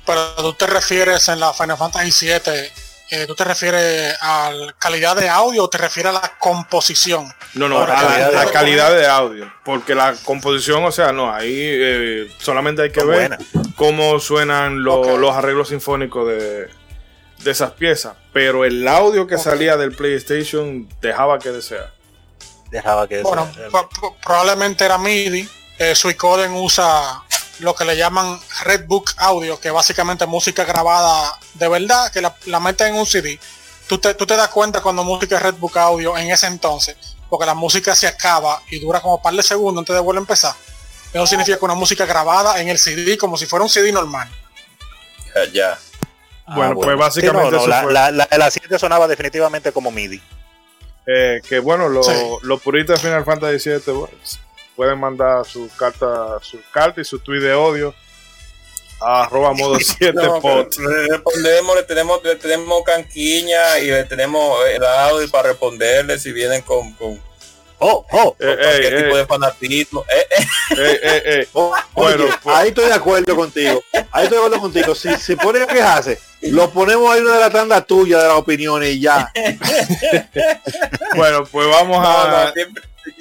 Pero 0.05 0.33
tú 0.37 0.53
te 0.53 0.65
refieres 0.65 1.27
en 1.27 1.41
la 1.41 1.51
Final 1.53 1.77
Fantasy 1.77 2.09
7, 2.13 2.71
tú 3.27 3.35
te 3.35 3.43
refieres 3.43 4.15
a 4.21 4.49
la 4.49 4.71
calidad 4.79 5.17
de 5.17 5.27
audio 5.27 5.65
o 5.65 5.69
te 5.69 5.77
refieres 5.77 6.11
a 6.15 6.21
la 6.21 6.33
composición. 6.39 7.27
No, 7.53 7.67
no, 7.67 7.83
a 7.83 7.85
la, 7.85 7.95
calidad 7.95 8.31
la 8.33 8.45
de- 8.45 8.51
calidad 8.53 8.95
de 8.95 9.07
audio. 9.07 9.53
Porque 9.65 9.93
la 9.93 10.13
composición, 10.23 10.85
o 10.85 10.91
sea, 10.93 11.11
no, 11.11 11.33
ahí 11.33 11.51
eh, 11.53 12.31
solamente 12.37 12.81
hay 12.83 12.91
que 12.93 13.03
ver 13.03 13.27
buena. 13.27 13.37
cómo 13.75 14.21
suenan 14.21 14.81
los 14.85 15.35
arreglos 15.35 15.67
sinfónicos 15.67 16.29
de, 16.29 16.69
de 17.43 17.51
esas 17.51 17.71
piezas, 17.71 18.13
pero 18.31 18.63
el 18.63 18.87
audio 18.87 19.27
que 19.27 19.37
salía 19.37 19.75
del 19.75 19.91
PlayStation 19.91 20.87
dejaba 21.01 21.39
que 21.39 21.49
desear. 21.51 21.91
Dejaba 22.69 23.07
que 23.07 23.21
Bueno, 23.21 23.49
probablemente 24.23 24.85
era 24.85 24.97
MIDI. 24.97 25.47
Eh, 25.79 25.95
Suicoden 25.95 26.51
usa 26.53 27.23
lo 27.59 27.75
que 27.75 27.85
le 27.85 27.95
llaman 27.95 28.39
Redbook 28.63 29.13
Audio, 29.17 29.59
que 29.59 29.71
básicamente 29.71 30.23
es 30.25 30.29
música 30.29 30.63
grabada 30.63 31.37
de 31.53 31.67
verdad, 31.67 32.11
que 32.11 32.21
la, 32.21 32.35
la 32.45 32.59
meten 32.59 32.87
en 32.87 32.95
un 32.95 33.05
CD. 33.05 33.39
Tú 33.87 33.97
te, 33.99 34.13
tú 34.15 34.25
te 34.25 34.35
das 34.35 34.49
cuenta 34.49 34.81
cuando 34.81 35.03
música 35.03 35.37
es 35.37 35.41
Redbook 35.41 35.77
Audio 35.77 36.17
en 36.17 36.29
ese 36.29 36.47
entonces, 36.47 36.97
porque 37.29 37.45
la 37.45 37.53
música 37.53 37.95
se 37.95 38.07
acaba 38.07 38.61
y 38.69 38.79
dura 38.79 38.99
como 39.01 39.15
un 39.15 39.21
par 39.21 39.33
de 39.33 39.43
segundos 39.43 39.81
antes 39.81 39.95
de 39.95 40.01
volver 40.01 40.17
a 40.19 40.21
empezar. 40.21 40.53
Eso 41.13 41.25
significa 41.25 41.57
que 41.57 41.65
una 41.65 41.73
música 41.73 42.05
grabada 42.05 42.59
en 42.59 42.67
el 42.67 42.77
CD 42.77 43.17
como 43.17 43.37
si 43.37 43.45
fuera 43.45 43.63
un 43.63 43.69
CD 43.69 43.91
normal. 43.91 44.29
Ya, 45.35 45.45
ya. 45.53 45.79
Ah, 46.45 46.55
bueno, 46.55 46.75
pues 46.75 46.97
básicamente 46.97 47.49
Sí, 47.49 47.51
no, 47.51 47.57
no, 47.57 47.57
eso 47.57 47.67
la, 47.67 47.83
fue. 47.83 47.93
la, 47.93 48.11
la 48.11 48.25
de 48.25 48.37
la 48.37 48.51
7 48.51 48.77
sonaba 48.79 49.07
definitivamente 49.07 49.71
como 49.71 49.89
MIDI. 49.91 50.21
Eh, 51.09 51.41
que 51.47 51.59
bueno, 51.59 51.87
lo- 51.87 52.03
Sí. 52.03 52.11
los 52.41 52.61
puristas 52.61 53.01
de 53.01 53.07
Final 53.07 53.23
Fantasy 53.23 53.69
VII 53.69 53.79
bueno, 53.93 54.13
pueden 54.75 54.99
mandar 54.99 55.45
su 55.45 55.69
carta, 55.77 56.37
su 56.41 56.59
carta 56.71 56.99
y 57.01 57.05
su 57.05 57.19
tweet 57.19 57.39
de 57.39 57.53
odio 57.53 57.95
a 58.99 59.23
arroba 59.23 59.53
modo 59.53 59.79
7 59.79 60.11
No, 60.13 60.41
pero 60.41 60.67
le 60.89 61.07
respondemos, 61.07 61.75
le 61.77 61.83
tenemos, 61.83 62.23
le 62.23 62.35
tenemos 62.35 62.83
canquiña 62.83 63.79
y 63.79 63.85
le 63.87 64.03
tenemos 64.03 64.59
el 64.67 64.83
audio 64.83 65.29
para 65.31 65.49
responderle 65.49 66.19
si 66.19 66.31
vienen 66.33 66.61
con, 66.63 66.91
con, 66.93 67.21
Oh, 67.79 68.05
oh. 68.11 68.35
Eh, 68.39 68.57
cualquier 68.59 68.93
ey, 68.95 69.03
tipo 69.03 69.17
de 69.17 69.25
fanatismo. 69.25 70.05
Eh, 70.09 70.25
eh. 71.25 71.47
Oh, 71.53 71.73
Bueno, 71.93 72.23
oye, 72.25 72.33
pues- 72.43 72.55
ahí 72.55 72.69
estoy 72.69 72.85
de 72.85 72.93
acuerdo 72.93 73.35
contigo. 73.35 73.83
Ahí 74.11 74.23
estoy 74.23 74.39
de 74.39 74.45
acuerdo 74.45 74.59
contigo. 74.59 74.95
Si 74.95 75.15
se 75.15 75.37
pone 75.37 75.61
a 75.61 75.67
quejarse, 75.67 76.19
lo 76.41 76.69
ponemos 76.71 77.11
ahí 77.13 77.21
una 77.21 77.35
de 77.35 77.39
la 77.39 77.49
tanda 77.49 77.81
tuya 77.83 78.17
de 78.19 78.27
las 78.27 78.37
opiniones 78.37 78.89
y 78.95 79.01
ya. 79.01 79.31
Bueno, 81.15 81.45
pues 81.45 81.67
vamos 81.67 81.97
a. 82.05 82.53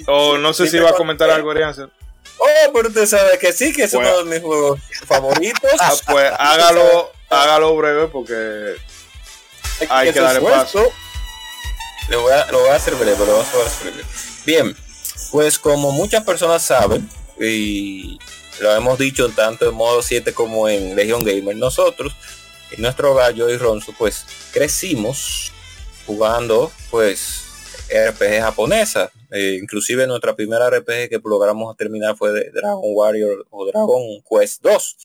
no, 0.05 0.13
O 0.13 0.37
no 0.37 0.53
sé 0.53 0.67
si 0.67 0.77
va 0.79 0.89
a 0.91 0.93
comentar 0.93 1.29
algo, 1.29 1.51
Arianza. 1.51 1.89
Oh, 2.39 2.71
pero 2.73 2.89
usted 2.89 3.05
sabe 3.07 3.37
que 3.39 3.51
sí, 3.51 3.73
que 3.73 3.83
es 3.83 3.93
Bueno. 3.93 4.09
uno 4.09 4.23
de 4.23 4.35
mis 4.35 4.41
juegos 4.41 4.79
favoritos. 5.05 5.71
Ah, 5.79 5.93
pues 6.11 6.31
hágalo, 6.37 7.11
hágalo 7.29 7.75
breve 7.75 8.07
porque 8.07 8.75
hay 9.89 10.11
que 10.13 10.19
darle 10.19 10.41
paso. 10.41 10.91
Lo 12.09 12.21
voy, 12.21 12.31
a, 12.33 12.45
lo 12.51 12.59
voy 12.59 12.69
a 12.69 12.75
hacer 12.75 12.95
breve, 12.95 13.17
lo 13.17 13.25
voy 13.25 13.39
a 13.39 13.65
hacer 13.65 13.91
breve. 13.91 14.07
Bien, 14.47 14.73
pues 15.29 15.59
como 15.59 15.91
muchas 15.91 16.23
personas 16.23 16.61
saben, 16.61 17.09
y 17.37 18.17
lo 18.61 18.73
hemos 18.73 18.97
dicho 18.97 19.27
tanto 19.27 19.67
en 19.67 19.75
modo 19.75 20.01
7 20.01 20.33
como 20.33 20.69
en 20.69 20.95
Legion 20.95 21.21
Gamer, 21.21 21.57
nosotros, 21.57 22.15
en 22.71 22.81
nuestro 22.81 23.29
yo 23.31 23.49
y 23.49 23.57
Ronzo, 23.57 23.93
pues 23.97 24.25
crecimos 24.53 25.51
jugando 26.05 26.71
pues 26.89 27.43
RPG 27.89 28.39
japonesa. 28.39 29.11
Eh, 29.31 29.59
inclusive 29.61 30.07
nuestra 30.07 30.33
primera 30.33 30.69
RPG 30.69 31.09
que 31.09 31.19
logramos 31.25 31.75
terminar 31.75 32.15
fue 32.15 32.31
de 32.31 32.49
Dragon 32.51 32.81
Warrior 32.85 33.45
o 33.49 33.65
Dragon 33.65 34.01
Quest 34.29 34.63
2 34.63 34.97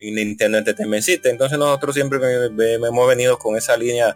y 0.00 0.10
Nintendo 0.10 0.58
Entertainment 0.58 1.02
System. 1.02 1.32
Entonces 1.32 1.58
nosotros 1.58 1.94
siempre 1.94 2.18
me 2.50 2.74
hemos 2.74 3.08
venido 3.08 3.38
con 3.38 3.56
esa 3.56 3.78
línea 3.78 4.14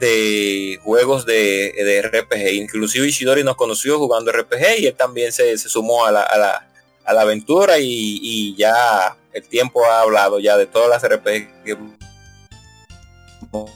de 0.00 0.80
juegos 0.82 1.26
de, 1.26 1.72
de 1.76 2.02
RPG. 2.02 2.54
Inclusive 2.54 3.06
Ishidori 3.06 3.44
nos 3.44 3.56
conoció 3.56 3.98
jugando 3.98 4.32
RPG 4.32 4.80
y 4.80 4.86
él 4.86 4.94
también 4.94 5.30
se, 5.30 5.56
se 5.58 5.68
sumó 5.68 6.06
a 6.06 6.10
la, 6.10 6.22
a 6.22 6.38
la, 6.38 6.68
a 7.04 7.12
la 7.12 7.20
aventura 7.20 7.78
y, 7.78 8.18
y 8.22 8.56
ya 8.56 9.16
el 9.32 9.46
tiempo 9.46 9.84
ha 9.84 10.00
hablado 10.00 10.40
ya 10.40 10.56
de 10.56 10.66
todas 10.66 10.88
las 10.88 11.02
RPG 11.06 11.64
que 11.64 11.72
hemos 11.72 13.70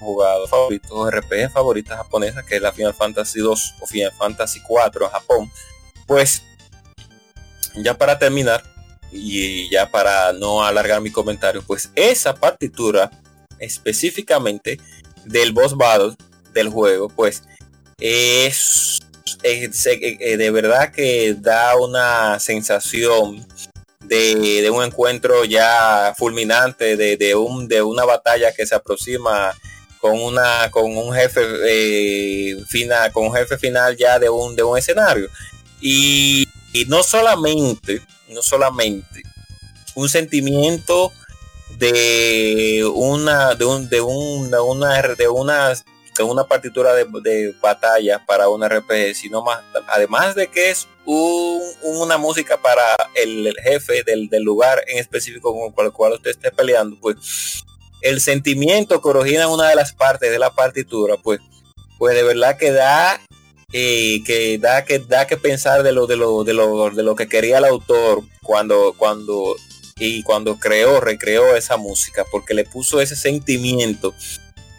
jugado 0.00 0.48
favoritos 0.48 1.10
RPG 1.12 1.52
favoritas 1.52 1.98
japonesas 1.98 2.44
que 2.46 2.56
es 2.56 2.62
la 2.62 2.72
Final 2.72 2.94
Fantasy 2.94 3.40
2 3.40 3.74
o 3.80 3.86
Final 3.86 4.12
Fantasy 4.12 4.60
4 4.66 5.04
en 5.04 5.10
Japón 5.10 5.52
pues 6.06 6.42
ya 7.76 7.96
para 7.96 8.18
terminar 8.18 8.62
y 9.12 9.70
ya 9.70 9.90
para 9.90 10.32
no 10.32 10.64
alargar 10.64 11.00
mi 11.00 11.10
comentario, 11.10 11.62
pues 11.66 11.90
esa 11.94 12.34
partitura 12.34 13.10
específicamente 13.58 14.80
del 15.24 15.52
boss 15.52 15.76
battle 15.76 16.14
del 16.52 16.68
juego, 16.68 17.08
pues 17.08 17.42
es, 17.98 19.00
de 19.42 20.50
verdad 20.50 20.92
que 20.92 21.34
da 21.38 21.76
una 21.76 22.38
sensación 22.40 23.46
de, 24.00 24.62
de 24.62 24.70
un 24.70 24.82
encuentro 24.84 25.44
ya 25.44 26.14
fulminante, 26.16 26.96
de, 26.96 27.16
de 27.16 27.34
un, 27.34 27.68
de 27.68 27.82
una 27.82 28.04
batalla 28.04 28.52
que 28.52 28.66
se 28.66 28.74
aproxima 28.74 29.54
con 30.00 30.18
una 30.18 30.70
con 30.70 30.96
un 30.96 31.12
jefe 31.12 31.40
eh, 31.66 32.56
final 32.66 33.12
con 33.12 33.26
un 33.26 33.34
jefe 33.34 33.58
final 33.58 33.94
ya 33.96 34.18
de 34.18 34.28
un 34.28 34.56
de 34.56 34.62
un 34.62 34.76
escenario. 34.76 35.28
Y, 35.80 36.48
y 36.72 36.84
no 36.86 37.02
solamente 37.02 38.00
no 38.28 38.42
solamente 38.42 39.22
un 39.94 40.08
sentimiento 40.08 41.12
de 41.78 42.88
una 42.94 43.54
de 43.54 43.64
un 43.64 43.88
de 43.88 44.00
un- 44.00 44.50
de 44.50 44.60
una 44.60 45.02
de 45.02 45.28
una 45.28 45.74
de 46.16 46.22
una 46.24 46.44
partitura 46.44 46.92
de, 46.94 47.06
de 47.22 47.54
batalla 47.60 48.24
para 48.26 48.48
un 48.48 48.62
RPG 48.62 49.14
sino 49.14 49.42
más 49.42 49.60
además 49.88 50.34
de 50.34 50.48
que 50.48 50.70
es 50.70 50.86
un- 51.06 51.62
una 51.82 52.18
música 52.18 52.60
para 52.60 52.84
el, 53.14 53.54
jefe 53.62 54.02
del, 54.04 54.28
del 54.28 54.42
lugar 54.42 54.82
en 54.88 54.98
específico 54.98 55.54
con 55.74 55.86
el 55.86 55.92
cual 55.92 56.12
usted 56.14 56.30
esté 56.30 56.50
peleando 56.52 56.96
pues 57.00 57.64
el 58.02 58.20
sentimiento 58.20 59.00
que 59.00 59.08
origina 59.08 59.48
una 59.48 59.68
de 59.68 59.74
las 59.76 59.92
partes 59.92 60.30
de 60.30 60.38
la 60.38 60.50
partitura 60.54 61.16
pues 61.16 61.40
pues 61.98 62.14
de 62.14 62.22
verdad 62.22 62.56
que 62.56 62.70
da 62.72 63.20
eh, 63.72 64.22
que 64.24 64.58
da 64.58 64.84
que 64.84 64.98
da 64.98 65.26
que 65.26 65.36
pensar 65.36 65.82
de 65.82 65.92
lo 65.92 66.06
de 66.06 66.16
lo 66.16 66.42
de 66.42 66.54
lo 66.54 66.90
de 66.90 67.02
lo 67.02 67.14
que 67.14 67.28
quería 67.28 67.58
el 67.58 67.64
autor 67.64 68.22
cuando 68.42 68.94
cuando 68.96 69.56
y 69.96 70.22
cuando 70.24 70.58
creó 70.58 71.00
recreó 71.00 71.54
esa 71.56 71.76
música 71.76 72.24
porque 72.32 72.54
le 72.54 72.64
puso 72.64 73.00
ese 73.00 73.14
sentimiento 73.14 74.12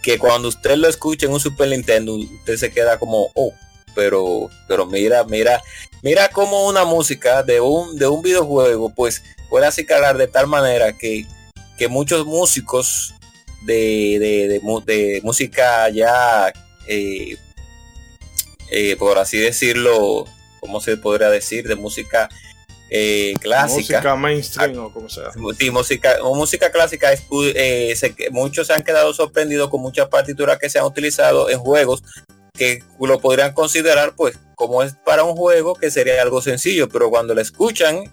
que 0.01 0.17
cuando 0.17 0.49
usted 0.49 0.75
lo 0.75 0.89
escucha 0.89 1.25
en 1.25 1.33
un 1.33 1.39
Super 1.39 1.69
Nintendo 1.69 2.15
usted 2.15 2.57
se 2.57 2.71
queda 2.71 2.99
como 2.99 3.29
oh 3.35 3.53
pero 3.95 4.49
pero 4.67 4.85
mira 4.85 5.23
mira 5.23 5.61
mira 6.01 6.29
como 6.29 6.67
una 6.67 6.83
música 6.83 7.43
de 7.43 7.61
un 7.61 7.97
de 7.97 8.07
un 8.07 8.21
videojuego 8.21 8.89
pues 8.93 9.23
puede 9.49 9.67
acicalar 9.67 10.17
de 10.17 10.27
tal 10.27 10.47
manera 10.47 10.97
que 10.97 11.25
que 11.77 11.87
muchos 11.87 12.25
músicos 12.25 13.13
de, 13.65 14.17
de, 14.19 14.47
de 14.47 14.61
de 14.85 15.21
música 15.23 15.87
ya 15.89 16.51
eh, 16.87 17.37
eh, 18.71 18.95
por 18.95 19.19
así 19.19 19.37
decirlo, 19.37 20.25
¿cómo 20.59 20.81
se 20.81 20.97
podría 20.97 21.29
decir? 21.29 21.67
De 21.67 21.75
música 21.75 22.29
eh, 22.89 23.33
clásica. 23.39 23.97
Música 23.97 24.15
mainstream 24.15 24.77
o 24.79 24.91
como 24.93 25.07
sea. 25.09 25.31
Sí, 25.57 25.69
música, 25.71 26.17
o 26.23 26.35
música 26.35 26.71
clásica, 26.71 27.13
es, 27.13 27.21
eh, 27.55 27.93
se- 27.95 28.15
muchos 28.31 28.67
se 28.67 28.73
han 28.73 28.83
quedado 28.83 29.13
sorprendidos 29.13 29.69
con 29.69 29.81
muchas 29.81 30.09
partituras 30.09 30.57
que 30.59 30.69
se 30.69 30.79
han 30.79 30.85
utilizado 30.85 31.49
en 31.49 31.59
juegos 31.59 32.03
que 32.53 32.83
lo 32.99 33.19
podrían 33.21 33.53
considerar 33.53 34.13
pues 34.15 34.37
como 34.55 34.83
es 34.83 34.93
para 35.05 35.23
un 35.23 35.35
juego 35.37 35.73
que 35.73 35.89
sería 35.89 36.21
algo 36.21 36.41
sencillo, 36.41 36.89
pero 36.89 37.09
cuando 37.09 37.33
la 37.33 37.41
escuchan 37.41 38.03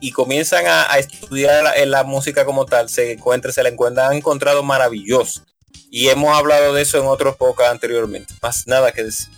y 0.00 0.10
comienzan 0.12 0.66
a, 0.66 0.90
a 0.92 0.98
estudiar 0.98 1.62
la, 1.62 1.86
la 1.86 2.02
música 2.02 2.44
como 2.46 2.64
tal, 2.66 2.88
se 2.88 3.12
encuentra, 3.12 3.52
se 3.52 3.62
la 3.62 3.68
encuentran, 3.68 4.10
han 4.10 4.16
encontrado 4.16 4.62
maravilloso. 4.62 5.42
Y 5.90 6.08
hemos 6.08 6.36
hablado 6.36 6.72
de 6.72 6.82
eso 6.82 6.98
en 6.98 7.06
otros 7.06 7.36
podcasts 7.36 7.70
anteriormente. 7.72 8.34
Más 8.42 8.66
nada 8.66 8.92
que 8.92 9.04
decir. 9.04 9.28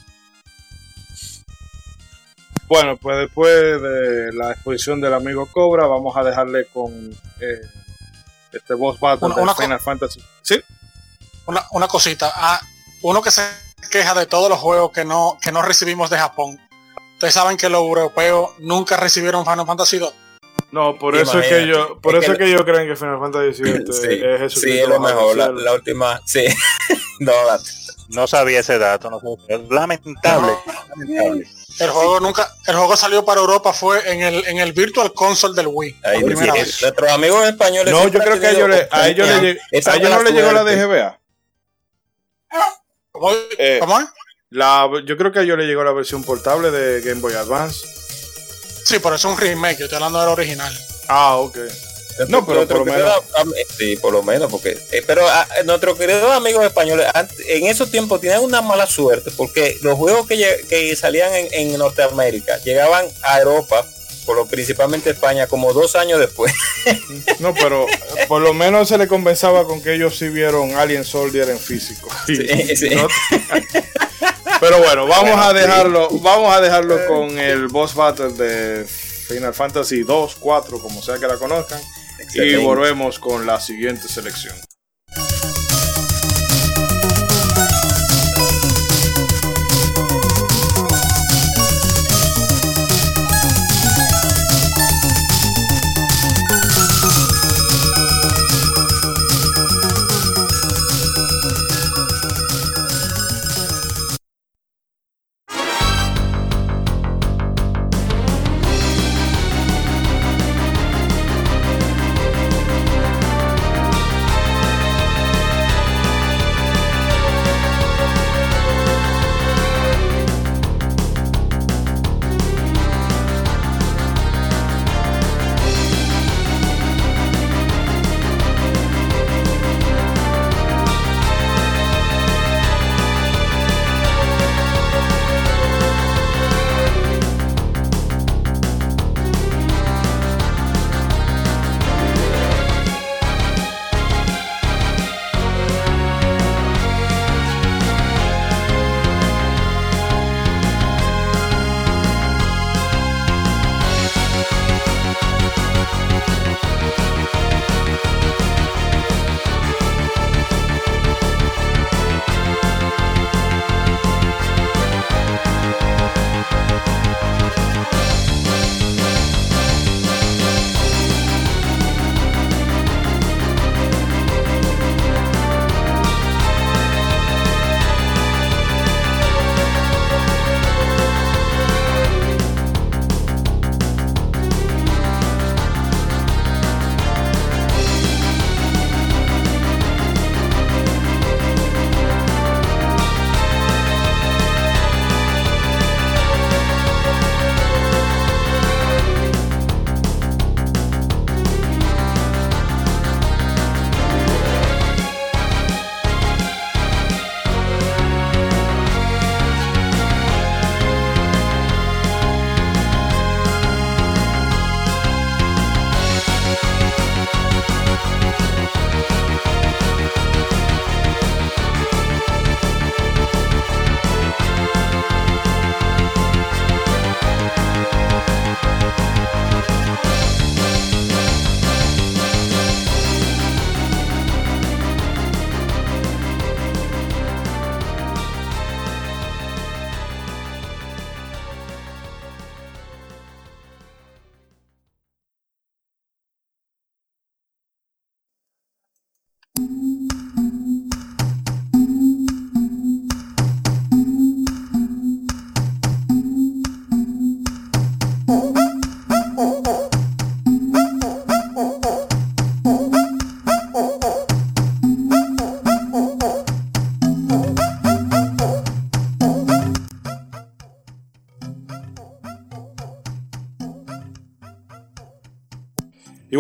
Bueno, 2.69 2.97
pues 2.97 3.19
después 3.19 3.53
de 3.83 4.33
la 4.33 4.53
exposición 4.53 5.01
del 5.01 5.15
amigo 5.15 5.47
Cobra, 5.53 5.87
vamos 5.87 6.17
a 6.17 6.23
dejarle 6.25 6.67
con 6.67 7.11
eh, 7.41 7.61
este 8.53 8.75
boss 8.75 8.99
battle 8.99 9.27
Una- 9.27 9.35
de 9.37 9.43
una 9.43 9.55
Final 9.55 9.81
Fantasy. 9.81 10.21
Sí, 10.43 10.61
Una, 11.47 11.65
una 11.73 11.89
cosita, 11.89 12.33
ah, 12.35 12.61
uno 13.03 13.21
que 13.23 13.31
se 13.31 13.43
queja 13.91 14.15
de 14.15 14.27
todos 14.27 14.49
los 14.49 14.59
juegos 14.59 14.93
que 14.93 15.05
no, 15.05 15.37
que 15.43 15.53
no 15.53 15.61
recibimos 15.63 16.09
de 16.11 16.19
Japón. 16.19 16.59
Ustedes 17.15 17.35
saben 17.35 17.57
que 17.57 17.69
los 17.69 17.81
europeos 17.83 18.51
nunca 18.59 18.97
recibieron 18.97 19.45
Final 19.45 19.67
Fantasy 19.67 19.99
2. 19.99 20.15
no, 20.73 20.99
por 20.99 21.15
eso 21.17 21.39
es 21.39 21.47
que 21.49 21.67
yo, 21.67 22.01
por 22.01 22.17
Es 22.17 22.25
eso 22.25 22.33
que 22.37 22.45
es 22.45 22.51
que 22.51 22.57
yo 22.59 22.65
creen 22.65 22.89
que 22.89 22.97
Final 22.97 23.19
Fantasy 23.21 23.63
VII 23.63 23.85
Sí, 23.93 24.09
es 24.25 24.41
eso. 24.41 24.61
sí, 24.61 24.79
es 24.79 24.89
lo 24.89 24.99
mejor. 25.01 25.37
La, 25.37 25.49
la 25.53 25.73
última, 25.75 26.21
sí. 26.25 26.45
no, 27.21 27.33
la- 27.47 27.61
No 28.09 28.27
sabía 28.27 28.61
ese 28.61 28.79
dato, 28.79 29.11
no 29.11 29.21
sabía. 29.21 29.59
Lamentable. 29.71 30.53
lamentable. 30.97 31.47
El 31.81 31.91
juego 31.91 32.21
nunca, 32.21 32.55
el 32.67 32.77
juego 32.77 32.97
salió 32.97 33.25
para 33.25 33.41
Europa 33.41 33.73
fue 33.73 34.09
en 34.13 34.23
el, 34.23 34.47
en 34.47 34.59
el 34.59 34.73
Virtual 34.73 35.13
Console 35.13 35.55
del 35.55 35.67
Wii. 35.69 36.01
ahí 36.05 36.23
nuestros 36.23 37.11
amigos 37.11 37.47
españoles. 37.49 37.93
No, 37.93 38.07
yo 38.09 38.21
creo 38.21 38.39
que 38.39 38.47
a 38.47 38.51
ellos, 38.51 38.69
le, 38.69 38.89
a 38.91 39.09
ellos, 39.09 39.29
le, 39.29 39.61
a 39.85 39.97
ellos 39.97 40.11
no 40.11 40.23
le 40.23 40.33
llegó 40.33 40.53
la. 40.53 40.63
DGBA. 40.63 41.21
¿Cómo, 43.11 43.31
Eh, 43.59 43.79
cómo 43.81 43.99
es? 44.01 44.07
La, 44.51 44.89
yo 45.05 45.17
creo 45.17 45.33
que 45.33 45.41
a 45.41 45.43
ellos 45.43 45.59
le 45.59 45.67
llegó 45.67 45.83
la 45.83 45.93
versión 45.93 46.23
portable 46.23 46.71
de 46.71 47.01
Game 47.01 47.21
Boy 47.21 47.35
Advance. 47.35 47.85
Sí, 48.85 48.99
pero 49.03 49.17
es 49.17 49.25
un 49.25 49.37
remake, 49.37 49.79
yo 49.79 49.85
estoy 49.87 49.97
hablando 49.97 50.21
del 50.21 50.29
original. 50.29 50.73
Ah, 51.09 51.37
ok. 51.37 51.59
No, 52.29 52.47
pero 52.47 52.67
por 52.67 52.79
lo 52.79 52.85
menos- 52.85 53.13
am- 53.37 53.53
sí, 53.77 53.97
por 53.97 54.13
lo 54.13 54.23
menos, 54.23 54.51
porque. 54.51 54.79
eh, 54.93 55.03
pero 55.07 55.29
ah, 55.29 55.47
nuestros 55.65 55.99
queridos 55.99 56.31
amigos 56.33 56.65
españoles, 56.65 57.07
en 57.49 57.67
esos 57.67 57.91
tiempos 57.91 58.21
tenían 58.21 58.43
una 58.43 58.61
mala 58.63 58.87
suerte, 58.87 59.31
porque 59.37 59.79
los 59.83 59.97
juegos 59.99 60.27
que, 60.27 60.65
que 60.69 60.95
salían 60.97 61.33
en, 61.35 61.49
en 61.53 61.79
Norteamérica 61.79 62.59
llegaban 62.59 63.07
a 63.23 63.39
Europa, 63.41 63.85
por 64.27 64.37
lo 64.37 64.47
principalmente 64.47 65.11
España, 65.11 65.47
como 65.49 65.73
dos 65.73 65.97
años 65.97 66.19
después. 66.21 66.53
No, 67.41 67.53
pero 67.55 67.87
eh, 67.89 68.27
por 68.29 68.41
lo 68.43 68.55
menos 68.55 68.89
se 68.89 68.97
le 68.99 69.09
compensaba 69.09 69.65
con 69.65 69.83
que 69.83 69.95
ellos 69.95 70.17
sí 70.19 70.29
vieron 70.29 70.75
Alien 70.77 71.05
Soldier 71.05 71.49
en 71.51 71.59
físico. 71.59 72.09
Sí, 72.27 72.37
sí. 72.77 72.91
no- 72.95 73.09
pero 74.61 74.79
bueno, 74.79 75.07
vamos 75.07 75.31
Bueno, 75.33 75.43
a 75.43 75.53
dejarlo, 75.53 76.09
vamos 76.21 76.55
a 76.55 76.61
dejarlo 76.61 77.07
con 77.07 77.39
el 77.39 77.69
boss 77.69 77.95
battle 77.95 78.31
de 78.31 78.85
Final 78.87 79.55
Fantasy 79.55 80.03
2, 80.03 80.37
4, 80.39 80.79
como 80.79 81.03
sea 81.03 81.19
que 81.19 81.27
la 81.27 81.37
conozcan. 81.37 81.81
Y 82.35 82.57
volvemos 82.57 83.19
con 83.19 83.47
la 83.47 83.61
siguiente 83.61 84.09
selección. 84.09 84.57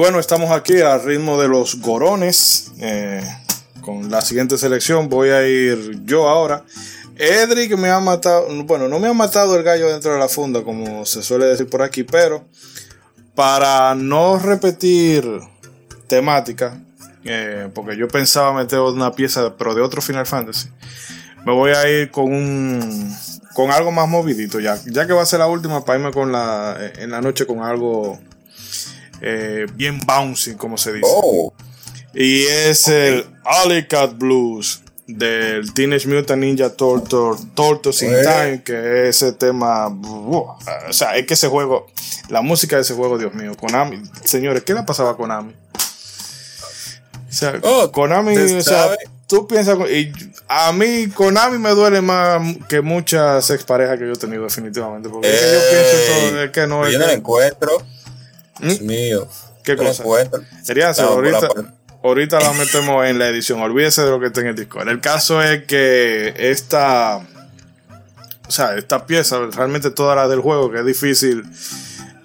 Bueno, 0.04 0.20
estamos 0.20 0.50
aquí 0.50 0.82
al 0.82 1.02
ritmo 1.02 1.40
de 1.40 1.48
los 1.48 1.80
gorones. 1.80 2.72
eh, 2.78 3.22
con 3.80 4.10
la 4.10 4.20
siguiente 4.20 4.58
selección 4.58 5.08
voy 5.08 5.30
a 5.30 5.48
ir 5.48 6.04
yo 6.04 6.28
ahora. 6.28 6.62
Edric 7.16 7.74
me 7.78 7.88
ha 7.88 8.00
matado, 8.00 8.48
bueno, 8.64 8.86
no 8.86 8.98
me 8.98 9.08
ha 9.08 9.14
matado 9.14 9.56
el 9.56 9.62
gallo 9.62 9.88
dentro 9.88 10.12
de 10.12 10.18
la 10.18 10.28
funda, 10.28 10.62
como 10.62 11.06
se 11.06 11.22
suele 11.22 11.46
decir 11.46 11.70
por 11.70 11.80
aquí, 11.80 12.02
pero 12.02 12.44
para 13.34 13.94
no 13.94 14.38
repetir 14.38 15.24
temática, 16.06 16.78
eh, 17.24 17.70
porque 17.74 17.96
yo 17.96 18.06
pensaba 18.06 18.52
meter 18.52 18.80
una 18.80 19.10
pieza, 19.10 19.56
pero 19.56 19.74
de 19.74 19.80
otro 19.80 20.02
Final 20.02 20.26
Fantasy, 20.26 20.68
me 21.46 21.54
voy 21.54 21.70
a 21.70 21.88
ir 21.88 22.10
con 22.10 22.30
un 22.30 23.16
con 23.54 23.70
algo 23.70 23.90
más 23.90 24.06
movidito 24.06 24.60
ya, 24.60 24.78
ya 24.84 25.06
que 25.06 25.14
va 25.14 25.22
a 25.22 25.26
ser 25.26 25.38
la 25.38 25.46
última 25.46 25.82
para 25.82 25.98
irme 25.98 26.12
con 26.12 26.30
la 26.30 26.76
en 26.98 27.10
la 27.10 27.22
noche 27.22 27.46
con 27.46 27.62
algo 27.62 28.18
eh, 29.20 29.66
bien 29.74 29.98
bouncy, 30.06 30.54
como 30.54 30.76
se 30.78 30.92
dice. 30.92 31.06
Oh, 31.08 31.52
Y 32.14 32.42
es 32.44 32.88
el 32.88 33.26
Alley 33.44 33.86
Cat 33.88 34.16
Blues 34.16 34.80
del 35.06 35.74
Teenage 35.74 36.08
Mutant 36.08 36.40
Ninja 36.42 36.70
Turtle, 36.70 37.32
Turtles 37.54 38.02
in. 38.02 38.10
Time, 38.22 38.62
que 38.64 39.08
ese 39.08 39.32
tema, 39.32 39.88
o 39.88 40.56
sea, 40.92 41.16
es 41.16 41.26
que 41.26 41.34
ese 41.34 41.48
juego, 41.48 41.86
la 42.30 42.40
música 42.40 42.76
de 42.76 42.82
ese 42.82 42.94
juego, 42.94 43.18
Dios 43.18 43.34
mío, 43.34 43.54
Konami, 43.56 44.02
señores, 44.24 44.62
¿qué 44.64 44.72
le 44.74 44.82
pasaba 44.84 45.10
a 45.10 45.16
Konami? 45.16 45.52
O 47.28 47.32
sea, 47.36 47.58
Oh, 47.62 47.90
Konami, 47.90 48.36
o 48.36 48.62
sea, 48.62 48.96
tú 49.26 49.46
piensas, 49.48 49.76
y 49.90 50.12
a 50.48 50.72
mí 50.72 51.08
Konami 51.08 51.58
me 51.58 51.70
duele 51.70 52.00
más 52.00 52.40
que 52.68 52.80
muchas 52.80 53.50
exparejas 53.50 53.98
que 53.98 54.06
yo 54.06 54.12
he 54.12 54.16
tenido 54.16 54.44
definitivamente, 54.44 55.08
porque 55.08 55.28
es 55.34 55.40
que 55.40 55.52
yo 55.52 55.60
pienso 55.70 56.30
todo, 56.30 56.42
es 56.44 56.50
que 56.50 56.66
no, 56.66 56.86
es 56.86 56.92
yo 56.92 56.98
no 57.00 57.06
que- 57.06 57.12
encuentro. 57.12 57.82
¿Mm? 58.60 58.66
Dios 58.66 58.80
mío. 58.82 59.28
¿Qué 59.62 59.76
cosa? 59.76 60.02
por 60.02 61.26
la 61.26 61.38
ahorita, 61.38 61.48
ahorita 62.02 62.40
la 62.40 62.52
metemos 62.52 63.06
en 63.06 63.18
la 63.18 63.28
edición. 63.28 63.60
Olvídese 63.60 64.02
de 64.02 64.10
lo 64.10 64.20
que 64.20 64.26
está 64.26 64.40
en 64.42 64.48
el 64.48 64.54
Discord. 64.54 64.88
El 64.88 65.00
caso 65.00 65.42
es 65.42 65.64
que 65.64 66.34
esta. 66.36 67.20
O 68.46 68.50
sea, 68.50 68.76
esta 68.76 69.06
pieza, 69.06 69.38
realmente 69.52 69.90
toda 69.90 70.14
la 70.14 70.28
del 70.28 70.40
juego, 70.40 70.70
que 70.70 70.80
es 70.80 70.86
difícil. 70.86 71.44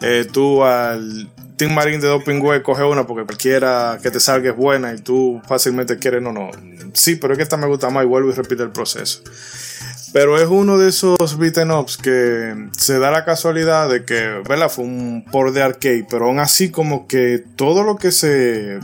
eh, 0.02 0.28
tú 0.32 0.64
al 0.64 1.30
Team 1.60 1.74
Marine 1.74 2.00
de 2.00 2.08
Doping 2.08 2.42
Way 2.42 2.62
coge 2.62 2.84
una 2.84 3.06
porque 3.06 3.26
cualquiera 3.26 4.00
que 4.02 4.12
te 4.12 4.22
salga 4.22 4.52
es 4.52 4.56
buena 4.56 4.94
y 4.94 5.00
tú 5.00 5.42
fácilmente 5.46 6.00
quieres, 6.00 6.22
no, 6.22 6.32
no. 6.32 6.52
Sí, 6.94 7.16
pero 7.18 7.34
es 7.34 7.38
que 7.38 7.44
esta 7.44 7.58
me 7.58 7.68
gusta 7.68 7.90
más 7.90 8.04
y 8.04 8.08
vuelvo 8.08 8.30
y 8.30 8.34
repite 8.34 8.64
el 8.64 8.72
proceso. 8.72 9.22
Pero 10.12 10.38
es 10.38 10.48
uno 10.48 10.78
de 10.78 10.90
esos 10.90 11.38
beaten 11.38 11.72
ups 11.72 11.98
que 11.98 12.70
se 12.78 12.98
da 12.98 13.12
la 13.12 13.26
casualidad 13.26 13.90
de 13.90 14.06
que, 14.06 14.42
¿verdad? 14.48 14.70
Fue 14.70 14.84
un 14.84 15.24
por 15.32 15.52
de 15.52 15.62
arcade, 15.62 16.08
pero 16.10 16.26
aún 16.26 16.40
así 16.40 16.72
como 16.72 17.08
que 17.08 17.44
todo 17.56 17.84
lo 17.84 17.96
que 17.96 18.12
se, 18.12 18.80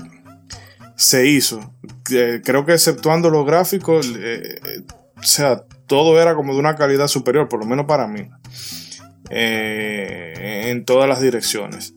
se 0.96 1.28
hizo, 1.28 1.74
eh, 2.12 2.42
creo 2.44 2.66
que 2.66 2.74
exceptuando 2.74 3.30
los 3.30 3.46
gráficos, 3.46 4.14
eh, 4.18 4.84
o 5.18 5.24
sea, 5.24 5.64
todo 5.88 6.22
era 6.22 6.36
como 6.36 6.54
de 6.54 6.60
una 6.60 6.76
calidad 6.76 7.08
superior, 7.08 7.50
por 7.50 7.60
lo 7.60 7.66
menos 7.66 7.86
para 7.86 8.08
mí, 8.08 8.30
eh, 9.30 10.66
en 10.68 10.86
todas 10.86 11.10
las 11.10 11.22
direcciones. 11.22 11.94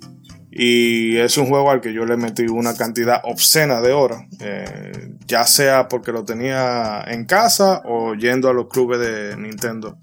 Y 0.61 1.17
es 1.19 1.37
un 1.39 1.47
juego 1.47 1.71
al 1.71 1.81
que 1.81 1.93
yo 1.93 2.05
le 2.05 2.17
metí 2.17 2.43
una 2.49 2.75
cantidad 2.77 3.21
obscena 3.23 3.81
de 3.81 3.93
horas, 3.93 4.23
eh, 4.41 5.13
ya 5.25 5.47
sea 5.47 5.87
porque 5.89 6.11
lo 6.11 6.25
tenía 6.25 7.05
en 7.07 7.27
casa 7.27 7.81
o 7.85 8.15
yendo 8.15 8.49
a 8.49 8.53
los 8.53 8.67
clubes 8.69 8.99
de 8.99 9.37
Nintendo 9.37 9.97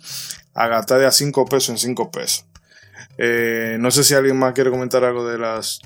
a 0.54 0.68
gastar 0.68 1.00
de 1.02 1.08
a 1.08 1.12
5 1.12 1.44
pesos 1.46 1.70
en 1.72 1.78
5 1.78 2.10
pesos. 2.10 2.46
Eh, 3.18 3.76
no 3.82 3.92
sé 3.92 4.06
si 4.06 4.14
alguien 4.14 4.38
más 4.38 4.54
quiere 4.54 4.70
comentar 4.70 5.04
algo 5.04 5.28
de 5.28 5.38
las 5.38 5.82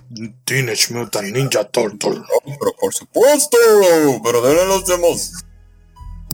Teenage 0.45 0.93
Mutant 0.93 1.29
Ninja 1.33 1.63
Turtle. 1.63 2.21
Pero 2.45 2.73
por 2.79 2.93
supuesto, 2.93 3.57
pero 4.23 4.41
de 4.43 4.65
los 4.67 4.85
demos. 4.85 5.33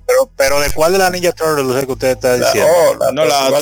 Pero, 0.05 0.29
pero 0.35 0.59
¿de 0.59 0.71
cuál 0.71 0.91
de 0.91 0.97
la 0.99 1.09
Ninja 1.09 1.31
Turtles 1.31 1.75
es 1.77 1.85
que 1.85 1.91
usted 1.93 2.11
está 2.11 2.35
La, 2.37 2.45
diciendo? 2.47 2.69
oh, 2.91 2.95
la, 2.95 3.11
No, 3.13 3.25
la. 3.25 3.59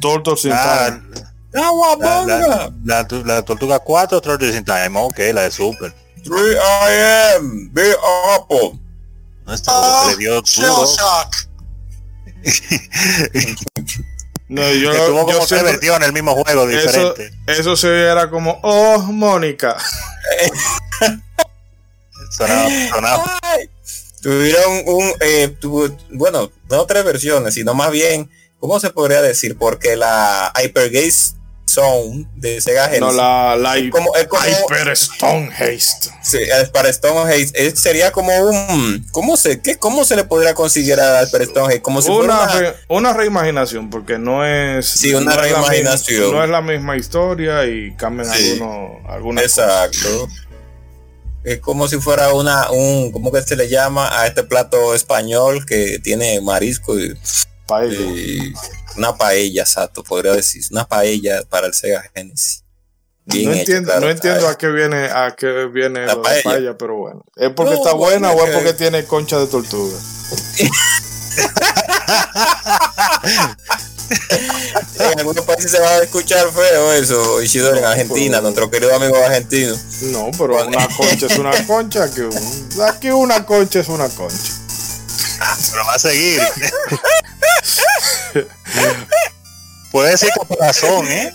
Turtles 0.00 0.44
in 0.44 0.52
Ah, 0.54 0.86
Time. 0.90 1.25
La, 1.56 2.24
la, 2.26 2.72
la, 2.84 3.06
la 3.24 3.42
Tortuga 3.42 3.78
4 3.78 4.20
Turtles 4.20 4.54
in 4.56 4.64
Time, 4.64 4.90
ok, 4.98 5.18
la 5.32 5.42
de 5.42 5.50
Super. 5.50 5.94
3 6.24 6.56
I.M. 6.56 7.68
Big 7.72 7.94
Apple. 8.34 8.78
No 9.46 9.54
está 9.54 9.72
que 10.04 10.10
le 10.12 10.16
dio 10.18 10.42
Shell 10.42 10.66
duro. 10.66 10.86
Shock. 10.86 11.34
No, 14.48 14.62
yo, 14.72 14.92
que 14.92 14.98
tuvo 14.98 15.26
yo 15.28 15.34
como 15.38 15.46
tres 15.46 15.62
versiones 15.64 16.06
el 16.06 16.12
mismo 16.14 16.32
juego 16.36 16.68
eso, 16.70 17.12
diferente. 17.14 17.32
eso 17.48 17.74
se 17.74 17.88
era 18.02 18.30
como, 18.30 18.56
oh, 18.62 18.98
Mónica. 19.00 19.76
Sonaba, 22.30 22.68
sonaba. 22.94 23.38
Ay, 23.42 23.68
Tuvieron 24.22 24.82
un, 24.86 25.12
eh, 25.20 25.56
tuvo- 25.60 25.96
bueno, 26.12 26.50
no 26.70 26.86
tres 26.86 27.04
versiones, 27.04 27.54
sino 27.54 27.74
más 27.74 27.90
bien, 27.90 28.30
¿cómo 28.60 28.78
se 28.80 28.90
podría 28.90 29.20
decir? 29.22 29.56
Porque 29.58 29.96
la 29.96 30.52
Hypergaze 30.62 31.34
Zone 31.68 32.26
de 32.36 32.60
Sega 32.60 32.84
Genesis, 32.84 33.00
No, 33.00 33.12
la, 33.12 33.56
la 33.56 33.76
es 33.76 33.90
como, 33.90 34.14
es 34.14 34.26
como 34.28 34.42
Hyper 34.44 34.88
Stone 34.90 35.50
Haste. 35.52 36.10
sí, 36.22 36.38
para 36.72 36.92
Stonehaze, 36.92 37.50
es- 37.54 37.78
sería 37.80 38.12
como 38.12 38.30
un, 38.38 39.04
¿cómo 39.10 39.36
se, 39.36 39.60
qué, 39.60 39.76
cómo 39.76 40.04
se 40.04 40.14
le 40.16 40.24
podría 40.24 40.54
considerar 40.54 41.16
al 41.16 41.26
Super 41.26 41.46
Stonehaze? 41.46 41.82
Como 41.82 42.00
si 42.00 42.08
fuera 42.08 42.22
Una, 42.34 42.42
una, 42.44 42.60
re- 42.60 42.74
una 42.88 43.12
reimaginación, 43.12 43.90
porque 43.90 44.16
no 44.16 44.44
es. 44.46 44.86
Sí, 44.86 45.12
una 45.12 45.24
no 45.24 45.30
es 45.30 45.36
la 45.36 45.42
reimaginación. 45.42 46.32
no 46.32 46.44
es 46.44 46.50
la 46.50 46.62
misma 46.62 46.96
historia 46.96 47.66
y 47.66 47.94
cambian 47.96 48.32
Sí. 48.32 48.52
algunos, 48.52 48.90
algunas 49.10 49.44
cosas. 49.44 49.86
Exacto. 49.86 50.28
Es 51.44 51.60
como 51.60 51.86
si 51.88 51.98
fuera 51.98 52.32
una, 52.32 52.70
un, 52.70 53.12
¿cómo 53.12 53.30
que 53.30 53.40
se 53.42 53.54
le 53.54 53.68
llama 53.68 54.20
a 54.20 54.26
este 54.26 54.42
plato 54.42 54.94
español 54.94 55.64
que 55.66 55.98
tiene 56.00 56.40
marisco 56.40 56.98
y, 56.98 57.16
Paella. 57.66 58.00
y 58.00 58.52
una 58.96 59.16
paella, 59.16 59.62
exacto, 59.62 60.02
podría 60.04 60.32
decir, 60.32 60.62
una 60.70 60.86
paella 60.86 61.42
para 61.48 61.66
el 61.66 61.74
Sega 61.74 62.04
Genesis. 62.14 62.62
Bien 63.28 63.50
no 63.50 63.56
entiendo, 63.56 63.86
claro, 63.86 64.00
no 64.02 64.10
entiendo 64.10 64.48
a 64.48 64.56
qué 64.56 64.68
viene, 64.68 65.06
a 65.06 65.34
qué 65.36 65.66
viene 65.66 66.06
La 66.06 66.14
lo 66.14 66.22
de 66.22 66.42
paella. 66.42 66.78
pero 66.78 66.96
bueno. 66.96 67.24
¿Es 67.34 67.50
porque 67.50 67.72
No, 67.74 67.78
está 67.78 67.92
buena 67.92 68.30
o 68.30 68.38
es 68.38 68.44
que- 68.50 68.56
porque 68.56 68.72
tiene 68.74 69.04
concha 69.04 69.36
de 69.38 69.46
tortuga? 69.48 69.98
En 74.98 75.18
algunos 75.18 75.44
países 75.44 75.70
se 75.70 75.80
va 75.80 75.88
a 75.88 76.02
escuchar 76.02 76.50
feo 76.52 76.92
eso, 76.92 77.42
Isidoro, 77.42 77.76
en 77.76 77.84
Argentina, 77.84 78.38
pero- 78.38 78.42
nuestro 78.42 78.70
querido 78.70 78.94
amigo 78.94 79.16
argentino. 79.16 79.74
No, 80.02 80.30
pero 80.38 80.66
una 80.66 80.88
concha 80.88 81.26
es 81.26 81.38
una 81.38 81.66
concha. 81.66 82.10
Que 82.12 82.22
un- 82.22 82.82
aquí 82.88 83.10
una 83.10 83.44
concha 83.44 83.80
es 83.80 83.88
una 83.88 84.08
concha. 84.08 84.52
Pero 85.70 85.84
va 85.86 85.94
a 85.94 85.98
seguir. 85.98 86.40
Puede 89.92 90.10
decir 90.10 90.30
con 90.36 90.58
razón, 90.58 91.06
¿eh? 91.08 91.32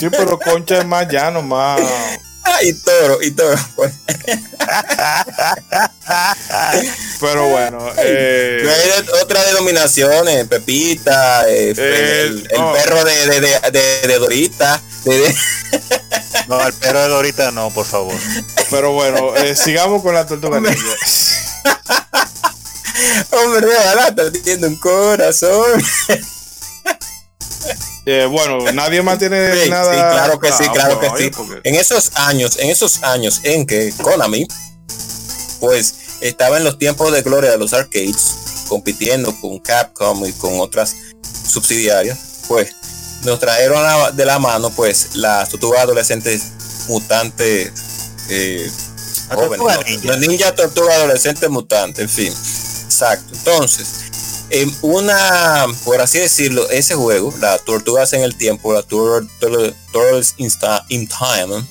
Sí, 0.00 0.08
pero 0.10 0.38
concha 0.38 0.78
es 0.78 0.86
más 0.86 1.06
llano, 1.08 1.42
más. 1.42 1.80
Ah, 2.42 2.62
y 2.62 2.72
toro, 2.72 3.20
y 3.22 3.30
toro. 3.32 3.54
pues. 3.76 3.92
Pero 7.20 7.48
bueno, 7.48 7.86
eh, 7.98 8.62
Hay 8.66 9.04
otras 9.22 9.46
denominaciones, 9.46 10.46
Pepita, 10.48 11.48
eh, 11.50 11.70
el, 11.76 12.48
el 12.50 12.58
no. 12.60 12.72
perro 12.72 13.04
de, 13.04 13.26
de, 13.26 13.40
de, 13.40 13.60
de- 13.72 14.08
de 14.08 14.18
Dorita, 14.18 14.80
de- 15.04 15.18
de- 15.18 15.34
No, 16.48 16.66
el 16.66 16.72
perro 16.72 17.00
de 17.08 17.14
ahorita 17.14 17.50
no, 17.50 17.70
por 17.70 17.84
favor. 17.84 18.14
pero 18.70 18.92
bueno, 18.92 19.36
eh, 19.36 19.54
sigamos 19.54 20.02
con 20.02 20.14
la 20.14 20.26
tortuga 20.26 20.60
ninja. 20.60 20.76
hombre, 23.30 23.68
está 24.08 24.30
teniendo 24.32 24.68
un 24.68 24.76
corazón. 24.76 25.82
Eh, 28.06 28.26
bueno, 28.30 28.72
nadie 28.72 29.02
más 29.02 29.18
tiene 29.18 29.64
Sí, 29.64 29.70
nada. 29.70 29.92
sí, 29.92 29.98
claro 29.98 30.40
que 30.40 30.48
sí, 30.52 30.64
Ah, 30.66 30.72
claro 30.72 30.96
bueno, 30.96 31.14
que 31.14 31.24
sí. 31.24 31.30
porque- 31.30 31.60
En 31.68 31.74
esos 31.74 32.10
años, 32.14 32.56
en 32.58 32.70
esos 32.70 33.02
años 33.02 33.40
en 33.44 33.66
que 33.66 33.92
Konami, 34.02 34.48
pues, 35.60 35.94
estaba 36.22 36.56
en 36.56 36.64
los 36.64 36.78
tiempos 36.78 37.12
de 37.12 37.22
gloria 37.22 37.50
de 37.50 37.58
los 37.58 37.72
arcades, 37.74 38.64
compitiendo 38.68 39.38
con 39.40 39.58
Capcom 39.58 40.24
y 40.24 40.32
con 40.32 40.58
otras 40.60 40.94
subsidiarias, 41.46 42.18
pues, 42.48 42.72
nos 43.24 43.38
trajeron 43.38 43.84
a- 43.84 44.10
de 44.12 44.24
la 44.24 44.38
mano, 44.38 44.70
pues, 44.70 45.10
las 45.16 45.50
tortugas 45.50 45.82
adolescentes 45.82 46.42
mutantes, 46.88 47.70
eh, 48.30 48.70
jóvenes, 49.32 50.02
¿no? 50.04 50.16
ninja 50.16 50.54
tortuga 50.54 50.94
adolescente 50.94 51.48
mutante, 51.48 52.02
en 52.02 52.08
fin. 52.08 52.32
Exacto. 53.00 53.32
Entonces, 53.34 53.86
en 54.50 54.74
una, 54.82 55.66
por 55.84 56.00
así 56.00 56.18
decirlo, 56.18 56.68
ese 56.70 56.94
juego, 56.94 57.32
las 57.40 57.64
tortugas 57.64 58.12
en 58.12 58.22
el 58.22 58.36
tiempo, 58.36 58.74
la 58.74 58.82
Tur- 58.82 59.26
Tur- 59.40 59.74
Turtles 59.92 60.34
in, 60.36 61.08
Time, 61.08 61.64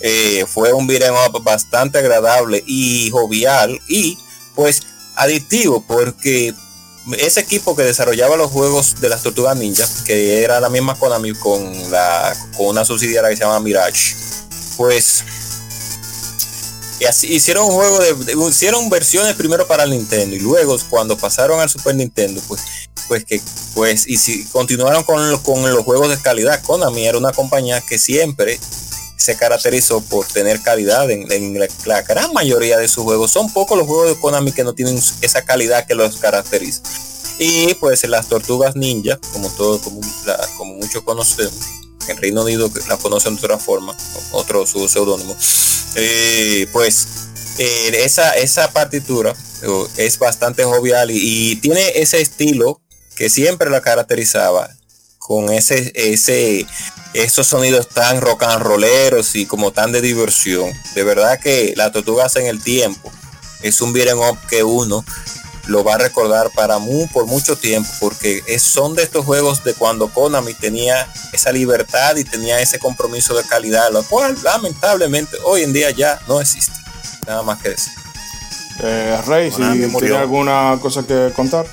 eh, 0.00 0.44
fue 0.46 0.72
un 0.72 0.86
beat'em 0.86 1.14
bastante 1.42 1.98
agradable 1.98 2.62
y 2.66 3.10
jovial 3.10 3.80
y 3.88 4.16
pues 4.54 4.82
adictivo 5.16 5.84
porque 5.86 6.54
ese 7.18 7.40
equipo 7.40 7.74
que 7.74 7.82
desarrollaba 7.82 8.36
los 8.36 8.52
juegos 8.52 9.00
de 9.00 9.08
las 9.08 9.22
tortugas 9.22 9.56
ninja, 9.56 9.88
que 10.04 10.44
era 10.44 10.60
la 10.60 10.68
misma 10.68 10.94
Konami 10.96 11.32
con 11.34 11.90
la 11.90 12.36
con 12.56 12.66
una 12.66 12.84
subsidiaria 12.84 13.30
que 13.30 13.36
se 13.36 13.42
llama 13.42 13.58
Mirage, 13.60 14.14
pues 14.76 15.24
y 17.00 17.04
así 17.04 17.32
hicieron 17.32 17.64
un 17.66 17.72
juego 17.72 17.98
de, 17.98 18.34
hicieron 18.48 18.88
versiones 18.90 19.34
primero 19.34 19.66
para 19.66 19.84
el 19.84 19.90
Nintendo 19.90 20.34
y 20.36 20.40
luego 20.40 20.76
cuando 20.90 21.16
pasaron 21.16 21.60
al 21.60 21.68
Super 21.70 21.94
Nintendo 21.94 22.40
pues 22.48 22.60
pues 23.06 23.24
que 23.24 23.40
pues 23.74 24.06
y 24.06 24.16
si 24.16 24.44
continuaron 24.46 25.02
con, 25.04 25.30
lo- 25.30 25.42
con 25.42 25.62
los 25.70 25.84
juegos 25.84 26.08
de 26.10 26.18
calidad 26.18 26.60
Konami 26.62 27.06
era 27.06 27.16
una 27.18 27.32
compañía 27.32 27.80
que 27.80 27.98
siempre 27.98 28.58
se 29.16 29.36
caracterizó 29.36 30.00
por 30.00 30.26
tener 30.26 30.60
calidad 30.62 31.10
en, 31.10 31.58
la 31.86 32.02
gran 32.02 32.32
mayoría 32.32 32.78
de 32.78 32.86
sus 32.86 33.02
juegos. 33.02 33.32
Son 33.32 33.52
pocos 33.52 33.76
los 33.76 33.86
juegos 33.86 34.08
de 34.10 34.20
Konami 34.20 34.52
que 34.52 34.62
no 34.62 34.74
tienen 34.74 34.98
esa 35.20 35.42
calidad 35.44 35.86
que 35.86 35.94
los 35.96 36.16
caracteriza. 36.18 36.82
Y 37.38 37.74
pues 37.74 38.06
las 38.08 38.28
tortugas 38.28 38.76
ninja 38.76 39.18
como 39.32 39.50
todo 39.50 39.80
como, 39.80 40.00
la- 40.24 40.48
como 40.56 40.74
muchos 40.74 41.02
conocemos 41.02 41.52
en 42.12 42.18
Reino 42.18 42.42
Unido 42.42 42.70
la 42.88 42.96
conocen 42.96 43.36
de 43.36 43.40
otra 43.40 43.58
forma 43.58 43.96
otro 44.32 44.66
su 44.66 44.88
seudónimo 44.88 45.36
eh, 45.94 46.68
pues 46.72 47.06
eh, 47.58 48.04
esa, 48.04 48.36
esa 48.36 48.70
partitura 48.70 49.34
es 49.96 50.18
bastante 50.18 50.64
jovial 50.64 51.10
y, 51.10 51.56
tiene 51.56 51.92
ese 51.96 52.20
estilo 52.20 52.80
que 53.16 53.28
siempre 53.28 53.70
la 53.70 53.80
caracterizaba 53.80 54.70
con 55.18 55.52
ese, 55.52 55.92
ese, 55.94 56.66
esos 57.14 57.46
sonidos 57.46 57.88
tan 57.88 58.20
rock 58.20 58.44
and 58.44 58.62
rolleros 58.62 59.34
y 59.34 59.46
como 59.46 59.72
tan 59.72 59.90
de 59.90 60.00
diversión. 60.00 60.70
De 60.94 61.02
verdad 61.02 61.40
que 61.40 61.74
la 61.76 61.90
tortugas 61.90 62.36
en 62.36 62.46
el 62.46 62.62
tiempo 62.62 63.10
es 63.62 63.80
un 63.80 63.92
beat'em 63.92 64.18
up 64.20 64.38
que 64.48 64.62
uno 64.62 65.04
lo 65.68 65.84
va 65.84 65.94
a 65.94 65.98
recordar 65.98 66.50
para 66.50 66.78
mu- 66.78 67.06
por 67.08 67.26
mucho 67.26 67.56
tiempo 67.56 67.88
porque 68.00 68.42
es, 68.46 68.62
son 68.62 68.94
de 68.94 69.02
estos 69.04 69.24
juegos 69.24 69.62
de 69.64 69.74
cuando 69.74 70.08
Konami 70.12 70.54
tenía 70.54 71.06
esa 71.32 71.52
libertad 71.52 72.16
y 72.16 72.24
tenía 72.24 72.60
ese 72.60 72.78
compromiso 72.78 73.34
de 73.36 73.44
calidad, 73.44 73.90
lo 73.92 74.02
cual 74.02 74.36
lamentablemente 74.42 75.36
hoy 75.44 75.62
en 75.62 75.72
día 75.72 75.90
ya 75.90 76.18
no 76.26 76.40
existe. 76.40 76.72
Nada 77.26 77.42
más 77.42 77.60
que 77.62 77.68
decir. 77.70 77.92
Eh, 78.82 79.20
Rey, 79.26 79.50
si 79.50 79.56
tiene 79.58 79.86
murió. 79.88 80.18
alguna 80.18 80.78
cosa 80.80 81.02
que 81.02 81.32
contar. 81.34 81.66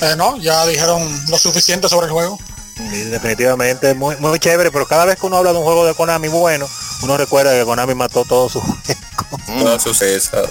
Eh, 0.00 0.14
no, 0.16 0.36
ya 0.38 0.66
dijeron 0.66 1.02
lo 1.28 1.38
suficiente 1.38 1.88
sobre 1.88 2.06
el 2.06 2.12
juego. 2.12 2.38
Y 2.76 3.00
definitivamente 3.04 3.94
muy, 3.94 4.16
muy 4.16 4.38
chévere, 4.38 4.70
pero 4.70 4.86
cada 4.86 5.04
vez 5.04 5.16
que 5.18 5.26
uno 5.26 5.36
habla 5.36 5.52
de 5.52 5.58
un 5.58 5.64
juego 5.64 5.86
de 5.86 5.94
Konami 5.94 6.28
bueno, 6.28 6.68
uno 7.04 7.16
recuerda 7.16 7.52
que 7.58 7.64
Konami 7.64 7.94
mató 7.94 8.24
todos 8.24 8.52
sus 8.52 8.62
juegos. 8.62 8.82
Todas 9.46 9.82
sus 9.82 10.02
esas. 10.02 10.48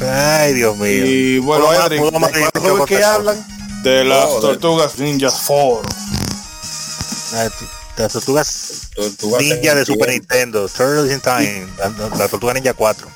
Ay, 0.00 0.54
Dios 0.54 0.76
mío. 0.76 1.04
Y 1.06 1.38
bueno, 1.38 1.66
¿De 1.88 1.98
juego 2.60 2.86
que 2.86 3.02
hablan? 3.04 3.44
de 3.82 4.04
las 4.04 4.24
Oh, 4.26 4.34
de- 4.36 4.40
Tortugas 4.40 4.98
Ninja 4.98 5.28
4. 5.46 5.82
cosa. 5.82 7.50
Las 7.96 8.12
tortugas 8.12 8.88
Tortugas 8.94 9.42
ninja 9.42 9.74
de 9.74 9.84
Super. 9.84 10.08
Nintendo, 10.10 10.68
Turtles 10.68 11.12
in 11.12 11.20
Time, 11.20 11.66
la, 11.78 11.88
la 12.16 12.28
tortuga 12.28 12.54
ninja 12.54 12.72
4. 12.74 13.06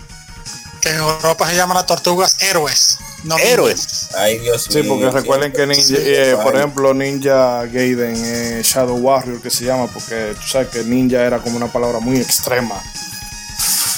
Que 0.87 0.93
en 0.93 0.99
Europa 0.99 1.49
se 1.49 1.57
llaman 1.57 1.75
las 1.79 1.87
tortugas 1.87 2.37
héroes. 2.41 2.99
No 3.25 3.37
Héroes. 3.39 4.09
Ay, 4.17 4.39
Dios 4.39 4.69
Sí, 4.71 4.83
mío. 4.83 4.93
porque 4.95 5.11
recuerden 5.11 5.53
que 5.53 5.67
Ninja, 5.67 5.83
Sí, 5.83 5.97
eh, 5.99 6.37
por 6.41 6.55
ejemplo, 6.55 6.95
Ninja 6.95 7.65
Gaiden, 7.65 8.15
eh, 8.15 8.61
Shadow 8.63 8.97
Warrior, 8.97 9.43
que 9.43 9.51
se 9.51 9.65
llama, 9.65 9.89
porque 9.93 10.37
tú 10.41 10.47
sabes 10.47 10.69
que 10.69 10.85
ninja 10.85 11.23
era 11.25 11.41
como 11.41 11.57
una 11.57 11.67
palabra 11.73 11.99
muy 11.99 12.19
extrema 12.21 12.81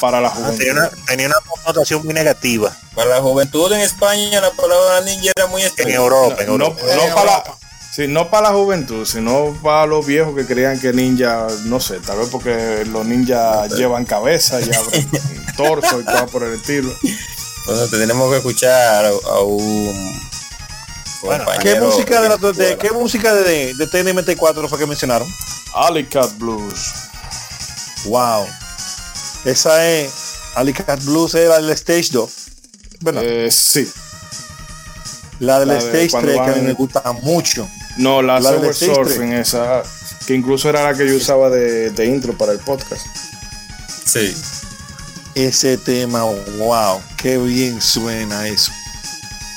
para 0.01 0.23
la 0.23 0.31
juventud. 0.31 0.57
Tenía 0.57 0.73
una, 0.73 0.91
tenía 1.07 1.27
una 1.27 1.37
connotación 1.47 2.05
muy 2.07 2.15
negativa 2.15 2.75
Para 2.95 3.11
la 3.11 3.21
juventud 3.21 3.71
en 3.73 3.81
España 3.81 4.41
la 4.41 4.51
palabra 4.53 5.03
ninja 5.03 5.31
era 5.37 5.47
muy 5.47 5.61
en 5.61 5.67
extraña. 5.69 5.95
Europa. 5.97 6.37
en 6.41 6.47
No, 6.47 6.57
no, 6.57 6.65
Europa. 6.69 6.83
no 6.87 7.03
En 7.03 7.15
para 7.15 7.25
la, 7.27 7.33
Europa. 7.39 7.59
Sí, 7.95 8.07
no 8.09 8.31
para 8.31 8.51
la 8.51 8.55
juventud, 8.57 9.05
sino 9.07 9.57
para 9.63 9.87
los 9.87 10.07
viejos 10.07 10.35
que 10.35 10.47
creían 10.47 10.79
que 10.81 10.93
ninja, 10.93 11.47
no 11.65 11.81
sé, 11.81 11.99
tal 12.01 12.19
vez 12.19 12.29
porque 12.31 12.85
los 12.91 13.05
ninjas 13.07 13.71
llevan 13.73 14.05
cabeza 14.05 14.61
y 14.61 14.73
abren 14.75 15.09
torso 15.57 16.01
y 16.01 16.05
todo 16.05 16.27
por 16.27 16.43
el 16.45 16.55
estilo. 16.55 16.93
Entonces 17.67 17.91
tenemos 17.99 18.31
que 18.31 18.39
escuchar 18.39 19.05
a, 19.05 19.09
a 19.09 19.41
un 19.43 20.21
Bueno, 21.23 21.45
¿Qué 21.45 21.75
compañero 21.75 21.87
música 21.87 22.21
de, 22.23 22.29
la, 22.29 22.37
de- 22.37 22.51
escuela. 22.51 22.77
qué 22.79 22.91
música 22.93 23.35
de, 23.35 23.75
de 23.75 23.87
TNMT4 23.89 24.69
fue 24.69 24.79
que 24.79 24.87
mencionaron? 24.87 25.29
Alicat 25.75 26.39
Blues. 26.39 26.93
Wow. 28.07 28.47
Esa 29.45 29.87
es 29.87 30.11
Alicat 30.55 31.03
Blues 31.05 31.35
era 31.35 31.57
el 31.57 31.69
Stage 31.71 32.09
2. 32.13 32.31
¿verdad? 33.01 33.23
Eh, 33.25 33.51
sí. 33.51 33.89
la 35.41 35.59
del 35.61 35.69
la 35.69 35.75
de 35.75 35.81
Stage 35.81 36.11
cuando 36.11 36.33
3 36.33 36.43
que 36.45 36.51
a 36.51 36.55
mí 36.55 36.63
me 36.67 36.73
gusta 36.73 37.03
mucho. 37.23 37.69
No, 37.99 38.23
la, 38.23 38.41
La 38.41 38.73
Surfing, 38.73 39.33
esa, 39.33 39.83
que 40.27 40.35
incluso 40.35 40.69
era 40.69 40.85
la 40.85 40.97
que 40.97 41.07
yo 41.09 41.17
usaba 41.17 41.51
de, 41.51 41.91
de 41.91 42.07
intro 42.07 42.33
para 42.37 42.53
el 42.53 42.59
podcast. 42.61 43.07
Sí. 44.05 44.35
Ese 45.35 45.77
tema, 45.79 46.23
wow, 46.59 47.01
qué 47.17 47.39
bien 47.39 47.81
suena 47.81 48.49
eso. 48.49 48.73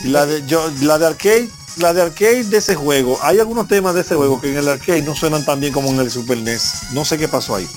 La 0.06 0.26
de, 0.26 0.44
yo, 0.46 0.72
la 0.82 0.98
de 0.98 1.08
arcade, 1.08 1.50
la 1.78 1.94
de 1.94 2.02
arcade 2.02 2.44
de 2.46 2.58
ese 2.58 2.76
juego, 2.76 3.18
hay 3.22 3.40
algunos 3.40 3.68
temas 3.68 3.94
de 3.96 4.02
ese 4.02 4.16
juego 4.16 4.42
que 4.42 4.52
en 4.52 4.58
el 4.58 4.68
arcade 4.68 5.02
no 5.04 5.16
suenan 5.16 5.46
tan 5.46 5.60
bien 5.60 5.72
como 5.74 5.90
en 5.90 6.00
el 6.00 6.12
Super 6.12 6.38
NES. 6.38 6.64
No 6.94 7.06
sé 7.06 7.18
qué 7.18 7.28
pasó 7.28 7.56
ahí. 7.56 7.68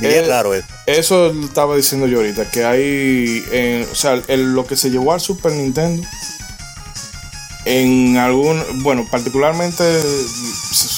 Bien 0.00 0.26
raro 0.28 0.54
eso. 0.54 0.66
Eso 0.86 1.30
estaba 1.44 1.76
diciendo 1.76 2.06
yo 2.06 2.18
ahorita, 2.18 2.50
que 2.50 2.64
hay, 2.64 3.44
eh, 3.52 3.88
o 3.90 3.94
sea, 3.94 4.20
el- 4.28 4.52
lo 4.54 4.66
que 4.66 4.74
se 4.76 4.90
llevó 4.90 5.12
al 5.12 5.20
Super 5.20 5.52
Nintendo, 5.52 6.06
en 7.64 8.16
algún, 8.16 8.62
bueno, 8.82 9.06
particularmente 9.10 9.84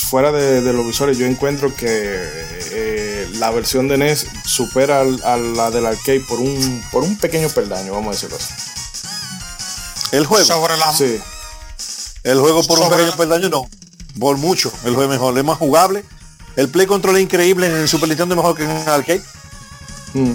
fuera 0.09 0.31
de, 0.33 0.61
de 0.61 0.73
los 0.73 0.87
visores, 0.87 1.19
yo 1.19 1.27
encuentro 1.27 1.75
que 1.75 1.87
eh, 1.89 3.29
la 3.35 3.51
versión 3.51 3.89
de 3.89 3.99
NES 3.99 4.27
supera 4.45 5.01
al- 5.01 5.23
a 5.25 5.37
la 5.37 5.71
del 5.71 5.87
arcade 5.87 6.21
por 6.21 6.39
un, 6.39 6.83
por 6.93 7.03
un 7.03 7.17
pequeño 7.17 7.49
peldaño, 7.49 7.93
vamos 7.93 8.09
a 8.09 8.13
decirlo 8.13 8.37
así. 8.37 8.53
El 10.13 10.27
juego, 10.27 10.45
Sobre 10.45 10.77
la 10.77 10.93
Sí, 10.93 11.19
el 12.25 12.39
juego 12.39 12.63
por 12.65 12.79
un 12.79 12.91
pequeño 12.91 13.17
peldaño 13.17 13.49
no, 13.49 13.69
por 14.21 14.37
mucho. 14.37 14.71
El 14.85 14.95
juego 14.95 15.05
es 15.05 15.19
mejor, 15.19 15.37
es 15.39 15.45
más 15.45 15.57
jugable. 15.59 16.05
El 16.55 16.69
Play 16.69 16.87
Control 16.87 17.17
es 17.17 17.23
increíble 17.23 17.67
en 17.67 17.73
el 17.77 17.89
Super 17.89 18.09
Nintendo 18.11 18.35
es 18.35 18.37
mejor 18.37 18.55
que 18.57 18.65
en 18.65 18.71
el 18.71 18.89
arcade. 18.89 19.23
Mm. 20.13 20.33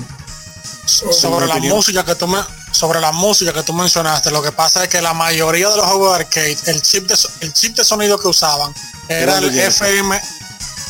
Sobre 0.85 1.47
la 1.47 1.55
música 1.75 2.03
que 2.05 2.15
tú 2.15 2.27
me, 2.27 2.39
sobre 2.71 2.99
la 2.99 3.11
música 3.11 3.51
que 3.53 3.63
tú 3.63 3.73
mencionaste, 3.73 4.31
lo 4.31 4.41
que 4.41 4.51
pasa 4.51 4.84
es 4.84 4.89
que 4.89 5.01
la 5.01 5.13
mayoría 5.13 5.69
de 5.69 5.77
los 5.77 5.85
juegos 5.85 6.17
de 6.17 6.23
arcade, 6.23 6.57
el 6.67 6.81
chip 6.81 7.07
de, 7.07 7.17
el 7.41 7.53
chip 7.53 7.75
de 7.75 7.84
sonido 7.84 8.17
que 8.19 8.27
usaban 8.27 8.73
era 9.09 9.38
el. 9.38 9.57
FM, 9.59 10.21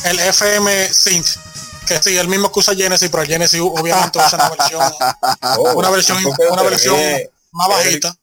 el 0.04 0.18
FM 0.20 0.92
Synth, 0.92 1.26
que 1.86 2.00
sí, 2.02 2.16
el 2.16 2.28
mismo 2.28 2.50
que 2.52 2.60
usa 2.60 2.74
Genesis, 2.74 3.08
pero 3.10 3.24
Genesis 3.24 3.60
obviamente 3.60 4.18
usa 4.18 4.36
una 4.38 4.48
versión, 4.50 4.92
Oh, 5.58 5.72
una 5.74 5.90
versión, 5.90 6.18
una 6.50 6.62
versión 6.62 6.96
más 7.52 7.68
bajita. 7.68 8.14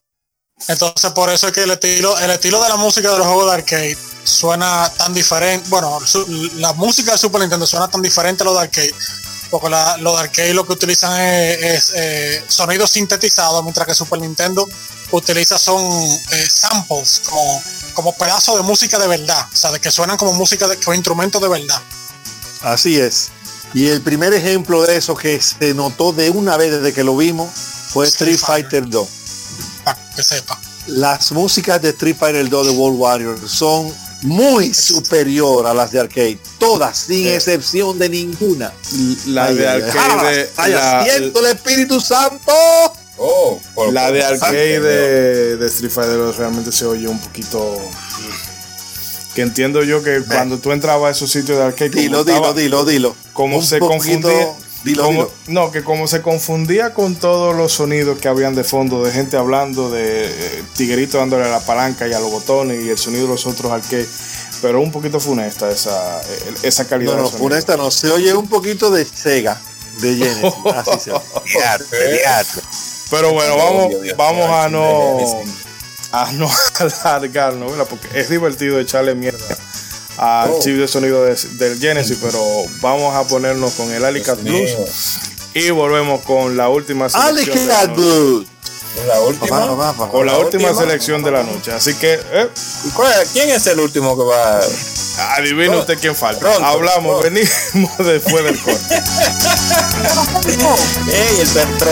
Entonces 0.67 1.11
por 1.11 1.29
eso 1.29 1.47
es 1.47 1.53
que 1.53 1.63
el 1.63 1.71
estilo, 1.71 2.17
el 2.19 2.31
estilo 2.31 2.61
de 2.63 2.69
la 2.69 2.77
música 2.77 3.11
de 3.11 3.17
los 3.17 3.27
juegos 3.27 3.47
de 3.47 3.53
arcade 3.57 3.97
suena 4.23 4.89
tan 4.97 5.13
diferente. 5.13 5.67
Bueno, 5.69 5.99
su- 6.05 6.25
la 6.55 6.71
música 6.73 7.11
de 7.11 7.17
Super 7.17 7.41
Nintendo 7.41 7.67
suena 7.67 7.89
tan 7.89 8.01
diferente 8.01 8.43
a 8.43 8.45
lo 8.45 8.53
de 8.53 8.61
arcade. 8.61 8.93
Porque 9.51 9.69
la- 9.69 9.97
los 9.97 10.15
de 10.15 10.21
arcade 10.23 10.53
lo 10.53 10.65
que 10.65 10.73
utilizan 10.73 11.19
es, 11.19 11.63
es, 11.63 11.91
eh, 11.95 12.43
sonidos 12.47 12.91
sintetizados, 12.91 13.63
mientras 13.63 13.85
que 13.87 13.93
Super 13.95 14.19
Nintendo 14.19 14.67
utiliza 15.11 15.57
son 15.57 15.81
eh, 15.83 16.47
samples, 16.49 17.21
como, 17.25 17.63
como 17.93 18.15
pedazos 18.15 18.57
de 18.57 18.63
música 18.63 18.97
de 18.99 19.07
verdad. 19.07 19.45
O 19.53 19.55
sea, 19.55 19.71
de 19.71 19.79
que 19.79 19.91
suenan 19.91 20.17
como 20.17 20.33
música 20.33 20.67
de 20.67 20.77
como 20.77 20.93
instrumentos 20.95 21.41
de 21.41 21.47
verdad. 21.47 21.81
Así 22.61 22.99
es. 22.99 23.29
Y 23.73 23.87
el 23.87 24.01
primer 24.01 24.33
ejemplo 24.33 24.81
de 24.83 24.97
eso 24.97 25.15
que 25.15 25.39
se 25.41 25.73
notó 25.73 26.11
de 26.13 26.29
una 26.29 26.57
vez 26.57 26.71
desde 26.71 26.93
que 26.93 27.03
lo 27.03 27.15
vimos 27.15 27.49
fue 27.89 28.07
Street 28.07 28.35
Street 28.35 28.47
Fighter. 28.63 28.81
Fighter 28.83 28.89
2. 28.89 29.07
Para 29.83 29.99
que 30.15 30.23
sepa. 30.23 30.59
Las 30.87 31.31
músicas 31.31 31.81
de 31.81 31.89
Street 31.89 32.15
Fighter 32.17 32.47
2 32.49 32.67
de 32.67 32.71
World 32.73 32.99
Warrior 32.99 33.49
son 33.49 33.93
muy 34.25 34.73
superior 34.73 35.65
a 35.67 35.73
las 35.73 35.91
de 35.91 35.99
arcade. 35.99 36.39
Todas, 36.59 36.97
sin 36.97 37.27
Eh. 37.27 37.35
excepción 37.35 37.97
de 37.97 38.09
ninguna. 38.09 38.73
La 39.27 39.45
Ay, 39.45 39.55
de 39.55 39.67
ay, 39.67 39.81
ay. 39.83 39.89
arcade, 39.99 40.49
¡Ah, 40.57 40.67
la- 40.67 41.03
siento 41.03 41.39
el 41.39 41.45
Espíritu 41.55 41.99
Santo. 42.01 42.51
Oh, 43.17 43.59
por- 43.73 43.93
La 43.93 44.11
de 44.11 44.23
arcade 44.23 44.79
de, 44.81 45.57
de 45.57 45.67
Street 45.67 45.91
Fighter 45.91 46.17
2 46.17 46.35
realmente 46.37 46.71
se 46.71 46.85
oye 46.85 47.07
un 47.07 47.19
poquito. 47.19 47.77
Que 49.33 49.41
entiendo 49.41 49.83
yo 49.83 50.01
que 50.01 50.21
cuando 50.23 50.57
tú 50.59 50.71
entrabas 50.71 51.09
a 51.09 51.11
esos 51.11 51.29
sitios 51.31 51.57
de 51.57 51.63
arcade, 51.65 51.91
como 51.91 52.01
Dilo, 52.01 52.19
estaba- 52.21 52.53
dilo, 52.53 52.53
dilo, 52.53 52.85
dilo. 52.85 53.15
como 53.33 53.57
Un 53.57 53.63
se 53.65 53.79
poquito- 53.79 54.21
confundía. 54.29 54.47
Dilo, 54.85 55.03
como- 55.03 55.23
dilo. 55.23 55.31
No, 55.47 55.71
que 55.71 55.83
como 55.83 56.07
se 56.07 56.21
confundía 56.21 56.93
con 56.93 57.15
todos 57.15 57.55
los 57.55 57.73
sonidos 57.73 58.19
que 58.19 58.27
habían 58.27 58.55
de 58.55 58.63
fondo, 58.63 59.03
de 59.03 59.11
gente 59.11 59.35
hablando, 59.35 59.89
de 59.89 60.25
eh, 60.27 60.63
tiguerito 60.77 61.17
dándole 61.17 61.43
a 61.45 61.49
la 61.49 61.59
palanca 61.59 62.07
y 62.07 62.13
a 62.13 62.19
los 62.19 62.31
botones 62.31 62.83
y 62.83 62.89
el 62.89 62.97
sonido 62.97 63.23
de 63.23 63.29
los 63.33 63.45
otros 63.47 63.71
arcade. 63.71 64.07
Pero 64.61 64.79
un 64.79 64.91
poquito 64.91 65.19
funesta 65.19 65.69
esa, 65.69 66.21
esa 66.63 66.87
calidad 66.87 67.11
No, 67.11 67.17
de 67.17 67.21
no, 67.23 67.27
sonido. 67.29 67.43
Funesta 67.49 67.77
no. 67.77 67.91
Se 67.91 68.09
oye 68.11 68.33
un 68.33 68.47
poquito 68.47 68.89
de 68.91 69.03
Sega, 69.05 69.59
de 70.01 70.15
Genesis. 70.15 70.53
Así 70.75 70.99
se. 70.99 71.11
Pero 73.09 73.33
bueno, 73.33 73.57
vamos, 73.57 73.93
vamos 74.17 74.49
a 74.49 74.69
no 74.69 75.19
a 76.11 76.31
no 76.33 76.49
alargarnos, 77.03 77.71
¿verdad? 77.71 77.87
Porque 77.89 78.07
es 78.19 78.29
divertido 78.29 78.79
echarle 78.79 79.15
mierda 79.15 79.43
al 80.17 80.51
Oh. 80.51 80.59
chip 80.61 80.77
de 80.77 80.87
sonido 80.87 81.23
de- 81.25 81.35
del 81.57 81.79
Genesis, 81.79 82.17
pero 82.21 82.39
vamos 82.81 83.13
a 83.15 83.23
ponernos 83.27 83.73
con 83.73 83.91
el 83.91 84.03
Alicat 84.05 84.37
Dios 84.39 84.55
Blues 84.55 84.77
mío. 84.77 84.85
y 85.53 85.69
volvemos 85.71 86.21
con 86.23 86.55
la 86.57 86.69
última 86.69 87.09
selección 87.09 87.57
de 87.57 87.65
la 87.67 87.79
Alicat 87.79 87.97
noche. 87.97 88.01
Blues. 88.01 88.47
La 89.07 89.19
última. 89.19 89.47
Papá, 89.47 89.67
papá, 89.67 89.93
papá. 89.97 90.11
Con 90.11 90.25
la 90.25 90.31
La 90.33 90.39
última 90.39 90.69
última. 90.69 90.81
selección 90.87 91.21
de 91.21 91.31
la 91.31 91.43
noche. 91.43 91.71
Así 91.73 91.93
que, 91.95 92.13
eh, 92.13 92.47
¿Y 92.85 92.89
cuál- 92.91 93.11
¿Quién 93.33 93.49
es 93.49 93.67
el 93.67 93.79
último 93.81 94.15
que 94.17 94.23
va? 94.23 94.61
adivine 95.35 95.77
usted 95.77 95.97
quién 95.99 96.15
falta. 96.15 96.39
Pronto, 96.39 96.63
Hablamos, 96.65 97.19
pronto. 97.21 97.39
venimos 97.73 97.97
después 97.99 98.43
del 98.45 98.57
corte. 98.61 98.95
¡Ey, 101.11 101.39
el 101.41 101.47
centro 101.47 101.91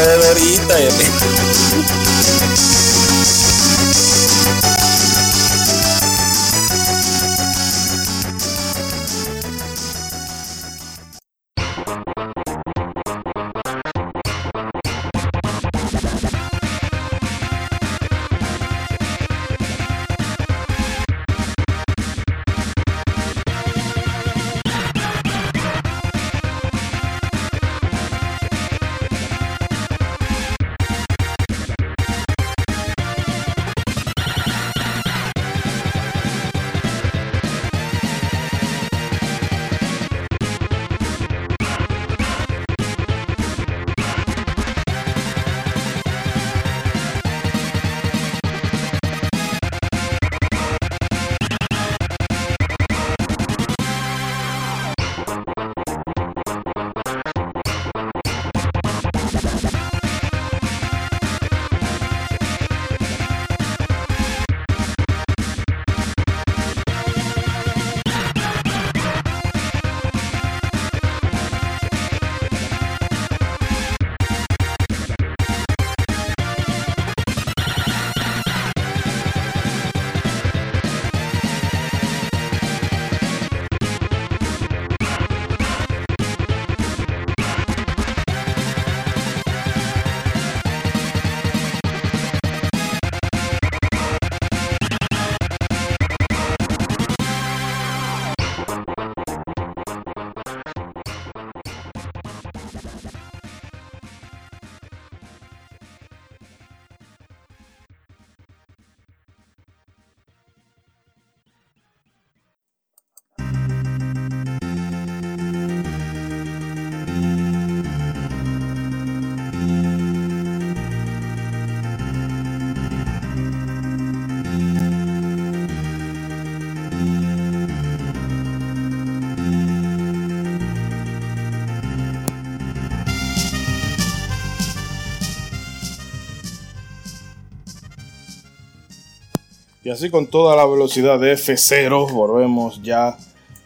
así 139.93 140.09
con 140.09 140.27
toda 140.27 140.55
la 140.55 140.65
velocidad 140.65 141.19
de 141.19 141.33
F0, 141.33 142.11
volvemos 142.11 142.81
ya 142.81 143.15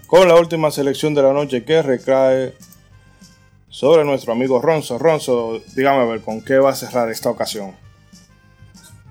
con 0.08 0.28
la 0.28 0.36
última 0.36 0.72
selección 0.72 1.14
de 1.16 1.22
la 1.24 1.34
noche 1.34 1.64
que 1.64 1.82
recae 1.82 2.54
sobre 3.70 4.04
nuestro 4.06 4.34
amigo 4.34 4.62
Ronzo. 4.62 4.98
Ronzo, 4.98 5.60
dígame 5.76 6.02
a 6.02 6.06
ver, 6.06 6.22
¿con 6.22 6.41
qué 6.41 6.58
va 6.58 6.72
a 6.72 6.76
cerrar 6.76 7.10
esta 7.10 7.30
ocasión? 7.30 7.76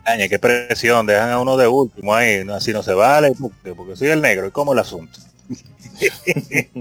Añe, 0.05 0.29
qué 0.29 0.39
presión, 0.39 1.05
dejan 1.07 1.31
a 1.31 1.41
uno 1.41 1.57
de 1.57 1.67
último 1.67 2.15
ahí, 2.15 2.47
así 2.51 2.73
no 2.73 2.83
se 2.83 2.95
vale, 2.95 3.33
porque, 3.75 3.97
soy 3.97 4.09
el 4.09 4.21
negro, 4.23 4.47
¿y 4.47 4.51
cómo 4.53 4.73
el 4.73 4.79
asunto? 4.79 5.19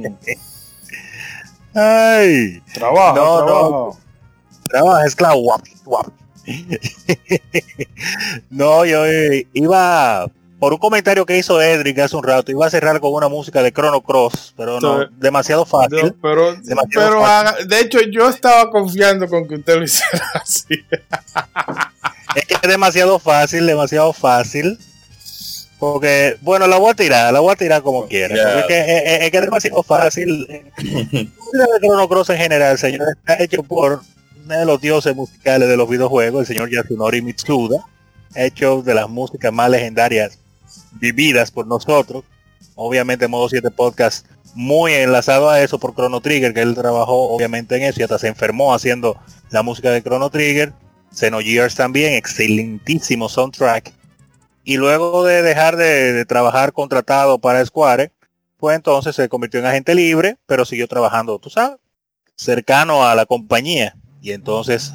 Ay, 1.73 2.61
Trabaja, 2.73 3.15
No, 3.15 3.45
no. 3.45 3.97
trabaja. 4.69 5.05
esclavo, 5.05 5.41
guap, 5.41 5.61
guap. 5.83 6.07
no, 8.49 8.85
yo 8.85 9.05
eh, 9.05 9.47
iba 9.53 10.27
por 10.59 10.73
un 10.73 10.79
comentario 10.79 11.25
que 11.25 11.37
hizo 11.37 11.61
Edric 11.61 11.99
hace 11.99 12.15
un 12.15 12.23
rato, 12.23 12.51
iba 12.51 12.65
a 12.65 12.69
cerrar 12.69 12.99
con 12.99 13.13
una 13.13 13.27
música 13.27 13.61
de 13.61 13.71
Chrono 13.71 14.01
Cross, 14.01 14.53
pero 14.57 14.79
no, 14.79 15.01
Sí. 15.01 15.07
demasiado 15.17 15.65
fácil. 15.65 15.99
No, 16.03 16.15
pero, 16.21 16.55
Demasiado 16.55 17.07
pero 17.09 17.21
fácil. 17.21 17.47
haga- 17.47 17.65
de 17.65 17.79
hecho 17.81 17.99
yo 18.11 18.29
estaba 18.29 18.69
confiando 18.71 19.27
con 19.27 19.47
que 19.47 19.55
usted 19.55 19.77
lo 19.77 19.83
hiciera 19.83 20.25
así. 20.41 20.83
Es 22.35 22.45
que 22.47 22.53
es 22.55 22.61
demasiado 22.61 23.19
fácil, 23.19 23.65
demasiado 23.67 24.13
fácil. 24.13 24.77
Porque, 25.77 26.37
bueno, 26.41 26.67
la 26.67 26.77
voy 26.77 26.91
a 26.91 26.95
tirar, 26.95 27.33
la 27.33 27.41
voy 27.41 27.51
a 27.51 27.55
tirar 27.57 27.81
como 27.81 28.07
quiera. 28.07 28.61
Porque 28.61 28.79
Es, 28.79 28.85
que, 28.85 28.97
es- 28.97 29.21
es 29.23 29.31
que 29.31 29.37
es 29.37 29.43
demasiado 29.43 29.83
fácil. 29.83 30.47
El 30.77 31.31
Chrono 31.81 32.07
Cross 32.07 32.29
en 32.29 32.37
general, 32.37 32.77
señor, 32.77 33.07
está 33.17 33.43
hecho 33.43 33.61
por 33.61 34.01
de 34.45 34.65
los 34.65 34.79
dioses 34.79 35.15
musicales 35.15 35.67
de 35.67 35.77
los 35.77 35.89
videojuegos, 35.89 36.41
el 36.41 36.47
señor 36.47 36.69
Yasunori 36.69 37.21
Mitsuda, 37.21 37.85
hecho 38.35 38.81
de 38.81 38.93
las 38.93 39.09
músicas 39.09 39.51
más 39.51 39.69
legendarias 39.69 40.37
vividas 40.93 41.51
por 41.51 41.65
nosotros. 41.67 42.23
Obviamente 42.75 43.27
Modo 43.27 43.49
7 43.49 43.71
Podcast 43.71 44.27
muy 44.53 44.93
enlazado 44.93 45.49
a 45.49 45.61
eso 45.61 45.79
por 45.79 45.93
Chrono 45.93 46.21
Trigger, 46.21 46.53
que 46.53 46.61
él 46.61 46.75
trabajó 46.75 47.29
obviamente 47.29 47.75
en 47.75 47.83
eso 47.83 47.99
y 47.99 48.03
hasta 48.03 48.19
se 48.19 48.27
enfermó 48.27 48.73
haciendo 48.73 49.19
la 49.49 49.63
música 49.63 49.91
de 49.91 50.01
Chrono 50.01 50.29
Trigger. 50.29 50.73
Xenogears 51.13 51.75
también, 51.75 52.13
excelentísimo 52.13 53.29
soundtrack. 53.29 53.93
Y 54.63 54.77
luego 54.77 55.23
de 55.23 55.41
dejar 55.41 55.75
de, 55.75 56.13
de 56.13 56.25
trabajar 56.25 56.73
contratado 56.73 57.39
para 57.39 57.65
Square, 57.65 58.11
pues 58.57 58.75
entonces 58.75 59.15
se 59.15 59.29
convirtió 59.29 59.59
en 59.59 59.65
agente 59.65 59.95
libre, 59.95 60.37
pero 60.45 60.65
siguió 60.65 60.87
trabajando, 60.87 61.39
tú 61.39 61.49
sabes, 61.49 61.77
cercano 62.35 63.05
a 63.05 63.15
la 63.15 63.25
compañía. 63.25 63.95
Y 64.25 64.31
entonces 64.31 64.91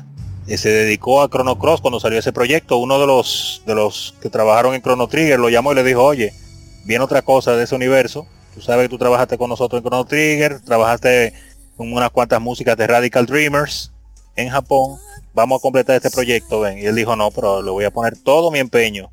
eh, 0.49 0.59
se 0.59 0.71
dedicó 0.71 1.23
a 1.23 1.29
Chrono 1.29 1.57
Cross 1.57 1.81
cuando 1.81 2.01
salió 2.01 2.19
ese 2.19 2.33
proyecto. 2.33 2.79
Uno 2.79 2.99
de 2.99 3.07
los 3.07 3.63
de 3.65 3.77
los 3.77 4.17
que 4.21 4.29
trabajaron 4.29 4.75
en 4.75 4.83
Chrono 4.83 5.07
Trigger 5.07 5.39
lo 5.39 5.49
llamó 5.49 5.71
y 5.71 5.77
le 5.77 5.85
dijo, 5.85 6.03
oye, 6.03 6.35
viene 6.85 7.05
otra 7.05 7.23
cosa 7.23 7.55
de 7.55 7.63
ese 7.63 7.77
universo. 7.77 8.27
Tú 8.57 8.61
sabes 8.61 8.87
que 8.87 8.89
tú 8.89 8.99
trabajaste 8.99 9.39
con 9.39 9.49
nosotros 9.49 9.79
en 9.79 9.89
Chrono 9.89 10.05
Trigger, 10.05 10.61
trabajaste 10.63 11.33
con 11.77 11.93
unas 11.93 12.11
cuantas 12.11 12.41
músicas 12.41 12.77
de 12.77 12.89
Radical 12.89 13.25
Dreamers 13.25 13.93
en 14.35 14.49
Japón. 14.49 14.99
Vamos 15.33 15.61
a 15.61 15.63
completar 15.63 15.95
este 15.95 16.11
proyecto, 16.11 16.59
ven. 16.59 16.79
Y 16.79 16.87
él 16.87 16.97
dijo, 16.97 17.15
no, 17.15 17.31
pero 17.31 17.63
le 17.63 17.71
voy 17.71 17.85
a 17.85 17.93
poner 17.93 18.19
todo 18.19 18.51
mi 18.51 18.59
empeño. 18.59 19.13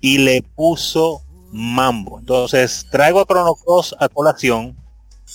Y 0.00 0.16
le 0.16 0.40
puso 0.40 1.20
mambo. 1.52 2.18
Entonces, 2.18 2.86
traigo 2.90 3.20
a 3.20 3.26
Chrono 3.26 3.54
Cross 3.56 3.94
a 4.00 4.08
colación 4.08 4.74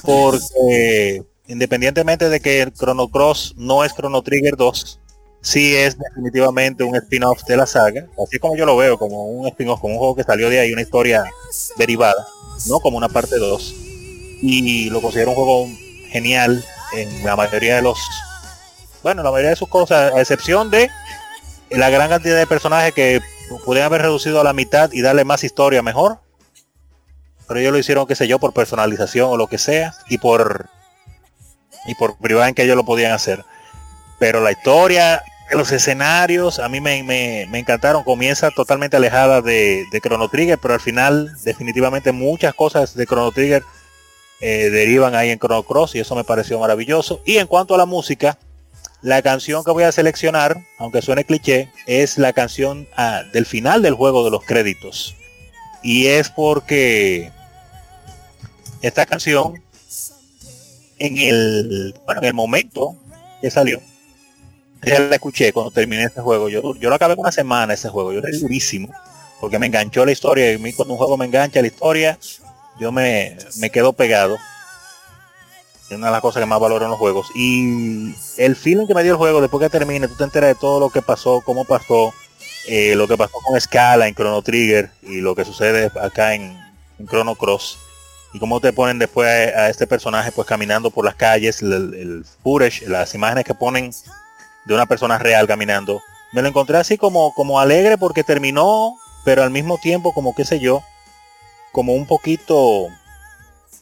porque 0.03 1.23
independientemente 1.47 2.29
de 2.29 2.39
que 2.39 2.61
el 2.61 2.73
Chrono 2.73 3.07
Cross 3.07 3.53
no 3.57 3.83
es 3.83 3.93
Chrono 3.93 4.21
Trigger 4.21 4.55
2, 4.55 4.99
sí 5.41 5.75
es 5.75 5.97
definitivamente 5.97 6.83
un 6.83 6.95
spin-off 6.95 7.43
de 7.43 7.57
la 7.57 7.65
saga, 7.65 8.07
así 8.23 8.39
como 8.39 8.57
yo 8.57 8.65
lo 8.65 8.75
veo, 8.75 8.97
como 8.97 9.25
un 9.27 9.47
spin-off, 9.47 9.79
como 9.79 9.93
un 9.93 9.99
juego 9.99 10.15
que 10.15 10.23
salió 10.23 10.49
de 10.49 10.59
ahí, 10.59 10.73
una 10.73 10.81
historia 10.81 11.23
derivada, 11.77 12.25
no 12.67 12.79
como 12.79 12.97
una 12.97 13.09
parte 13.09 13.37
2. 13.37 13.75
Y 14.41 14.89
lo 14.89 15.01
considero 15.01 15.31
un 15.31 15.35
juego 15.35 15.67
genial 16.09 16.63
en 16.95 17.23
la 17.23 17.35
mayoría 17.35 17.75
de 17.75 17.81
los, 17.81 17.99
bueno, 19.03 19.21
la 19.23 19.31
mayoría 19.31 19.51
de 19.51 19.55
sus 19.55 19.69
cosas, 19.69 20.13
a 20.13 20.19
excepción 20.19 20.71
de 20.71 20.89
la 21.69 21.89
gran 21.89 22.09
cantidad 22.09 22.37
de 22.37 22.47
personajes 22.47 22.93
que 22.93 23.21
pudieran 23.65 23.87
haber 23.87 24.01
reducido 24.03 24.41
a 24.41 24.43
la 24.43 24.53
mitad 24.53 24.91
y 24.91 25.01
darle 25.01 25.25
más 25.25 25.43
historia 25.43 25.81
mejor. 25.81 26.19
Pero 27.47 27.59
ellos 27.59 27.71
lo 27.71 27.77
hicieron, 27.77 28.07
qué 28.07 28.15
sé 28.15 28.27
yo, 28.27 28.39
por 28.39 28.53
personalización 28.53 29.29
o 29.29 29.37
lo 29.37 29.45
que 29.47 29.59
sea, 29.59 29.93
y 30.09 30.17
por 30.17 30.67
y 31.87 31.95
por 31.95 32.17
privada 32.17 32.47
en 32.49 32.55
que 32.55 32.63
ellos 32.63 32.75
lo 32.75 32.85
podían 32.85 33.11
hacer. 33.11 33.43
Pero 34.19 34.41
la 34.41 34.51
historia, 34.51 35.23
los 35.51 35.71
escenarios, 35.71 36.59
a 36.59 36.69
mí 36.69 36.79
me, 36.81 37.03
me- 37.03 37.43
encantaron. 37.59 38.03
Comienza 38.03 38.49
totalmente 38.51 38.97
alejada 38.97 39.41
de, 39.41 39.85
de 39.91 40.01
Chrono 40.01 40.29
Trigger, 40.29 40.57
pero 40.57 40.73
al 40.73 40.79
final 40.81 41.31
definitivamente 41.43 42.11
muchas 42.11 42.53
cosas 42.53 42.95
de 42.95 43.05
Chrono 43.05 43.31
Trigger 43.31 43.63
eh, 44.41 44.69
derivan 44.69 45.15
ahí 45.15 45.29
en 45.29 45.39
Chrono 45.39 45.63
Cross 45.63 45.95
y 45.95 45.99
eso 45.99 46.15
me 46.15 46.23
pareció 46.23 46.59
maravilloso. 46.59 47.21
Y 47.25 47.37
en 47.37 47.47
cuanto 47.47 47.75
a 47.75 47.77
la 47.77 47.85
música, 47.85 48.37
la 49.01 49.21
canción 49.21 49.63
que 49.63 49.71
voy 49.71 49.83
a 49.83 49.91
seleccionar, 49.91 50.57
aunque 50.79 51.01
suene 51.01 51.25
cliché, 51.25 51.71
es 51.85 52.17
la 52.17 52.33
canción 52.33 52.87
ah, 52.97 53.21
del 53.33 53.45
final 53.45 53.81
del 53.81 53.93
juego 53.93 54.23
de 54.23 54.31
los 54.31 54.43
créditos. 54.43 55.15
Y 55.83 56.07
es 56.07 56.29
porque 56.29 57.31
esta 58.81 59.05
canción 59.05 59.61
en 60.99 61.17
el, 61.17 61.95
bueno, 62.05 62.21
en 62.21 62.27
el 62.27 62.33
momento 62.33 62.95
que 63.41 63.51
salió, 63.51 63.81
ya 64.83 64.99
la 64.99 65.15
escuché 65.15 65.51
cuando 65.51 65.71
terminé 65.71 66.03
este 66.03 66.21
juego. 66.21 66.49
Yo, 66.49 66.75
yo 66.75 66.89
lo 66.89 66.95
acabé 66.95 67.15
una 67.15 67.31
semana 67.31 67.73
ese 67.73 67.89
juego, 67.89 68.13
yo 68.13 68.19
era 68.19 68.29
durísimo, 68.37 68.93
porque 69.39 69.59
me 69.59 69.67
enganchó 69.67 70.05
la 70.05 70.11
historia. 70.11 70.53
Y 70.53 70.73
cuando 70.73 70.93
un 70.93 70.97
juego 70.97 71.17
me 71.17 71.25
engancha 71.25 71.61
la 71.61 71.67
historia, 71.67 72.19
yo 72.79 72.91
me, 72.91 73.37
me 73.57 73.69
quedo 73.69 73.93
pegado. 73.93 74.37
Es 75.89 75.97
una 75.97 76.07
de 76.07 76.13
las 76.13 76.21
cosas 76.21 76.41
que 76.41 76.47
más 76.47 76.59
valoro 76.59 76.85
en 76.85 76.91
los 76.91 76.99
juegos. 76.99 77.27
Y 77.35 78.15
el 78.37 78.55
feeling 78.55 78.87
que 78.87 78.95
me 78.95 79.03
dio 79.03 79.13
el 79.13 79.17
juego 79.17 79.41
después 79.41 79.61
que 79.61 79.69
termine, 79.69 80.07
tú 80.07 80.15
te 80.15 80.23
enteras 80.23 80.49
de 80.49 80.55
todo 80.55 80.79
lo 80.79 80.89
que 80.89 81.01
pasó, 81.01 81.41
cómo 81.41 81.65
pasó, 81.65 82.13
eh, 82.67 82.95
lo 82.95 83.07
que 83.07 83.17
pasó 83.17 83.37
con 83.43 83.59
Scala 83.59 84.07
en 84.07 84.15
Chrono 84.15 84.41
Trigger 84.41 84.89
y 85.03 85.21
lo 85.21 85.35
que 85.35 85.45
sucede 85.45 85.91
acá 86.01 86.33
en, 86.33 86.57
en 86.97 87.07
Chrono 87.07 87.35
Cross 87.35 87.77
y 88.35 88.39
cómo 88.39 88.59
te 88.59 88.73
ponen 88.73 88.99
después 88.99 89.29
a, 89.29 89.69
este 89.69 89.87
personaje 89.87 90.29
pues 90.33 90.45
caminando 90.45 90.91
por 90.91 91.05
las 91.05 91.15
calles, 91.15 91.61
el, 91.61 91.71
el 91.71 92.25
footage, 92.43 92.85
las 92.85 93.15
imágenes 93.15 93.45
que 93.45 93.53
ponen 93.53 93.91
de 94.65 94.73
una 94.73 94.85
persona 94.85 95.17
real 95.17 95.47
caminando. 95.47 96.01
Me 96.33 96.41
lo 96.41 96.49
encontré 96.49 96.77
así 96.77 96.97
como, 96.97 97.33
como 97.33 97.61
alegre 97.61 97.97
porque 97.97 98.25
terminó, 98.25 98.97
pero 99.23 99.41
al 99.41 99.51
mismo 99.51 99.77
tiempo 99.77 100.13
como 100.13 100.35
qué 100.35 100.43
sé 100.43 100.59
yo, 100.59 100.83
como 101.71 101.93
un 101.93 102.05
poquito, 102.07 102.87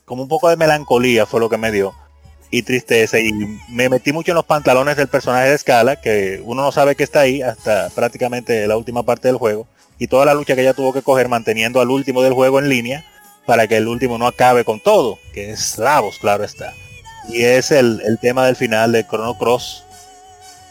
como 0.05 0.21
un 0.21 0.29
poco 0.29 0.49
de 0.49 0.55
melancolía 0.55 1.25
fue 1.25 1.39
lo 1.39 1.49
que 1.49 1.57
me 1.57 1.71
dio. 1.71 1.95
Y 2.51 2.61
tristeza. 2.61 3.17
Y 3.17 3.33
me 3.69 3.89
metí 3.89 4.13
mucho 4.13 4.33
en 4.33 4.35
los 4.35 4.45
pantalones 4.45 4.97
del 4.97 5.07
personaje 5.07 5.49
de 5.49 5.57
Scala 5.57 5.99
que 5.99 6.43
uno 6.45 6.61
no 6.61 6.71
sabe 6.71 6.95
que 6.95 7.03
está 7.03 7.21
ahí 7.21 7.41
hasta 7.41 7.89
prácticamente 7.89 8.67
la 8.67 8.77
última 8.77 9.01
parte 9.01 9.29
del 9.29 9.37
juego. 9.37 9.65
Y 9.97 10.05
toda 10.05 10.25
la 10.25 10.35
lucha 10.35 10.53
que 10.53 10.61
ella 10.61 10.75
tuvo 10.75 10.93
que 10.93 11.01
coger 11.01 11.27
manteniendo 11.27 11.81
al 11.81 11.89
último 11.89 12.21
del 12.21 12.33
juego 12.33 12.59
en 12.59 12.69
línea 12.69 13.03
para 13.45 13.67
que 13.67 13.77
el 13.77 13.87
último 13.87 14.17
no 14.17 14.27
acabe 14.27 14.63
con 14.63 14.79
todo, 14.79 15.19
que 15.33 15.51
es 15.51 15.77
Lavos, 15.77 16.17
claro 16.19 16.43
está. 16.43 16.73
Y 17.29 17.43
es 17.43 17.71
el, 17.71 18.01
el 18.05 18.19
tema 18.19 18.45
del 18.45 18.55
final 18.55 18.91
de 18.91 19.05
Chrono 19.05 19.37
Cross, 19.37 19.83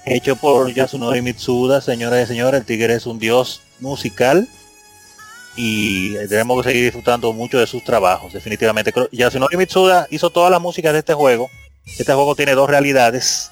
hecho 0.04 0.36
por 0.36 0.72
Yasunori 0.72 1.22
Mitsuda, 1.22 1.80
señoras 1.80 2.24
y 2.24 2.26
señores, 2.26 2.60
el 2.60 2.66
tigre 2.66 2.94
es 2.94 3.06
un 3.06 3.18
dios 3.18 3.62
musical 3.80 4.48
y 5.54 6.14
tenemos 6.28 6.62
que 6.62 6.70
seguir 6.70 6.84
disfrutando 6.84 7.32
mucho 7.32 7.58
de 7.58 7.66
sus 7.66 7.84
trabajos, 7.84 8.32
definitivamente. 8.32 8.92
Yasunori 9.12 9.56
Mitsuda 9.56 10.06
hizo 10.10 10.30
todas 10.30 10.50
las 10.50 10.60
músicas 10.60 10.92
de 10.92 11.00
este 11.00 11.14
juego. 11.14 11.50
Este 11.98 12.12
juego 12.12 12.34
tiene 12.34 12.54
dos 12.54 12.70
realidades 12.70 13.50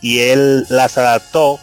y 0.00 0.20
él 0.20 0.66
las 0.68 0.96
adaptó 0.98 1.58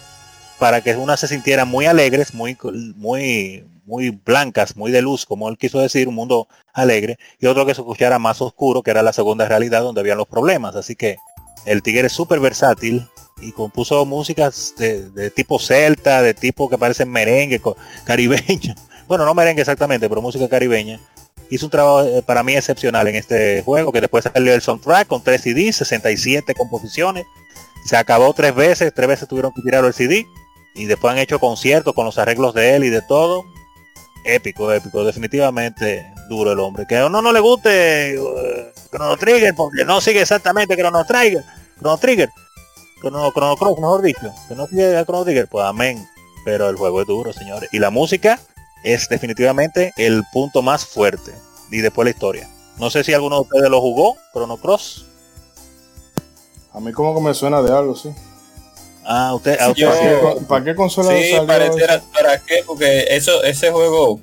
para 0.59 0.81
que 0.81 0.95
una 0.95 1.17
se 1.17 1.27
sintiera 1.27 1.65
muy 1.65 1.85
alegres, 1.85 2.33
muy, 2.33 2.57
muy, 2.95 3.63
muy 3.89 4.11
blancas, 4.11 4.77
muy 4.77 4.91
de 4.91 5.01
luz, 5.01 5.25
como 5.25 5.49
él 5.49 5.57
quiso 5.57 5.79
decir, 5.79 6.07
un 6.07 6.15
mundo 6.15 6.47
alegre, 6.73 7.17
y 7.39 7.47
otro 7.47 7.65
que 7.65 7.73
se 7.73 7.81
escuchara 7.81 8.19
más 8.19 8.41
oscuro, 8.41 8.83
que 8.83 8.91
era 8.91 9.01
la 9.01 9.11
segunda 9.11 9.47
realidad 9.47 9.81
donde 9.81 10.01
habían 10.01 10.17
los 10.17 10.27
problemas. 10.27 10.75
Así 10.75 10.95
que 10.95 11.17
el 11.65 11.81
tigre 11.81 12.07
es 12.07 12.13
súper 12.13 12.39
versátil 12.39 13.07
y 13.41 13.51
compuso 13.51 14.05
músicas 14.05 14.75
de, 14.77 15.31
tipo 15.31 15.59
celta, 15.59 16.21
de 16.21 16.33
tipo 16.33 16.69
que 16.69 16.77
parecen 16.77 17.09
merengue, 17.09 17.61
caribeño. 18.05 18.75
Bueno, 19.09 19.25
no 19.25 19.33
merengue 19.33 19.61
exactamente, 19.61 20.07
pero 20.07 20.21
música 20.21 20.47
caribeña. 20.47 20.99
Hizo 21.49 21.65
un 21.65 21.71
trabajo 21.71 22.03
eh, 22.03 22.21
para 22.21 22.43
mí 22.43 22.53
excepcional 22.55 23.07
en 23.07 23.15
este 23.15 23.63
juego, 23.63 23.91
que 23.91 24.01
después 24.01 24.23
salió 24.31 24.53
el 24.53 24.61
soundtrack 24.61 25.07
con 25.07 25.23
3 25.23 25.41
CDs, 25.41 25.77
67 25.77 26.53
composiciones. 26.53 27.25
Se 27.85 27.97
acabó 27.97 28.31
tres 28.35 28.53
veces, 28.53 28.93
tres 28.93 29.07
veces 29.07 29.27
tuvieron 29.27 29.51
que 29.51 29.63
tirar 29.63 29.83
el 29.83 29.95
CD. 29.95 30.27
Y 30.75 30.85
después 30.85 31.11
han 31.11 31.17
hecho 31.17 31.39
conciertos 31.39 31.95
con 31.95 32.05
los 32.05 32.19
arreglos 32.19 32.53
de 32.53 32.75
él 32.75 32.83
y 32.83 32.89
de 32.89 33.01
todo. 33.01 33.45
Épico, 34.25 34.71
épico, 34.71 35.03
definitivamente 35.03 36.13
duro 36.27 36.51
el 36.51 36.59
hombre. 36.59 36.85
Que 36.85 36.97
a 36.97 37.05
uno 37.05 37.21
no 37.21 37.31
le 37.31 37.39
guste 37.39 38.15
eh, 38.15 38.73
Chrono 38.91 39.17
Trigger, 39.17 39.55
porque 39.55 39.85
no 39.85 40.01
sigue 40.01 40.21
exactamente 40.21 40.75
Chrono 40.75 41.05
Trigger, 41.05 41.43
Chrono 41.79 41.97
Trigger, 41.97 42.29
Chrono, 43.01 43.31
Chrono 43.31 43.55
Cross, 43.55 43.79
mejor 43.79 44.01
dicho. 44.01 44.33
Que 44.47 44.55
no 44.55 44.67
sigue 44.67 44.97
a 44.97 45.05
Chrono 45.05 45.23
Trigger, 45.23 45.47
pues 45.47 45.65
amén. 45.65 46.07
Pero 46.45 46.69
el 46.69 46.75
juego 46.75 47.01
es 47.01 47.07
duro, 47.07 47.33
señores. 47.33 47.69
Y 47.71 47.79
la 47.79 47.89
música, 47.89 48.39
es 48.83 49.09
definitivamente 49.09 49.93
el 49.97 50.23
punto 50.31 50.61
más 50.61 50.85
fuerte. 50.85 51.33
Y 51.71 51.79
después 51.79 52.05
la 52.05 52.11
historia. 52.11 52.49
No 52.77 52.89
sé 52.89 53.03
si 53.03 53.13
alguno 53.13 53.35
de 53.37 53.41
ustedes 53.41 53.69
lo 53.69 53.81
jugó, 53.81 54.15
Chrono 54.33 54.57
Cross. 54.57 55.05
A 56.73 56.79
mí 56.79 56.91
como 56.93 57.15
que 57.15 57.21
me 57.21 57.33
suena 57.33 57.61
de 57.61 57.71
algo, 57.71 57.95
sí. 57.95 58.09
Ah, 59.11 59.33
usted, 59.33 59.59
a 59.59 59.69
usted 59.69 59.81
Yo- 59.81 59.91
sí. 59.93 59.99
¿Para 59.99 60.35
qué, 60.35 60.45
para 60.45 60.65
qué 60.65 60.75
consola 60.75 61.09
Sí, 61.17 61.31
pareciera? 61.47 62.01
¿para 62.13 62.37
qué? 62.45 62.57
Porque 62.67 63.05
eso, 63.09 63.41
ese 63.43 63.71
juego 63.71 64.19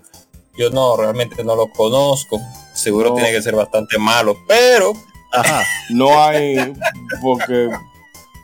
yo 0.56 0.70
no, 0.70 0.96
realmente 0.96 1.42
no 1.42 1.56
lo 1.56 1.68
conozco. 1.72 2.40
Seguro 2.72 3.08
No. 3.10 3.14
tiene 3.16 3.32
que 3.32 3.42
ser 3.42 3.56
bastante 3.56 3.98
malo, 3.98 4.36
pero 4.46 4.92
Ajá. 5.32 5.64
No 5.90 6.22
hay, 6.22 6.72
porque 7.20 7.68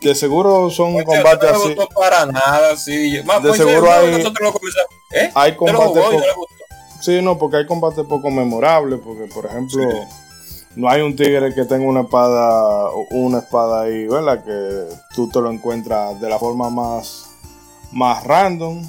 de 0.03 0.15
seguro 0.17 0.69
son 0.69 0.97
Oye, 0.97 1.05
combates 1.05 1.51
no 1.53 1.57
así. 1.59 1.75
gustó 1.75 1.89
para 1.95 2.27
nada, 2.27 2.77
sí. 2.77 3.21
Más, 3.25 3.41
De 3.43 3.51
pues, 3.51 3.61
seguro 3.61 3.91
hay- 3.93 4.11
nosotros 4.11 4.41
lo 4.41 4.53
comenzamos. 4.53 4.91
¿Eh? 5.13 5.31
Hay 5.35 5.53
¿Usted 5.53 5.73
lo 5.73 5.79
combates 5.85 6.21
no 6.37 7.01
sí, 7.01 7.23
no, 7.23 7.39
porque 7.39 7.59
hay 7.59 7.67
combates 7.67 8.05
poco 8.05 8.31
memorables, 8.31 8.99
porque 9.03 9.33
por 9.33 9.47
ejemplo, 9.47 9.89
no 10.75 10.89
hay 10.89 11.03
un 11.03 11.15
tigre 11.15 11.55
que 11.55 11.65
tenga 11.65 11.87
una 11.87 12.03
espada, 12.03 12.91
una 13.11 13.39
espada 13.39 13.83
ahí, 13.83 14.07
¿verdad? 14.07 14.43
Que 14.43 14.95
tú 15.15 15.29
te 15.29 15.41
lo 15.41 15.51
encuentras 15.51 16.19
de 16.21 16.29
la 16.29 16.39
forma 16.39 16.71
más, 16.71 17.31
más 17.93 18.25
random. 18.25 18.83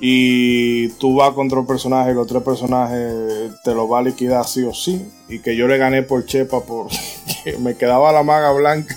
Y 0.00 0.90
tú 0.90 1.16
vas 1.16 1.32
contra 1.32 1.58
un 1.58 1.66
personaje 1.66 2.12
y 2.12 2.14
los 2.14 2.28
tres 2.28 2.42
personajes 2.44 3.52
te 3.64 3.74
lo 3.74 3.88
va 3.88 3.98
a 3.98 4.02
liquidar 4.02 4.44
sí 4.46 4.62
o 4.62 4.72
sí. 4.72 5.10
Y 5.28 5.40
que 5.40 5.56
yo 5.56 5.66
le 5.66 5.76
gané 5.76 6.04
por 6.04 6.24
Chepa 6.24 6.60
porque 6.60 6.96
me 7.58 7.76
quedaba 7.76 8.12
la 8.12 8.22
maga 8.22 8.52
blanca. 8.52 8.96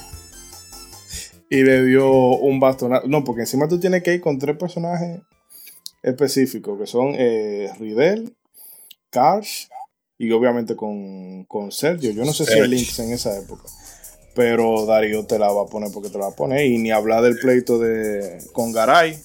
Y 1.49 1.64
le 1.64 1.84
dio 1.84 2.07
un 2.11 2.60
bastonazo. 2.60 3.07
No, 3.07 3.23
porque 3.23 3.41
encima 3.41 3.68
tú 3.68 3.80
tienes 3.80 4.03
que 4.03 4.14
ir 4.14 4.22
con 4.22 4.38
tres 4.38 4.57
personajes 4.57 5.22
específicos, 6.03 6.80
que 6.80 6.85
son 6.85 7.15
eh, 7.18 7.72
Ridel, 7.80 8.35
Karsh 9.10 9.68
y 10.22 10.31
obviamente 10.31 10.76
con, 10.76 11.45
con 11.45 11.72
Sergio. 11.72 12.11
Yo 12.11 12.23
no 12.23 12.31
sé 12.31 12.45
si 12.45 12.53
el 12.53 12.69
Lynx 12.69 12.99
en 12.99 13.11
esa 13.11 13.35
época. 13.35 13.64
Pero 14.35 14.85
Darío 14.85 15.26
te 15.26 15.39
la 15.39 15.52
va 15.52 15.64
a 15.64 15.65
poner 15.65 15.91
porque 15.91 16.10
te 16.10 16.19
la 16.19 16.26
va 16.26 16.31
a 16.31 16.35
poner. 16.35 16.65
Y 16.68 16.77
ni 16.77 16.91
hablar 16.91 17.23
del 17.23 17.39
pleito 17.39 17.80
de 17.80 18.38
con 18.53 18.72
Garay 18.72 19.18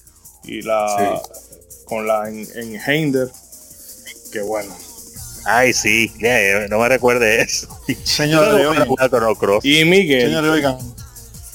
y 0.43 0.63
la 0.63 1.21
con 1.85 2.07
la 2.07 2.27
en, 2.27 2.47
en 2.55 2.81
Heinder. 2.81 3.29
Que 4.31 4.41
bueno. 4.41 4.73
Ay, 5.45 5.71
sí. 5.71 6.11
no 6.69 6.79
me 6.79 6.89
recuerde 6.89 7.41
eso. 7.41 7.67
Cross. 9.39 9.63
Y 9.63 9.85
Miguel. 9.85 10.23
señores, 10.23 10.49
oigan, 10.49 10.77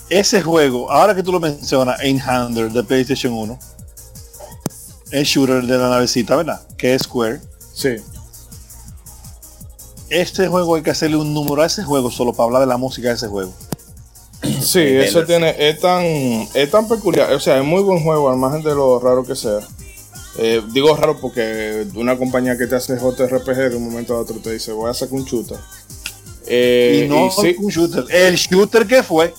ese 0.08 0.40
juego, 0.40 0.90
ahora 0.90 1.16
que 1.16 1.22
tú 1.24 1.32
lo 1.32 1.40
mencionas, 1.40 2.00
Hander 2.00 2.70
de 2.70 2.84
PlayStation 2.84 3.32
1, 3.32 3.58
el 5.10 5.24
shooter 5.24 5.62
de 5.62 5.76
la 5.78 5.90
navecita, 5.90 6.36
¿verdad? 6.36 6.60
Que 6.78 6.94
es 6.94 7.02
Square. 7.02 7.40
Sí. 7.74 7.96
Este 10.12 10.46
juego 10.46 10.74
hay 10.74 10.82
que 10.82 10.90
hacerle 10.90 11.16
un 11.16 11.32
número 11.32 11.62
a 11.62 11.66
ese 11.66 11.82
juego 11.84 12.10
solo 12.10 12.34
para 12.34 12.44
hablar 12.44 12.60
de 12.60 12.66
la 12.66 12.76
música 12.76 13.08
de 13.08 13.14
ese 13.14 13.28
juego. 13.28 13.54
Sí, 14.60 14.80
eso 14.80 15.24
tiene, 15.24 15.54
es 15.58 15.80
tan, 15.80 16.02
es 16.04 16.70
tan 16.70 16.86
peculiar, 16.86 17.32
o 17.32 17.40
sea, 17.40 17.58
es 17.58 17.64
muy 17.64 17.82
buen 17.82 18.02
juego, 18.02 18.30
al 18.30 18.36
margen 18.36 18.62
de 18.62 18.74
lo 18.74 18.98
raro 18.98 19.24
que 19.24 19.34
sea. 19.34 19.60
Eh, 20.38 20.60
digo 20.72 20.94
raro 20.94 21.18
porque 21.18 21.86
una 21.94 22.18
compañía 22.18 22.58
que 22.58 22.66
te 22.66 22.76
hace 22.76 22.96
JRPG 22.96 23.70
de 23.70 23.76
un 23.76 23.84
momento 23.84 24.14
a 24.14 24.20
otro 24.20 24.36
te 24.36 24.52
dice 24.52 24.72
voy 24.72 24.90
a 24.90 24.94
sacar 24.94 25.14
un 25.14 25.24
shooter. 25.24 25.58
Eh, 26.46 27.04
y 27.04 27.08
no 27.08 27.28
y 27.28 27.30
sí, 27.30 27.56
un 27.58 27.70
shooter. 27.70 28.04
El 28.10 28.36
shooter 28.36 28.86
que 28.86 29.02
fue. 29.02 29.32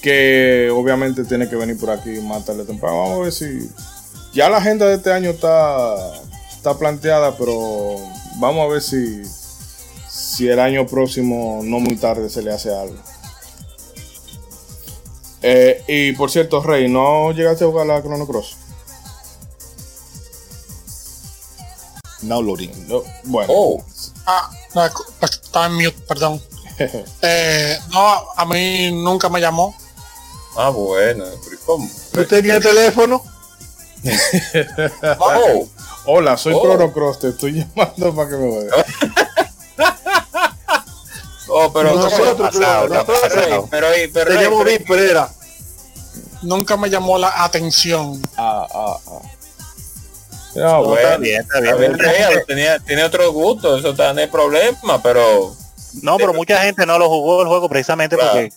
que 0.00 0.70
obviamente 0.72 1.24
tiene 1.24 1.50
que 1.50 1.56
venir 1.56 1.78
por 1.78 1.90
aquí 1.90 2.10
más 2.22 2.46
tarde 2.46 2.64
temprano. 2.64 2.98
Vamos 2.98 3.18
a 3.18 3.22
ver 3.24 3.32
si 3.32 3.68
ya 4.32 4.48
la 4.48 4.56
agenda 4.56 4.86
de 4.86 4.94
este 4.94 5.12
año 5.12 5.30
está, 5.30 5.94
está 6.56 6.78
planteada, 6.78 7.36
pero 7.36 7.96
vamos 8.38 8.64
a 8.64 8.72
ver 8.72 8.82
si, 8.82 9.22
si 10.08 10.48
el 10.48 10.58
año 10.58 10.86
próximo, 10.86 11.60
no 11.62 11.78
muy 11.80 11.96
tarde, 11.96 12.30
se 12.30 12.42
le 12.42 12.52
hace 12.52 12.74
algo. 12.74 12.96
Eh, 15.42 15.84
y 15.86 16.12
por 16.12 16.30
cierto, 16.30 16.62
Rey, 16.62 16.88
¿no 16.88 17.30
llegaste 17.32 17.64
a 17.64 17.68
jugar 17.68 17.86
la 17.86 18.00
Chrono 18.02 18.26
Cross? 18.26 18.56
Now 22.22 22.42
loading. 22.42 22.88
No, 22.88 23.02
bueno. 23.24 23.52
Oh, 23.54 23.84
Ah, 24.26 24.50
no, 24.74 24.84
estaba 25.22 25.66
en 25.66 25.74
mute, 25.74 25.96
perdón. 26.06 26.42
Eh, 27.22 27.76
no, 27.92 28.32
a 28.36 28.44
mí 28.44 28.92
nunca 28.92 29.28
me 29.28 29.40
llamó. 29.40 29.74
ah, 30.56 30.68
bueno. 30.70 31.24
pero 31.42 31.54
¿y 31.54 31.58
¿Cómo? 31.66 31.90
¿Tú 32.12 32.24
tenías 32.24 32.60
teléfono? 32.60 33.22
Oh, 35.18 35.66
Hola, 36.10 36.38
soy 36.38 36.54
Oh. 36.54 36.62
Chrono 36.62 36.90
Cross, 36.90 37.18
te 37.18 37.28
estoy 37.28 37.52
llamando 37.76 38.14
para 38.14 38.30
que 38.30 38.36
me 38.36 38.64
veas. 38.64 38.86
oh, 41.48 41.70
pero 41.70 41.94
Nosotros, 41.94 42.50
pasado, 42.50 42.88
pero, 42.88 43.68
pero, 43.70 43.88
pero, 44.14 44.30
teníamos 44.30 45.30
Nunca 46.40 46.78
me 46.78 46.88
llamó 46.88 47.18
la 47.18 47.44
atención. 47.44 48.22
Ah, 48.38 48.66
ah, 48.72 48.96
ah. 49.06 49.18
No, 50.54 50.82
Bueno, 50.84 50.86
bueno. 50.86 50.98
Está 51.08 51.18
bien, 51.18 51.40
está 51.42 51.60
bien. 51.60 51.98
Rey, 51.98 52.36
tenía, 52.46 52.78
tiene 52.78 53.04
otro 53.04 53.30
gusto, 53.30 53.76
eso 53.76 53.90
está, 53.90 54.14
no 54.14 54.20
hay 54.20 54.28
problema, 54.28 55.02
pero 55.02 55.54
No, 56.00 56.16
pero 56.16 56.32
mucha 56.32 56.62
gente 56.62 56.86
no 56.86 56.98
lo 56.98 57.08
jugó 57.10 57.42
el 57.42 57.48
juego 57.48 57.68
precisamente 57.68 58.16
Claro. 58.16 58.30
porque 58.32 58.52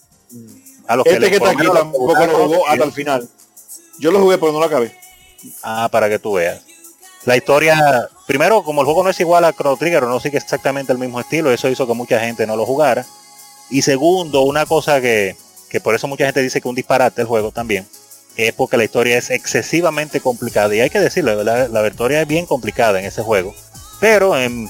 a 0.87 0.95
los 0.95 1.03
que 1.03 1.09
Este 1.09 1.19
le- 1.19 1.29
que 1.31 1.35
está 1.35 1.49
aquí 1.49 1.67
tampoco 1.67 2.15
lo 2.25 2.37
jugó 2.47 2.67
hasta 2.69 2.83
el 2.85 2.93
final. 2.93 3.29
Yo 3.99 4.09
lo 4.13 4.19
jugué, 4.21 4.37
pero 4.37 4.53
no 4.53 4.59
lo 4.59 4.65
acabé. 4.65 4.97
Ah, 5.63 5.89
para 5.91 6.07
que 6.07 6.17
tú 6.17 6.31
veas. 6.33 6.61
La 7.25 7.37
historia, 7.37 8.09
primero, 8.25 8.63
como 8.63 8.81
el 8.81 8.85
juego 8.85 9.03
no 9.03 9.11
es 9.11 9.19
igual 9.19 9.45
a 9.45 9.53
Chrono 9.53 9.77
Trigger, 9.77 10.03
no 10.03 10.19
sigue 10.19 10.37
exactamente 10.37 10.91
el 10.91 10.97
mismo 10.97 11.19
estilo, 11.19 11.51
eso 11.51 11.69
hizo 11.69 11.85
que 11.85 11.93
mucha 11.93 12.19
gente 12.19 12.47
no 12.47 12.55
lo 12.55 12.65
jugara. 12.65 13.05
Y 13.69 13.83
segundo, 13.83 14.41
una 14.41 14.65
cosa 14.65 14.99
que, 14.99 15.35
que 15.69 15.79
por 15.79 15.95
eso 15.95 16.07
mucha 16.07 16.25
gente 16.25 16.41
dice 16.41 16.59
que 16.59 16.67
un 16.67 16.75
disparate 16.75 17.21
el 17.21 17.27
juego 17.27 17.51
también, 17.51 17.87
es 18.35 18.53
porque 18.53 18.77
la 18.77 18.83
historia 18.83 19.17
es 19.17 19.29
excesivamente 19.29 20.19
complicada. 20.19 20.75
Y 20.75 20.79
hay 20.79 20.89
que 20.89 20.99
decirlo, 20.99 21.43
la, 21.43 21.87
historia 21.87 22.21
es 22.21 22.27
bien 22.27 22.45
complicada 22.45 22.99
en 22.99 23.05
ese 23.05 23.21
juego. 23.21 23.53
Pero 23.99 24.37
em, 24.37 24.67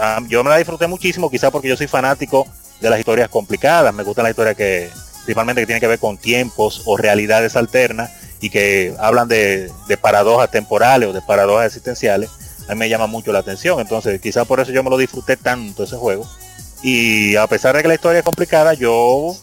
ah, 0.00 0.20
yo 0.28 0.42
me 0.42 0.50
la 0.50 0.56
disfruté 0.56 0.86
muchísimo, 0.86 1.30
quizá 1.30 1.50
porque 1.50 1.68
yo 1.68 1.76
soy 1.76 1.88
fanático 1.88 2.46
de 2.80 2.90
las 2.90 2.98
historias 2.98 3.28
complicadas. 3.28 3.92
Me 3.94 4.02
gusta 4.02 4.22
la 4.22 4.30
historia 4.30 4.54
que, 4.54 4.90
principalmente 5.24 5.62
que 5.62 5.66
tiene 5.66 5.80
que 5.80 5.86
ver 5.86 5.98
con 5.98 6.16
tiempos 6.16 6.82
o 6.86 6.96
realidades 6.96 7.56
alternas 7.56 8.10
y 8.42 8.50
que 8.50 8.94
hablan 8.98 9.28
de, 9.28 9.70
de 9.88 9.96
paradojas 9.96 10.50
temporales 10.50 11.08
o 11.08 11.12
de 11.14 11.22
paradojas 11.22 11.66
existenciales, 11.68 12.28
a 12.68 12.74
mí 12.74 12.78
me 12.80 12.88
llama 12.90 13.06
mucho 13.06 13.32
la 13.32 13.38
atención. 13.38 13.80
Entonces, 13.80 14.20
quizá 14.20 14.44
por 14.44 14.60
eso 14.60 14.70
yo 14.72 14.82
me 14.82 14.90
lo 14.90 14.98
disfruté 14.98 15.38
tanto 15.38 15.84
ese 15.84 15.96
juego. 15.96 16.28
Y 16.82 17.36
a 17.36 17.46
pesar 17.46 17.74
de 17.76 17.82
que 17.82 17.88
la 17.88 17.94
historia 17.94 18.18
es 18.18 18.24
complicada, 18.24 18.74
yo 18.74 19.34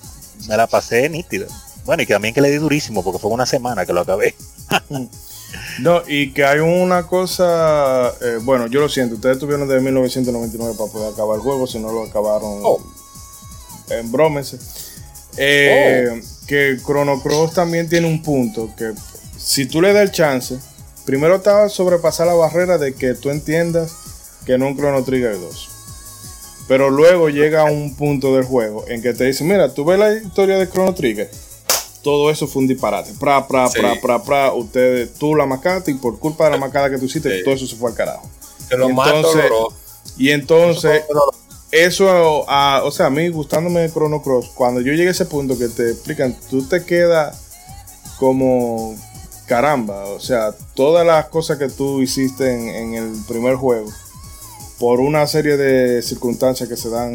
me 0.47 0.57
la 0.57 0.67
pasé 0.67 1.09
nítida. 1.09 1.47
Bueno, 1.85 2.03
y 2.03 2.05
que 2.05 2.13
también 2.13 2.33
que 2.33 2.41
le 2.41 2.51
di 2.51 2.57
durísimo, 2.57 3.03
porque 3.03 3.19
fue 3.19 3.31
una 3.31 3.45
semana 3.45 3.85
que 3.85 3.93
lo 3.93 4.01
acabé. 4.01 4.35
No, 5.79 6.03
y 6.07 6.31
que 6.31 6.45
hay 6.45 6.59
una 6.59 7.07
cosa, 7.07 8.13
eh, 8.21 8.37
bueno, 8.43 8.67
yo 8.67 8.81
lo 8.81 8.87
siento, 8.87 9.15
ustedes 9.15 9.39
tuvieron 9.39 9.67
desde 9.67 9.81
1999 9.81 10.75
para 10.77 10.91
poder 10.91 11.13
acabar 11.13 11.37
el 11.37 11.41
juego, 11.41 11.65
si 11.65 11.79
no 11.79 11.91
lo 11.91 12.03
acabaron, 12.03 12.59
Oh. 12.63 12.79
en 13.89 14.11
brómense. 14.11 14.59
Eh, 15.37 16.21
Que 16.49 16.77
Chrono 16.83 17.21
Cross 17.21 17.53
también 17.53 17.87
tiene 17.87 18.07
un 18.07 18.23
punto, 18.23 18.71
que 18.75 18.91
si 19.37 19.67
tú 19.67 19.81
le 19.81 19.93
das 19.93 20.01
el 20.01 20.11
chance, 20.11 20.57
primero 21.05 21.35
está 21.35 21.63
a 21.63 21.69
sobrepasar 21.69 22.25
la 22.25 22.33
barrera 22.33 22.77
de 22.79 22.95
que 22.95 23.13
tú 23.13 23.29
entiendas 23.29 23.91
que 24.45 24.57
no 24.57 24.65
es 24.65 24.71
un 24.71 24.77
Chrono 24.77 25.03
Trigger 25.03 25.39
2. 25.39 25.69
Pero 26.67 26.89
luego 26.89 27.29
llega 27.29 27.65
un 27.65 27.95
punto 27.95 28.35
del 28.35 28.45
juego 28.45 28.83
en 28.87 29.01
que 29.03 29.13
te 29.13 29.25
dice, 29.25 29.43
mira, 29.43 29.73
tú 29.75 29.85
ves 29.85 29.99
la 29.99 30.11
historia 30.13 30.57
de 30.57 30.67
Chrono 30.67 30.95
Trigger, 30.95 31.29
todo 32.03 32.31
eso 32.31 32.47
fue 32.47 32.63
un 32.63 32.67
disparate. 32.67 33.11
Pra, 33.19 33.47
pra, 33.47 33.67
Sí. 33.69 33.79
pra, 33.79 34.01
pra, 34.01 34.23
pra, 34.23 34.53
ustedes, 34.53 35.13
tú 35.13 35.35
la 35.35 35.45
macaste 35.45 35.91
y 35.91 35.95
por 35.95 36.17
culpa 36.17 36.45
de 36.45 36.51
la 36.51 36.57
macada 36.57 36.89
que 36.89 36.97
tú 36.97 37.05
hiciste, 37.05 37.29
Sí. 37.37 37.43
todo 37.43 37.53
eso 37.53 37.67
se 37.67 37.75
fue 37.75 37.91
al 37.91 37.95
carajo. 37.95 38.27
que 38.67 38.75
lo 38.77 38.89
Y 38.89 38.93
más 38.93 39.07
entonces- 39.07 39.43
doloroso. 39.49 39.75
Y 40.17 40.29
entonces, 40.31 41.01
eso, 41.71 42.45
ah, 42.47 42.81
o 42.83 42.91
sea, 42.91 43.07
a 43.07 43.09
mí 43.09 43.29
gustándome 43.29 43.89
Chrono 43.91 44.21
Cross, 44.21 44.51
cuando 44.55 44.81
yo 44.81 44.93
llegué 44.93 45.09
a 45.09 45.11
ese 45.11 45.25
punto 45.25 45.57
que 45.57 45.67
te 45.67 45.91
explican, 45.91 46.35
tú 46.49 46.67
te 46.67 46.83
quedas 46.83 47.37
como 48.17 48.95
caramba, 49.45 50.05
o 50.05 50.19
sea, 50.19 50.53
todas 50.73 51.05
las 51.05 51.27
cosas 51.29 51.57
que 51.57 51.69
tú 51.69 52.01
hiciste 52.01 52.53
en, 52.53 52.69
en 52.69 52.93
el 52.95 53.23
primer 53.27 53.55
juego, 53.55 53.89
por 54.79 54.99
una 54.99 55.27
serie 55.27 55.57
de 55.57 56.01
circunstancias 56.01 56.69
que 56.69 56.77
se 56.77 56.89
dan, 56.89 57.13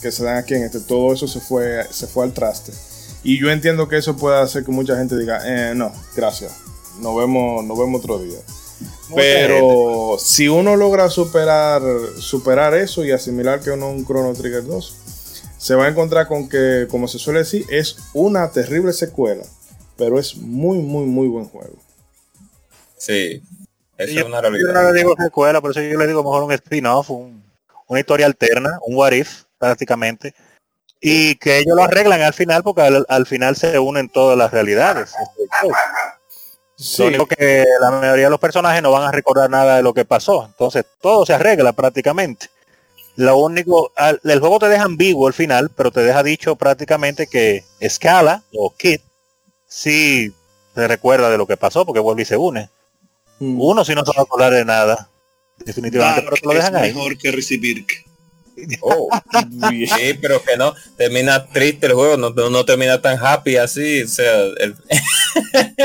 que 0.00 0.12
se 0.12 0.24
dan 0.24 0.36
aquí 0.36 0.54
en 0.54 0.62
este, 0.62 0.80
todo 0.80 1.12
eso 1.12 1.26
se 1.26 1.40
fue, 1.40 1.84
se 1.90 2.06
fue 2.06 2.24
al 2.24 2.32
traste. 2.32 2.72
Y 3.22 3.38
yo 3.38 3.50
entiendo 3.50 3.88
que 3.88 3.98
eso 3.98 4.16
puede 4.16 4.40
hacer 4.40 4.64
que 4.64 4.70
mucha 4.70 4.96
gente 4.96 5.18
diga, 5.18 5.40
eh, 5.44 5.74
no, 5.74 5.92
gracias, 6.16 6.52
nos 7.00 7.16
vemos, 7.16 7.64
nos 7.64 7.78
vemos 7.78 8.00
otro 8.00 8.18
día. 8.18 8.38
Pero 9.16 10.16
si 10.18 10.48
uno 10.48 10.76
logra 10.76 11.08
superar, 11.10 11.82
superar 12.18 12.74
eso 12.74 13.04
y 13.04 13.12
asimilar 13.12 13.60
que 13.60 13.70
uno 13.70 13.90
es 13.90 13.96
un 13.98 14.06
Chrono 14.06 14.32
Trigger 14.34 14.64
2, 14.64 14.96
se 15.58 15.74
va 15.74 15.86
a 15.86 15.88
encontrar 15.88 16.26
con 16.26 16.48
que, 16.48 16.86
como 16.90 17.08
se 17.08 17.18
suele 17.18 17.40
decir, 17.40 17.64
es 17.70 17.96
una 18.14 18.50
terrible 18.50 18.92
secuela, 18.92 19.44
pero 19.96 20.18
es 20.18 20.36
muy, 20.36 20.78
muy, 20.78 21.04
muy 21.06 21.28
buen 21.28 21.44
juego. 21.46 21.74
Sí. 22.96 23.42
Eso 23.98 24.12
Yo, 24.12 24.20
es 24.20 24.26
una 24.26 24.36
yo 24.36 24.42
realidad. 24.50 24.72
no 24.72 24.92
le 24.92 24.98
digo 24.98 25.14
secuela, 25.18 25.60
por 25.60 25.72
eso 25.72 25.80
yo 25.82 25.98
le 25.98 26.06
digo 26.06 26.22
mejor 26.22 26.42
un 26.44 26.52
spin-off, 26.52 27.10
un- 27.10 27.42
una 27.88 28.00
historia 28.00 28.26
alterna, 28.26 28.78
un 28.86 28.94
what 28.96 29.12
if, 29.12 29.42
prácticamente. 29.58 30.34
Y 31.02 31.34
que 31.36 31.58
ellos 31.58 31.74
lo 31.76 31.82
arreglan 31.82 32.20
al 32.22 32.34
final, 32.34 32.62
porque 32.62 32.82
al, 32.82 33.04
al 33.08 33.26
final 33.26 33.56
se 33.56 33.78
unen 33.78 34.08
todas 34.10 34.36
las 34.38 34.50
realidades. 34.52 35.12
Sí, 36.82 37.02
Lo 37.02 37.08
único 37.08 37.26
que 37.26 37.64
la 37.80 37.90
mayoría 37.90 38.24
de 38.24 38.30
los 38.30 38.40
personajes 38.40 38.82
no 38.82 38.90
van 38.90 39.02
a 39.02 39.12
recordar 39.12 39.50
nada 39.50 39.76
de 39.76 39.82
lo 39.82 39.92
que 39.92 40.04
pasó. 40.06 40.46
Entonces 40.46 40.84
todo 41.02 41.26
se 41.26 41.34
arregla 41.34 41.72
prácticamente. 41.74 42.46
Lo 43.16 43.36
único, 43.36 43.92
al- 43.96 44.20
el 44.24 44.40
juego 44.40 44.58
te 44.58 44.68
deja 44.68 44.84
ambiguo 44.84 45.26
al 45.26 45.34
final, 45.34 45.70
pero 45.76 45.90
te 45.90 46.00
deja 46.02 46.22
dicho 46.22 46.56
prácticamente 46.56 47.26
que 47.26 47.64
Scala 47.86 48.42
o 48.54 48.74
Kid 48.74 49.00
sí 49.68 50.32
se 50.74 50.88
recuerda 50.88 51.28
de 51.28 51.36
lo 51.36 51.46
que 51.46 51.56
pasó 51.58 51.84
porque 51.84 52.00
vuelve 52.00 52.22
y 52.22 52.26
se 52.26 52.36
une. 52.38 52.70
Mm. 53.40 53.60
Uno 53.60 53.84
si 53.84 53.94
no 53.94 54.04
se 54.04 54.12
va 54.16 54.20
a 54.20 54.22
acordar 54.22 54.52
de 54.52 54.64
nada. 54.64 55.08
Definitivamente, 55.58 56.22
pero 56.22 56.30
Dark 56.30 56.40
te 56.40 56.46
lo 56.46 56.52
es 56.52 56.58
dejan 56.58 56.76
ahí. 56.76 56.94
mejor 56.94 57.18
que 57.18 57.30
recibir. 57.30 57.84
Oh, 58.82 59.08
sí, 59.96 60.14
pero 60.20 60.42
que 60.42 60.54
no, 60.58 60.74
termina 60.98 61.46
triste 61.46 61.86
el 61.86 61.94
juego, 61.94 62.18
no, 62.18 62.28
no, 62.28 62.50
no 62.50 62.62
termina 62.66 63.00
tan 63.00 63.16
happy 63.18 63.56
así, 63.56 64.02
o 64.02 64.08
sea, 64.08 64.34
el- 64.58 64.76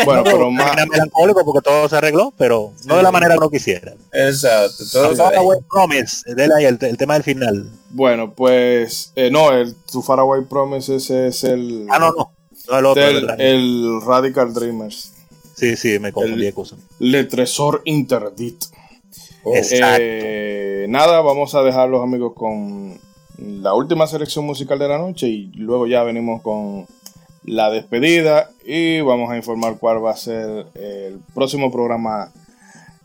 Bueno, 0.05 0.23
pero 0.23 0.51
más, 0.51 0.65
Termina 0.75 0.85
melancólico 0.91 1.45
porque 1.45 1.61
todo 1.69 1.87
se 1.89 1.95
arregló, 1.95 2.33
pero 2.37 2.71
no 2.85 2.97
de 2.97 3.03
la 3.03 3.11
manera 3.11 3.33
que 3.33 3.37
uno 3.39 3.49
quisiera. 3.49 3.93
exacto, 4.11 4.83
todo 4.91 5.15
Far 5.15 5.33
se- 5.33 5.39
Away 5.39 5.59
Promise, 5.69 6.33
dele 6.35 6.53
ahí 6.57 6.65
el, 6.65 6.77
el 6.81 6.97
tema 6.97 7.13
del 7.15 7.23
final. 7.23 7.69
bueno, 7.91 8.33
pues 8.33 9.11
eh, 9.15 9.29
no, 9.31 9.51
el 9.53 9.75
Tu 9.91 10.01
Faraway 10.01 10.43
Promise 10.45 10.95
ese 10.95 11.27
es 11.27 11.43
el, 11.43 11.87
Ah, 11.89 11.99
no, 11.99 12.11
no. 12.11 12.31
No 12.69 12.79
el 12.79 12.85
otro. 12.85 13.03
del- 13.05 13.29
el- 13.29 13.41
el 13.41 14.01
Radical 14.05 14.53
Dreamers. 14.53 15.11
sí, 15.55 15.75
sí, 15.75 15.99
me 15.99 16.11
confundí. 16.11 16.41
el- 16.41 16.47
excusa. 16.47 16.75
Le 16.99 17.23
Tresor 17.25 17.81
Interdit. 17.85 18.65
oh, 19.43 19.55
Exacto. 19.55 19.97
Eh, 20.01 20.85
nada, 20.89 21.21
vamos 21.21 21.53
a 21.55 21.61
dejar 21.61 21.89
los 21.89 22.01
amigos 22.03 22.33
con 22.35 22.99
la 23.37 23.73
última 23.73 24.07
selección 24.07 24.45
musical 24.45 24.79
de 24.79 24.87
la 24.87 24.97
noche 24.97 25.27
y 25.27 25.47
luego 25.55 25.85
ya 25.87 26.03
venimos 26.03 26.41
con 26.41 26.87
la 27.45 27.69
despedida 27.69 28.49
y 28.65 29.01
vamos 29.01 29.31
a 29.31 29.37
informar 29.37 29.77
cuál 29.77 30.03
va 30.03 30.11
a 30.11 30.17
ser 30.17 30.67
el 30.75 31.19
próximo 31.33 31.71
programa 31.71 32.31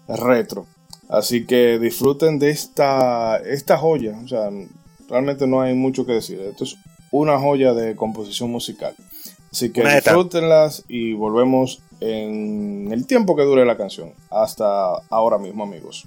retro. 0.08 0.66
Así 1.08 1.44
que 1.44 1.78
disfruten 1.78 2.38
de 2.38 2.50
esta, 2.50 3.38
esta 3.38 3.76
joya. 3.76 4.18
O 4.24 4.28
sea, 4.28 4.48
realmente 5.08 5.46
no 5.46 5.60
hay 5.60 5.74
mucho 5.74 6.06
que 6.06 6.12
decir. 6.12 6.40
Esto 6.40 6.64
es 6.64 6.76
una 7.10 7.38
joya 7.38 7.74
de 7.74 7.96
composición 7.96 8.50
musical. 8.50 8.94
Así 9.50 9.72
que 9.72 9.82
disfrútenlas 9.82 10.84
y 10.88 11.12
volvemos 11.14 11.82
en 12.00 12.88
el 12.92 13.06
tiempo 13.06 13.34
que 13.34 13.42
dure 13.42 13.66
la 13.66 13.76
canción. 13.76 14.12
Hasta 14.30 14.94
ahora 15.10 15.38
mismo, 15.38 15.64
amigos. 15.64 16.06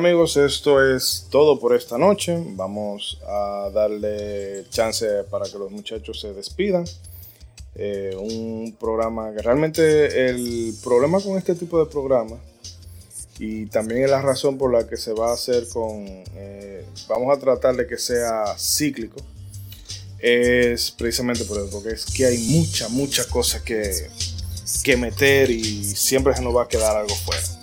Amigos, 0.00 0.38
esto 0.38 0.82
es 0.82 1.26
todo 1.28 1.60
por 1.60 1.76
esta 1.76 1.98
noche. 1.98 2.42
Vamos 2.52 3.18
a 3.26 3.68
darle 3.70 4.64
chance 4.70 5.06
para 5.30 5.44
que 5.44 5.58
los 5.58 5.70
muchachos 5.70 6.18
se 6.18 6.32
despidan. 6.32 6.86
Eh, 7.74 8.16
un 8.18 8.74
programa 8.80 9.30
que 9.34 9.42
realmente 9.42 10.30
el 10.30 10.74
problema 10.82 11.20
con 11.20 11.36
este 11.36 11.54
tipo 11.54 11.78
de 11.78 11.90
programas 11.90 12.40
y 13.38 13.66
también 13.66 14.02
es 14.02 14.10
la 14.10 14.22
razón 14.22 14.56
por 14.56 14.72
la 14.72 14.88
que 14.88 14.96
se 14.96 15.12
va 15.12 15.30
a 15.30 15.34
hacer 15.34 15.68
con, 15.68 16.06
eh, 16.34 16.86
vamos 17.06 17.36
a 17.36 17.38
tratar 17.38 17.76
de 17.76 17.86
que 17.86 17.98
sea 17.98 18.56
cíclico, 18.58 19.20
es 20.18 20.90
precisamente 20.90 21.44
por 21.44 21.58
eso, 21.58 21.68
porque 21.70 21.90
es 21.90 22.06
que 22.06 22.24
hay 22.24 22.38
mucha, 22.38 22.88
mucha 22.88 23.26
cosa 23.28 23.62
que, 23.62 24.08
que 24.82 24.96
meter 24.96 25.50
y 25.50 25.84
siempre 25.84 26.34
se 26.34 26.42
nos 26.42 26.56
va 26.56 26.64
a 26.64 26.68
quedar 26.68 26.96
algo 26.96 27.14
fuera. 27.14 27.59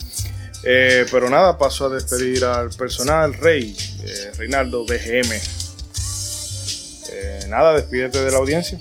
Eh, 0.63 1.05
pero 1.11 1.29
nada, 1.29 1.57
paso 1.57 1.85
a 1.85 1.89
despedir 1.89 2.43
al 2.43 2.69
personal, 2.71 3.33
Rey, 3.33 3.75
eh, 4.03 4.31
Reinaldo, 4.37 4.85
BGM. 4.85 5.39
Eh, 7.09 7.45
nada, 7.47 7.73
despídete 7.73 8.23
de 8.23 8.31
la 8.31 8.37
audiencia. 8.37 8.79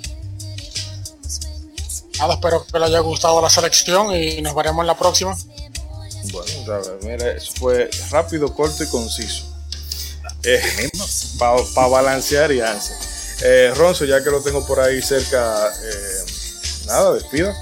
Nada, 2.19 2.35
espero 2.35 2.67
que 2.67 2.79
les 2.79 2.89
haya 2.89 3.01
gustado 3.01 3.43
la 3.43 3.51
selección 3.51 4.15
y 4.15 4.41
nos 4.41 4.55
veremos 4.55 4.83
en 4.83 4.87
la 4.87 4.99
próxima. 4.99 5.37
Bueno, 6.33 6.83
mira, 7.03 7.33
eso 7.33 7.53
fue 7.57 7.91
rápido, 8.11 8.53
corto 8.55 8.83
y 8.83 8.89
conciso. 8.89 9.45
Para 11.39 11.89
balancear 11.89 12.53
y 12.53 12.61
ansia. 12.61 12.97
Eh, 13.43 13.73
Ronzo, 13.77 14.07
ya 14.07 14.25
que 14.25 14.31
lo 14.31 14.41
tengo 14.41 14.67
por 14.67 14.81
ahí 14.81 15.03
cerca, 15.03 15.71
nada, 16.87 17.13
despida. 17.15 17.55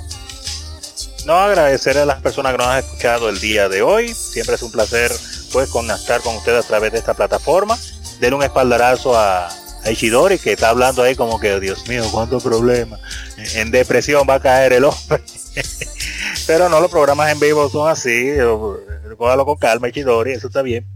No 1.24 1.38
agradecer 1.38 1.96
a 1.96 2.04
las 2.04 2.20
personas 2.20 2.52
que 2.52 2.58
nos 2.58 2.66
han 2.66 2.78
escuchado 2.80 3.30
el 3.30 3.40
día 3.40 3.68
de 3.68 3.80
hoy. 3.80 4.12
Siempre 4.12 4.56
es 4.56 4.62
un 4.62 4.70
placer 4.70 5.10
pues 5.52 5.70
conectar 5.70 6.20
con 6.20 6.36
ustedes 6.36 6.64
a 6.64 6.68
través 6.68 6.92
de 6.92 6.98
esta 6.98 7.14
plataforma. 7.14 7.78
Den 8.20 8.34
un 8.34 8.42
espaldarazo 8.42 9.16
a, 9.16 9.48
a 9.48 9.90
Ishidori 9.90 10.38
que 10.38 10.52
está 10.52 10.68
hablando 10.68 11.02
ahí 11.02 11.14
como 11.14 11.40
que 11.40 11.58
Dios 11.60 11.88
mío, 11.88 12.04
cuántos 12.12 12.42
problemas. 12.42 13.00
En 13.54 13.70
depresión 13.70 14.26
va 14.28 14.34
a 14.34 14.40
caer 14.40 14.74
el 14.74 14.84
hombre. 14.84 15.22
Pero 16.46 16.68
no, 16.68 16.80
los 16.80 16.90
programas 16.90 17.32
en 17.32 17.40
vivo 17.40 17.70
son 17.70 17.88
así. 17.88 18.32
Cógalo 19.16 19.46
con 19.46 19.56
calma, 19.56 19.88
Ishidori, 19.88 20.32
eso 20.32 20.48
está 20.48 20.60
bien. 20.60 20.86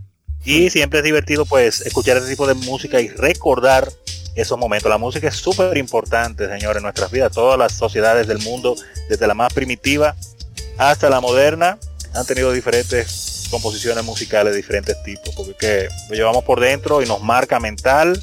Y 0.44 0.68
siempre 0.68 0.98
es 0.98 1.04
divertido 1.04 1.46
pues 1.46 1.80
escuchar 1.80 2.18
este 2.18 2.30
tipo 2.30 2.46
de 2.46 2.54
música 2.54 3.00
y 3.00 3.08
recordar 3.08 3.88
esos 4.40 4.58
momentos. 4.58 4.88
La 4.88 4.98
música 4.98 5.28
es 5.28 5.36
súper 5.36 5.76
importante, 5.76 6.48
señores, 6.48 6.78
en 6.78 6.82
nuestras 6.84 7.10
vidas. 7.10 7.32
Todas 7.32 7.58
las 7.58 7.72
sociedades 7.72 8.26
del 8.26 8.38
mundo, 8.38 8.76
desde 9.08 9.26
la 9.26 9.34
más 9.34 9.52
primitiva 9.52 10.14
hasta 10.76 11.10
la 11.10 11.20
moderna, 11.20 11.78
han 12.14 12.26
tenido 12.26 12.52
diferentes 12.52 13.48
composiciones 13.50 14.04
musicales 14.04 14.52
de 14.52 14.58
diferentes 14.58 15.02
tipos, 15.02 15.34
porque 15.34 15.54
que 15.58 15.88
lo 16.10 16.14
llevamos 16.14 16.44
por 16.44 16.60
dentro 16.60 17.02
y 17.02 17.06
nos 17.06 17.22
marca 17.22 17.58
mental 17.58 18.22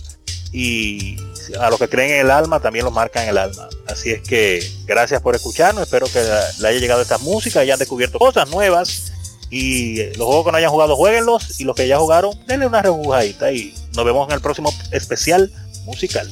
y 0.51 1.17
a 1.59 1.69
los 1.69 1.79
que 1.79 1.89
creen 1.89 2.11
en 2.11 2.19
el 2.21 2.31
alma 2.31 2.59
también 2.59 2.85
los 2.85 2.93
marca 2.93 3.21
en 3.21 3.29
el 3.29 3.37
alma. 3.37 3.67
Así 3.87 4.11
es 4.11 4.21
que 4.21 4.65
gracias 4.85 5.21
por 5.21 5.35
escucharnos, 5.35 5.83
espero 5.83 6.07
que 6.07 6.23
le 6.59 6.67
haya 6.67 6.79
llegado 6.79 7.01
esta 7.01 7.17
música 7.17 7.59
y 7.59 7.63
hayan 7.63 7.79
descubierto 7.79 8.19
cosas 8.19 8.49
nuevas 8.49 9.11
y 9.49 9.97
los 10.17 10.25
juegos 10.25 10.45
que 10.45 10.51
no 10.51 10.57
hayan 10.57 10.71
jugado, 10.71 10.95
jueguenlos 10.95 11.59
y 11.59 11.65
los 11.65 11.75
que 11.75 11.87
ya 11.87 11.97
jugaron, 11.97 12.33
denle 12.47 12.67
una 12.67 12.81
rebujadita 12.81 13.51
y 13.51 13.75
nos 13.95 14.05
vemos 14.05 14.27
en 14.29 14.35
el 14.35 14.41
próximo 14.41 14.73
especial 14.91 15.51
musical. 15.85 16.31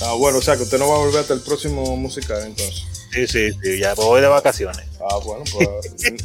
Ah, 0.00 0.12
bueno, 0.12 0.38
o 0.38 0.42
sea 0.42 0.56
que 0.56 0.62
usted 0.62 0.78
no 0.78 0.88
va 0.88 0.94
a 0.94 0.98
volver 0.98 1.20
hasta 1.20 1.34
el 1.34 1.40
próximo 1.40 1.96
musical 1.96 2.42
entonces. 2.44 2.84
Sí, 3.12 3.26
sí, 3.26 3.50
sí, 3.62 3.78
ya 3.78 3.94
voy 3.94 4.20
de 4.20 4.28
vacaciones. 4.28 4.86
Ah, 5.00 5.16
bueno, 5.18 5.44
pues 5.52 5.68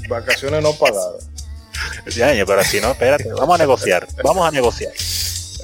vacaciones 0.09 0.61
no 0.61 0.73
pagadas. 0.73 1.25
Ya, 2.15 2.27
pero 2.45 2.59
así 2.59 2.79
no, 2.79 2.91
espérate, 2.91 3.31
vamos 3.33 3.55
a 3.55 3.57
negociar, 3.57 4.07
vamos 4.23 4.47
a 4.47 4.51
negociar. 4.51 4.93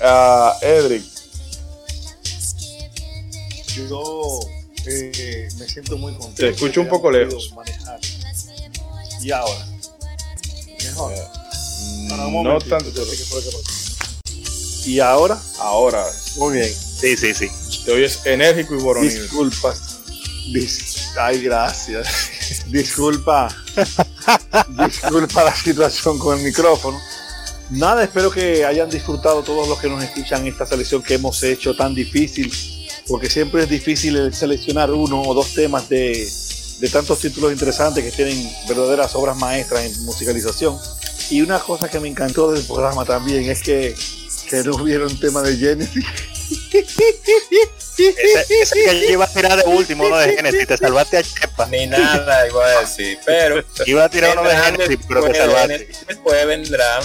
Ah, 0.01 0.57
Edric, 0.61 1.03
Yo 3.75 4.39
eh, 4.85 5.47
me 5.57 5.67
siento 5.67 5.97
muy 5.97 6.13
contento. 6.13 6.41
Te 6.41 6.49
escucho 6.49 6.81
un 6.81 6.87
poco 6.87 7.11
lejos. 7.11 7.53
manejar. 7.55 7.99
Y 9.21 9.31
ahora. 9.31 9.65
Mejor. 10.83 11.13
Para 12.09 12.27
un 12.27 12.43
no 12.43 12.59
tanto. 12.59 12.89
yo 12.91 13.05
Y 14.85 14.99
ahora, 14.99 15.39
Ahora, 15.59 16.05
muy 16.37 16.55
bien. 16.57 16.73
Sí, 16.73 17.15
sí, 17.17 17.33
sí. 17.33 17.47
te 17.85 17.91
oyes 17.91 18.19
enérgico 18.25 18.75
y 18.75 18.79
boronil. 18.81 19.11
Disculpas. 19.21 19.99
Dis- 20.53 21.09
Ay, 21.19 21.41
gracias. 21.43 22.07
Disculpa. 22.67 23.47
Disculpa 24.87 25.43
la 25.43 25.55
situación 25.55 26.17
con 26.17 26.37
el 26.37 26.43
micrófono. 26.43 26.99
Nada, 27.69 28.03
espero 28.03 28.31
que 28.31 28.65
hayan 28.65 28.89
disfrutado 28.89 29.43
todos 29.43 29.67
los 29.67 29.79
que 29.79 29.87
nos 29.89 30.03
escuchan 30.03 30.47
esta 30.47 30.65
selección 30.65 31.03
que 31.03 31.15
hemos 31.15 31.43
hecho 31.43 31.75
tan 31.75 31.93
difícil, 31.93 32.51
porque 33.07 33.29
siempre 33.29 33.63
es 33.63 33.69
difícil 33.69 34.15
el 34.15 34.33
seleccionar 34.33 34.89
uno 34.91 35.21
o 35.21 35.33
dos 35.35 35.53
temas 35.53 35.87
de, 35.87 36.27
de 36.79 36.89
tantos 36.89 37.19
títulos 37.19 37.51
interesantes 37.51 38.03
que 38.03 38.11
tienen 38.11 38.51
verdaderas 38.67 39.13
obras 39.13 39.37
maestras 39.37 39.83
en 39.85 40.03
musicalización. 40.05 40.77
Y 41.29 41.41
una 41.43 41.59
cosa 41.59 41.87
que 41.89 41.99
me 41.99 42.07
encantó 42.07 42.51
del 42.51 42.63
programa 42.63 43.05
también 43.05 43.43
es 43.47 43.61
que, 43.61 43.93
que 44.49 44.63
no 44.63 44.75
hubieron 44.75 45.17
tema 45.19 45.41
de 45.41 45.55
Genesis. 45.55 46.05
Ese, 47.99 48.61
ese 48.61 48.75
que 48.75 49.01
yo 49.01 49.13
iba 49.13 49.25
a 49.25 49.27
tirar 49.27 49.63
de 49.63 49.69
último, 49.69 50.05
uno 50.05 50.17
de 50.17 50.35
Genesis, 50.35 50.67
te 50.67 50.77
salvaste 50.77 51.17
a 51.17 51.23
Chepa. 51.23 51.67
Ni 51.67 51.85
nada 51.85 52.47
iba 52.47 52.65
a 52.65 52.81
decir, 52.81 53.19
pero 53.25 53.63
Iba 53.85 54.05
a 54.05 54.09
tirar 54.09 54.37
uno 54.37 54.49
de 54.49 54.55
Genesis, 54.55 54.99
pero 55.07 55.23
te 55.23 55.35
salvaste. 55.35 55.89
después 56.07 56.47
vendrán 56.47 57.03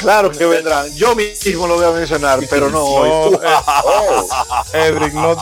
Claro 0.00 0.30
que 0.30 0.44
vendrán. 0.44 0.94
Yo 0.94 1.14
mismo 1.14 1.66
lo 1.66 1.76
voy 1.76 1.84
a 1.86 1.90
mencionar, 1.90 2.40
pero 2.50 2.70
no 2.70 2.84
hoy. 2.84 3.30
No, 3.32 3.40
Edric, 4.74 5.14
no, 5.14 5.36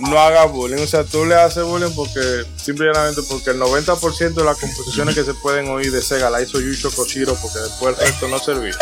no 0.00 0.18
haga 0.18 0.44
bullying. 0.46 0.82
O 0.82 0.86
sea, 0.86 1.04
tú 1.04 1.24
le 1.24 1.36
haces 1.36 1.62
bullying 1.64 1.94
porque 1.94 2.44
simplemente 2.56 3.22
porque 3.28 3.50
el 3.50 3.60
90% 3.60 4.34
de 4.34 4.44
las 4.44 4.58
composiciones 4.58 5.14
que 5.14 5.24
se 5.24 5.34
pueden 5.34 5.68
oír 5.68 5.92
de 5.92 6.02
Sega 6.02 6.30
la 6.30 6.42
hizo 6.42 6.60
Yuicho 6.60 6.90
Koshiro 6.90 7.34
porque 7.36 7.58
después 7.60 7.96
el 7.98 8.06
resto 8.06 8.28
no 8.28 8.38
servía. 8.38 8.76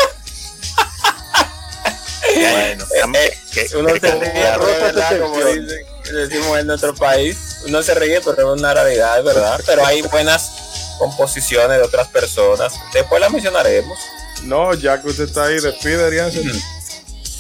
Bueno, 2.51 2.85
Eh, 3.15 3.39
que- 3.53 3.69
uno 3.77 3.89
se 3.91 3.99
ríe, 4.15 4.33
verdad, 4.33 5.21
como 5.21 5.37
dicen- 5.37 5.87
decimos 6.13 6.59
en 6.59 6.67
nuestro 6.67 6.95
país, 6.95 7.37
uno 7.67 7.83
se 7.83 7.95
ríe, 7.95 8.21
pero 8.21 8.55
es 8.55 8.61
una 8.61 8.75
realidad, 8.75 9.19
es 9.19 9.25
verdad. 9.25 9.61
Pero 9.67 9.85
hay 9.85 10.03
buenas 10.03 10.51
composiciones 10.99 11.79
de 11.79 11.83
otras 11.85 12.07
personas. 12.09 12.73
Después 12.93 13.21
las 13.21 13.31
mencionaremos. 13.33 13.99
No, 14.45 14.73
ya 14.75 15.01
que 15.03 15.09
usted 15.09 15.25
está 15.25 15.47
ahí, 15.47 15.59
despide. 15.61 16.09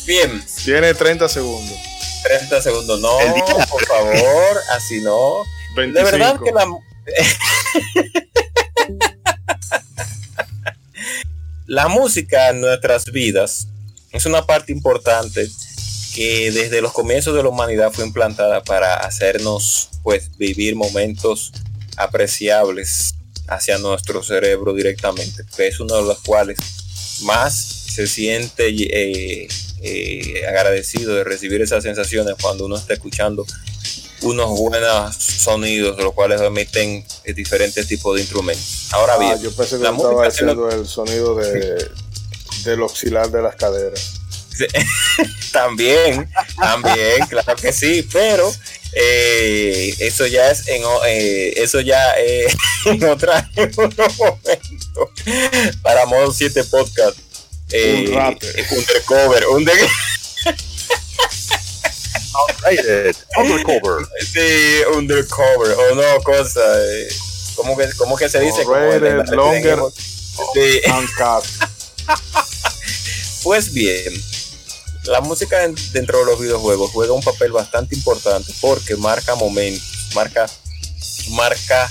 Bien, 0.07 0.45
Tiene 0.65 0.95
30 0.95 1.29
segundos. 1.29 1.77
30 2.23 2.61
segundos. 2.63 3.01
No, 3.01 3.19
por 3.71 3.87
favor, 3.87 4.61
así 4.73 5.01
no. 5.01 5.43
25. 5.77 6.11
De 6.11 6.19
verdad 6.19 6.41
que 6.43 6.53
la 6.53 6.67
la 11.67 11.89
música 11.89 12.51
en 12.51 12.61
nuestras 12.61 13.07
vidas 13.07 13.69
es 14.17 14.27
una 14.27 14.47
parte 14.47 14.73
importante 14.73 15.49
que 16.15 16.51
desde 16.51 16.81
los 16.81 16.93
comienzos 16.93 17.35
de 17.35 17.43
la 17.43 17.49
humanidad 17.51 17.93
fue 17.93 18.05
implantada 18.07 18.63
para 18.63 18.97
hacernos 18.97 19.91
pues 20.03 20.37
vivir 20.39 20.75
momentos 20.77 21.53
apreciables 21.97 23.15
hacia 23.49 23.79
nuestro 23.79 24.23
cerebro 24.23 24.73
directamente, 24.75 25.45
que 25.57 25.69
es 25.69 25.79
uno 25.81 25.97
de 25.97 26.03
los 26.03 26.19
cuales 26.21 26.59
más 27.23 27.55
se 27.55 28.07
siente 28.07 28.69
eh, 28.69 29.49
eh, 29.83 30.47
agradecido 30.49 31.15
de 31.15 31.25
recibir 31.25 31.61
esas 31.63 31.83
sensaciones 31.85 32.35
cuando 32.41 32.65
uno 32.67 32.77
está 32.77 32.95
escuchando 32.95 33.45
unos 34.23 34.59
buenos 34.59 35.15
sonidos, 35.15 35.99
los 36.03 36.13
cuales 36.15 36.41
emiten 36.41 37.05
diferentes 37.35 37.87
tipos 37.87 38.15
de 38.17 38.23
instrumentos. 38.23 38.87
Ahora 38.93 39.15
Ah, 39.15 39.19
bien, 39.19 39.41
yo 39.43 39.53
pensé 39.53 39.77
que 39.77 39.85
la 39.85 39.91
estaba 39.91 40.11
música 40.13 40.15
lo- 40.15 40.29
haciendo 40.29 40.71
el 40.71 40.87
sonido 40.89 41.37
de, 41.37 41.89
del 42.67 42.83
oscilar 42.83 43.31
de 43.31 43.43
las 43.43 43.57
caderas. 43.57 44.21
también, 45.53 46.29
también, 46.59 47.27
claro 47.29 47.57
que 47.57 47.73
sí, 47.73 48.07
pero 48.13 48.51
eh, 48.95 49.95
eso 49.99 50.27
ya 50.27 50.51
es 50.51 50.67
en 50.69 50.83
eh, 51.07 51.53
eso 51.57 51.81
ya 51.81 52.15
eh, 52.19 52.47
en 52.87 53.05
otro 53.05 53.33
momento 54.19 55.13
para 55.83 56.07
modo 56.07 56.33
7 56.33 56.65
podcast. 56.65 57.19
Eh, 57.71 58.05
Un 58.09 58.15
rap. 58.15 58.43
eh, 58.43 58.67
undercover, 58.71 59.47
un 59.49 59.65
de- 59.65 59.73
Undercover. 63.39 64.07
sí, 64.33 64.83
undercover 64.95 65.73
o 65.73 65.95
no 65.95 66.23
cosa 66.23 66.61
eh, 66.81 67.09
¿cómo 67.55 67.77
que 67.77 67.89
cómo 67.97 68.17
que 68.17 68.29
se 68.29 68.41
dice? 68.41 68.63
Como 68.65 68.77
Rated, 68.77 69.01
Resident 69.01 69.29
longer. 69.31 69.79
Sí. 70.55 70.81
Pues 73.47 73.73
bien, 73.73 74.13
la 75.05 75.21
música 75.21 75.63
en- 75.63 75.77
dentro 75.93 76.19
de 76.19 76.25
los 76.25 76.41
videojuegos 76.41 76.91
juega 76.91 77.13
un 77.13 77.23
papel 77.23 77.53
bastante 77.53 77.95
importante 77.95 78.53
porque 78.61 78.97
marca 78.97 79.37
momentos, 79.37 79.87
marca, 80.17 80.51
marca 81.31 81.89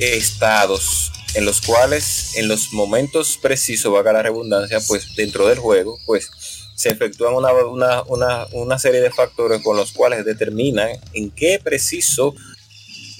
estados 0.00 1.12
en 1.34 1.44
los 1.44 1.60
cuales 1.60 2.32
en 2.34 2.48
los 2.48 2.72
momentos 2.72 3.38
precisos, 3.40 3.92
valga 3.92 4.12
la 4.14 4.22
redundancia, 4.22 4.80
pues 4.88 5.14
dentro 5.14 5.46
del 5.46 5.60
juego, 5.60 6.00
pues 6.04 6.30
se 6.74 6.88
efectúan 6.88 7.34
una, 7.34 7.52
una, 7.52 8.02
una, 8.02 8.46
una 8.50 8.76
serie 8.80 9.00
de 9.00 9.12
factores 9.12 9.62
con 9.62 9.76
los 9.76 9.92
cuales 9.92 10.24
determinan 10.24 10.88
en 11.12 11.30
qué 11.30 11.60
preciso 11.62 12.34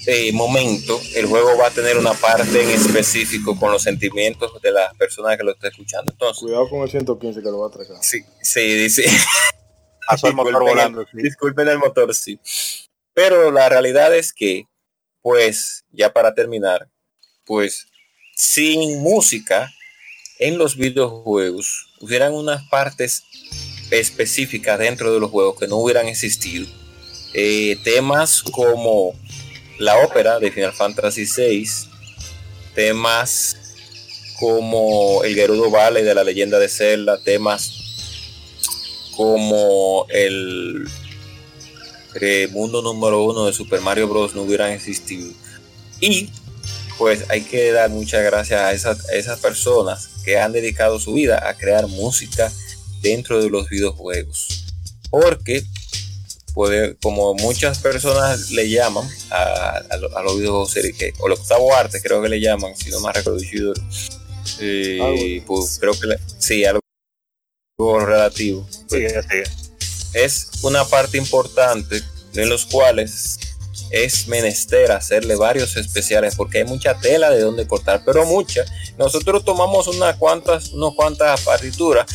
eh, 0.07 0.31
momento 0.31 0.99
el 1.15 1.25
juego 1.25 1.57
va 1.57 1.67
a 1.67 1.71
tener 1.71 1.97
una 1.97 2.13
parte 2.13 2.63
en 2.63 2.69
específico 2.69 3.59
con 3.59 3.71
los 3.71 3.83
sentimientos 3.83 4.51
de 4.61 4.71
las 4.71 4.93
personas 4.95 5.37
que 5.37 5.43
lo 5.43 5.51
está 5.51 5.67
escuchando. 5.67 6.11
Entonces, 6.11 6.41
Cuidado 6.41 6.69
con 6.69 6.81
el 6.81 6.89
115 6.89 7.41
que 7.41 7.45
lo 7.51 7.59
va 7.59 7.65
a 7.67 7.69
atracar. 7.69 7.97
Sí, 8.01 8.23
sí, 8.41 8.61
dice. 8.61 9.03
Pasó 10.07 10.27
el 10.27 10.33
motor 10.35 10.53
Disculpen 10.53 10.75
volando. 10.75 11.01
el- 11.01 11.23
Disculpen 11.23 11.67
el 11.67 11.77
motor, 11.79 12.15
sí. 12.15 12.39
Pero 13.13 13.51
la 13.51 13.67
realidad 13.67 14.15
es 14.15 14.31
que, 14.31 14.63
pues, 15.21 15.83
ya 15.91 16.13
para 16.13 16.33
terminar, 16.33 16.87
pues, 17.45 17.87
sin 18.35 19.01
música 19.01 19.69
en 20.39 20.57
los 20.57 20.77
videojuegos, 20.77 21.93
hubieran 21.99 22.33
unas 22.33 22.63
partes 22.69 23.23
específicas 23.91 24.79
dentro 24.79 25.13
de 25.13 25.19
los 25.19 25.31
juegos 25.31 25.59
que 25.59 25.67
no 25.67 25.77
hubieran 25.77 26.07
existido. 26.07 26.65
Eh, 27.33 27.77
temas 27.83 28.41
como 28.43 29.13
la 29.79 29.97
ópera 29.99 30.39
de 30.39 30.51
Final 30.51 30.73
Fantasy 30.73 31.25
VI, 31.25 31.69
temas 32.73 33.55
como 34.39 35.23
el 35.23 35.35
Gerudo 35.35 35.69
Valley 35.69 36.03
de 36.03 36.15
la 36.15 36.23
leyenda 36.23 36.59
de 36.59 36.69
Zelda, 36.69 37.17
temas 37.23 37.73
como 39.15 40.05
el 40.09 40.87
eh, 42.21 42.47
mundo 42.51 42.81
número 42.81 43.23
uno 43.23 43.45
de 43.45 43.53
Super 43.53 43.81
Mario 43.81 44.07
Bros. 44.07 44.35
no 44.35 44.43
hubieran 44.43 44.71
existido. 44.71 45.31
Y 45.99 46.29
pues 46.97 47.29
hay 47.29 47.41
que 47.41 47.71
dar 47.71 47.89
muchas 47.89 48.23
gracias 48.23 48.59
a 48.59 48.71
esas, 48.73 49.09
a 49.09 49.13
esas 49.13 49.39
personas 49.39 50.09
que 50.23 50.39
han 50.39 50.51
dedicado 50.51 50.99
su 50.99 51.13
vida 51.13 51.47
a 51.47 51.53
crear 51.55 51.87
música 51.87 52.51
dentro 53.01 53.41
de 53.41 53.49
los 53.49 53.69
videojuegos. 53.69 54.65
Porque, 55.09 55.63
puede, 56.57 56.97
como 56.97 57.35
muchas 57.35 57.77
personas 57.77 58.49
le 58.49 58.67
llaman 58.67 59.07
a, 59.29 59.79
a 59.91 59.97
lo- 59.97 60.17
a 60.17 60.23
los 60.23 60.37
videojuegos, 60.39 60.73
que- 60.73 61.13
o 61.19 61.27
el 61.27 61.33
octavo 61.33 61.75
arte 61.75 62.01
creo 62.01 62.19
que 62.19 62.29
le 62.29 62.39
llaman, 62.41 62.75
si 62.75 62.89
no 62.89 62.99
más 62.99 63.15
recuerdo, 63.15 63.39
Ishidori, 63.39 63.79
eh, 64.59 64.99
Algo. 64.99 65.45
pues 65.45 65.77
creo 65.79 65.93
que 65.99 66.07
le- 66.07 66.19
sí, 66.39 66.65
algo 66.65 66.79
relativo. 67.99 68.67
Sigue, 68.89 69.09
sigue. 69.21 69.43
es 70.13 70.49
una 70.63 70.83
parte 70.83 71.17
importante 71.19 72.01
en 72.33 72.49
los 72.49 72.65
cuales 72.65 73.37
es 73.91 74.27
menester 74.27 74.91
hacerle 74.91 75.35
varios 75.35 75.77
especiales 75.77 76.33
porque 76.35 76.57
hay 76.59 76.63
mucha 76.65 76.99
tela 76.99 77.29
de 77.29 77.41
donde 77.41 77.67
cortar, 77.67 78.01
pero 78.03 78.25
mucha. 78.25 78.65
Nosotros 78.97 79.45
tomamos 79.45 79.87
unas 79.87 80.15
cuantas, 80.15 80.69
unas 80.69 80.95
cuantas 80.95 81.39
partituras 81.41 82.07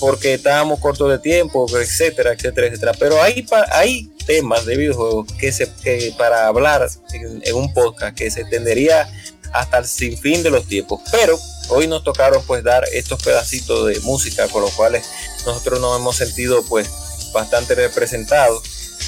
porque 0.00 0.34
estábamos 0.34 0.80
cortos 0.80 1.10
de 1.10 1.18
tiempo, 1.18 1.66
etcétera, 1.78 2.32
etcétera, 2.32 2.66
etcétera. 2.68 2.92
Pero 2.98 3.22
hay, 3.22 3.46
hay 3.70 4.10
temas 4.26 4.66
de 4.66 4.76
videojuegos 4.76 5.26
que 5.38 5.52
se 5.52 5.70
que 5.82 6.14
para 6.16 6.46
hablar 6.46 6.88
en, 7.12 7.54
un 7.54 7.72
podcast 7.72 8.16
que 8.16 8.30
se 8.30 8.44
tendería 8.44 9.08
hasta 9.52 9.78
el 9.78 9.86
sinfín 9.86 10.42
de 10.42 10.50
los 10.50 10.66
tiempos. 10.66 11.00
Pero 11.10 11.38
hoy 11.70 11.86
nos 11.86 12.04
tocaron 12.04 12.42
pues 12.46 12.62
dar 12.62 12.84
estos 12.92 13.22
pedacitos 13.22 13.86
de 13.86 13.98
música 14.00 14.48
con 14.48 14.62
los 14.62 14.72
cuales 14.72 15.06
nosotros 15.46 15.80
nos 15.80 15.98
hemos 15.98 16.16
sentido 16.16 16.64
pues 16.68 16.88
bastante 17.32 17.74
representados 17.74 18.62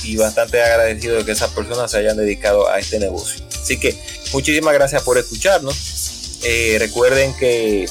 y 0.05 0.17
bastante 0.17 0.63
agradecidos 0.63 1.19
de 1.19 1.25
que 1.25 1.33
esas 1.33 1.51
personas 1.51 1.91
se 1.91 1.99
hayan 1.99 2.17
dedicado 2.17 2.69
a 2.69 2.79
este 2.79 2.99
negocio. 2.99 3.45
Así 3.63 3.79
que 3.79 3.99
muchísimas 4.33 4.75
gracias 4.75 5.03
por 5.03 5.19
escucharnos. 5.19 6.39
Eh, 6.43 6.77
recuerden 6.79 7.37
que 7.37 7.87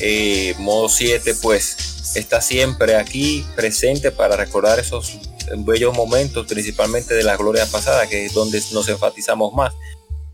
eh, 0.00 0.54
Modo 0.58 0.88
7 0.88 1.34
pues 1.42 2.12
está 2.16 2.40
siempre 2.40 2.96
aquí 2.96 3.44
presente 3.54 4.10
para 4.10 4.36
recordar 4.36 4.78
esos 4.80 5.18
bellos 5.58 5.94
momentos, 5.94 6.46
principalmente 6.46 7.14
de 7.14 7.22
la 7.22 7.36
gloria 7.36 7.66
pasada, 7.66 8.06
que 8.08 8.26
es 8.26 8.32
donde 8.34 8.60
nos 8.72 8.88
enfatizamos 8.88 9.52
más 9.54 9.72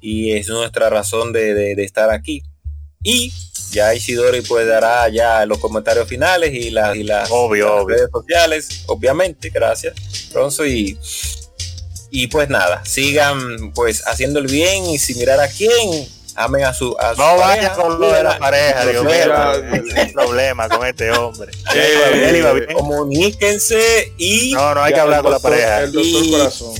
y 0.01 0.33
es 0.33 0.49
nuestra 0.49 0.89
razón 0.91 1.33
de, 1.33 1.55
de- 1.55 1.75
de 1.75 1.85
estar 1.85 2.11
aquí. 2.11 2.43
Y 3.03 3.33
ya 3.73 3.95
Isidori 3.95 4.41
pues 4.43 4.67
dará 4.67 5.09
ya 5.09 5.45
los 5.47 5.59
comentarios 5.59 6.07
finales 6.09 6.53
y, 6.55 6.71
la- 6.71 6.95
y 6.97 7.03
las, 7.03 7.29
Obvio, 7.31 7.67
las 7.77 7.85
obvio. 7.85 7.97
redes 7.97 8.11
sociales, 8.13 8.69
obviamente, 8.87 9.51
gracias, 9.51 9.95
Ronzo, 10.33 10.67
y, 10.67 10.99
y 12.11 12.27
pues 12.29 12.49
nada, 12.49 12.85
sigan 12.85 13.73
pues 13.75 14.07
haciendo 14.07 14.39
el 14.39 14.47
bien 14.47 14.87
y 14.87 14.99
sin 14.99 15.19
mirar 15.19 15.41
a 15.41 15.49
quién, 15.49 16.09
amen 16.37 16.65
a 16.65 16.73
su, 16.75 16.97
a 16.99 17.15
su 17.15 17.21
No 17.21 17.37
pareja, 17.37 17.47
vayas 17.47 17.71
con 17.79 18.01
lo 18.01 18.13
de 18.13 18.23
la 18.23 18.39
pareja, 18.39 18.87
Dios 18.87 19.05
mío. 19.05 19.15
Mira, 19.15 19.53
Hay 20.03 20.13
problema 20.13 20.69
con 20.69 20.87
este 20.87 21.11
hombre. 21.13 21.51
Eh, 21.75 21.77
Él 21.95 21.97
iba 21.97 22.11
bien, 22.13 22.25
él 22.29 22.37
iba 22.37 22.53
bien. 22.53 22.73
comuníquense 22.75 24.13
y 24.19 24.53
No, 24.53 24.75
no 24.75 24.83
hay 24.83 24.93
que 24.95 25.01
hablar 25.01 25.23
con 25.23 25.33
la 25.33 25.39
pareja. 25.39 25.81
El 25.81 25.93
doctor 25.93 26.31
Corazón. 26.31 26.75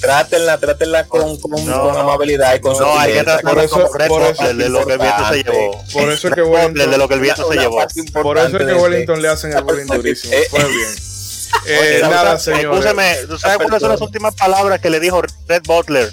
trátenla, 0.00 0.58
trátenla 0.58 1.06
con, 1.06 1.36
con, 1.38 1.64
No, 1.66 1.82
con 1.90 1.96
amabilidad 1.96 2.54
y 2.54 2.60
con 2.60 2.78
No, 2.78 2.98
hay 2.98 3.12
que 3.14 3.22
tratarlo 3.24 3.50
Por 3.50 4.22
eso- 4.22 4.44
de 4.54 4.68
lo 4.68 4.86
que 4.86 4.92
el 4.94 4.98
viento 4.98 5.28
se 5.28 5.42
llevó. 5.42 5.84
Por 5.92 6.10
eso 6.12 6.28
es 6.28 6.34
que 6.34 6.42
Wellington, 6.42 6.90
de 6.90 6.96
lo 6.98 7.08
que 7.08 7.14
el 7.14 7.20
viento 7.20 7.48
se 7.52 7.58
llevó. 7.58 7.78
por 8.22 8.38
eso 8.38 8.46
es 8.46 8.52
que 8.58 8.64
de- 8.64 8.74
Wellington 8.74 9.22
le 9.22 9.28
hacen 9.28 9.52
el 9.52 9.62
bullying 9.62 9.86
durísimo. 9.86 10.32
Eh, 10.34 10.46
Fue 10.50 10.64
bien. 10.64 10.88
Eh, 11.66 11.78
Oye, 11.80 12.00
nada, 12.08 12.36
escúchame, 12.36 13.16
¿tú 13.28 13.36
sabes 13.36 13.58
cuáles 13.58 13.80
son 13.80 13.90
las 13.90 14.00
últimas 14.00 14.34
palabras 14.36 14.80
que 14.80 14.88
le 14.88 15.00
dijo 15.00 15.20
Red 15.48 15.62
Butler 15.66 16.12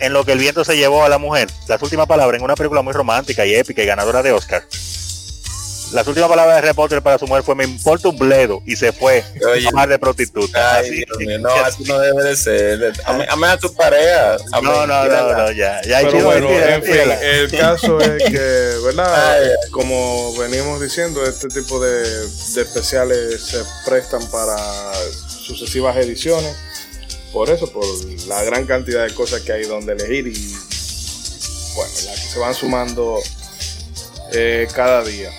en 0.00 0.12
lo 0.12 0.24
que 0.24 0.32
el 0.32 0.38
viento 0.38 0.64
se 0.64 0.76
llevó 0.76 1.04
a 1.04 1.08
la 1.08 1.18
mujer? 1.18 1.48
Las 1.68 1.80
últimas 1.82 2.06
palabras 2.06 2.38
en 2.38 2.44
una 2.44 2.54
película 2.56 2.82
muy 2.82 2.92
romántica 2.92 3.44
y 3.46 3.54
épica 3.54 3.82
y 3.82 3.86
ganadora 3.86 4.22
de 4.22 4.32
Oscar. 4.32 4.64
Las 5.92 6.08
últimas 6.08 6.28
palabras 6.28 6.56
de 6.56 6.62
Red 6.62 6.74
Butler 6.74 7.02
para 7.02 7.18
su 7.18 7.26
mujer 7.28 7.44
fue 7.44 7.54
me 7.54 7.62
importa 7.62 8.08
un 8.08 8.18
bledo 8.18 8.62
y 8.66 8.74
se 8.74 8.90
fue 8.90 9.22
Oye. 9.48 9.66
a 9.66 9.68
amar 9.68 9.88
de 9.88 9.96
prostituta. 9.98 10.76
Ay, 10.76 10.86
Así- 10.86 10.96
Dios 11.04 11.18
mío, 11.18 11.38
no, 11.38 11.50
así 11.50 11.84
no 11.84 11.98
debe 12.00 12.24
de 12.24 12.36
ser. 12.36 12.92
Ame 13.04 13.46
a 13.46 13.56
tu 13.58 13.72
pareja. 13.74 14.36
no, 14.60 14.86
no, 14.88 15.04
no, 15.06 15.52
ya, 15.52 15.80
ya 15.82 15.98
Pero 15.98 16.10
chido, 16.10 16.24
bueno, 16.24 16.48
mentira, 16.48 16.74
en 16.74 16.82
fin, 16.82 16.94
el 17.22 17.50
caso 17.52 18.00
es 18.00 18.24
que, 18.28 18.78
¿verdad? 18.86 19.34
Ay, 19.38 19.48
Como 19.70 20.34
venimos 20.36 20.80
diciendo, 20.80 21.22
este 21.24 21.46
tipo 21.48 21.78
de, 21.78 22.00
de 22.00 22.62
especiales 22.62 23.40
se 23.44 23.62
prestan 23.88 24.26
para 24.30 24.56
sucesivas 25.28 25.96
ediciones. 25.98 26.56
Por 27.34 27.50
eso, 27.50 27.66
por 27.66 27.84
la 28.28 28.44
gran 28.44 28.64
cantidad 28.64 29.04
de 29.04 29.12
cosas 29.12 29.42
que 29.42 29.52
hay 29.52 29.64
donde 29.64 29.92
elegir 29.92 30.28
y, 30.28 30.52
bueno, 31.74 31.92
las 32.06 32.20
que 32.20 32.28
se 32.28 32.38
van 32.38 32.54
sumando 32.54 33.20
eh, 34.32 34.68
cada 34.72 35.02
día. 35.02 35.32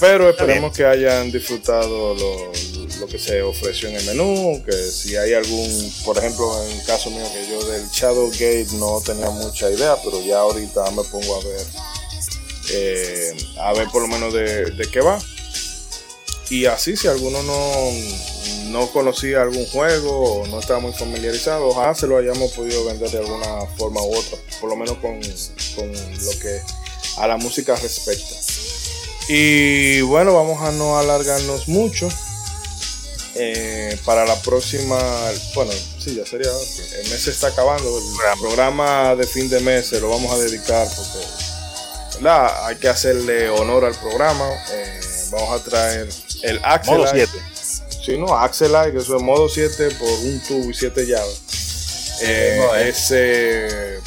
Pero 0.00 0.28
esperemos 0.28 0.76
que 0.76 0.84
hayan 0.84 1.30
disfrutado 1.30 2.16
lo, 2.16 2.52
lo 2.98 3.06
que 3.06 3.18
se 3.18 3.42
ofreció 3.42 3.90
en 3.90 3.96
el 3.96 4.04
menú, 4.06 4.60
que 4.66 4.72
si 4.72 5.14
hay 5.14 5.34
algún, 5.34 5.92
por 6.04 6.18
ejemplo, 6.18 6.64
en 6.64 6.72
el 6.72 6.84
caso 6.84 7.10
mío 7.10 7.24
que 7.32 7.48
yo 7.48 7.64
del 7.66 7.86
Shadowgate 7.88 8.66
no 8.72 9.00
tenía 9.06 9.30
mucha 9.30 9.70
idea, 9.70 9.96
pero 10.02 10.20
ya 10.20 10.40
ahorita 10.40 10.90
me 10.90 11.04
pongo 11.04 11.36
a 11.36 11.44
ver, 11.44 11.66
eh, 12.72 13.36
a 13.60 13.72
ver 13.74 13.86
por 13.92 14.02
lo 14.02 14.08
menos 14.08 14.34
de, 14.34 14.72
de 14.72 14.90
qué 14.90 15.00
va. 15.00 15.20
Y 16.50 16.66
así 16.66 16.96
si 16.96 17.06
alguno 17.06 17.42
no, 17.44 17.90
no 18.70 18.90
conocía 18.92 19.42
algún 19.42 19.64
juego 19.66 20.40
o 20.42 20.46
no 20.48 20.58
estaba 20.58 20.80
muy 20.80 20.92
familiarizado, 20.92 21.68
ojalá 21.68 21.94
se 21.94 22.08
lo 22.08 22.16
hayamos 22.18 22.50
podido 22.52 22.84
vender 22.86 23.08
de 23.10 23.18
alguna 23.18 23.66
forma 23.78 24.02
u 24.02 24.14
otra, 24.16 24.36
por 24.60 24.68
lo 24.68 24.76
menos 24.76 24.98
con, 24.98 25.20
con 25.76 25.92
lo 25.92 26.38
que 26.42 26.60
a 27.18 27.26
la 27.28 27.36
música 27.36 27.76
respecta. 27.76 28.34
Y 29.28 30.00
bueno, 30.00 30.34
vamos 30.34 30.60
a 30.62 30.72
no 30.72 30.98
alargarnos 30.98 31.68
mucho. 31.68 32.08
eh, 33.36 33.96
para 34.04 34.24
la 34.26 34.34
próxima, 34.42 34.98
bueno, 35.54 35.72
sí, 35.98 36.16
ya 36.16 36.26
sería, 36.26 36.50
el 36.50 37.10
mes 37.10 37.22
se 37.22 37.30
está 37.30 37.46
acabando, 37.48 37.96
el 37.98 38.40
programa 38.40 39.14
de 39.14 39.26
fin 39.26 39.48
de 39.48 39.60
mes 39.60 39.86
se 39.86 40.00
lo 40.00 40.10
vamos 40.10 40.32
a 40.32 40.38
dedicar 40.38 40.86
porque, 40.96 41.26
¿verdad? 42.16 42.66
Hay 42.66 42.76
que 42.76 42.88
hacerle 42.88 43.48
honor 43.50 43.84
al 43.84 43.94
programa. 43.94 44.48
Eh, 44.72 45.00
vamos 45.30 45.60
a 45.60 45.62
traer 45.62 46.08
el 46.42 46.60
Axel. 46.62 46.96
Modo 46.96 47.06
7. 47.06 47.32
Sí, 48.04 48.16
no, 48.16 48.36
Axel 48.36 48.72
que 48.92 48.98
eso 48.98 49.16
es 49.16 49.22
modo 49.22 49.48
7 49.48 49.90
por 49.98 50.08
un 50.08 50.40
tubo 50.40 50.70
y 50.70 50.74
7 50.74 51.06
llaves. 51.06 51.42
Eh, 52.22 52.88
ese, 52.88 53.98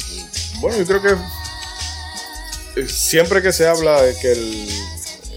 bueno, 0.60 0.78
yo 0.78 0.86
creo 0.86 1.02
que 1.02 2.80
eh, 2.80 2.88
siempre 2.88 3.42
que 3.42 3.52
se 3.52 3.66
habla 3.66 4.02
de 4.02 4.16
que 4.16 4.32
el 4.32 4.68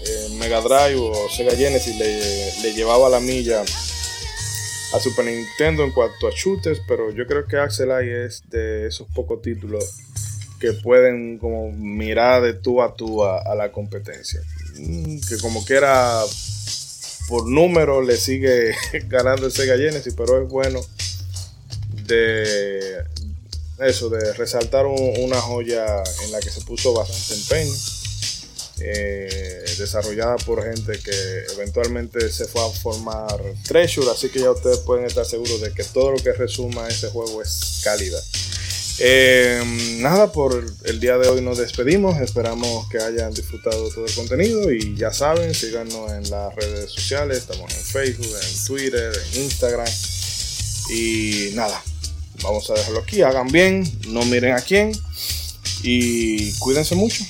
eh, 0.06 0.28
Mega 0.38 0.60
Drive 0.60 0.96
o 0.96 1.28
Sega 1.28 1.56
Genesis 1.56 1.96
le, 1.96 2.62
le, 2.62 2.74
llevaba 2.74 3.08
la 3.08 3.20
milla 3.20 3.62
a 3.62 5.00
Super 5.00 5.24
Nintendo 5.24 5.82
en 5.84 5.90
cuanto 5.90 6.28
a 6.28 6.30
shooters, 6.30 6.80
pero 6.86 7.10
yo 7.10 7.26
creo 7.26 7.46
que 7.46 7.58
Axel 7.58 7.90
es 7.90 8.48
de 8.48 8.86
esos 8.86 9.08
pocos 9.08 9.42
títulos 9.42 9.84
que 10.60 10.72
pueden 10.72 11.38
como 11.38 11.70
mirar 11.72 12.42
de 12.42 12.54
tú 12.54 12.82
a 12.82 12.94
tú 12.94 13.24
a, 13.24 13.54
la 13.54 13.70
competencia. 13.70 14.40
Mm, 14.76 15.18
que 15.28 15.38
como 15.38 15.64
quiera 15.64 16.22
por 17.28 17.46
número 17.46 18.02
le 18.02 18.16
sigue 18.16 18.74
ganando 19.06 19.46
el 19.46 19.52
Sega 19.52 19.76
Genesis, 19.76 20.14
pero 20.16 20.42
es 20.42 20.48
bueno 20.48 20.80
de 22.06 23.04
eso, 23.80 24.08
de 24.08 24.32
resaltar 24.32 24.86
una 24.86 25.40
joya 25.40 26.02
en 26.24 26.32
la 26.32 26.40
que 26.40 26.50
se 26.50 26.62
puso 26.62 26.92
bastante 26.94 27.34
empeño. 27.34 27.74
Eh, 28.80 29.64
desarrollada 29.76 30.36
por 30.36 30.62
gente 30.62 31.00
que 31.00 31.44
eventualmente 31.54 32.30
se 32.30 32.46
fue 32.46 32.64
a 32.64 32.70
formar 32.70 33.40
Treasure, 33.66 34.08
así 34.08 34.28
que 34.28 34.40
ya 34.40 34.52
ustedes 34.52 34.78
pueden 34.78 35.04
estar 35.04 35.24
seguros 35.24 35.60
de 35.60 35.72
que 35.72 35.82
todo 35.82 36.12
lo 36.12 36.18
que 36.18 36.32
resuma 36.32 36.86
ese 36.88 37.08
juego 37.10 37.42
es 37.42 37.80
calidad. 37.82 38.22
Eh, 39.00 39.62
nada, 40.00 40.32
por 40.32 40.64
el 40.84 41.00
día 41.00 41.18
de 41.18 41.28
hoy 41.28 41.40
nos 41.40 41.58
despedimos. 41.58 42.20
Esperamos 42.20 42.88
que 42.88 42.98
hayan 42.98 43.32
disfrutado 43.32 43.88
todo 43.90 44.06
el 44.06 44.14
contenido 44.14 44.72
y 44.72 44.96
ya 44.96 45.12
saben, 45.12 45.54
síganos 45.54 46.10
en 46.12 46.28
las 46.30 46.54
redes 46.54 46.90
sociales. 46.90 47.38
Estamos 47.38 47.72
en 47.74 47.82
Facebook, 47.82 48.26
en 48.26 48.64
Twitter, 48.66 49.12
en 49.32 49.42
Instagram. 49.42 49.88
Y 50.90 51.50
nada, 51.54 51.82
vamos 52.42 52.68
a 52.70 52.74
dejarlo 52.74 53.00
aquí. 53.00 53.22
Hagan 53.22 53.48
bien, 53.48 53.84
no 54.08 54.24
miren 54.24 54.54
a 54.54 54.60
quién 54.60 54.92
y 55.82 56.52
cuídense 56.54 56.94
mucho, 56.94 57.24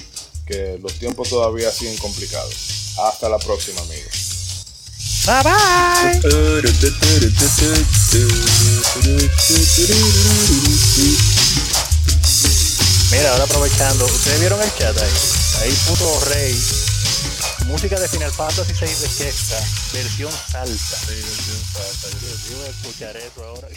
que 0.46 0.78
los 0.82 0.94
tiempos 0.94 1.28
todavía 1.28 1.70
siguen 1.70 1.96
complicados. 1.98 2.94
Hasta 2.98 3.28
la 3.28 3.38
próxima, 3.38 3.80
amigos. 3.82 4.64
Bye 5.26 5.42
bye. 5.42 6.20
Mira, 13.10 13.32
ahora 13.32 13.44
aprovechando, 13.44 14.04
¿ustedes 14.04 14.40
vieron 14.40 14.60
el 14.60 14.74
chat 14.74 14.96
ahí? 14.96 15.12
Ahí 15.62 15.72
puto 15.88 16.20
rey. 16.26 16.54
Música 17.66 17.98
de 17.98 18.06
Final 18.08 18.30
Fantasy 18.30 18.74
6 18.74 19.00
de 19.00 19.08
Questa, 19.08 19.60
versión 19.94 20.32
salsa. 20.32 20.96
Sí, 21.06 21.14
versión 21.14 21.58
salsa. 21.72 22.08
Yo, 22.20 22.50
yo 22.50 22.58
voy 22.58 22.66
a 22.66 22.70
escuchar 22.70 23.16
eso 23.16 23.44
ahora. 23.44 23.68